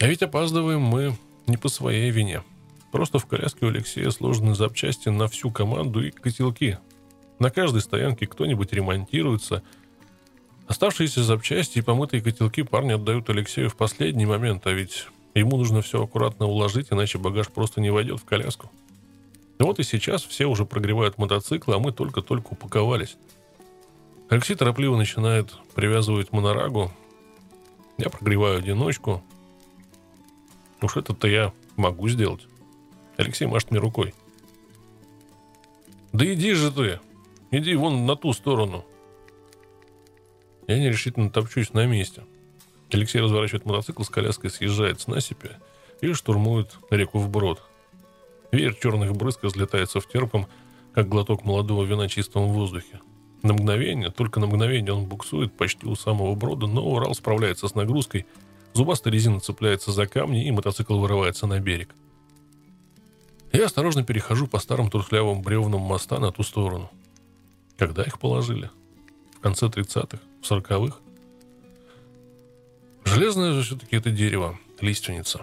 А 0.02 0.08
ведь 0.08 0.22
опаздываем 0.22 0.82
мы 0.82 1.16
не 1.48 1.56
по 1.56 1.70
своей 1.70 2.12
вине. 2.12 2.44
Просто 2.92 3.20
в 3.20 3.26
коляске 3.26 3.66
у 3.66 3.70
Алексея 3.70 4.10
сложены 4.10 4.54
запчасти 4.54 5.08
на 5.08 5.30
всю 5.30 5.50
команду 5.52 6.04
и 6.04 6.12
котелки. 6.12 6.78
На 7.40 7.50
каждой 7.50 7.82
стоянке 7.82 8.28
кто-нибудь 8.28 8.74
ремонтируется– 8.74 9.64
Оставшиеся 10.72 11.22
запчасти 11.26 11.80
и 11.80 11.82
помытые 11.82 12.22
котелки 12.22 12.64
парни 12.64 12.94
отдают 12.94 13.30
Алексею 13.30 13.70
в 13.70 13.76
последний 13.76 14.26
момент, 14.26 14.66
а 14.68 14.72
ведь 14.72 15.08
ему 15.34 15.58
нужно 15.58 15.82
все 15.82 16.02
аккуратно 16.02 16.46
уложить, 16.46 16.94
иначе 16.94 17.18
багаж 17.18 17.50
просто 17.50 17.82
не 17.82 17.90
войдет 17.90 18.22
в 18.22 18.24
коляску. 18.24 18.72
Вот 19.60 19.80
и 19.80 19.84
сейчас 19.84 20.24
все 20.24 20.46
уже 20.46 20.64
прогревают 20.64 21.18
мотоциклы, 21.18 21.76
а 21.76 21.80
мы 21.80 21.92
только-только 21.92 22.54
упаковались. 22.54 23.18
Алексей 24.30 24.56
торопливо 24.56 24.96
начинает 24.96 25.54
привязывать 25.76 26.32
монорагу. 26.32 26.90
Я 27.98 28.10
прогреваю 28.10 28.60
одиночку. 28.60 29.22
Уж 30.82 30.98
это-то 30.98 31.28
я 31.28 31.54
могу 31.78 32.10
сделать. 32.10 32.48
Алексей 33.18 33.46
машет 33.46 33.72
мне 33.72 33.80
рукой. 33.80 34.14
Да 36.12 36.26
иди 36.32 36.54
же 36.54 36.72
ты! 36.72 37.00
Иди 37.52 37.76
вон 37.76 38.06
на 38.06 38.16
ту 38.16 38.34
сторону. 38.34 38.86
Я 40.68 40.80
нерешительно 40.80 41.30
топчусь 41.30 41.74
на 41.74 41.86
месте. 41.86 42.24
Алексей 42.92 43.22
разворачивает 43.22 43.66
мотоцикл 43.66 44.04
с 44.04 44.10
коляской, 44.10 44.50
съезжает 44.50 45.02
с 45.02 45.08
насыпи 45.08 45.52
и 46.02 46.14
штурмует 46.14 46.78
реку 46.90 47.20
вброд. 47.20 47.62
Веер 48.52 48.74
черных 48.76 49.14
брызг 49.14 49.44
разлетается 49.44 50.00
в 50.00 50.08
терпом, 50.08 50.48
как 50.94 51.08
глоток 51.08 51.44
молодого 51.44 51.84
вина 51.84 52.10
чистом 52.10 52.48
воздухе. 52.48 53.00
На 53.44 53.54
мгновение, 53.54 54.12
только 54.12 54.40
на 54.40 54.48
мгновение 54.48 54.94
он 54.94 55.06
буксует 55.06 55.54
почти 55.54 55.88
у 55.88 55.96
самого 55.96 56.36
брода, 56.36 56.68
но 56.68 56.86
Урал 56.86 57.16
справляется 57.16 57.68
с 57.68 57.76
нагрузкой, 57.76 58.26
Зубастая 58.74 59.14
резина 59.14 59.40
цепляется 59.40 59.92
за 59.92 60.08
камни, 60.08 60.46
и 60.46 60.52
мотоцикл 60.52 60.98
вырывается 60.98 61.48
на 61.48 61.60
берег. 61.60 61.94
Я 63.52 63.66
осторожно 63.66 64.04
перехожу 64.04 64.48
по 64.48 64.60
старым 64.60 64.90
трухлявым 64.90 65.42
бревнам 65.42 65.82
моста 65.82 66.20
на 66.20 66.32
ту 66.32 66.44
сторону. 66.44 66.90
Когда 67.78 68.04
их 68.04 68.20
положили? 68.20 68.70
В 69.38 69.42
конце 69.42 69.66
30-х? 69.66 70.20
В 70.42 70.50
40-х? 70.50 70.98
Железное 73.04 73.54
же 73.54 73.64
все-таки 73.64 73.98
это 73.98 74.10
дерево, 74.10 74.58
лиственница. 74.80 75.42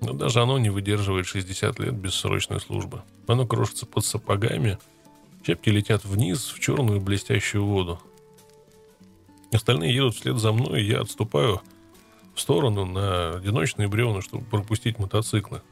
Но 0.00 0.12
даже 0.12 0.40
оно 0.40 0.58
не 0.58 0.70
выдерживает 0.70 1.26
60 1.26 1.78
лет 1.78 1.94
бессрочной 1.94 2.60
службы. 2.60 3.02
Оно 3.28 3.46
крошится 3.46 3.86
под 3.86 4.04
сапогами, 4.04 4.78
щепки 5.46 5.68
летят 5.68 6.04
вниз 6.04 6.48
в 6.48 6.58
черную 6.58 7.00
блестящую 7.00 7.64
воду. 7.64 8.00
Остальные 9.52 9.94
едут 9.94 10.16
вслед 10.16 10.38
за 10.38 10.52
мной, 10.52 10.82
и 10.82 10.86
я 10.86 11.00
отступаю 11.00 11.60
сторону 12.40 12.84
на 12.84 13.36
одиночные 13.36 13.88
бревна, 13.88 14.22
чтобы 14.22 14.44
пропустить 14.44 14.98
мотоциклы. 14.98 15.62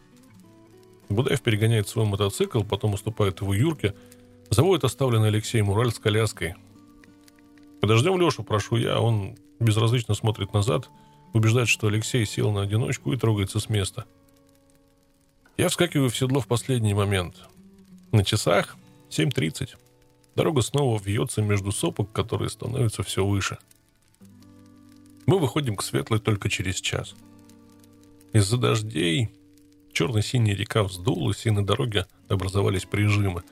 Будаев 1.08 1.40
перегоняет 1.40 1.88
свой 1.88 2.04
мотоцикл, 2.04 2.62
потом 2.62 2.94
уступает 2.94 3.40
его 3.40 3.54
Юрке, 3.54 3.94
заводит 4.50 4.84
оставленный 4.84 5.28
Алексей 5.28 5.62
Мураль 5.62 5.90
с 5.90 5.98
коляской. 5.98 6.54
Подождем 7.80 8.20
Лешу, 8.20 8.42
прошу 8.42 8.76
я, 8.76 9.00
он 9.00 9.36
безразлично 9.60 10.14
смотрит 10.14 10.52
назад, 10.52 10.90
убеждает, 11.32 11.68
что 11.68 11.86
Алексей 11.86 12.24
сел 12.26 12.52
на 12.52 12.62
одиночку 12.62 13.12
и 13.12 13.16
трогается 13.16 13.60
с 13.60 13.68
места. 13.68 14.04
Я 15.56 15.68
вскакиваю 15.68 16.10
в 16.10 16.16
седло 16.16 16.40
в 16.40 16.46
последний 16.46 16.94
момент. 16.94 17.36
На 18.12 18.24
часах 18.24 18.76
7.30. 19.10 19.70
Дорога 20.36 20.62
снова 20.62 21.00
вьется 21.02 21.42
между 21.42 21.72
сопок, 21.72 22.12
которые 22.12 22.48
становятся 22.48 23.02
все 23.02 23.24
выше. 23.24 23.58
Мы 25.28 25.38
выходим 25.38 25.76
к 25.76 25.82
Светлой 25.82 26.20
только 26.20 26.48
через 26.48 26.80
час. 26.80 27.14
Из-за 28.32 28.56
дождей 28.56 29.28
черно-синяя 29.92 30.56
река 30.56 30.82
вздулась, 30.82 31.44
и 31.44 31.50
на 31.50 31.62
дороге 31.62 32.06
образовались 32.28 32.86
прижимы. 32.86 33.42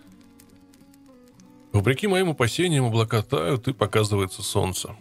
Вопреки 1.72 2.06
моим 2.06 2.30
опасениям, 2.30 2.86
облака 2.86 3.22
тают, 3.22 3.68
и 3.68 3.74
показывается 3.74 4.42
солнце. 4.42 4.96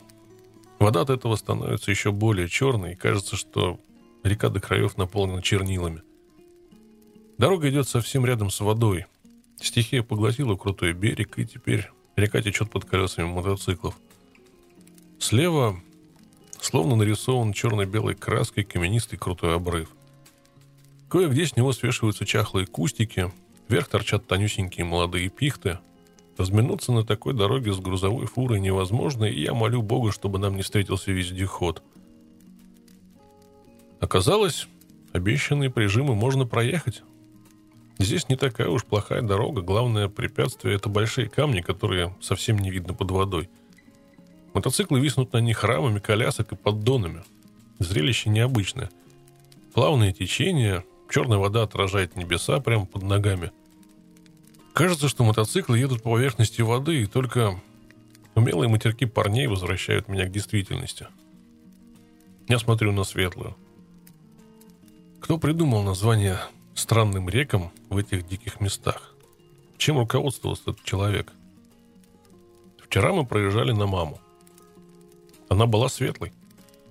Вода 0.78 1.00
от 1.00 1.12
этого 1.12 1.38
становится 1.38 1.92
еще 1.92 2.12
более 2.12 2.50
черной, 2.50 2.92
и 2.92 2.98
кажется, 2.98 3.38
что 3.38 3.80
река 4.24 4.50
до 4.50 4.60
краев 4.60 4.98
наполнена 4.98 5.42
чернилами. 5.42 6.02
Дорога 7.38 7.70
идет 7.70 7.88
совсем 7.88 8.26
рядом 8.26 8.50
с 8.50 8.60
водой. 8.60 9.06
Стихия 9.62 10.04
поглотила 10.04 10.58
крутой 10.58 10.92
берег, 10.92 11.40
и 11.40 11.46
теперь 11.46 11.90
река 12.18 12.42
течет 12.42 12.70
под 12.70 12.84
колесами 12.84 13.28
мотоциклов. 13.28 13.98
Слева 15.20 15.80
словно 16.66 16.96
нарисован 16.96 17.54
черно-белой 17.54 18.16
краской 18.16 18.64
каменистый 18.64 19.20
крутой 19.20 19.56
обрыв. 19.56 19.90
Кое-где 21.10 21.46
с 21.46 21.56
него 21.56 21.72
свешиваются 21.72 22.26
чахлые 22.26 22.66
кустики, 22.66 23.32
вверх 23.70 23.88
торчат 23.88 24.26
тонюсенькие 24.28 24.86
молодые 24.86 25.30
пихты. 25.30 25.80
Разминуться 26.38 26.92
на 26.92 27.06
такой 27.06 27.34
дороге 27.34 27.72
с 27.72 27.80
грузовой 27.80 28.26
фурой 28.26 28.60
невозможно, 28.60 29.26
и 29.26 29.42
я 29.42 29.54
молю 29.54 29.82
Бога, 29.82 30.12
чтобы 30.12 30.40
нам 30.40 30.56
не 30.56 30.64
встретился 30.64 31.12
вездеход. 31.12 31.82
Оказалось, 34.02 34.68
обещанные 35.14 35.70
прижимы 35.70 36.16
можно 36.16 36.46
проехать. 36.46 37.04
Здесь 38.00 38.28
не 38.28 38.36
такая 38.36 38.68
уж 38.68 38.84
плохая 38.84 39.22
дорога, 39.22 39.62
главное 39.62 40.10
препятствие– 40.10 40.76
это 40.78 40.90
большие 40.90 41.30
камни, 41.30 41.62
которые 41.62 42.14
совсем 42.20 42.58
не 42.58 42.72
видно 42.72 42.94
под 42.94 43.12
водой. 43.12 43.50
Мотоциклы 44.56 45.02
виснут 45.02 45.34
на 45.34 45.40
них 45.40 45.66
рамами 45.66 46.00
колясок 46.00 46.54
и 46.54 46.56
поддонами. 46.56 47.24
Зрелище 47.80 48.30
необычное. 48.30 48.90
Плавные 49.74 50.14
течения, 50.14 50.86
черная 51.10 51.38
вода 51.38 51.64
отражает 51.64 52.16
небеса 52.16 52.62
прямо 52.62 52.86
под 52.86 53.04
ногами. 53.04 53.52
Кажется, 54.74 55.10
что 55.10 55.26
мотоциклы 55.26 55.78
едут 55.78 56.04
по 56.04 56.12
поверхности 56.12 56.62
воды, 56.62 57.02
и 57.02 57.06
только 57.06 57.62
умелые 58.34 58.70
матерки 58.70 59.06
парней 59.06 59.48
возвращают 59.48 60.08
меня 60.08 60.26
к 60.26 60.32
действительности. 60.32 61.08
Я 62.48 62.58
смотрю 62.58 62.94
на 62.94 63.04
светлую. 63.04 63.58
Кто 65.20 65.38
придумал 65.38 65.84
название 65.84 66.40
странным 66.76 67.28
рекам 67.28 67.74
в 67.90 67.98
этих 67.98 68.26
диких 68.26 68.62
местах? 68.62 69.16
Чем 69.78 69.98
руководствовался 69.98 70.72
этот 70.72 70.82
человек? 70.86 71.34
Вчера 72.82 73.12
мы 73.12 73.26
проезжали 73.26 73.74
на 73.74 73.86
маму. 73.86 74.22
Она 75.50 75.66
была 75.66 75.90
светлой. 75.90 76.34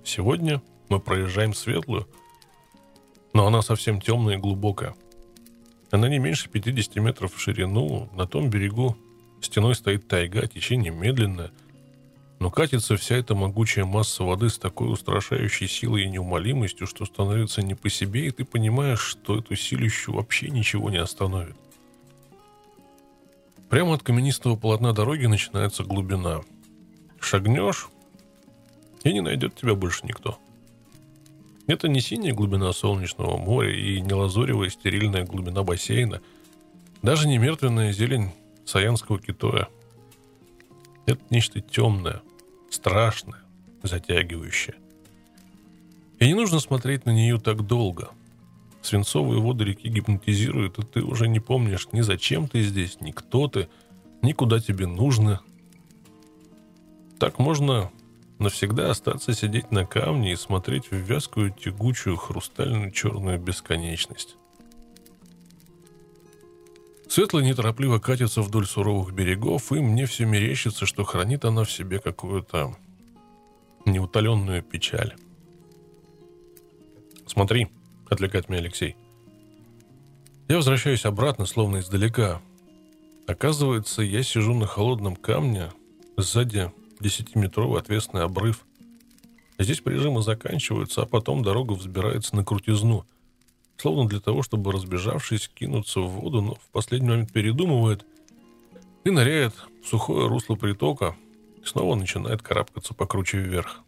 Сегодня 0.03 0.61
мы 0.89 0.99
проезжаем 0.99 1.53
светлую– 1.53 2.07
но 3.35 3.45
она 3.45 3.61
совсем 3.61 3.99
темная 3.99 4.35
и 4.35 4.39
глубокая. 4.39 4.95
Она 5.91 6.07
не 6.07 6.19
меньше 6.19 6.47
50 6.49 6.95
метров 7.03 7.35
в 7.35 7.39
ширину. 7.41 8.09
На 8.13 8.25
том 8.25 8.49
берегу 8.49 8.95
стеной 9.41 9.75
стоит 9.75 10.07
тайга, 10.07 10.47
течение 10.47 10.93
медленное. 10.93 11.51
Но 12.39 12.49
катится 12.49 12.95
вся 12.95 13.17
эта 13.17 13.35
могучая 13.35 13.83
масса 13.83 14.23
воды 14.23 14.49
с 14.49 14.57
такой 14.57 14.89
устрашающей 14.89 15.67
силой 15.67 16.03
и 16.03 16.09
неумолимостью, 16.09 16.87
что 16.87 17.03
становится 17.03 17.61
не 17.61 17.75
по 17.75 17.89
себе, 17.89 18.27
и 18.27 18.31
ты 18.31 18.45
понимаешь, 18.45 19.01
что 19.01 19.37
эту 19.37 19.57
силищу 19.57 20.13
вообще 20.13 20.49
ничего 20.49 20.89
не 20.89 20.99
остановит. 20.99 21.57
Прямо 23.69 23.95
от 23.95 24.03
каменистого 24.03 24.55
полотна 24.55 24.93
дороги 24.93 25.25
начинается 25.25 25.83
глубина. 25.83 26.39
Шагнешь, 27.19 27.89
и 29.05 29.13
не 29.13 29.21
найдет 29.21 29.55
тебя 29.55 29.75
больше 29.75 30.05
никто. 30.05 30.37
Это 31.67 31.87
не 31.87 32.01
синяя 32.01 32.33
глубина 32.33 32.73
солнечного 32.73 33.37
моря 33.37 33.71
и 33.71 34.01
не 34.01 34.13
лазуревая 34.13 34.69
стерильная 34.69 35.25
глубина 35.25 35.63
бассейна, 35.63 36.21
даже 37.01 37.27
не 37.27 37.37
мертвенная 37.37 37.93
зелень 37.93 38.31
саянского 38.65 39.19
китоя. 39.19 39.69
Это 41.05 41.21
нечто 41.29 41.61
темное, 41.61 42.21
страшное, 42.69 43.41
затягивающее. 43.83 44.75
И 46.19 46.27
не 46.27 46.33
нужно 46.33 46.59
смотреть 46.59 47.05
на 47.05 47.11
нее 47.11 47.39
так 47.39 47.65
долго. 47.65 48.09
Свинцовые 48.81 49.39
воды 49.39 49.65
реки 49.65 49.87
гипнотизируют, 49.87 50.79
и 50.79 50.83
ты 50.83 51.03
уже 51.03 51.27
не 51.27 51.39
помнишь 51.39 51.87
ни 51.91 52.01
зачем 52.01 52.47
ты 52.47 52.63
здесь, 52.63 53.01
ни 53.01 53.11
кто 53.11 53.47
ты, 53.47 53.67
ни 54.23 54.31
куда 54.31 54.59
тебе 54.59 54.87
нужно. 54.87 55.41
Так 57.19 57.37
можно 57.37 57.91
навсегда 58.39 58.91
остаться 58.91 59.33
сидеть 59.33 59.71
на 59.71 59.85
камне 59.85 60.33
и 60.33 60.35
смотреть 60.35 60.91
в 60.91 60.95
вязкую, 60.95 61.51
тягучую, 61.51 62.17
хрустальную 62.17 62.91
черную 62.91 63.39
бесконечность. 63.39 64.35
Светлая 67.07 67.45
неторопливо 67.45 67.99
катится 67.99 68.41
вдоль 68.41 68.65
суровых 68.65 69.13
берегов, 69.13 69.71
и 69.71 69.79
мне 69.79 70.05
все 70.05 70.25
мерещится, 70.25 70.85
что 70.85 71.03
хранит 71.03 71.45
она 71.45 71.63
в 71.63 71.71
себе 71.71 71.99
какую-то 71.99 72.75
неутоленную 73.85 74.63
печаль. 74.63 75.15
«Смотри»,— 77.25 77.69
отвлекает 78.09 78.49
меня 78.49 78.59
Алексей. 78.59 78.95
Я 80.47 80.57
возвращаюсь 80.57 81.05
обратно, 81.05 81.45
словно 81.45 81.79
издалека. 81.79 82.41
Оказывается, 83.27 84.01
я 84.01 84.21
сижу 84.21 84.53
на 84.53 84.67
холодном 84.67 85.15
камне, 85.15 85.71
сзади 86.17 86.71
десятиметровый 87.05 87.79
отвесный 87.79 88.23
обрыв. 88.23 88.65
Здесь 89.59 89.79
прижимы 89.79 90.23
заканчиваются, 90.23 91.03
а 91.03 91.05
потом 91.05 91.43
дорога 91.43 91.73
взбирается 91.73 92.35
на 92.35 92.43
крутизну. 92.43 93.05
Словно 93.77 94.09
для 94.09 94.19
того, 94.19 94.41
чтобы, 94.41 94.71
разбежавшись, 94.71 95.49
кинуться 95.49 95.99
в 95.99 96.07
воду, 96.07 96.41
но 96.41 96.55
в 96.55 96.69
последний 96.71 97.09
момент 97.09 97.31
передумывает 97.31 98.05
и 99.03 99.11
ныряет 99.11 99.53
в 99.83 99.87
сухое 99.87 100.27
русло 100.27 100.55
притока 100.55 101.15
и 101.61 101.65
снова 101.65 101.95
начинает 101.95 102.41
карабкаться 102.41 102.95
покруче 102.95 103.37
вверх. 103.37 103.81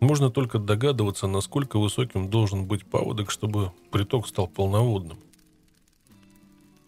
Можно 0.00 0.30
только 0.30 0.58
догадываться, 0.58 1.26
насколько 1.26 1.78
высоким 1.78 2.28
должен 2.28 2.66
быть 2.66 2.84
паводок, 2.86 3.30
чтобы 3.30 3.72
приток 3.90 4.26
стал 4.26 4.48
полноводным. 4.48 5.18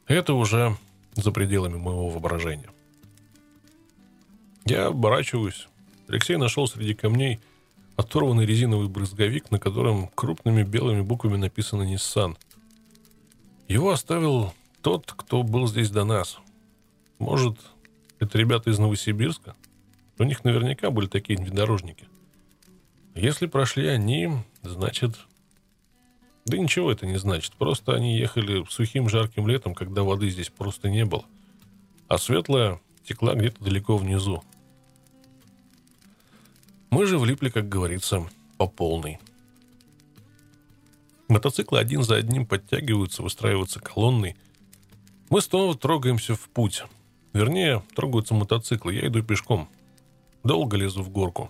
Это 0.07 0.35
уже 0.35 0.77
за 1.15 1.31
пределами 1.31 1.77
моего 1.77 2.09
воображения. 2.09 2.71
Я 4.65 4.87
оборачиваюсь. 4.87 5.69
Алексей 6.09 6.37
нашел 6.37 6.66
среди 6.66 6.95
камней 6.95 7.41
оторванный 7.97 8.47
резиновый 8.47 8.89
брызговик, 8.89 9.51
на 9.51 9.59
котором 9.59 10.09
крупными 10.09 10.62
белыми 10.62 11.03
буквами 11.03 11.37
написано 11.37 11.82
«Ниссан». 11.82 12.37
Его 13.69 13.91
оставил 13.91 14.53
тот, 14.82 15.12
кто 15.12 15.43
был 15.43 15.69
здесь 15.69 15.91
до 15.91 16.05
нас. 16.05 16.39
Может, 17.19 17.59
это 18.19 18.39
ребята 18.39 18.70
из 18.70 18.78
Новосибирска? 18.78 19.55
У 20.19 20.24
них 20.24 20.45
наверняка 20.45 20.91
были 20.91 21.07
такие 21.07 21.39
внедорожники. 21.39 22.09
Если 23.15 23.47
прошли 23.47 23.87
они, 23.87 24.31
значит... 24.62 25.16
Да 26.47 26.57
ничего 26.57 26.91
это 26.91 27.07
не 27.07 27.19
значит. 27.19 27.53
Просто 27.53 27.95
они 27.95 28.19
ехали 28.19 28.65
сухим 28.69 29.09
жарким 29.09 29.47
летом, 29.47 29.74
когда 29.74 30.03
воды 30.03 30.31
здесь 30.31 30.49
просто 30.49 30.89
не 30.89 31.05
было. 31.05 31.24
А 32.09 32.19
светлая 32.19 32.81
текла 33.05 33.35
где-то 33.35 33.62
далеко 33.62 33.97
внизу. 33.97 34.43
Мы 36.91 37.07
же 37.07 37.19
влипли, 37.19 37.49
как 37.51 37.69
говорится, 37.69 38.27
по 38.59 38.67
полной. 38.67 39.19
Мотоциклы 41.29 41.79
один 41.79 42.03
за 42.03 42.17
одним 42.17 42.45
подтягиваются, 42.45 43.23
выстраиваются 43.23 43.79
колонной. 43.79 44.37
Мы 45.29 45.41
снова 45.41 45.77
трогаемся 45.77 46.35
в 46.35 46.49
путь. 46.49 46.83
Вернее, 47.33 47.85
трогаются 47.95 48.35
мотоциклы, 48.35 48.95
я 48.95 49.07
иду 49.07 49.23
пешком. 49.23 49.69
Долго 50.43 50.77
лезу 50.77 51.05
в 51.05 51.11
горку. 51.11 51.49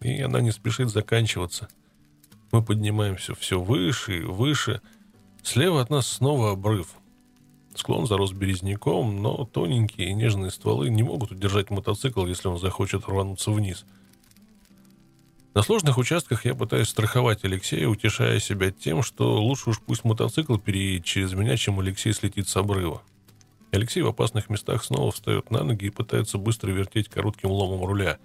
И 0.00 0.20
она 0.20 0.40
не 0.40 0.52
спешит 0.52 0.90
заканчиваться. 0.90 1.68
Мы 2.52 2.62
поднимаемся 2.62 3.34
все 3.34 3.60
выше 3.60 4.18
и 4.18 4.22
выше. 4.22 4.80
Слева 5.42 5.80
от 5.80 5.90
нас 5.90 6.06
снова 6.06 6.52
обрыв. 6.52 6.94
Склон 7.74 8.06
зарос 8.06 8.32
березняком, 8.32 9.20
но 9.22 9.44
тоненькие 9.44 10.10
и 10.10 10.14
нежные 10.14 10.52
стволы 10.52 10.88
не 10.88 11.02
могут 11.02 11.32
удержать 11.32 11.70
мотоцикл, 11.70 12.24
если 12.26 12.46
он 12.46 12.58
захочет 12.58 13.08
рвануться 13.08 13.50
вниз. 13.50 13.84
На 15.58 15.64
сложных 15.64 15.98
участках 15.98 16.44
я 16.44 16.54
пытаюсь 16.54 16.88
страховать 16.88 17.42
Алексея, 17.42 17.88
утешая 17.88 18.38
себя 18.38 18.70
тем, 18.70 19.02
что 19.02 19.42
лучше 19.42 19.70
уж 19.70 19.80
пусть 19.80 20.04
мотоцикл 20.04 20.56
переедет 20.56 21.04
через 21.04 21.32
меня, 21.32 21.56
чем 21.56 21.80
Алексей 21.80 22.12
слетит 22.12 22.48
с 22.48 22.56
обрыва. 22.56 23.02
Алексей 23.72 24.02
в 24.02 24.06
опасных 24.06 24.50
местах 24.50 24.84
снова 24.84 25.10
встает 25.10 25.50
на 25.50 25.64
ноги 25.64 25.86
и 25.86 25.90
пытается 25.90 26.38
быстро 26.38 26.70
вертеть 26.70 27.08
коротким 27.08 27.50
ломом 27.50 27.84
руля. 27.84 28.18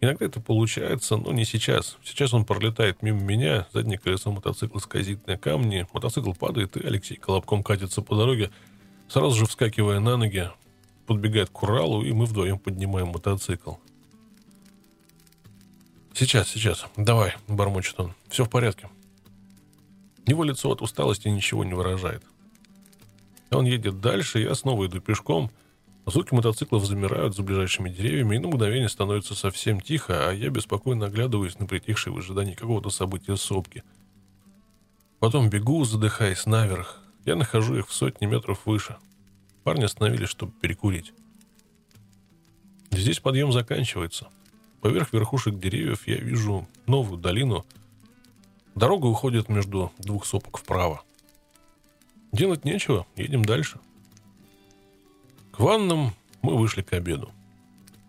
Иногда 0.00 0.26
это 0.26 0.40
получается, 0.40 1.16
но 1.16 1.30
не 1.32 1.44
сейчас. 1.44 1.96
Сейчас 2.02 2.34
он 2.34 2.44
пролетает 2.44 3.02
мимо 3.02 3.20
меня, 3.20 3.68
заднее 3.72 4.00
колесо 4.00 4.32
мотоцикла 4.32 4.80
скользит 4.80 5.28
на 5.28 5.38
камни, 5.38 5.86
мотоцикл 5.92 6.32
падает, 6.32 6.76
и 6.76 6.84
Алексей 6.84 7.14
колобком 7.14 7.62
катится 7.62 8.02
по 8.02 8.16
дороге, 8.16 8.50
сразу 9.06 9.36
же 9.36 9.46
вскакивая 9.46 10.00
на 10.00 10.16
ноги, 10.16 10.50
подбегает 11.06 11.50
к 11.50 11.62
Уралу, 11.62 12.02
и 12.02 12.10
мы 12.10 12.24
вдвоем 12.26 12.58
поднимаем 12.58 13.10
мотоцикл. 13.10 13.74
«Сейчас, 16.14 16.48
сейчас. 16.48 16.86
Давай»,— 16.96 17.34
бормочет 17.48 17.98
он. 17.98 18.14
«Все 18.28 18.44
в 18.44 18.50
порядке». 18.50 18.88
Его 20.26 20.44
лицо 20.44 20.70
от 20.70 20.80
усталости 20.80 21.26
ничего 21.26 21.64
не 21.64 21.74
выражает. 21.74 22.22
Он 23.50 23.66
едет 23.66 24.00
дальше, 24.00 24.38
я 24.38 24.54
снова 24.54 24.86
иду 24.86 25.00
пешком. 25.00 25.50
Звуки 26.06 26.32
мотоциклов 26.32 26.86
замирают 26.86 27.34
за 27.34 27.42
ближайшими 27.42 27.88
деревьями, 27.88 28.36
и 28.36 28.38
на 28.38 28.48
мгновение 28.48 28.88
становится 28.88 29.34
совсем 29.34 29.80
тихо, 29.80 30.28
а 30.28 30.32
я 30.32 30.50
беспокойно 30.50 31.06
оглядываюсь 31.06 31.58
на 31.58 31.66
притихший 31.66 32.12
в 32.12 32.18
ожидании 32.18 32.54
какого-то 32.54 32.90
события 32.90 33.36
сопки. 33.36 33.82
Потом 35.18 35.50
бегу, 35.50 35.84
задыхаясь 35.84 36.46
наверх. 36.46 37.00
Я 37.24 37.34
нахожу 37.34 37.76
их 37.76 37.88
в 37.88 37.92
сотни 37.92 38.26
метров 38.26 38.66
выше. 38.66 38.98
Парни 39.64 39.84
остановились, 39.84 40.28
чтобы 40.28 40.52
перекурить. 40.60 41.12
Здесь 42.92 43.18
подъем 43.18 43.50
заканчивается. 43.50 44.28
Поверх 44.84 45.14
верхушек 45.14 45.58
деревьев 45.58 46.06
я 46.06 46.16
вижу 46.16 46.68
новую 46.86 47.18
долину. 47.18 47.64
Дорога 48.74 49.06
уходит 49.06 49.48
между 49.48 49.90
двух 49.98 50.26
сопок 50.26 50.58
вправо. 50.58 51.02
Делать 52.32 52.66
нечего, 52.66 53.06
едем 53.16 53.46
дальше. 53.46 53.80
К 55.52 55.60
ваннам 55.60 56.12
мы 56.42 56.58
вышли 56.58 56.82
к 56.82 56.92
обеду. 56.92 57.30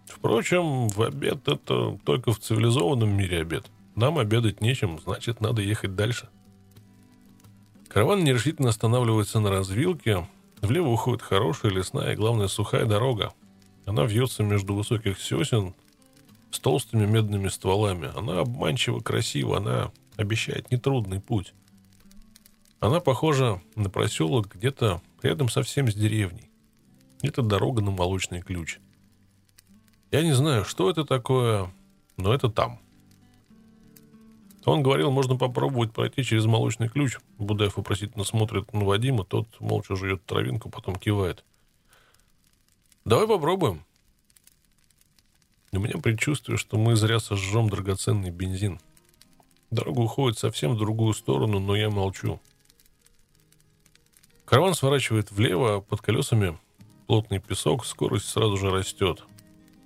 Впрочем, 0.06 0.90
в 0.90 1.02
обед 1.02 1.48
это 1.48 1.98
только 2.04 2.34
в 2.34 2.40
цивилизованном 2.40 3.10
мире 3.10 3.40
обед. 3.40 3.66
Нам 3.96 4.18
обедать 4.18 4.60
нечем, 4.60 5.00
значит, 5.00 5.40
надо 5.40 5.62
ехать 5.62 5.96
дальше. 5.96 6.28
Караван 7.88 8.26
нерешительно 8.26 8.68
останавливается 8.68 9.40
на 9.40 9.50
развилке. 9.50 10.28
Влево 10.60 10.90
уходит 10.90 11.22
хорошая 11.22 11.72
лесная 11.72 12.12
и, 12.12 12.18
главное, 12.18 12.50
сухая 12.50 12.84
дорога. 12.84 13.32
Она 13.86 14.04
вьется 14.04 14.44
между 14.44 14.76
высоких 14.76 15.18
сосен 15.22 15.74
с 16.56 16.60
толстыми 16.60 17.06
медными 17.06 17.50
стволами. 17.50 18.12
Она 18.16 18.40
обманчиво 18.40 19.00
красива, 19.00 19.58
она 19.58 19.92
обещает 20.18 20.72
нетрудный 20.72 21.20
путь. 21.20 21.54
Она 22.80 23.00
похожа 23.00 23.62
на 23.76 23.90
проселок 23.90 24.56
где-то 24.56 25.02
рядом 25.22 25.50
совсем 25.50 25.92
с 25.92 25.96
деревней. 25.96 26.50
Это 27.22 27.42
дорога 27.42 27.82
на 27.82 27.92
молочный 27.92 28.42
ключ. 28.42 28.80
Я 30.12 30.22
не 30.24 30.34
знаю, 30.34 30.66
что 30.66 30.90
это 30.90 31.04
такое, 31.04 31.74
но 32.18 32.34
это 32.34 32.50
там. 32.50 32.80
Он 34.66 34.82
говорил, 34.82 35.12
можно 35.12 35.36
попробовать 35.36 35.94
пройти 35.94 36.24
через 36.24 36.46
молочный 36.46 36.90
ключ. 36.90 37.18
Будаев 37.38 37.78
вопросительно 37.78 38.24
смотрит 38.24 38.74
на 38.74 38.84
Вадима, 38.84 39.24
тот 39.24 39.48
молча 39.60 39.96
жует 39.96 40.26
травинку, 40.26 40.70
потом 40.70 40.96
кивает. 40.96 41.44
Давай 43.04 43.28
попробуем. 43.28 43.84
У 45.78 45.82
меня 45.82 45.98
предчувствие, 46.02 46.58
что 46.58 46.78
мы 46.78 46.96
зря 46.96 47.20
сожжем 47.20 47.70
драгоценный 47.70 48.30
бензин. 48.30 48.80
Дорога 49.72 50.00
уходит 50.00 50.38
совсем 50.38 50.74
в 50.74 50.78
другую 50.78 51.14
сторону, 51.14 51.60
но 51.60 51.76
я 51.76 51.90
молчу. 51.90 52.40
Караван 54.46 54.76
сворачивает 54.76 55.32
влево, 55.32 55.82
под 55.82 56.02
колесами 56.02 56.58
плотный 57.08 57.40
песок, 57.40 57.86
скорость 57.86 58.30
сразу 58.30 58.58
же 58.58 58.70
растет. 58.70 59.24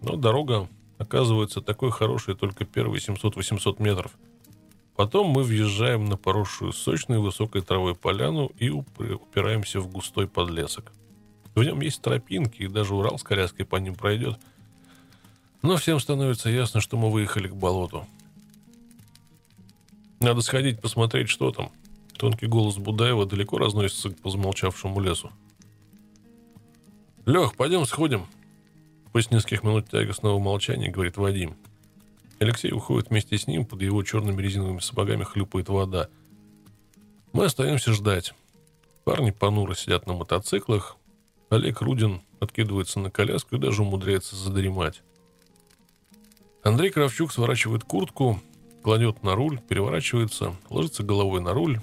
Но 0.02 0.16
дорога 0.16 0.68
оказывается 0.98 1.62
такой 1.62 1.92
хорошей 1.92 2.36
только 2.36 2.66
первые 2.66 3.00
700-800 3.00 3.82
метров. 3.82 4.12
Потом 4.96 5.28
мы 5.28 5.44
въезжаем 5.44 6.06
на 6.06 6.18
поросшую 6.18 6.74
сочной 6.74 7.20
высокой 7.20 7.62
травой 7.62 7.96
поляну 7.96 8.52
и 8.58 8.70
упираемся 8.70 9.80
в 9.80 9.88
густой 9.88 10.28
подлесок. 10.28 10.92
В 11.56 11.64
нем 11.64 11.80
есть 11.80 12.02
тропинки, 12.02 12.64
и 12.64 12.68
даже 12.68 12.94
Урал 12.94 13.18
с 13.18 13.24
коляской 13.24 13.66
по 13.66 13.78
ним 13.78 13.96
пройдет. 13.96 14.38
Но 15.62 15.78
всем 15.78 16.00
становится 16.00 16.50
ясно, 16.50 16.82
что 16.82 16.98
мы 16.98 17.12
выехали 17.12 17.48
к 17.48 17.56
болоту. 17.56 18.08
Надо 20.20 20.42
сходить 20.42 20.82
посмотреть, 20.82 21.30
что 21.30 21.52
там, 21.52 21.72
Тонкий 22.20 22.48
голос 22.48 22.76
Будаева 22.76 23.26
далеко 23.26 23.58
разносится 23.58 24.10
по 24.10 24.30
замолчавшему 24.30 25.00
лесу. 25.00 25.32
«Лех, 27.26 27.56
пойдем 27.56 27.86
сходим!» 27.86 28.28
После 29.14 29.38
нескольких 29.38 29.64
минут 29.64 29.90
тягостного 29.90 30.38
молчания 30.38 30.92
говорит 30.92 31.16
Вадим. 31.16 31.56
Алексей 32.40 32.74
уходит 32.74 33.10
вместе 33.10 33.38
с 33.38 33.48
ним, 33.48 33.66
под 33.66 33.82
его 33.82 34.04
черными 34.04 34.42
резиновыми 34.42 34.80
сапогами 34.80 35.24
хлюпает 35.24 35.70
вода. 35.70 36.10
Мы 37.32 37.46
остаемся 37.46 37.94
ждать. 37.94 38.34
Парни 39.06 39.32
понуро 39.32 39.74
сидят 39.74 40.06
на 40.06 40.12
мотоциклах. 40.12 40.98
Олег 41.50 41.80
Рудин 41.80 42.22
откидывается 42.42 43.00
на 43.00 43.10
коляску 43.10 43.56
и 43.56 43.60
даже 43.60 43.82
умудряется 43.82 44.36
задремать. 44.36 45.04
Андрей 46.64 46.92
Кравчук 46.92 47.32
сворачивает 47.32 47.84
куртку, 47.84 48.40
кладет 48.84 49.24
на 49.24 49.36
руль, 49.36 49.60
переворачивается, 49.60 50.56
ложится 50.70 51.04
головой 51.04 51.42
на 51.42 51.54
руль 51.54 51.80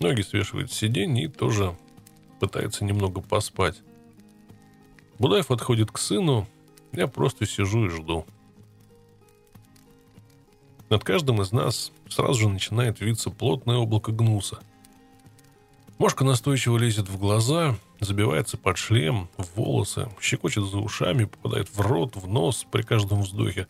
Ноги 0.00 0.22
свешивает 0.22 0.72
с 0.72 0.76
сиденья 0.76 1.24
и 1.24 1.28
тоже 1.28 1.76
пытается 2.40 2.84
немного 2.84 3.20
поспать. 3.20 3.80
Будаев 5.18 5.50
отходит 5.50 5.90
к 5.90 5.98
сыну, 5.98 6.46
я 6.92 7.06
просто 7.06 7.46
сижу 7.46 7.86
и 7.86 7.88
жду. 7.88 8.26
Над 10.90 11.04
каждым 11.04 11.40
из 11.40 11.52
нас 11.52 11.92
сразу 12.08 12.40
же 12.40 12.48
начинает 12.48 13.00
виться 13.00 13.30
плотное 13.30 13.76
облако 13.76 14.12
гнуса. 14.12 14.58
Мошка 15.96 16.24
настойчиво 16.24 16.76
лезет 16.76 17.08
в 17.08 17.18
глаза, 17.18 17.76
забивается 18.00 18.58
под 18.58 18.76
шлем, 18.76 19.28
в 19.38 19.56
волосы, 19.56 20.08
щекочет 20.20 20.64
за 20.64 20.78
ушами, 20.78 21.24
попадает 21.24 21.68
в 21.68 21.80
рот, 21.80 22.16
в 22.16 22.26
нос 22.28 22.66
при 22.70 22.82
каждом 22.82 23.22
вздохе. 23.22 23.68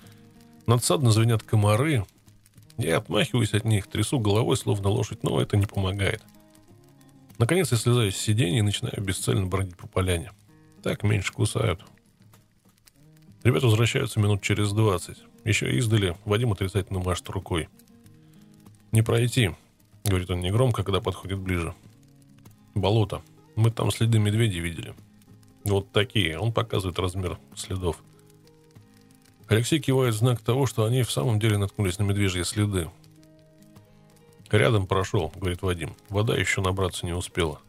Надсадно 0.66 1.10
звенят 1.10 1.42
комары, 1.42 2.04
я 2.76 2.98
отмахиваюсь 2.98 3.54
от 3.54 3.64
них, 3.64 3.86
трясу 3.86 4.18
головой, 4.18 4.56
словно 4.56 4.88
лошадь, 4.88 5.22
но 5.22 5.40
это 5.40 5.56
не 5.56 5.66
помогает. 5.66 6.22
Наконец 7.38 7.70
я 7.72 7.78
слезаю 7.78 8.10
с 8.10 8.16
сиденья 8.16 8.58
и 8.58 8.62
начинаю 8.62 9.00
бесцельно 9.02 9.46
бродить 9.46 9.76
по 9.76 9.86
поляне. 9.86 10.32
Так 10.82 11.02
меньше 11.02 11.32
кусают. 11.32 11.84
Ребята 13.42 13.66
возвращаются 13.66 14.20
минут 14.20 14.42
через 14.42 14.72
двадцать. 14.72 15.18
Еще 15.44 15.70
издали 15.76 16.16
Вадим 16.24 16.52
отрицательно 16.52 17.00
машет 17.00 17.28
рукой. 17.28 17.68
«Не 18.90 19.02
пройти»,— 19.02 19.50
говорит 20.04 20.30
он 20.30 20.40
негромко, 20.40 20.82
когда 20.82 21.00
подходит 21.00 21.38
ближе. 21.38 21.74
«Болото. 22.74 23.22
Мы 23.56 23.70
там 23.70 23.90
следы 23.90 24.18
медведей 24.18 24.60
видели. 24.60 24.94
Вот 25.64 25.92
такие. 25.92 26.38
Он 26.38 26.52
показывает 26.52 26.98
размер 26.98 27.38
следов. 27.54 28.02
Алексей 29.48 29.78
кивает 29.78 30.14
знак 30.14 30.40
того, 30.40 30.66
что 30.66 30.84
они 30.84 31.02
в 31.02 31.10
самом 31.10 31.38
деле 31.38 31.58
наткнулись 31.58 31.98
на 31.98 32.04
медвежьи 32.04 32.42
следы. 32.42 32.90
«Рядом 34.50 34.86
прошел»,— 34.86 35.32
говорит 35.34 35.62
Вадим. 35.62 35.94
«Вода 36.08 36.36
еще 36.36 36.60
набраться 36.60 37.06
не 37.06 37.12
успела». 37.12 37.60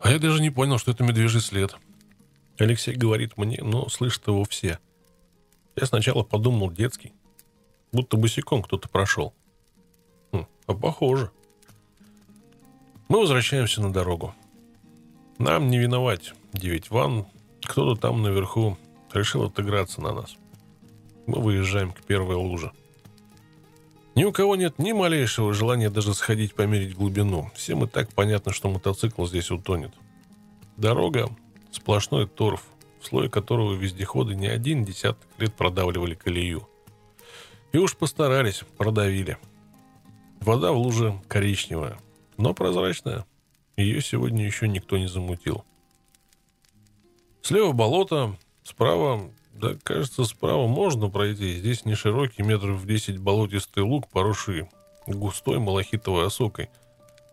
А 0.00 0.10
я 0.10 0.18
даже 0.18 0.40
не 0.40 0.50
понял, 0.50 0.78
что 0.78 0.92
это 0.92 1.04
медвежий 1.04 1.40
след. 1.40 1.76
Алексей 2.58 2.94
говорит 2.94 3.36
мне, 3.36 3.58
но 3.62 3.88
слышат 3.88 4.26
его 4.28 4.44
все. 4.44 4.78
Я 5.76 5.86
сначала 5.86 6.22
подумал 6.22 6.70
детский. 6.70 7.12
Будто 7.92 8.16
босиком 8.16 8.62
кто-то 8.62 8.88
прошел. 8.88 9.34
Хм, 10.32 10.46
а 10.66 10.74
похоже. 10.74 11.30
Мы 13.08 13.20
возвращаемся 13.20 13.80
на 13.80 13.92
дорогу. 13.92 14.34
Нам 15.38 15.68
не 15.70 15.78
виновать 15.78 16.32
девять 16.52 16.90
ванн. 16.90 17.26
Кто-то 17.62 18.00
там 18.00 18.22
наверху 18.22 18.76
решил 19.12 19.44
отыграться 19.44 20.00
на 20.00 20.12
нас. 20.12 20.36
Мы 21.26 21.40
выезжаем 21.40 21.92
к 21.92 22.02
первой 22.02 22.36
луже. 22.36 22.72
Ни 24.14 24.24
у 24.24 24.32
кого 24.32 24.56
нет 24.56 24.78
ни 24.78 24.92
малейшего 24.92 25.54
желания 25.54 25.90
даже 25.90 26.14
сходить 26.14 26.54
померить 26.54 26.96
глубину. 26.96 27.50
Всем 27.54 27.84
и 27.84 27.86
так 27.86 28.12
понятно, 28.12 28.52
что 28.52 28.68
мотоцикл 28.68 29.26
здесь 29.26 29.50
утонет. 29.50 29.92
Дорога– 30.76 31.28
сплошной 31.70 32.26
торф, 32.26 32.64
в 33.00 33.06
слое 33.06 33.30
которого 33.30 33.74
вездеходы 33.74 34.34
не 34.34 34.48
один 34.48 34.84
десяток 34.84 35.26
лет 35.38 35.54
продавливали 35.54 36.14
колею. 36.14 36.68
И 37.72 37.78
уж 37.78 37.96
постарались, 37.96 38.64
продавили. 38.76 39.38
Вода 40.40 40.72
в 40.72 40.78
луже 40.78 41.20
коричневая, 41.28 41.98
но 42.36 42.54
прозрачная. 42.54 43.24
Ее 43.76 44.00
сегодня 44.00 44.44
еще 44.44 44.66
никто 44.66 44.98
не 44.98 45.06
замутил. 45.06 45.64
Слева 47.42 47.72
болото, 47.72 48.36
справа 48.68 49.30
да, 49.58 49.74
кажется, 49.82 50.24
справа 50.24 50.68
можно 50.68 51.08
пройти. 51.08 51.56
Здесь 51.56 51.84
не 51.84 51.96
широкий, 51.96 52.44
метров 52.44 52.76
в 52.76 52.86
10 52.86 53.18
болотистый 53.18 53.82
луг, 53.82 54.08
поросший 54.08 54.68
густой 55.06 55.58
малахитовой 55.58 56.26
осокой. 56.26 56.70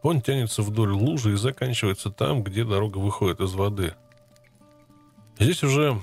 Он 0.02 0.22
тянется 0.22 0.64
вдоль 0.64 0.92
лужи 0.92 1.34
и 1.34 1.36
заканчивается 1.36 2.10
там, 2.10 2.44
где 2.44 2.64
дорога 2.64 2.98
выходит 2.98 3.42
из 3.42 3.54
воды. 3.54 3.94
Здесь 5.38 5.64
уже 5.64 6.02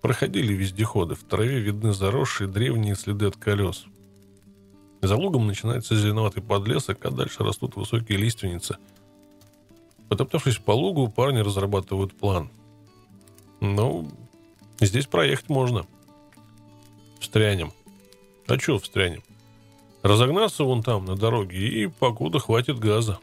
проходили 0.00 0.54
вездеходы. 0.54 1.14
В 1.14 1.22
траве 1.22 1.60
видны 1.60 1.92
заросшие 1.92 2.48
древние 2.48 2.96
следы 2.96 3.26
от 3.26 3.36
колес. 3.36 3.84
За 5.02 5.14
лугом 5.14 5.46
начинается 5.46 5.94
зеленоватый 5.94 6.42
подлесок, 6.42 7.04
а 7.04 7.10
дальше 7.12 7.44
растут 7.44 7.76
высокие 7.76 8.18
лиственницы. 8.18 8.76
Потоптавшись 10.08 10.58
по 10.58 10.72
лугу, 10.72 11.08
парни 11.08 11.38
разрабатывают 11.38 12.16
план. 12.16 12.50
Ну, 13.60 14.10
Здесь 14.80 15.06
проехать 15.06 15.48
можно. 15.48 15.86
Встрянем. 17.20 17.72
А 18.46 18.58
что 18.58 18.78
встрянем? 18.78 19.22
Разогнаться 20.02 20.64
вон 20.64 20.82
там, 20.82 21.04
на 21.04 21.16
дороге, 21.16 21.66
и 21.66 21.86
покуда 21.88 22.38
хватит 22.38 22.78
газа. 22.78 23.18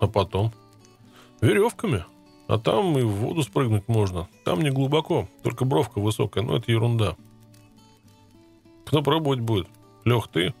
А 0.00 0.06
потом? 0.06 0.52
Веревками. 1.40 2.04
А 2.46 2.58
там 2.58 2.98
и 2.98 3.02
в 3.02 3.10
воду 3.10 3.42
спрыгнуть 3.42 3.88
можно. 3.88 4.28
Там 4.44 4.62
не 4.62 4.70
глубоко, 4.70 5.28
только 5.42 5.64
бровка 5.64 6.00
высокая, 6.00 6.42
но 6.42 6.56
это 6.56 6.72
ерунда. 6.72 7.16
Кто 8.84 9.02
пробовать 9.02 9.40
будет? 9.40 9.68
Лех, 10.04 10.28
ты? 10.28 10.54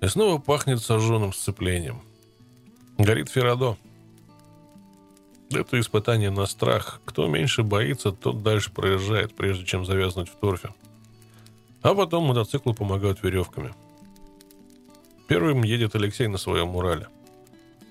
И 0.00 0.06
снова 0.08 0.38
пахнет 0.38 0.82
сожженным 0.82 1.32
сцеплением. 1.32 2.02
Горит 2.98 3.28
Ферадо. 3.28 3.76
Это 5.52 5.78
испытание 5.78 6.30
на 6.30 6.46
страх. 6.46 7.00
Кто 7.04 7.26
меньше 7.26 7.62
боится, 7.62 8.12
тот 8.12 8.42
дальше 8.42 8.72
проезжает, 8.72 9.34
прежде 9.34 9.64
чем 9.64 9.84
завязнуть 9.84 10.28
в 10.28 10.36
торфе. 10.36 10.70
А 11.82 11.94
потом 11.94 12.24
мотоциклу 12.24 12.74
помогают 12.74 13.22
веревками. 13.22 13.74
Первым 15.28 15.62
едет 15.62 15.94
Алексей 15.94 16.26
на 16.28 16.38
своем 16.38 16.76
Урале. 16.76 17.08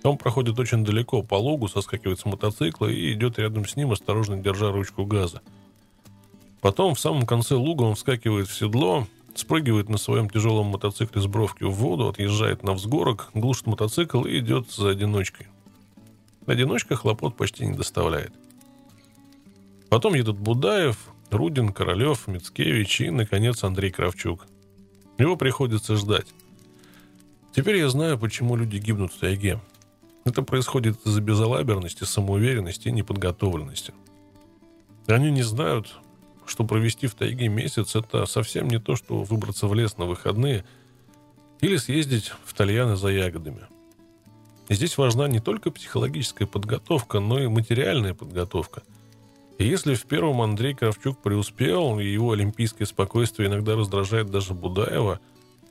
Он 0.03 0.17
проходит 0.17 0.59
очень 0.59 0.83
далеко 0.83 1.21
по 1.21 1.35
лугу, 1.35 1.67
соскакивает 1.67 2.19
с 2.19 2.25
мотоцикла 2.25 2.87
и 2.87 3.13
идет 3.13 3.37
рядом 3.37 3.67
с 3.67 3.75
ним, 3.75 3.91
осторожно 3.91 4.37
держа 4.37 4.71
ручку 4.71 5.05
газа. 5.05 5.41
Потом 6.61 6.95
в 6.95 6.99
самом 6.99 7.25
конце 7.25 7.55
луга 7.55 7.83
он 7.83 7.95
вскакивает 7.95 8.47
в 8.47 8.57
седло, 8.57 9.07
спрыгивает 9.35 9.89
на 9.89 9.97
своем 9.97 10.29
тяжелом 10.29 10.67
мотоцикле 10.67 11.21
с 11.21 11.27
бровки 11.27 11.63
в 11.63 11.71
воду, 11.71 12.07
отъезжает 12.07 12.63
на 12.63 12.73
взгорок, 12.73 13.29
глушит 13.33 13.67
мотоцикл 13.67 14.23
и 14.23 14.39
идет 14.39 14.71
за 14.71 14.89
одиночкой. 14.89 15.47
Одиночка 16.45 16.95
хлопот 16.95 17.37
почти 17.37 17.65
не 17.67 17.75
доставляет. 17.75 18.33
Потом 19.89 20.15
едут 20.15 20.37
Будаев, 20.37 20.97
Рудин, 21.29 21.71
Королев, 21.71 22.27
Мицкевич 22.27 23.01
и, 23.01 23.09
наконец, 23.09 23.63
Андрей 23.63 23.91
Кравчук. 23.91 24.47
Его 25.17 25.35
приходится 25.37 25.95
ждать. 25.95 26.27
Теперь 27.55 27.77
я 27.77 27.89
знаю, 27.89 28.17
почему 28.17 28.55
люди 28.55 28.77
гибнут 28.77 29.13
в 29.13 29.19
тайге. 29.19 29.59
Это 30.25 30.41
происходит 30.41 30.97
из-за 31.05 31.21
безалаберности, 31.21 32.05
самоуверенности 32.05 32.87
и 32.87 32.91
неподготовленности. 32.91 33.93
Они 35.07 35.31
не 35.31 35.43
знают, 35.43 35.95
что 36.45 36.63
провести 36.63 37.07
в 37.07 37.15
тайге 37.15 37.49
месяц– 37.49 37.95
это 37.95 38.25
совсем 38.25 38.67
не 38.67 38.79
то, 38.79 38.95
что 38.95 39.23
выбраться 39.23 39.67
в 39.67 39.73
лес 39.73 39.97
на 39.97 40.05
выходные 40.05 40.63
или 41.59 41.77
съездить 41.77 42.33
в 42.45 42.53
Тальяны 42.53 42.95
за 42.95 43.09
ягодами– 43.09 43.61
Здесь 44.71 44.97
важна 44.97 45.27
не 45.27 45.41
только 45.41 45.69
психологическая 45.69 46.47
подготовка, 46.47 47.19
но 47.19 47.43
и 47.43 47.47
материальная 47.47 48.13
подготовка. 48.13 48.83
И 49.57 49.67
если 49.67 49.95
в 49.95 50.05
первом 50.05 50.41
Андрей 50.41 50.73
Кравчук 50.73 51.21
преуспел, 51.21 51.99
и 51.99 52.05
его 52.05 52.31
олимпийское 52.31 52.87
спокойствие 52.87 53.49
иногда 53.49 53.75
раздражает 53.75 54.31
даже 54.31 54.53
Будаева, 54.53 55.19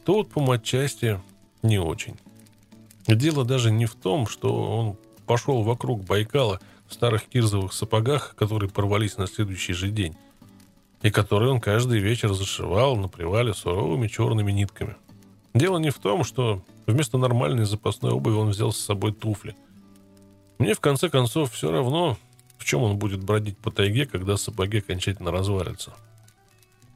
то 0.05 0.17
вот 0.17 0.29
по 0.29 0.43
матчасти 0.43 1.19
не 1.63 1.79
очень. 1.79 2.17
Дело 3.07 3.47
даже 3.47 3.71
не 3.71 3.87
в 3.87 3.95
том, 3.95 4.27
что 4.27 4.53
он 4.55 4.97
пошел 5.25 5.63
вокруг 5.63 6.05
Байкала 6.05 6.61
в 6.87 6.93
старых 6.93 7.25
кирзовых 7.25 7.73
сапогах, 7.73 8.35
которые 8.37 8.69
порвались 8.69 9.17
на 9.17 9.27
следующий 9.27 9.73
же 9.73 9.89
день, 9.89 10.15
и 11.01 11.11
которые 11.11 11.53
он 11.53 11.61
каждый 11.61 12.01
вечер 12.01 12.35
зашивал 12.35 12.97
на 12.97 13.09
привале 13.09 13.55
суровыми 13.55 14.09
черными 14.09 14.53
нитками. 14.53 14.95
Дело 15.55 15.79
не 15.79 15.89
в 15.89 15.99
том, 15.99 16.23
что 16.23 16.63
Вместо 16.91 17.19
нормальной 17.19 17.67
запасной 17.67 18.11
обуви 18.11 18.35
он 18.35 18.51
взял 18.51 18.73
с 18.73 18.79
собой 18.79 19.13
туфли. 19.13 19.55
Мне, 20.59 20.75
в 20.75 20.81
конце 20.81 21.09
концов, 21.09 21.53
все 21.53 21.71
равно, 21.71 22.19
в 22.59 22.65
чем 22.65 22.83
он 22.83 22.99
будет 22.99 23.23
бродить 23.23 23.57
по 23.57 23.71
тайге, 23.71 24.07
когда 24.07 24.37
сапоги 24.37 24.79
окончательно 24.79 25.31
развалятся. 25.31 25.93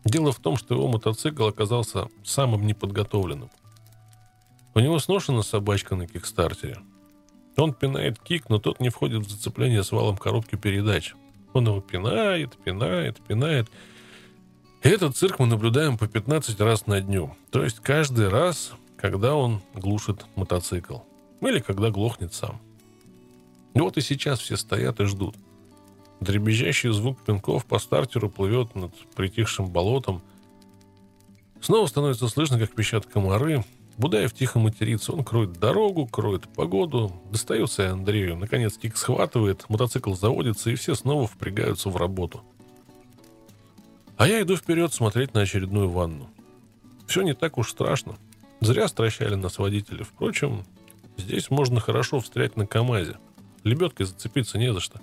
Дело 0.05 0.33
в 0.33 0.39
том, 0.41 0.57
что 0.57 0.75
его 0.75 0.89
мотоцикл 0.89 1.47
оказался 1.47 2.09
самым 2.25 2.66
неподготовленным. 2.66 3.51
У 4.75 4.81
него 4.81 4.99
сношена 4.99 5.43
собачка 5.43 5.95
на 5.95 6.09
кикстартере. 6.09 6.79
Он 7.57 7.73
пинает 7.73 8.19
кик, 8.19 8.49
но 8.49 8.59
тот 8.59 8.81
не 8.81 8.89
входит 8.89 9.25
в 9.25 9.31
зацепление 9.31 9.85
с 9.85 9.93
валом 9.93 10.16
коробки 10.16 10.57
передач. 10.57 11.15
Он 11.53 11.69
его 11.69 11.81
пинает, 11.81 12.57
пинает, 12.65 13.19
пинает. 13.23 13.71
И 14.83 14.89
этот 14.89 15.16
цирк 15.16 15.39
мы 15.39 15.47
наблюдаем 15.47 15.97
по 15.97 16.09
15 16.09 16.61
раз 16.61 16.89
на 16.89 17.01
дню. 17.01 17.37
То 17.53 17.62
есть 17.62 17.79
каждый 17.79 18.29
раз 18.29 18.75
когда 19.05 19.37
он 19.37 19.61
глушит 19.75 20.25
мотоцикл. 20.35 21.01
Или 21.43 21.59
когда 21.59 21.91
глохнет 21.91 22.33
сам. 22.33 22.59
Вот 23.75 23.99
и 23.99 24.01
сейчас 24.01 24.39
все 24.39 24.57
стоят 24.57 24.99
и 24.99 25.05
ждут. 25.05 25.37
Дребезжащий 26.21 26.91
звук 26.91 27.21
пинков 27.21 27.67
по 27.67 27.79
стартеру 27.79 28.31
плывет 28.31 28.75
над 28.75 28.95
притихшим 29.15 29.69
болотом. 29.69 30.23
Снова 31.61 31.87
становится 31.87 32.29
слышно, 32.29 32.59
как 32.59 32.75
пищат 32.75 33.05
комары. 33.05 33.63
Будаев 33.99 34.33
тихо 34.33 34.59
матерится. 34.59 35.13
Он 35.13 35.23
кроет 35.23 35.53
дорогу, 35.53 36.07
кроет 36.07 36.49
погоду. 36.49 37.13
Достается 37.31 37.93
Андрею. 37.93 38.39
Наконец 38.39 38.79
кик 38.79 38.97
схватывает, 38.97 39.69
мотоцикл 39.69 40.15
заводится, 40.15 40.71
и 40.71 40.77
все 40.77 40.95
снова 40.95 41.27
впрягаются 41.27 41.91
в 41.91 41.99
работу. 41.99 42.41
А 44.17 44.27
я 44.27 44.41
иду 44.41 44.57
вперед 44.57 44.95
смотреть 44.95 45.35
на 45.35 45.43
очередную 45.43 45.91
ванну. 45.91 46.27
Все 47.07 47.21
не 47.21 47.35
так 47.35 47.59
уж 47.59 47.71
страшно. 47.71 48.17
Зря 48.61 48.89
стращали 48.89 49.35
нас 49.35 49.59
водители. 49.59 50.03
Впрочем, 50.03 50.65
здесь 51.17 51.51
можно 51.51 51.81
хорошо 51.81 52.21
встрять 52.21 52.57
на 52.57 52.67
КАМАЗе. 52.67 53.19
Лебедкой 53.63 54.07
зацепиться 54.07 54.59
не 54.59 54.73
за 54.73 54.81
что. 54.81 55.01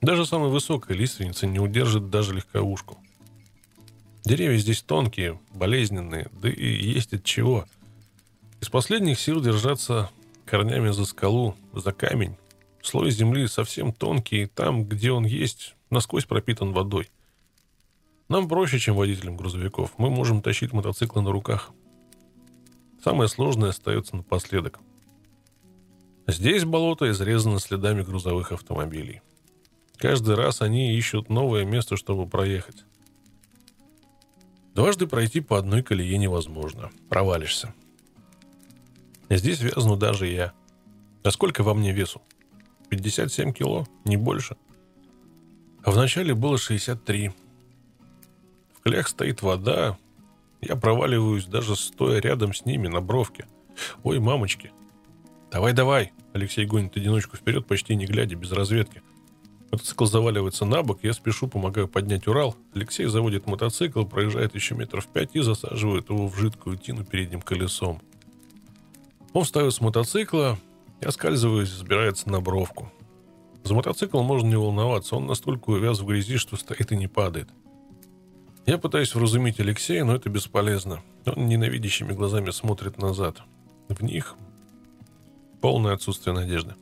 Даже 0.00 0.26
самая 0.26 0.50
высокая 0.50 0.96
лиственница 0.96 1.46
не 1.46 1.58
удержит 1.58 2.10
даже 2.10 2.34
легковушку. 2.34 2.98
Деревья 4.24 4.58
здесь 4.58 4.82
тонкие, 4.82 5.38
болезненные, 5.52 6.28
да 6.32 6.50
и 6.50 6.66
есть 6.66 7.12
от 7.12 7.24
чего. 7.24 7.66
Из 8.60 8.68
последних 8.68 9.18
сил 9.18 9.40
держаться 9.42 10.10
корнями 10.46 10.90
за 10.90 11.04
скалу, 11.04 11.54
за 11.72 11.92
камень. 11.92 12.36
Слой 12.82 13.10
земли 13.10 13.46
совсем 13.48 13.92
тонкий, 13.92 14.42
и 14.42 14.46
там, 14.46 14.84
где 14.84 15.10
он 15.10 15.24
есть, 15.24 15.74
насквозь 15.90 16.24
пропитан 16.24 16.72
водой. 16.72 17.10
Нам 18.28 18.48
проще, 18.48 18.78
чем 18.78 18.96
водителям 18.96 19.36
грузовиков. 19.36 19.92
Мы 19.98 20.10
можем 20.10 20.40
тащить 20.42 20.72
мотоциклы 20.72 21.22
на 21.22 21.30
руках. 21.30 21.70
Самое 23.04 23.28
сложное 23.28 23.68
остается 23.68 24.16
напоследок. 24.16 24.80
Здесь 26.26 26.64
болото 26.64 27.10
изрезано 27.10 27.60
следами 27.60 28.00
грузовых 28.00 28.50
автомобилей. 28.50 29.20
Каждый 29.98 30.36
раз 30.36 30.62
они 30.62 30.96
ищут 30.96 31.28
новое 31.28 31.66
место, 31.66 31.98
чтобы 31.98 32.26
проехать. 32.26 32.86
Дважды 34.72 35.06
пройти 35.06 35.42
по 35.42 35.58
одной 35.58 35.82
колее 35.82 36.16
невозможно. 36.16 36.90
Провалишься. 37.10 37.74
Здесь 39.28 39.60
вязну 39.60 39.96
даже 39.96 40.26
я. 40.26 40.54
А 41.24 41.30
сколько 41.30 41.62
во 41.62 41.74
мне 41.74 41.92
весу? 41.92 42.22
57 42.88 43.52
кило, 43.52 43.86
не 44.06 44.16
больше. 44.16 44.56
А 45.82 45.90
вначале 45.90 46.34
было 46.34 46.56
63. 46.56 47.32
В 48.78 48.80
клях 48.80 49.08
стоит 49.08 49.42
вода, 49.42 49.98
я 50.66 50.76
проваливаюсь 50.76 51.46
даже 51.46 51.76
стоя 51.76 52.20
рядом 52.20 52.54
с 52.54 52.64
ними 52.64 52.88
на 52.88 53.00
бровке. 53.00 53.46
Ой, 54.02 54.18
мамочки. 54.18 54.72
Давай-давай. 55.50 56.12
Алексей 56.32 56.66
гонит 56.66 56.96
одиночку 56.96 57.36
вперед, 57.36 57.66
почти 57.66 57.94
не 57.94 58.06
глядя, 58.06 58.36
без 58.36 58.52
разведки. 58.52 59.02
Мотоцикл 59.70 60.04
заваливается 60.04 60.64
на 60.64 60.82
бок, 60.82 61.00
я 61.02 61.12
спешу, 61.12 61.48
помогаю 61.48 61.88
поднять 61.88 62.28
Урал. 62.28 62.56
Алексей 62.74 63.06
заводит 63.06 63.46
мотоцикл, 63.46 64.04
проезжает 64.04 64.54
еще 64.54 64.74
метров 64.74 65.06
пять 65.08 65.34
и 65.34 65.40
засаживает 65.40 66.10
его 66.10 66.28
в 66.28 66.36
жидкую 66.36 66.76
тину 66.76 67.04
передним 67.04 67.40
колесом. 67.40 68.00
Он 69.32 69.42
встает 69.42 69.74
с 69.74 69.80
мотоцикла 69.80 70.58
и, 71.00 71.06
оскальзываясь, 71.06 71.70
забирается 71.70 72.30
на 72.30 72.40
бровку. 72.40 72.92
За 73.64 73.74
мотоцикл 73.74 74.22
можно 74.22 74.46
не 74.46 74.56
волноваться, 74.56 75.16
он 75.16 75.26
настолько 75.26 75.70
увяз 75.70 75.98
в 75.98 76.06
грязи, 76.06 76.36
что 76.36 76.56
стоит 76.56 76.92
и 76.92 76.96
не 76.96 77.08
падает. 77.08 77.48
Я 78.66 78.78
пытаюсь 78.78 79.14
вразумить 79.14 79.60
Алексея, 79.60 80.04
но 80.04 80.14
это 80.14 80.30
бесполезно. 80.30 81.02
Он 81.26 81.46
ненавидящими 81.46 82.12
глазами 82.12 82.50
смотрит 82.50 82.98
назад. 82.98 83.42
В 83.88 84.02
них 84.02 84.36
полное 85.60 85.92
отсутствие 85.92 86.34
надежды. 86.34 86.74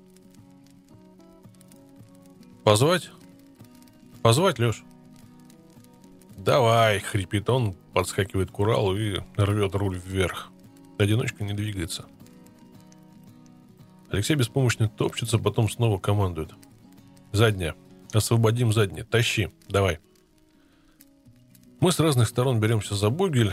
Позвать? 2.63 3.11
Позвать, 4.23 4.61
Леш? 4.61 4.85
Давай, 6.37 7.01
хрипит 7.01 7.51
он, 7.51 7.75
подскакивает 7.93 8.53
к 8.53 8.59
Уралу 8.61 8.97
и 8.97 9.19
рвет 9.37 9.75
руль 9.75 9.99
вверх. 9.99 10.51
Одиночка 10.99 11.43
не 11.43 11.53
двигается. 11.53 12.07
Алексей 14.09 14.37
беспомощно 14.37 14.89
топчется, 14.89 15.39
потом 15.39 15.69
снова 15.69 15.99
командует. 15.99 16.51
Задняя. 17.33 17.75
Освободим 18.13 18.73
заднее. 18.73 19.05
Тащи. 19.05 19.51
Давай. 19.69 19.99
Мы 21.83 21.91
с 21.91 21.99
разных 21.99 22.29
сторон 22.29 22.61
беремся 22.61 22.95
за 22.95 23.11
бугель. 23.11 23.53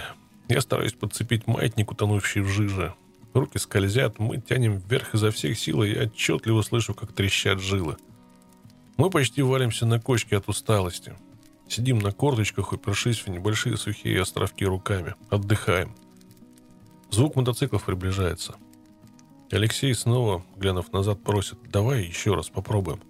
Я 0.50 0.62
стараюсь 0.62 0.94
подцепить 0.94 1.48
маятник, 1.48 1.92
утонувший 1.92 2.44
в 2.44 2.48
жиже. 2.48 2.94
Руки 3.34 3.58
скользят, 3.58 4.20
мы 4.20 4.38
тянем 4.40 4.78
вверх 4.78 5.16
изо 5.16 5.32
всех 5.32 5.58
сил, 5.58 5.82
и 5.82 5.90
я 5.90 6.04
отчетливо 6.04 6.62
слышу, 6.62 6.94
как 6.94 7.12
трещат 7.12 7.60
жилы. 7.60 7.98
Мы 8.98 9.10
почти 9.10 9.42
валимся 9.42 9.88
на 9.88 10.00
кочке 10.00 10.38
от 10.38 10.48
усталости. 10.48 11.16
Сидим 11.68 11.98
на 11.98 12.12
корточках, 12.12 12.72
упершись 12.72 13.26
в 13.26 13.30
небольшие 13.30 13.78
сухие 13.78 14.22
островки 14.22 14.64
руками. 14.64 15.16
Отдыхаем. 15.32 15.96
Звук 17.10 17.36
мотоциклов 17.36 17.84
приближается. 17.86 18.58
Алексей 19.50 19.96
снова, 19.96 20.46
глянув 20.56 20.94
назад, 20.94 21.24
просит 21.24 21.58
«давай 21.72 22.04
еще 22.04 22.36
раз 22.36 22.50
попробуем». 22.50 23.02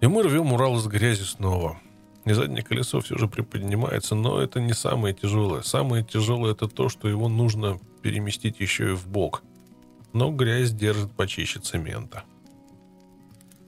И 0.00 0.08
мы 0.08 0.24
рвем 0.24 0.52
Урал 0.52 0.76
из 0.78 0.88
грязи 0.88 1.22
снова. 1.22 1.80
И 2.24 2.32
заднее 2.32 2.62
колесо 2.62 3.00
все 3.00 3.18
же 3.18 3.26
приподнимается, 3.26 4.14
но 4.14 4.40
это 4.40 4.60
не 4.60 4.74
самое 4.74 5.12
тяжелое. 5.14 5.62
Самое 5.62 6.04
тяжелое 6.04 6.52
это 6.52 6.68
то, 6.68 6.88
что 6.88 7.08
его 7.08 7.28
нужно 7.28 7.80
переместить 8.02 8.60
еще 8.60 8.92
и 8.92 8.94
в 8.94 9.08
бок. 9.08 9.42
Но 10.12 10.30
грязь 10.30 10.72
держит 10.72 11.10
почище 11.12 11.58
цемента. 11.58 12.24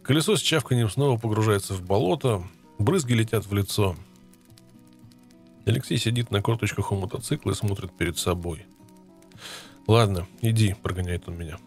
Колесо 0.02 0.36
с 0.36 0.40
чавканием 0.40 0.90
снова 0.90 1.18
погружается 1.18 1.74
в 1.74 1.82
болото, 1.82 2.44
брызги 2.78 3.14
летят 3.14 3.46
в 3.46 3.54
лицо. 3.54 3.96
Алексей 5.64 5.96
сидит 5.96 6.30
на 6.30 6.42
корточках 6.42 6.92
у 6.92 6.96
мотоцикла 6.96 7.52
и 7.52 7.54
смотрит 7.54 7.96
перед 7.96 8.18
собой. 8.18 8.66
«Ладно, 9.86 10.26
иди»,— 10.42 10.76
прогоняет 10.82 11.26
он 11.28 11.38
меня. 11.38 11.58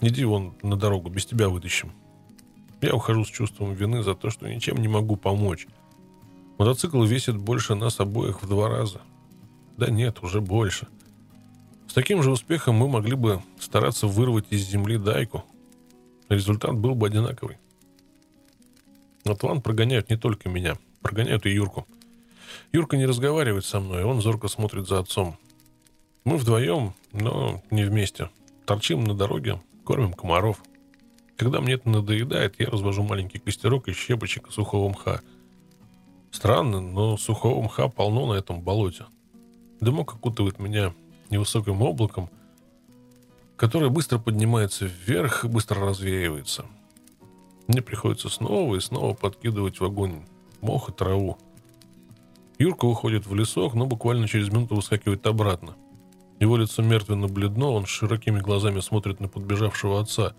«Иди 0.00 0.24
вон 0.24 0.54
на 0.62 0.76
дорогу, 0.76 1.10
без 1.10 1.26
тебя 1.26 1.48
вытащим». 1.48 1.92
Я 2.80 2.94
ухожу 2.94 3.24
с 3.24 3.28
чувством 3.28 3.74
вины 3.74 4.02
за 4.02 4.14
то, 4.14 4.30
что 4.30 4.48
ничем 4.48 4.78
не 4.78 4.88
могу 4.88 5.16
помочь. 5.16 5.66
Мотоцикл 6.58 7.02
весит 7.04 7.36
больше 7.36 7.74
нас 7.74 8.00
обоих 8.00 8.42
в 8.42 8.48
два 8.48 8.68
раза. 8.68 9.00
Да 9.76 9.88
нет, 9.90 10.22
уже 10.22 10.40
больше. 10.40 10.88
С 11.88 11.94
таким 11.94 12.22
же 12.22 12.32
успехом 12.32 12.74
мы 12.74 12.88
могли 12.88 13.14
бы 13.14 13.40
стараться 13.60 14.06
вырвать 14.06 14.46
из 14.50 14.68
земли 14.68 14.98
дайку, 14.98 15.44
результат 16.28 16.74
был 16.74 16.94
бы 16.94 17.06
одинаковый. 17.06 17.58
Атлан 19.24 19.62
прогоняют 19.62 20.10
не 20.10 20.16
только 20.16 20.48
меня, 20.48 20.76
прогоняют 21.00 21.46
и 21.46 21.50
Юрку. 21.50 21.86
Юрка 22.72 22.96
не 22.96 23.06
разговаривает 23.06 23.64
со 23.64 23.78
мной, 23.80 24.04
он 24.04 24.20
зорко 24.20 24.48
смотрит 24.48 24.88
за 24.88 24.98
отцом. 24.98 25.38
Мы 26.24 26.36
вдвоем, 26.36 26.94
но 27.12 27.62
не 27.70 27.84
вместе. 27.84 28.30
Торчим 28.66 29.04
на 29.04 29.14
дороге, 29.14 29.60
кормим 29.84 30.12
комаров. 30.12 30.62
Когда 31.36 31.60
мне 31.60 31.74
это 31.74 31.88
надоедает, 31.88 32.56
я 32.58 32.66
развожу 32.66 33.02
маленький 33.02 33.38
костерок 33.38 33.88
из 33.88 33.96
щепочек 33.96 34.50
сухого 34.50 34.88
мха. 34.90 35.20
Странно, 36.30 36.80
но 36.80 37.16
сухого 37.16 37.62
мха 37.62 37.88
полно 37.88 38.26
на 38.26 38.34
этом 38.34 38.60
болоте. 38.60 39.06
Дымок 39.80 40.14
окутывает 40.14 40.58
меня 40.58 40.94
невысоким 41.30 41.82
облаком, 41.82 42.30
которая 43.56 43.90
быстро 43.90 44.18
поднимается 44.18 44.86
вверх 44.86 45.44
и 45.44 45.48
быстро 45.48 45.80
развеивается. 45.80 46.66
Мне 47.66 47.82
приходится 47.82 48.28
снова 48.28 48.76
и 48.76 48.80
снова 48.80 49.14
подкидывать 49.14 49.80
в 49.80 49.84
огонь 49.84 50.24
мох 50.60 50.88
и 50.88 50.92
траву. 50.92 51.38
Юрка 52.58 52.86
уходит 52.86 53.26
в 53.26 53.34
лесок, 53.34 53.74
но 53.74 53.86
буквально 53.86 54.26
через 54.26 54.48
минуту 54.48 54.74
выскакивает 54.74 55.26
обратно. 55.26 55.76
Его 56.40 56.56
лицо 56.56 56.82
мертвенно-бледно, 56.82 57.70
он 57.70 57.86
с 57.86 57.88
широкими 57.88 58.40
глазами 58.40 58.80
смотрит 58.80 59.20
на 59.20 59.28
подбежавшего 59.28 60.00
отца. 60.00 60.34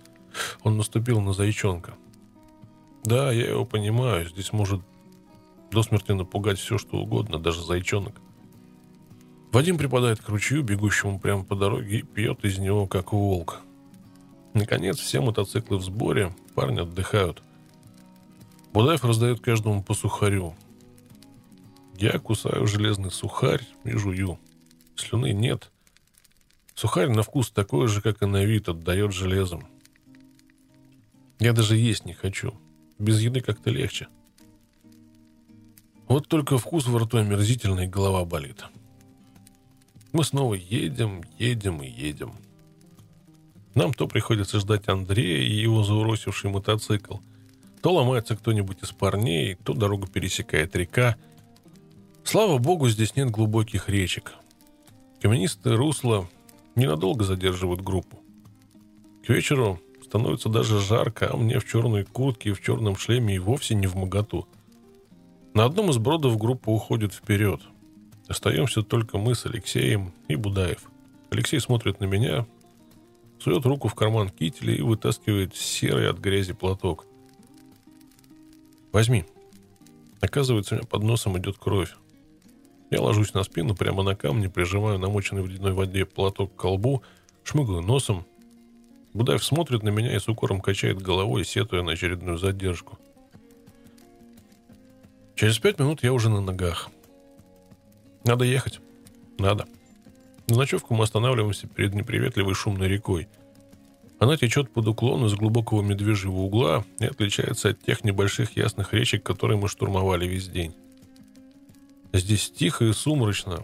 Он 0.64 0.78
наступил 0.78 1.22
на 1.22 1.34
зайчонка. 1.34 1.96
Да, 3.04 3.32
я 3.32 3.50
его 3.50 3.66
понимаю, 3.66 4.28
здесь 4.28 4.52
может 4.54 4.82
до 5.72 5.84
смерти 5.84 6.12
напугать 6.12 6.60
все, 6.60 6.78
что 6.78 6.98
угодно, 6.98 7.40
даже 7.40 7.64
зайчонок. 7.64 8.16
Вадим 9.52 9.78
припадает 9.78 10.20
к 10.20 10.30
ручью, 10.30 10.64
бегущему 10.64 11.20
прямо 11.20 11.44
по 11.44 11.56
дороге, 11.56 12.00
и 12.00 12.04
пьет 12.04 12.46
из 12.46 12.58
него, 12.60 12.88
как 12.88 13.14
волк. 13.14 13.62
Наконец, 14.54 15.00
все 15.00 15.22
мотоциклы 15.22 15.78
в 15.78 15.84
сборе, 15.84 16.36
парни 16.56 16.82
отдыхают. 16.82 17.42
Будаев 18.74 19.04
раздает 19.04 19.40
каждому 19.40 19.84
по 19.84 19.94
сухарю. 19.94 20.56
Я 21.98 22.20
кусаю 22.20 22.68
железный 22.68 23.12
сухарь 23.12 23.68
и 23.84 23.92
жую. 23.92 24.40
Слюны 24.96 25.34
нет. 25.34 25.72
Сухарь 26.76 27.10
на 27.10 27.24
вкус 27.24 27.52
такой 27.52 27.88
же, 27.88 28.02
как 28.02 28.22
и 28.22 28.26
на 28.26 28.46
вид, 28.46 28.70
отдает 28.70 29.12
железом. 29.12 29.68
Я 31.40 31.54
даже 31.54 31.76
есть 31.76 32.06
не 32.06 32.14
хочу. 32.14 32.54
Без 33.00 33.20
еды 33.20 33.42
как-то 33.42 33.70
легче. 33.70 34.08
Вот 36.10 36.28
только 36.28 36.58
вкус 36.58 36.88
во 36.88 37.00
рту 37.00 37.20
омерзительный, 37.20 37.88
голова 37.88 38.26
болит.— 38.26 38.66
мы 40.12 40.24
снова 40.24 40.56
едем, 40.56 41.24
едем 41.38 41.84
и 41.84 41.88
едем. 41.88 42.34
Нам 43.76 43.94
то 43.94 44.08
приходится 44.08 44.60
ждать 44.60 44.88
Андрея 44.88 45.44
и 45.44 45.54
его 45.54 45.84
зауросивший 45.84 46.50
мотоцикл, 46.50 47.18
то 47.82 47.94
ломается 47.94 48.36
кто-нибудь 48.36 48.82
из 48.82 48.92
парней, 48.92 49.56
то 49.64 49.74
дорогу 49.74 50.08
пересекает 50.08 50.76
река. 50.76 51.16
Слава 52.24 52.58
богу, 52.58 52.90
здесь 52.90 53.16
нет 53.16 53.30
глубоких 53.30 53.88
речек. 53.88 54.34
Каменистые 55.22 55.76
русла 55.76 56.28
ненадолго 56.76 57.24
задерживают 57.24 57.82
группу. 57.82 58.20
К 59.26 59.30
вечеру 59.30 59.80
становится 60.04 60.50
даже 60.50 60.82
жарко, 60.82 61.30
а 61.32 61.38
мне 61.38 61.60
в 61.60 61.68
черной 61.68 62.04
куртке 62.04 62.50
и 62.50 62.54
в 62.54 62.62
черном 62.62 62.98
шлеме 62.98 63.36
и 63.36 63.40
вовсе 63.40 63.76
не 63.76 63.86
в 63.86 63.96
моготу. 63.96 64.48
На 65.54 65.66
одном 65.66 65.90
из 65.90 65.98
бродов 65.98 66.38
группа 66.38 66.70
уходит 66.70 67.14
вперед– 67.14 67.62
Остаемся 68.30 68.84
только 68.84 69.18
мы 69.18 69.34
с 69.34 69.48
Алексеем 69.48 70.14
и 70.28 70.36
Будаев. 70.36 70.84
Алексей 71.32 71.60
смотрит 71.60 72.00
на 72.00 72.06
меня, 72.06 72.46
сует 73.40 73.66
руку 73.66 73.88
в 73.88 73.96
карман 73.96 74.30
кителя 74.30 74.72
и 74.76 74.84
вытаскивает 74.84 75.56
серый 75.56 76.08
от 76.08 76.20
грязи 76.20 76.54
платок. 76.54 77.08
«Возьми». 78.92 79.26
Оказывается, 80.22 80.76
у 80.76 80.78
меня 80.78 80.88
под 80.88 81.02
носом 81.02 81.40
идет 81.40 81.58
кровь. 81.58 81.96
Я 82.92 83.02
ложусь 83.02 83.34
на 83.34 83.42
спину 83.44 83.76
прямо 83.76 84.04
на 84.04 84.16
камне, 84.16 84.48
прижимаю 84.48 85.00
намоченный 85.00 85.42
в 85.42 85.48
ледяной 85.48 85.74
воде 85.74 86.06
платок 86.06 86.54
к 86.54 86.56
колбу, 86.56 87.02
шмыгаю 87.44 87.82
носом. 87.82 88.28
Будаев 89.14 89.44
смотрит 89.44 89.82
на 89.82 89.90
меня 89.90 90.16
и 90.16 90.20
с 90.20 90.28
укором 90.28 90.62
качает 90.62 91.02
головой, 91.02 91.46
сетуя 91.46 91.82
на 91.82 91.94
очередную 91.94 92.38
задержку. 92.38 93.00
Через 95.40 95.58
пять 95.58 95.80
минут 95.80 96.04
я 96.04 96.12
уже 96.12 96.28
на 96.28 96.42
ногах. 96.42 96.90
Надо 98.26 98.44
ехать. 98.44 98.82
Надо. 99.38 99.68
На 100.50 100.58
ночевку 100.58 100.94
мы 100.94 101.06
останавливаемся 101.06 101.66
перед 101.66 101.94
неприветливой 101.94 102.54
шумной 102.56 102.90
рекой. 102.90 103.30
Она 104.20 104.36
течет 104.36 104.70
под 104.70 104.90
уклон 104.90 105.26
из 105.26 105.36
глубокого 105.36 105.82
медвежьего 105.82 106.40
угла 106.40 106.84
и 107.00 107.06
отличается 107.06 107.70
от 107.70 107.82
тех 107.82 108.04
небольших 108.04 108.58
ясных 108.58 108.94
речек, 108.94 109.24
которые 109.24 109.58
мы 109.58 109.70
штурмовали 109.70 110.28
весь 110.28 110.50
день. 110.50 110.76
Здесь 112.12 112.52
тихо 112.52 112.84
и 112.84 112.92
сумрачно. 112.92 113.64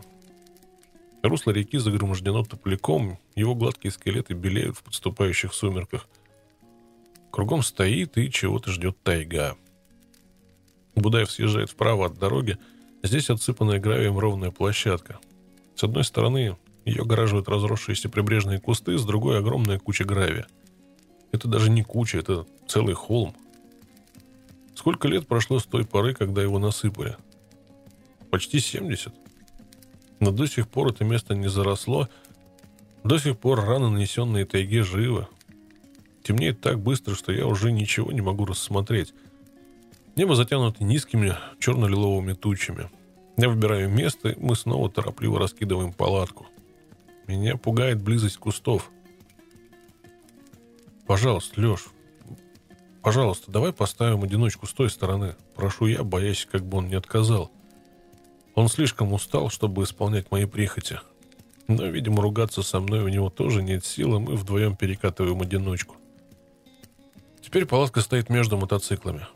Русло 1.23 1.52
реки 1.52 1.77
загромождено 1.77 2.45
тополяком, 2.45 3.19
его 3.35 3.53
гладкие 3.53 3.91
скелеты 3.91 4.34
белеют 4.34 4.77
в 4.77 4.84
подступающих 4.84 5.53
сумерках. 5.53 6.07
Кругом 7.31 7.64
стоит 7.64 8.18
и 8.18 8.31
чего-то 8.31 8.72
ждет 8.72 8.95
тайга. 9.03 9.57
Будаев 10.95 11.31
съезжает 11.31 11.69
вправо 11.69 12.07
от 12.07 12.17
дороги– 12.17 12.57
Здесь 13.05 13.30
отсыпанная 13.30 13.80
гравием 13.80 14.17
ровная 14.17 14.49
площадка. 14.49 15.19
С 15.76 15.84
одной 15.84 16.03
стороны 16.03 16.57
ее 16.85 17.01
огораживают 17.03 17.47
разросшиеся 17.47 18.09
прибрежные 18.09 18.59
кусты, 18.59 18.97
с 18.97 19.05
другой 19.05 19.38
огромная 19.38 19.77
куча 19.77 20.05
гравия. 20.05 20.47
Это 21.31 21.47
даже 21.47 21.69
не 21.69 21.84
куча, 21.84 22.17
это 22.17 22.47
целый 22.67 22.95
холм. 22.95 23.35
Сколько 24.73 25.07
лет 25.07 25.27
прошло 25.27 25.59
с 25.59 25.65
той 25.65 25.85
поры, 25.85 26.15
когда 26.15 26.41
его 26.41 26.57
насыпали? 26.57 27.15
Почти 28.31 28.59
70. 28.59 29.13
Но 30.19 30.31
до 30.31 30.47
сих 30.47 30.67
пор 30.67 30.88
это 30.88 31.03
место 31.03 31.35
не 31.35 31.47
заросло, 31.47 32.09
до 33.03 33.19
сих 33.19 33.38
пор 33.38 33.63
раны, 33.63 33.91
нанесенные 33.91 34.45
тайге, 34.45 34.81
живы. 34.81 35.27
Темнеет 36.23 36.59
так 36.59 36.80
быстро, 36.80 37.13
что 37.13 37.31
я 37.31 37.45
уже 37.45 37.72
ничего 37.72 38.11
не 38.11 38.22
могу 38.22 38.45
рассмотреть. 38.45 39.13
Небо 40.15 40.35
затянуто 40.35 40.83
низкими 40.83 41.35
черно-лиловыми 41.59 42.33
тучами. 42.33 42.89
Я 43.35 43.49
выбираю 43.49 43.89
место, 43.89 44.29
и 44.29 44.39
мы 44.39 44.55
снова 44.55 44.89
торопливо 44.89 45.39
раскидываем 45.39 45.91
палатку. 45.91 46.47
Меня 47.27 47.57
пугает 47.57 48.01
близость 48.01 48.37
кустов. 48.37 48.91
Пожалуйста, 51.05 51.59
Леш, 51.59 51.85
пожалуйста, 53.01 53.51
давай 53.51 53.73
поставим 53.73 54.23
одиночку 54.23 54.67
с 54.67 54.73
той 54.73 54.89
стороны. 54.89 55.35
Прошу 55.53 55.87
я, 55.87 56.03
боясь, 56.03 56.47
как 56.49 56.63
бы 56.65 56.77
он 56.77 56.87
не 56.87 56.95
отказал. 56.95 57.51
Он 58.53 58.69
слишком 58.69 59.11
устал, 59.11 59.49
чтобы 59.49 59.83
исполнять 59.83 60.31
мои 60.31 60.45
прихоти. 60.45 60.99
Но, 61.67 61.87
видимо, 61.87 62.21
ругаться 62.21 62.63
со 62.63 62.79
мной 62.79 63.01
у 63.01 63.09
него 63.09 63.29
тоже 63.29 63.61
нет 63.61 63.83
сил, 63.85 64.15
и 64.15 64.19
мы 64.19 64.35
вдвоем 64.37 64.77
перекатываем 64.77 65.41
одиночку. 65.41 65.97
Теперь 67.41 67.65
палатка 67.65 67.99
стоит 67.99 68.29
между 68.29 68.57
мотоциклами. 68.57 69.27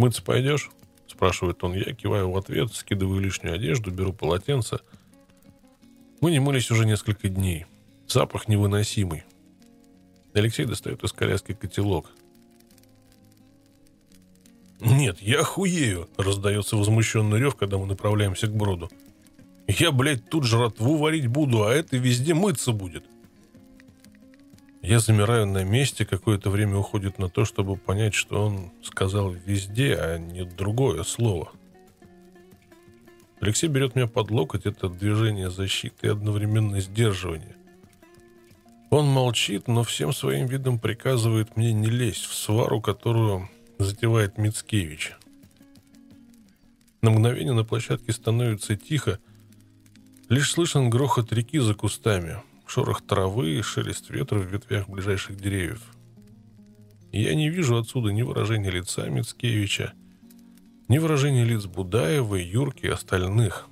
«Мыться 0.00 0.22
пойдешь?»– 0.22 0.70
спрашивает 1.06 1.62
он. 1.62 1.74
Я 1.74 1.92
киваю 1.92 2.30
в 2.30 2.36
ответ, 2.38 2.72
скидываю 2.72 3.20
лишнюю 3.20 3.54
одежду, 3.54 3.90
беру 3.90 4.14
полотенце. 4.14 4.78
Мы 6.22 6.30
не 6.30 6.40
мылись 6.40 6.70
уже 6.70 6.86
несколько 6.86 7.28
дней. 7.28 7.66
Запах 8.08 8.48
невыносимый. 8.48 9.24
Алексей 10.32 10.64
достает 10.64 11.04
из 11.04 11.12
коляски 11.12 11.52
котелок. 11.52 12.10
«Нет, 14.80 15.20
я 15.20 15.44
хуею!»– 15.44 16.08
раздается 16.16 16.76
возмущенный 16.76 17.38
рев, 17.38 17.54
когда 17.54 17.76
мы 17.76 17.84
направляемся 17.84 18.46
к 18.46 18.56
броду. 18.56 18.90
«Я, 19.68 19.92
блядь, 19.92 20.30
тут 20.30 20.44
жратву 20.44 20.96
варить 20.96 21.26
буду, 21.26 21.64
а 21.64 21.74
это 21.74 21.98
везде 21.98 22.32
мыться 22.32 22.72
будет!» 22.72 23.04
Я 24.82 24.98
замираю 24.98 25.46
на 25.46 25.62
месте, 25.62 26.06
какое-то 26.06 26.48
время 26.48 26.78
уходит 26.78 27.18
на 27.18 27.28
то, 27.28 27.44
чтобы 27.44 27.76
понять, 27.76 28.14
что 28.14 28.46
он 28.46 28.70
сказал 28.82 29.30
везде, 29.30 29.94
а 29.96 30.18
не 30.18 30.44
другое 30.44 31.02
слово. 31.02 31.52
Алексей 33.40 33.68
берет 33.68 33.94
меня 33.94 34.06
под 34.06 34.30
локоть, 34.30 34.64
это 34.64 34.88
движение 34.88 35.50
защиты 35.50 36.06
и 36.06 36.10
одновременно 36.10 36.80
сдерживание. 36.80 37.56
Он 38.88 39.06
молчит, 39.06 39.68
но 39.68 39.84
всем 39.84 40.12
своим 40.14 40.46
видом 40.46 40.78
приказывает 40.78 41.56
мне 41.56 41.72
не 41.72 41.88
лезть 41.88 42.24
в 42.24 42.34
свару, 42.34 42.80
которую 42.80 43.48
затевает 43.78 44.38
Мицкевич. 44.38 45.14
На 47.02 47.10
мгновение 47.10 47.52
на 47.52 47.64
площадке 47.64 48.12
становится 48.12 48.76
тихо, 48.76 49.18
лишь 50.30 50.52
слышен 50.52 50.88
грохот 50.88 51.32
реки 51.32 51.58
за 51.58 51.74
кустами– 51.74 52.38
шорох 52.70 53.02
травы 53.02 53.60
шелест 53.62 54.10
ветра 54.10 54.38
в 54.38 54.46
ветвях 54.46 54.88
ближайших 54.88 55.36
деревьев. 55.36 55.82
Я 57.10 57.34
не 57.34 57.50
вижу 57.50 57.76
отсюда 57.76 58.10
ни 58.10 58.22
выражения 58.22 58.70
лица 58.70 59.08
Мицкевича, 59.08 59.92
ни 60.86 60.98
выражения 60.98 61.44
лиц 61.44 61.66
Будаева, 61.66 62.36
Юрки 62.36 62.86
и 62.86 62.90
остальных. 62.90 63.66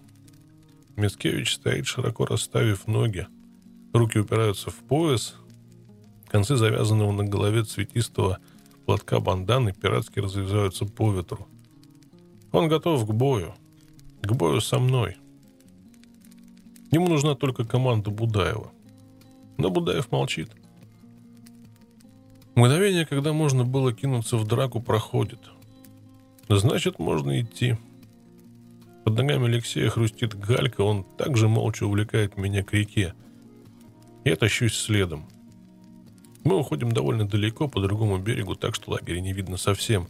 Мицкевич 0.97 1.55
стоит, 1.55 1.87
широко 1.87 2.27
расставив 2.27 2.89
ноги. 2.89 3.29
Руки 3.93 4.19
упираются 4.19 4.71
в 4.71 4.75
пояс, 4.75 5.37
концы 6.27 6.57
завязанного 6.57 7.13
на 7.13 7.23
голове 7.23 7.63
цветистого 7.63 8.39
платка 8.85 9.21
банданы 9.21 9.73
пиратски 9.73 10.19
развязаются 10.19 10.87
по 10.87 11.13
ветру. 11.13 11.47
Он 12.51 12.67
готов 12.67 13.07
к 13.07 13.13
бою. 13.13 13.55
К 14.23 14.33
бою 14.33 14.61
со 14.61 14.81
мной. 14.81 15.19
Ему 16.91 17.07
нужна 17.07 17.37
только 17.37 17.65
команда 17.65 18.11
Будаева. 18.11 18.73
Но 19.59 19.71
Будаев 19.71 20.11
молчит. 20.11 20.51
Мгновение, 22.55 23.07
когда 23.07 23.33
можно 23.33 23.65
было 23.65 23.93
кинуться 23.93 24.37
в 24.37 24.47
драку, 24.47 24.81
проходит. 24.81 25.41
Значит, 26.49 26.99
можно 26.99 27.41
идти. 27.41 27.77
Под 29.05 29.17
ногами 29.17 29.47
Алексея 29.47 29.91
хрустит 29.91 30.39
галька, 30.39 30.83
он 30.83 31.05
также 31.05 31.49
молча 31.49 31.85
увлекает 31.85 32.37
меня 32.37 32.63
к 32.63 32.73
реке. 32.73 33.15
Я 34.25 34.37
тащусь 34.37 34.77
следом. 34.77 35.29
Мы 36.45 36.57
уходим 36.57 36.93
довольно 36.93 37.27
далеко 37.27 37.69
по 37.69 37.81
другому 37.81 38.19
берегу, 38.19 38.55
так 38.55 38.75
что 38.75 38.93
лагеря 38.93 39.21
не 39.21 39.33
видно 39.33 39.57
совсем. 39.57 40.09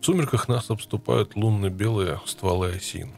В 0.00 0.04
сумерках 0.04 0.48
нас 0.48 0.70
обступают 0.70 1.34
лунно-белые 1.34 2.20
стволы 2.26 2.72
осин. 2.72 3.12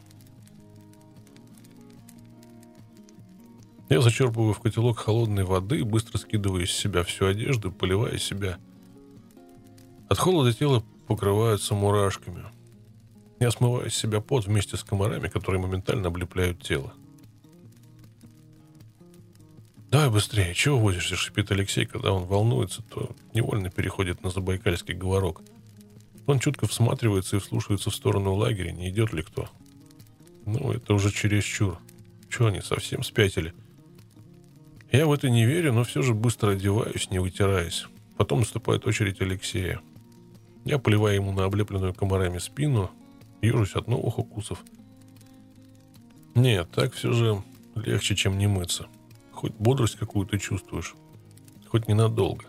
Я 3.91 3.99
зачерпываю 3.99 4.53
в 4.53 4.61
котелок 4.61 4.99
холодной 4.99 5.43
воды, 5.43 5.83
быстро 5.83 6.17
скидываю 6.17 6.63
из 6.63 6.71
себя 6.71 7.03
всю 7.03 7.25
одежду, 7.25 7.73
поливая 7.73 8.17
себя. 8.17 8.57
От 10.07 10.17
холода 10.17 10.53
тело 10.53 10.85
покрывается 11.07 11.75
мурашками. 11.75 12.45
Я 13.41 13.51
смываю 13.51 13.91
с 13.91 13.93
себя 13.93 14.21
пот 14.21 14.45
вместе 14.45 14.77
с 14.77 14.83
комарами, 14.85 15.27
которые 15.27 15.59
моментально 15.59 16.07
облепляют 16.07 16.63
тело. 16.63 16.93
«Давай 19.89 20.09
быстрее, 20.09 20.53
чего 20.53 20.79
возишься?»— 20.79 21.15
шипит 21.17 21.51
Алексей, 21.51 21.85
когда 21.85 22.13
он 22.13 22.23
волнуется, 22.23 22.83
то 22.83 23.13
невольно 23.33 23.69
переходит 23.69 24.23
на 24.23 24.29
забайкальский 24.29 24.93
говорок. 24.93 25.41
Он 26.27 26.39
чутко 26.39 26.65
всматривается 26.65 27.35
и 27.35 27.39
вслушивается 27.39 27.89
в 27.89 27.95
сторону 27.95 28.35
лагеря, 28.35 28.71
не 28.71 28.89
идет 28.89 29.11
ли 29.11 29.21
кто. 29.21 29.49
Ну, 30.45 30.71
это 30.71 30.93
уже 30.93 31.11
чересчур. 31.11 31.77
Чего 32.29 32.47
они, 32.47 32.61
совсем 32.61 33.03
спятили?» 33.03 33.53
Я 34.91 35.07
в 35.07 35.13
это 35.13 35.29
не 35.29 35.45
верю, 35.45 35.71
но 35.71 35.85
все 35.85 36.01
же 36.01 36.13
быстро 36.13 36.51
одеваюсь, 36.51 37.09
не 37.09 37.19
вытираясь. 37.19 37.85
Потом 38.17 38.39
наступает 38.39 38.85
очередь 38.85 39.21
Алексея. 39.21 39.79
Я 40.65 40.79
поливаю 40.79 41.15
ему 41.15 41.31
на 41.31 41.45
облепленную 41.45 41.93
комарами 41.93 42.39
спину, 42.39 42.91
ежусь 43.41 43.75
от 43.75 43.87
новых 43.87 44.19
укусов. 44.19 44.61
Нет, 46.35 46.69
так 46.71 46.93
все 46.93 47.13
же 47.13 47.41
легче, 47.75 48.15
чем 48.15 48.37
не 48.37 48.47
мыться. 48.47 48.87
Хоть 49.31 49.53
бодрость 49.53 49.95
какую-то 49.95 50.37
чувствуешь, 50.37 50.93
хоть 51.69 51.87
ненадолго. 51.87 52.43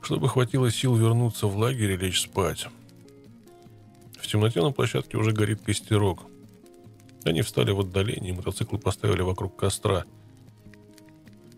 Чтобы 0.00 0.30
хватило 0.30 0.70
сил 0.70 0.96
вернуться 0.96 1.46
в 1.46 1.56
лагерь 1.58 1.92
и 1.92 1.96
лечь 1.98 2.22
спать. 2.22 2.66
В 4.18 4.26
темноте 4.26 4.62
на 4.62 4.72
площадке 4.72 5.18
уже 5.18 5.32
горит 5.32 5.60
костерок. 5.60 6.22
Они 7.24 7.42
встали 7.42 7.72
в 7.72 7.80
отдалении, 7.80 8.32
мотоциклы 8.32 8.78
поставили 8.78 9.20
вокруг 9.20 9.54
костра– 9.54 10.06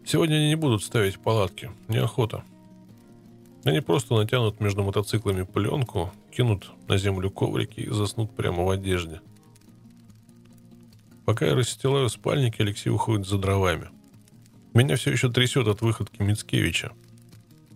Сегодня 0.07 0.37
они 0.37 0.49
не 0.49 0.55
будут 0.55 0.85
ставить 0.85 1.19
палатки, 1.19 1.73
неохота. 1.89 2.45
Они 3.65 3.81
просто 3.81 4.15
натянут 4.15 4.61
между 4.61 4.85
мотоциклами 4.85 5.43
пленку, 5.43 6.13
кинут 6.31 6.71
на 6.87 6.97
землю 6.97 7.29
коврики 7.29 7.81
и 7.81 7.91
заснут 7.91 8.31
прямо 8.37 8.63
в 8.63 8.71
одежде. 8.71 9.21
Пока 11.25 11.47
я 11.47 11.57
расстилаю 11.57 12.09
спальники, 12.09 12.63
Алексей 12.63 12.89
уходит 12.89 13.27
за 13.27 13.37
дровами. 13.37 13.89
Меня 14.75 14.95
все 14.95 15.11
еще 15.11 15.29
трясет 15.29 15.67
от 15.67 15.81
выходки 15.81 16.23
Мицкевича. 16.23 16.93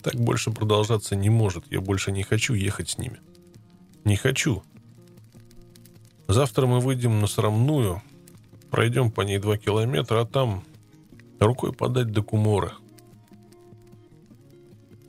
Так 0.01 0.15
больше 0.15 0.53
продолжаться 0.53 1.17
не 1.17 1.31
может. 1.31 1.65
Я 1.69 1.81
больше 1.81 2.13
не 2.13 2.23
хочу 2.23 2.55
ехать 2.55 2.91
с 2.91 2.99
ними. 2.99 3.19
Не 4.05 4.15
хочу. 4.15 4.63
Завтра 6.29 6.67
мы 6.67 6.79
выйдем 6.79 7.21
на 7.21 7.27
срамную, 7.27 8.03
пройдем 8.71 9.11
по 9.11 9.23
ней 9.23 9.39
два 9.39 9.59
километра, 9.59 10.21
а 10.21 10.27
там 10.27 10.63
Рукой 11.41 11.73
подать 11.73 12.13
до 12.13 12.23
Кумора. 12.23 12.75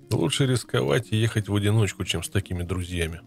Лучше 0.10 0.48
рисковать 0.48 1.12
и 1.12 1.18
ехать 1.18 1.50
в 1.50 1.56
одиночку, 1.56 2.06
чем 2.06 2.24
с 2.24 2.30
такими 2.30 2.64
друзьями. 2.64 3.20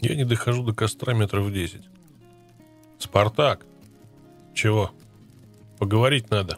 Я 0.00 0.14
не 0.14 0.24
дохожу 0.24 0.62
до 0.62 0.72
костра 0.72 1.12
метров 1.12 1.52
десять. 1.52 1.82
«Спартак!» 2.98 3.66
«Чего?» 4.54 4.92
«Поговорить 5.78 6.30
надо». 6.30 6.56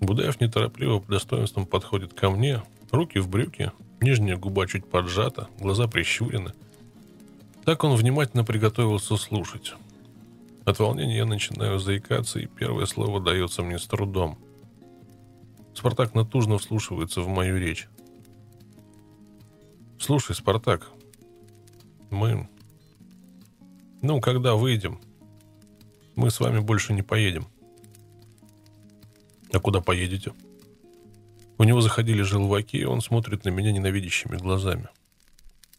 Будаев 0.00 0.40
неторопливо 0.40 1.00
по 1.00 1.12
достоинствам 1.12 1.66
подходит 1.66 2.14
ко 2.14 2.30
мне, 2.30 2.62
руки 2.90 3.18
в 3.18 3.28
брюки, 3.28 3.72
нижняя 4.00 4.36
губа 4.36 4.66
чуть 4.66 4.86
поджата, 4.86 5.48
глаза 5.60 5.86
прищурены. 5.86 6.52
Так 7.66 7.84
он 7.84 7.94
внимательно 7.94 8.42
приготовился 8.42 9.16
слушать. 9.16 9.74
От 10.68 10.78
волнения 10.80 11.16
я 11.16 11.24
начинаю 11.24 11.78
заикаться, 11.78 12.38
и 12.38 12.44
первое 12.44 12.84
слово 12.84 13.20
дается 13.20 13.62
мне 13.62 13.78
с 13.78 13.86
трудом. 13.86 14.38
Спартак 15.72 16.14
натужно 16.14 16.58
вслушивается 16.58 17.22
в 17.22 17.28
мою 17.28 17.56
речь. 17.56 17.88
«Слушай, 19.98 20.36
Спартак, 20.36 20.90
мы... 22.10 22.50
Ну, 24.02 24.20
когда 24.20 24.56
выйдем, 24.56 25.00
мы 26.16 26.30
с 26.30 26.38
вами 26.38 26.58
больше 26.58 26.92
не 26.92 27.00
поедем». 27.00 27.46
«А 29.54 29.60
куда 29.60 29.80
поедете?» 29.80 30.34
У 31.56 31.64
него 31.64 31.80
заходили 31.80 32.20
желваки, 32.20 32.76
и 32.76 32.84
он 32.84 33.00
смотрит 33.00 33.46
на 33.46 33.48
меня 33.48 33.72
ненавидящими 33.72 34.36
глазами. 34.36 34.88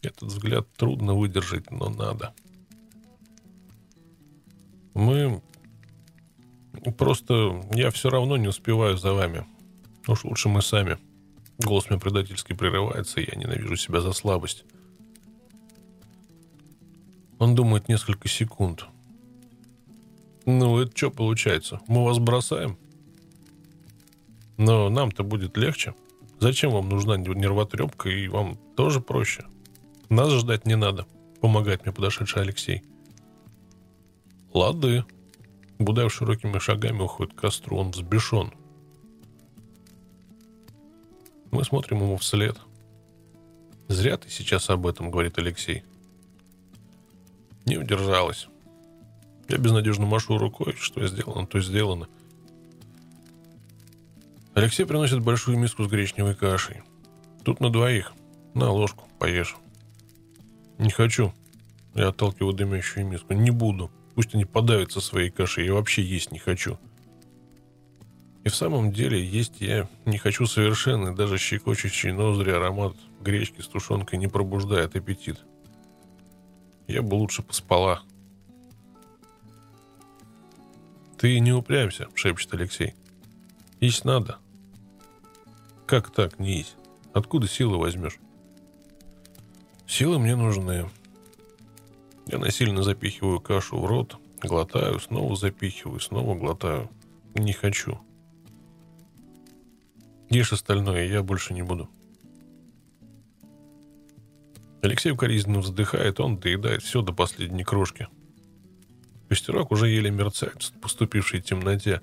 Этот 0.02 0.24
взгляд 0.24 0.66
трудно 0.76 1.14
выдержать, 1.14 1.70
но 1.70 1.90
надо. 1.90 2.34
Мы... 4.94 5.42
Просто 6.96 7.62
я 7.72 7.90
все 7.90 8.10
равно 8.10 8.36
не 8.36 8.48
успеваю 8.48 8.96
за 8.96 9.12
вами. 9.12 9.46
Уж 10.06 10.24
лучше 10.24 10.48
мы 10.48 10.62
сами. 10.62 10.98
Голос 11.58 11.90
мне 11.90 11.98
предательски 11.98 12.54
прерывается, 12.54 13.20
и 13.20 13.28
я 13.30 13.38
ненавижу 13.38 13.76
себя 13.76 14.00
за 14.00 14.12
слабость. 14.12 14.64
Он 17.38 17.54
думает 17.54 17.88
несколько 17.88 18.28
секунд. 18.28 18.86
Ну, 20.46 20.78
это 20.78 20.96
что 20.96 21.10
получается? 21.10 21.80
Мы 21.86 22.04
вас 22.04 22.18
бросаем? 22.18 22.78
Но 24.56 24.88
нам-то 24.88 25.22
будет 25.22 25.56
легче. 25.56 25.94
Зачем 26.38 26.70
вам 26.70 26.88
нужна 26.88 27.16
нервотрепка, 27.16 28.08
и 28.08 28.28
вам 28.28 28.56
тоже 28.76 29.00
проще? 29.00 29.44
Нас 30.08 30.30
ждать 30.32 30.66
не 30.66 30.76
надо, 30.76 31.06
помогает 31.40 31.84
мне 31.84 31.92
подошедший 31.92 32.42
Алексей. 32.42 32.82
Лады. 34.52 35.04
Будаев 35.78 36.12
широкими 36.12 36.58
шагами 36.58 37.02
уходит 37.02 37.34
к 37.34 37.40
костру, 37.40 37.78
он 37.78 37.90
взбешен. 37.90 38.52
Мы 41.50 41.64
смотрим 41.64 41.98
ему 41.98 42.16
вслед. 42.16 42.58
«Зря 43.88 44.16
ты 44.16 44.28
сейчас 44.28 44.70
об 44.70 44.86
этом»,— 44.86 45.10
говорит 45.12 45.38
Алексей. 45.38 45.82
Не 47.66 47.76
удержалась. 47.76 48.48
Я 49.48 49.58
безнадежно 49.58 50.06
машу 50.06 50.38
рукой. 50.38 50.74
Что 50.78 51.06
сделано, 51.06 51.46
то 51.46 51.60
сделано. 51.60 52.08
Алексей 54.54 54.84
приносит 54.84 55.20
большую 55.20 55.58
миску 55.58 55.84
с 55.84 55.88
гречневой 55.88 56.34
кашей. 56.34 56.82
Тут 57.44 57.60
на 57.60 57.70
двоих. 57.70 58.12
На 58.54 58.70
ложку, 58.70 59.08
поешь. 59.18 59.56
Не 60.78 60.90
хочу. 60.90 61.32
Я 61.94 62.08
отталкиваю 62.08 62.52
дымящую 62.54 63.06
миску. 63.06 63.32
Не 63.32 63.50
буду. 63.50 63.90
Пусть 64.20 64.34
они 64.34 64.44
подавятся 64.44 65.00
своей 65.00 65.30
кашей. 65.30 65.64
Я 65.64 65.72
вообще 65.72 66.02
есть 66.02 66.30
не 66.30 66.38
хочу. 66.38 66.78
И 68.44 68.50
в 68.50 68.54
самом 68.54 68.92
деле 68.92 69.24
есть 69.24 69.62
я 69.62 69.88
не 70.04 70.18
хочу 70.18 70.44
совершенно, 70.44 71.16
даже 71.16 71.38
щекочущий 71.38 72.12
ноздри 72.12 72.50
аромат 72.50 72.94
гречки 73.22 73.62
с 73.62 73.66
тушенкой 73.66 74.18
не 74.18 74.26
пробуждает 74.26 74.94
аппетит. 74.94 75.38
Я 76.86 77.00
бы 77.00 77.14
лучше 77.14 77.42
поспала. 77.42 78.02
«Ты 81.16 81.40
не 81.40 81.54
упрямься»,— 81.54 82.08
шепчет 82.14 82.52
Алексей. 82.52 82.92
«Есть 83.80 84.04
надо». 84.04 84.36
«Как 85.86 86.10
так, 86.10 86.38
не 86.38 86.58
есть? 86.58 86.76
Откуда 87.14 87.48
силы 87.48 87.78
возьмешь?» 87.78 88.18
«Силы 89.86 90.18
мне 90.18 90.36
нужны». 90.36 90.90
Я 92.30 92.38
насильно 92.38 92.84
запихиваю 92.84 93.40
кашу 93.40 93.80
в 93.80 93.86
рот, 93.86 94.16
глотаю, 94.40 95.00
снова 95.00 95.34
запихиваю, 95.34 95.98
снова 95.98 96.38
глотаю. 96.38 96.88
Не 97.34 97.52
хочу. 97.52 97.98
Ешь 100.28 100.52
остальное, 100.52 101.08
я 101.08 101.24
больше 101.24 101.54
не 101.54 101.62
буду. 101.62 101.90
Алексей 104.80 105.10
укоризненно 105.10 105.58
вздыхает, 105.58 106.20
он 106.20 106.38
доедает 106.38 106.82
все 106.82 107.02
до 107.02 107.12
последней 107.12 107.64
крошки. 107.64 108.06
Костерок 109.28 109.72
уже 109.72 109.88
еле 109.88 110.12
мерцает 110.12 110.62
в 110.62 110.80
поступившей 110.80 111.40
темноте. 111.40 112.00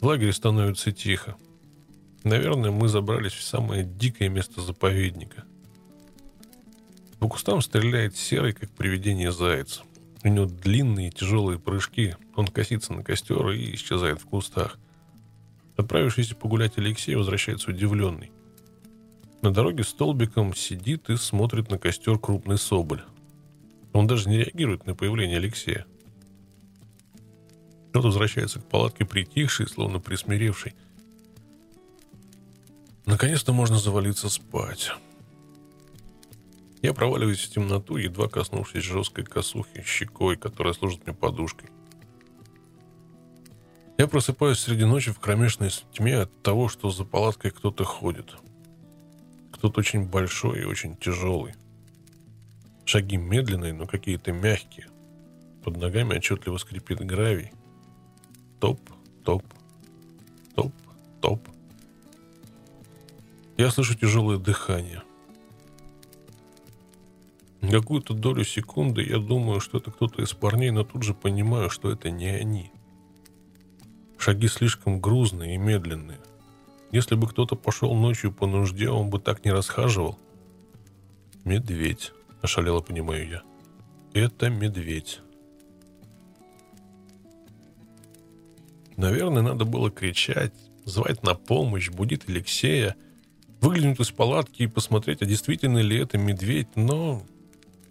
В 0.00 0.06
лагере 0.06 0.32
становится 0.32 0.92
тихо. 0.92 1.36
Наверное, 2.24 2.70
мы 2.70 2.88
забрались 2.88 3.32
в 3.32 3.42
самое 3.42 3.84
дикое 3.84 4.30
место 4.30 4.62
заповедника. 4.62 5.44
По 7.18 7.28
кустам 7.28 7.60
стреляет 7.60 8.16
серый, 8.16 8.52
как 8.52 8.70
привидение 8.70 9.32
заяц. 9.32 9.82
У 10.22 10.28
него 10.28 10.46
длинные 10.46 11.10
тяжелые 11.10 11.58
прыжки. 11.58 12.16
Он 12.36 12.46
косится 12.46 12.92
на 12.92 13.02
костер 13.02 13.50
и 13.50 13.74
исчезает 13.74 14.20
в 14.20 14.26
кустах. 14.26 14.78
Отправившийся 15.76 16.36
погулять 16.36 16.78
Алексей 16.78 17.14
возвращается 17.14 17.70
удивленный. 17.70 18.32
На 19.42 19.52
дороге 19.52 19.84
столбиком 19.84 20.54
сидит 20.54 21.10
и 21.10 21.16
смотрит 21.16 21.70
на 21.70 21.78
костер 21.78 22.18
крупный 22.18 22.58
соболь. 22.58 23.02
Он 23.92 24.06
даже 24.06 24.28
не 24.28 24.38
реагирует 24.38 24.86
на 24.86 24.94
появление 24.94 25.38
Алексея. 25.38 25.86
Тот 27.92 28.04
возвращается 28.04 28.60
к 28.60 28.68
палатке 28.68 29.04
притихший, 29.04 29.68
словно 29.68 29.98
присмиревший. 30.00 30.74
Наконец-то 33.06 33.52
можно 33.52 33.78
завалиться 33.78 34.28
спать. 34.28 34.92
Я 36.80 36.94
проваливаюсь 36.94 37.44
в 37.44 37.50
темноту, 37.50 37.96
едва 37.96 38.28
коснувшись 38.28 38.84
жесткой 38.84 39.24
косухи 39.24 39.82
щекой, 39.84 40.36
которая 40.36 40.74
служит 40.74 41.04
мне 41.06 41.14
подушкой. 41.14 41.70
Я 43.98 44.06
просыпаюсь 44.06 44.60
среди 44.60 44.84
ночи 44.84 45.10
в 45.10 45.18
кромешной 45.18 45.70
тьме 45.92 46.18
от 46.18 46.42
того, 46.42 46.68
что 46.68 46.90
за 46.90 47.04
палаткой 47.04 47.50
кто-то 47.50 47.82
ходит. 47.82 48.36
Кто-то 49.52 49.80
очень 49.80 50.06
большой 50.06 50.60
и 50.60 50.64
очень 50.64 50.96
тяжелый. 50.96 51.54
Шаги 52.84 53.16
медленные, 53.16 53.72
но 53.72 53.88
какие-то 53.88 54.32
мягкие. 54.32 54.86
Под 55.64 55.76
ногами 55.78 56.14
отчетливо 56.14 56.58
скрипит 56.58 57.00
гравий. 57.00 57.50
Топ, 58.60 58.80
топ, 59.24 59.42
топ, 60.54 60.72
топ. 61.20 61.48
Я 63.56 63.70
слышу 63.72 63.96
тяжелое 63.96 64.38
дыхание. 64.38 65.02
Какую-то 67.60 68.14
долю 68.14 68.44
секунды 68.44 69.02
я 69.02 69.18
думаю, 69.18 69.60
что 69.60 69.78
это 69.78 69.90
кто-то 69.90 70.22
из 70.22 70.32
парней, 70.32 70.70
но 70.70 70.84
тут 70.84 71.02
же 71.02 71.12
понимаю, 71.12 71.70
что 71.70 71.90
это 71.90 72.10
не 72.10 72.28
они. 72.28 72.70
Шаги 74.16 74.48
слишком 74.48 75.00
грузные 75.00 75.56
и 75.56 75.58
медленные. 75.58 76.18
Если 76.92 77.14
бы 77.14 77.28
кто-то 77.28 77.56
пошел 77.56 77.94
ночью 77.94 78.32
по 78.32 78.46
нужде, 78.46 78.88
он 78.88 79.10
бы 79.10 79.18
так 79.18 79.44
не 79.44 79.50
расхаживал. 79.50 80.18
Медведь, 81.44 82.12
ошалело 82.40 82.80
понимаю 82.80 83.28
я. 83.28 83.42
Это 84.14 84.48
медведь. 84.48 85.20
Наверное, 88.96 89.42
надо 89.42 89.64
было 89.64 89.90
кричать, 89.90 90.54
звать 90.84 91.22
на 91.22 91.34
помощь, 91.34 91.90
будить 91.90 92.28
Алексея, 92.28 92.96
выглянуть 93.60 94.00
из 94.00 94.10
палатки 94.10 94.62
и 94.62 94.66
посмотреть, 94.66 95.22
а 95.22 95.26
действительно 95.26 95.78
ли 95.78 95.98
это 95.98 96.18
медведь, 96.18 96.68
но 96.74 97.22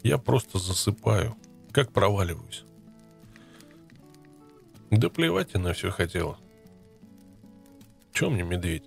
я 0.08 0.18
просто 0.18 0.58
засыпаю, 0.58 1.36
как 1.72 1.92
проваливаюсь. 1.92 2.64
Да 4.90 5.10
плевать 5.10 5.50
я 5.54 5.60
на 5.60 5.74
все 5.74 5.92
хотела. 5.92 6.38
Чем 8.14 8.34
мне 8.34 8.44
медведь? 8.44 8.86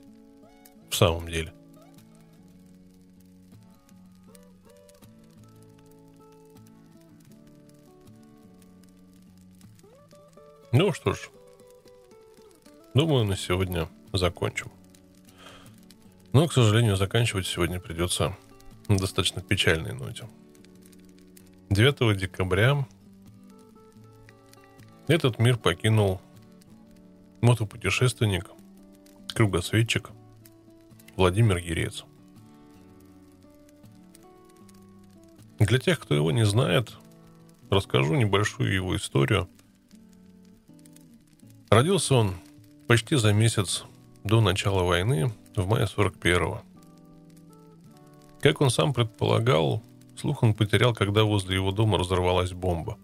В 0.89 0.97
самом 0.97 1.29
деле. 1.29 1.53
Ну 10.73 10.93
что 10.93 11.13
ж, 11.13 11.29
думаю, 12.95 13.27
на 13.27 13.37
сегодня 13.37 13.89
закончим. 14.13 14.71
Но, 16.33 16.47
к 16.49 16.53
сожалению, 16.53 16.97
заканчивать 16.97 17.47
сегодня 17.47 17.79
придется 17.79 18.37
на 18.89 18.97
достаточно 18.97 19.43
печальной 19.43 19.93
ноте. 19.93 20.27
9 21.71 22.17
декабря 22.17 22.85
этот 25.07 25.39
мир 25.39 25.57
покинул 25.57 26.21
мотопутешественник, 27.43 28.51
кругосветчик 29.33 30.11
Владимир 31.15 31.59
Ерец. 31.59 32.05
Для 35.61 35.79
тех, 35.79 36.01
кто 36.01 36.17
его 36.17 36.33
не 36.33 36.45
знает, 36.45 36.93
расскажу 37.71 38.17
небольшую 38.17 38.75
его 38.75 38.97
историю. 38.97 39.49
Родился 41.69 42.17
он 42.17 42.35
почти 42.89 43.15
за 43.15 43.33
месяц 43.33 43.85
до 44.25 44.41
начала 44.41 44.83
войны, 44.83 45.33
в 45.55 45.69
мае 45.69 45.87
41-го. 45.87 46.63
Как 48.41 48.61
он 48.61 48.71
сам 48.71 48.93
предполагал, 48.93 49.85
слух 50.21 50.43
он 50.43 50.55
потерял, 50.55 50.95
когда 50.95 51.25
возле 51.25 51.57
его 51.57 51.73
дома 51.73 51.99
разорвалась 51.99 52.53
бомба. 52.53 52.99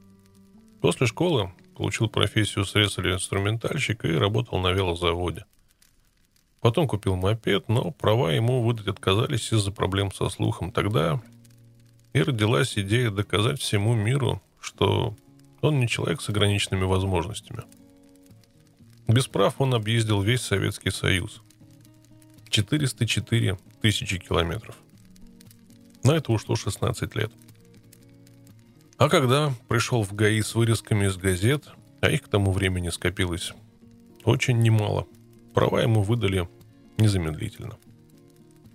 После 0.80 1.06
школы 1.06 1.50
Получил 1.76 2.08
профессию 2.08 2.64
слесаря-инструментальщика 2.64 4.08
и 4.08 4.16
работал 4.16 4.58
на 4.58 4.72
велозаводе. 4.72 5.44
Потом 6.62 6.88
купил 6.88 7.16
мопед, 7.16 7.68
но 7.68 7.90
права 7.90 8.32
ему 8.32 8.62
выдать 8.62 8.86
отказались 8.86 9.52
из-за 9.52 9.72
проблем 9.72 10.10
со 10.10 10.30
слухом. 10.30 10.72
Тогда 10.72 11.20
и 12.14 12.22
родилась 12.22 12.78
идея 12.78 13.10
доказать 13.10 13.60
всему 13.60 13.94
миру, 13.94 14.40
что 14.58 15.14
он 15.60 15.78
не 15.78 15.86
человек 15.86 16.22
с 16.22 16.30
ограниченными 16.30 16.84
возможностями. 16.84 17.64
Без 19.06 19.26
прав 19.26 19.60
он 19.60 19.74
объездил 19.74 20.22
весь 20.22 20.40
Советский 20.40 20.90
Союз. 20.90 21.42
404 22.48 23.58
тысячи 23.82 24.18
километров. 24.18 24.76
На 26.06 26.12
это 26.12 26.30
ушло 26.30 26.54
16 26.54 27.16
лет. 27.16 27.32
А 28.96 29.08
когда 29.08 29.52
пришел 29.66 30.04
в 30.04 30.14
ГАИ 30.14 30.40
с 30.40 30.54
вырезками 30.54 31.06
из 31.06 31.16
газет, 31.16 31.64
а 32.00 32.08
их 32.08 32.22
к 32.22 32.28
тому 32.28 32.52
времени 32.52 32.90
скопилось 32.90 33.52
очень 34.22 34.60
немало, 34.60 35.08
права 35.52 35.82
ему 35.82 36.02
выдали 36.02 36.48
незамедлительно. 36.96 37.76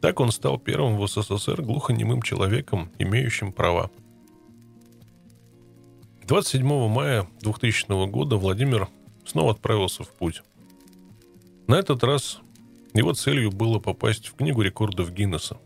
Так 0.02 0.20
он 0.20 0.32
стал 0.32 0.60
первым 0.60 0.98
в 0.98 1.08
СССР 1.08 1.62
глухонемым 1.62 2.22
человеком, 2.22 2.92
имеющим 3.00 3.54
права. 3.54 3.90
27 6.28 6.90
мая 6.90 7.28
2000 7.40 8.10
года 8.10 8.36
Владимир 8.36 8.90
снова 9.26 9.52
отправился 9.52 10.04
в 10.04 10.10
путь. 10.10 10.44
На 11.68 11.76
этот 11.76 12.04
раз 12.04 12.42
его 12.94 13.14
целью 13.14 13.52
было 13.52 13.80
попасть 13.80 14.28
в 14.28 14.36
Книгу 14.36 14.62
рекордов 14.64 15.14
Гиннесса. 15.14 15.58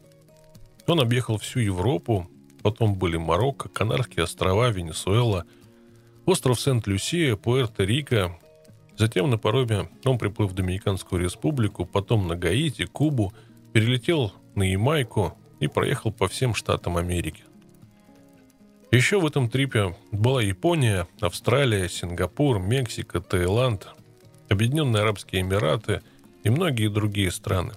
Он 0.87 0.99
объехал 0.99 1.37
всю 1.37 1.59
Европу, 1.59 2.29
потом 2.61 2.95
были 2.95 3.17
Марокко, 3.17 3.69
Канарские 3.69 4.23
острова, 4.23 4.69
Венесуэла, 4.69 5.45
остров 6.25 6.59
Сент-Люсия, 6.59 7.35
Пуэрто-Рико. 7.35 8.31
Затем 8.97 9.29
на 9.29 9.37
пароме 9.37 9.89
он 10.05 10.17
приплыл 10.17 10.47
в 10.47 10.53
Доминиканскую 10.53 11.21
республику, 11.21 11.85
потом 11.85 12.27
на 12.27 12.35
Гаити, 12.35 12.85
Кубу, 12.85 13.33
перелетел 13.73 14.31
на 14.53 14.63
Ямайку 14.63 15.37
и 15.59 15.67
проехал 15.67 16.11
по 16.11 16.27
всем 16.27 16.53
штатам 16.53 16.97
Америки. 16.97 17.43
Еще 18.91 19.19
в 19.19 19.25
этом 19.25 19.49
трипе 19.49 19.95
была 20.11 20.41
Япония, 20.41 21.07
Австралия, 21.19 21.89
Сингапур, 21.89 22.59
Мексика, 22.59 23.19
Таиланд, 23.19 23.87
Объединенные 24.47 25.01
Арабские 25.01 25.41
Эмираты 25.41 26.01
и 26.43 26.49
многие 26.49 26.87
другие 26.87 27.31
страны. 27.31 27.73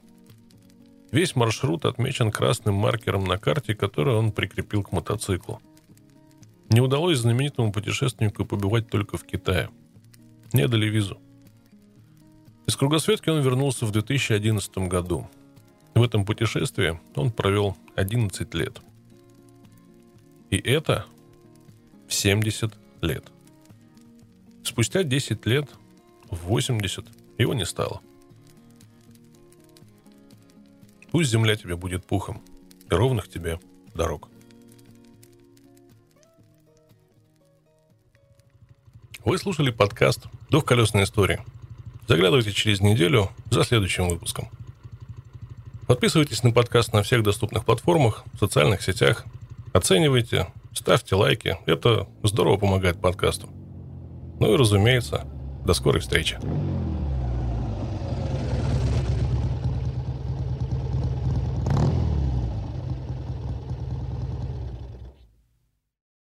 Весь 1.10 1.34
маршрут 1.34 1.84
отмечен 1.84 2.30
красным 2.30 2.74
маркером 2.74 3.24
на 3.24 3.38
карте, 3.38 3.74
который 3.74 4.14
он 4.14 4.30
прикрепил 4.30 4.82
к 4.82 4.92
мотоциклу. 4.92 5.60
Не 6.68 6.80
удалось 6.80 7.18
знаменитому 7.18 7.72
путешественнику 7.72 8.44
побывать 8.44 8.90
только 8.90 9.16
в 9.16 9.24
Китае. 9.24 9.70
Не 10.52 10.68
дали 10.68 10.86
визу. 10.86 11.18
Из 12.66 12.76
кругосветки 12.76 13.30
он 13.30 13.40
вернулся 13.40 13.86
в 13.86 13.90
2011 13.90 14.78
году. 14.88 15.26
В 15.94 16.02
этом 16.02 16.26
путешествии 16.26 17.00
он 17.14 17.32
провел 17.32 17.76
11 17.96 18.54
лет. 18.54 18.82
И 20.50 20.58
это 20.58 21.06
в 22.06 22.12
70 22.12 22.74
лет. 23.00 23.24
Спустя 24.62 25.02
10 25.02 25.46
лет 25.46 25.70
в 26.30 26.46
80 26.48 27.06
его 27.38 27.54
не 27.54 27.64
стало. 27.64 28.02
Пусть 31.10 31.30
земля 31.30 31.56
тебе 31.56 31.76
будет 31.76 32.04
пухом, 32.04 32.42
и 32.90 32.94
ровных 32.94 33.28
тебе 33.28 33.58
дорог. 33.94 34.28
Вы 39.24 39.38
слушали 39.38 39.70
подкаст 39.70 40.26
«Двухколесная 40.50 41.04
история». 41.04 41.44
Заглядывайте 42.06 42.52
через 42.52 42.80
неделю 42.80 43.30
за 43.50 43.64
следующим 43.64 44.08
выпуском. 44.08 44.48
Подписывайтесь 45.86 46.42
на 46.42 46.52
подкаст 46.52 46.92
на 46.92 47.02
всех 47.02 47.22
доступных 47.22 47.64
платформах, 47.64 48.24
в 48.34 48.38
социальных 48.38 48.82
сетях. 48.82 49.24
Оценивайте, 49.72 50.46
ставьте 50.72 51.14
лайки. 51.14 51.58
Это 51.66 52.06
здорово 52.22 52.56
помогает 52.56 53.00
подкасту. 53.00 53.48
Ну 54.40 54.54
и, 54.54 54.56
разумеется, 54.56 55.26
до 55.64 55.74
скорой 55.74 56.00
встречи. 56.00 56.38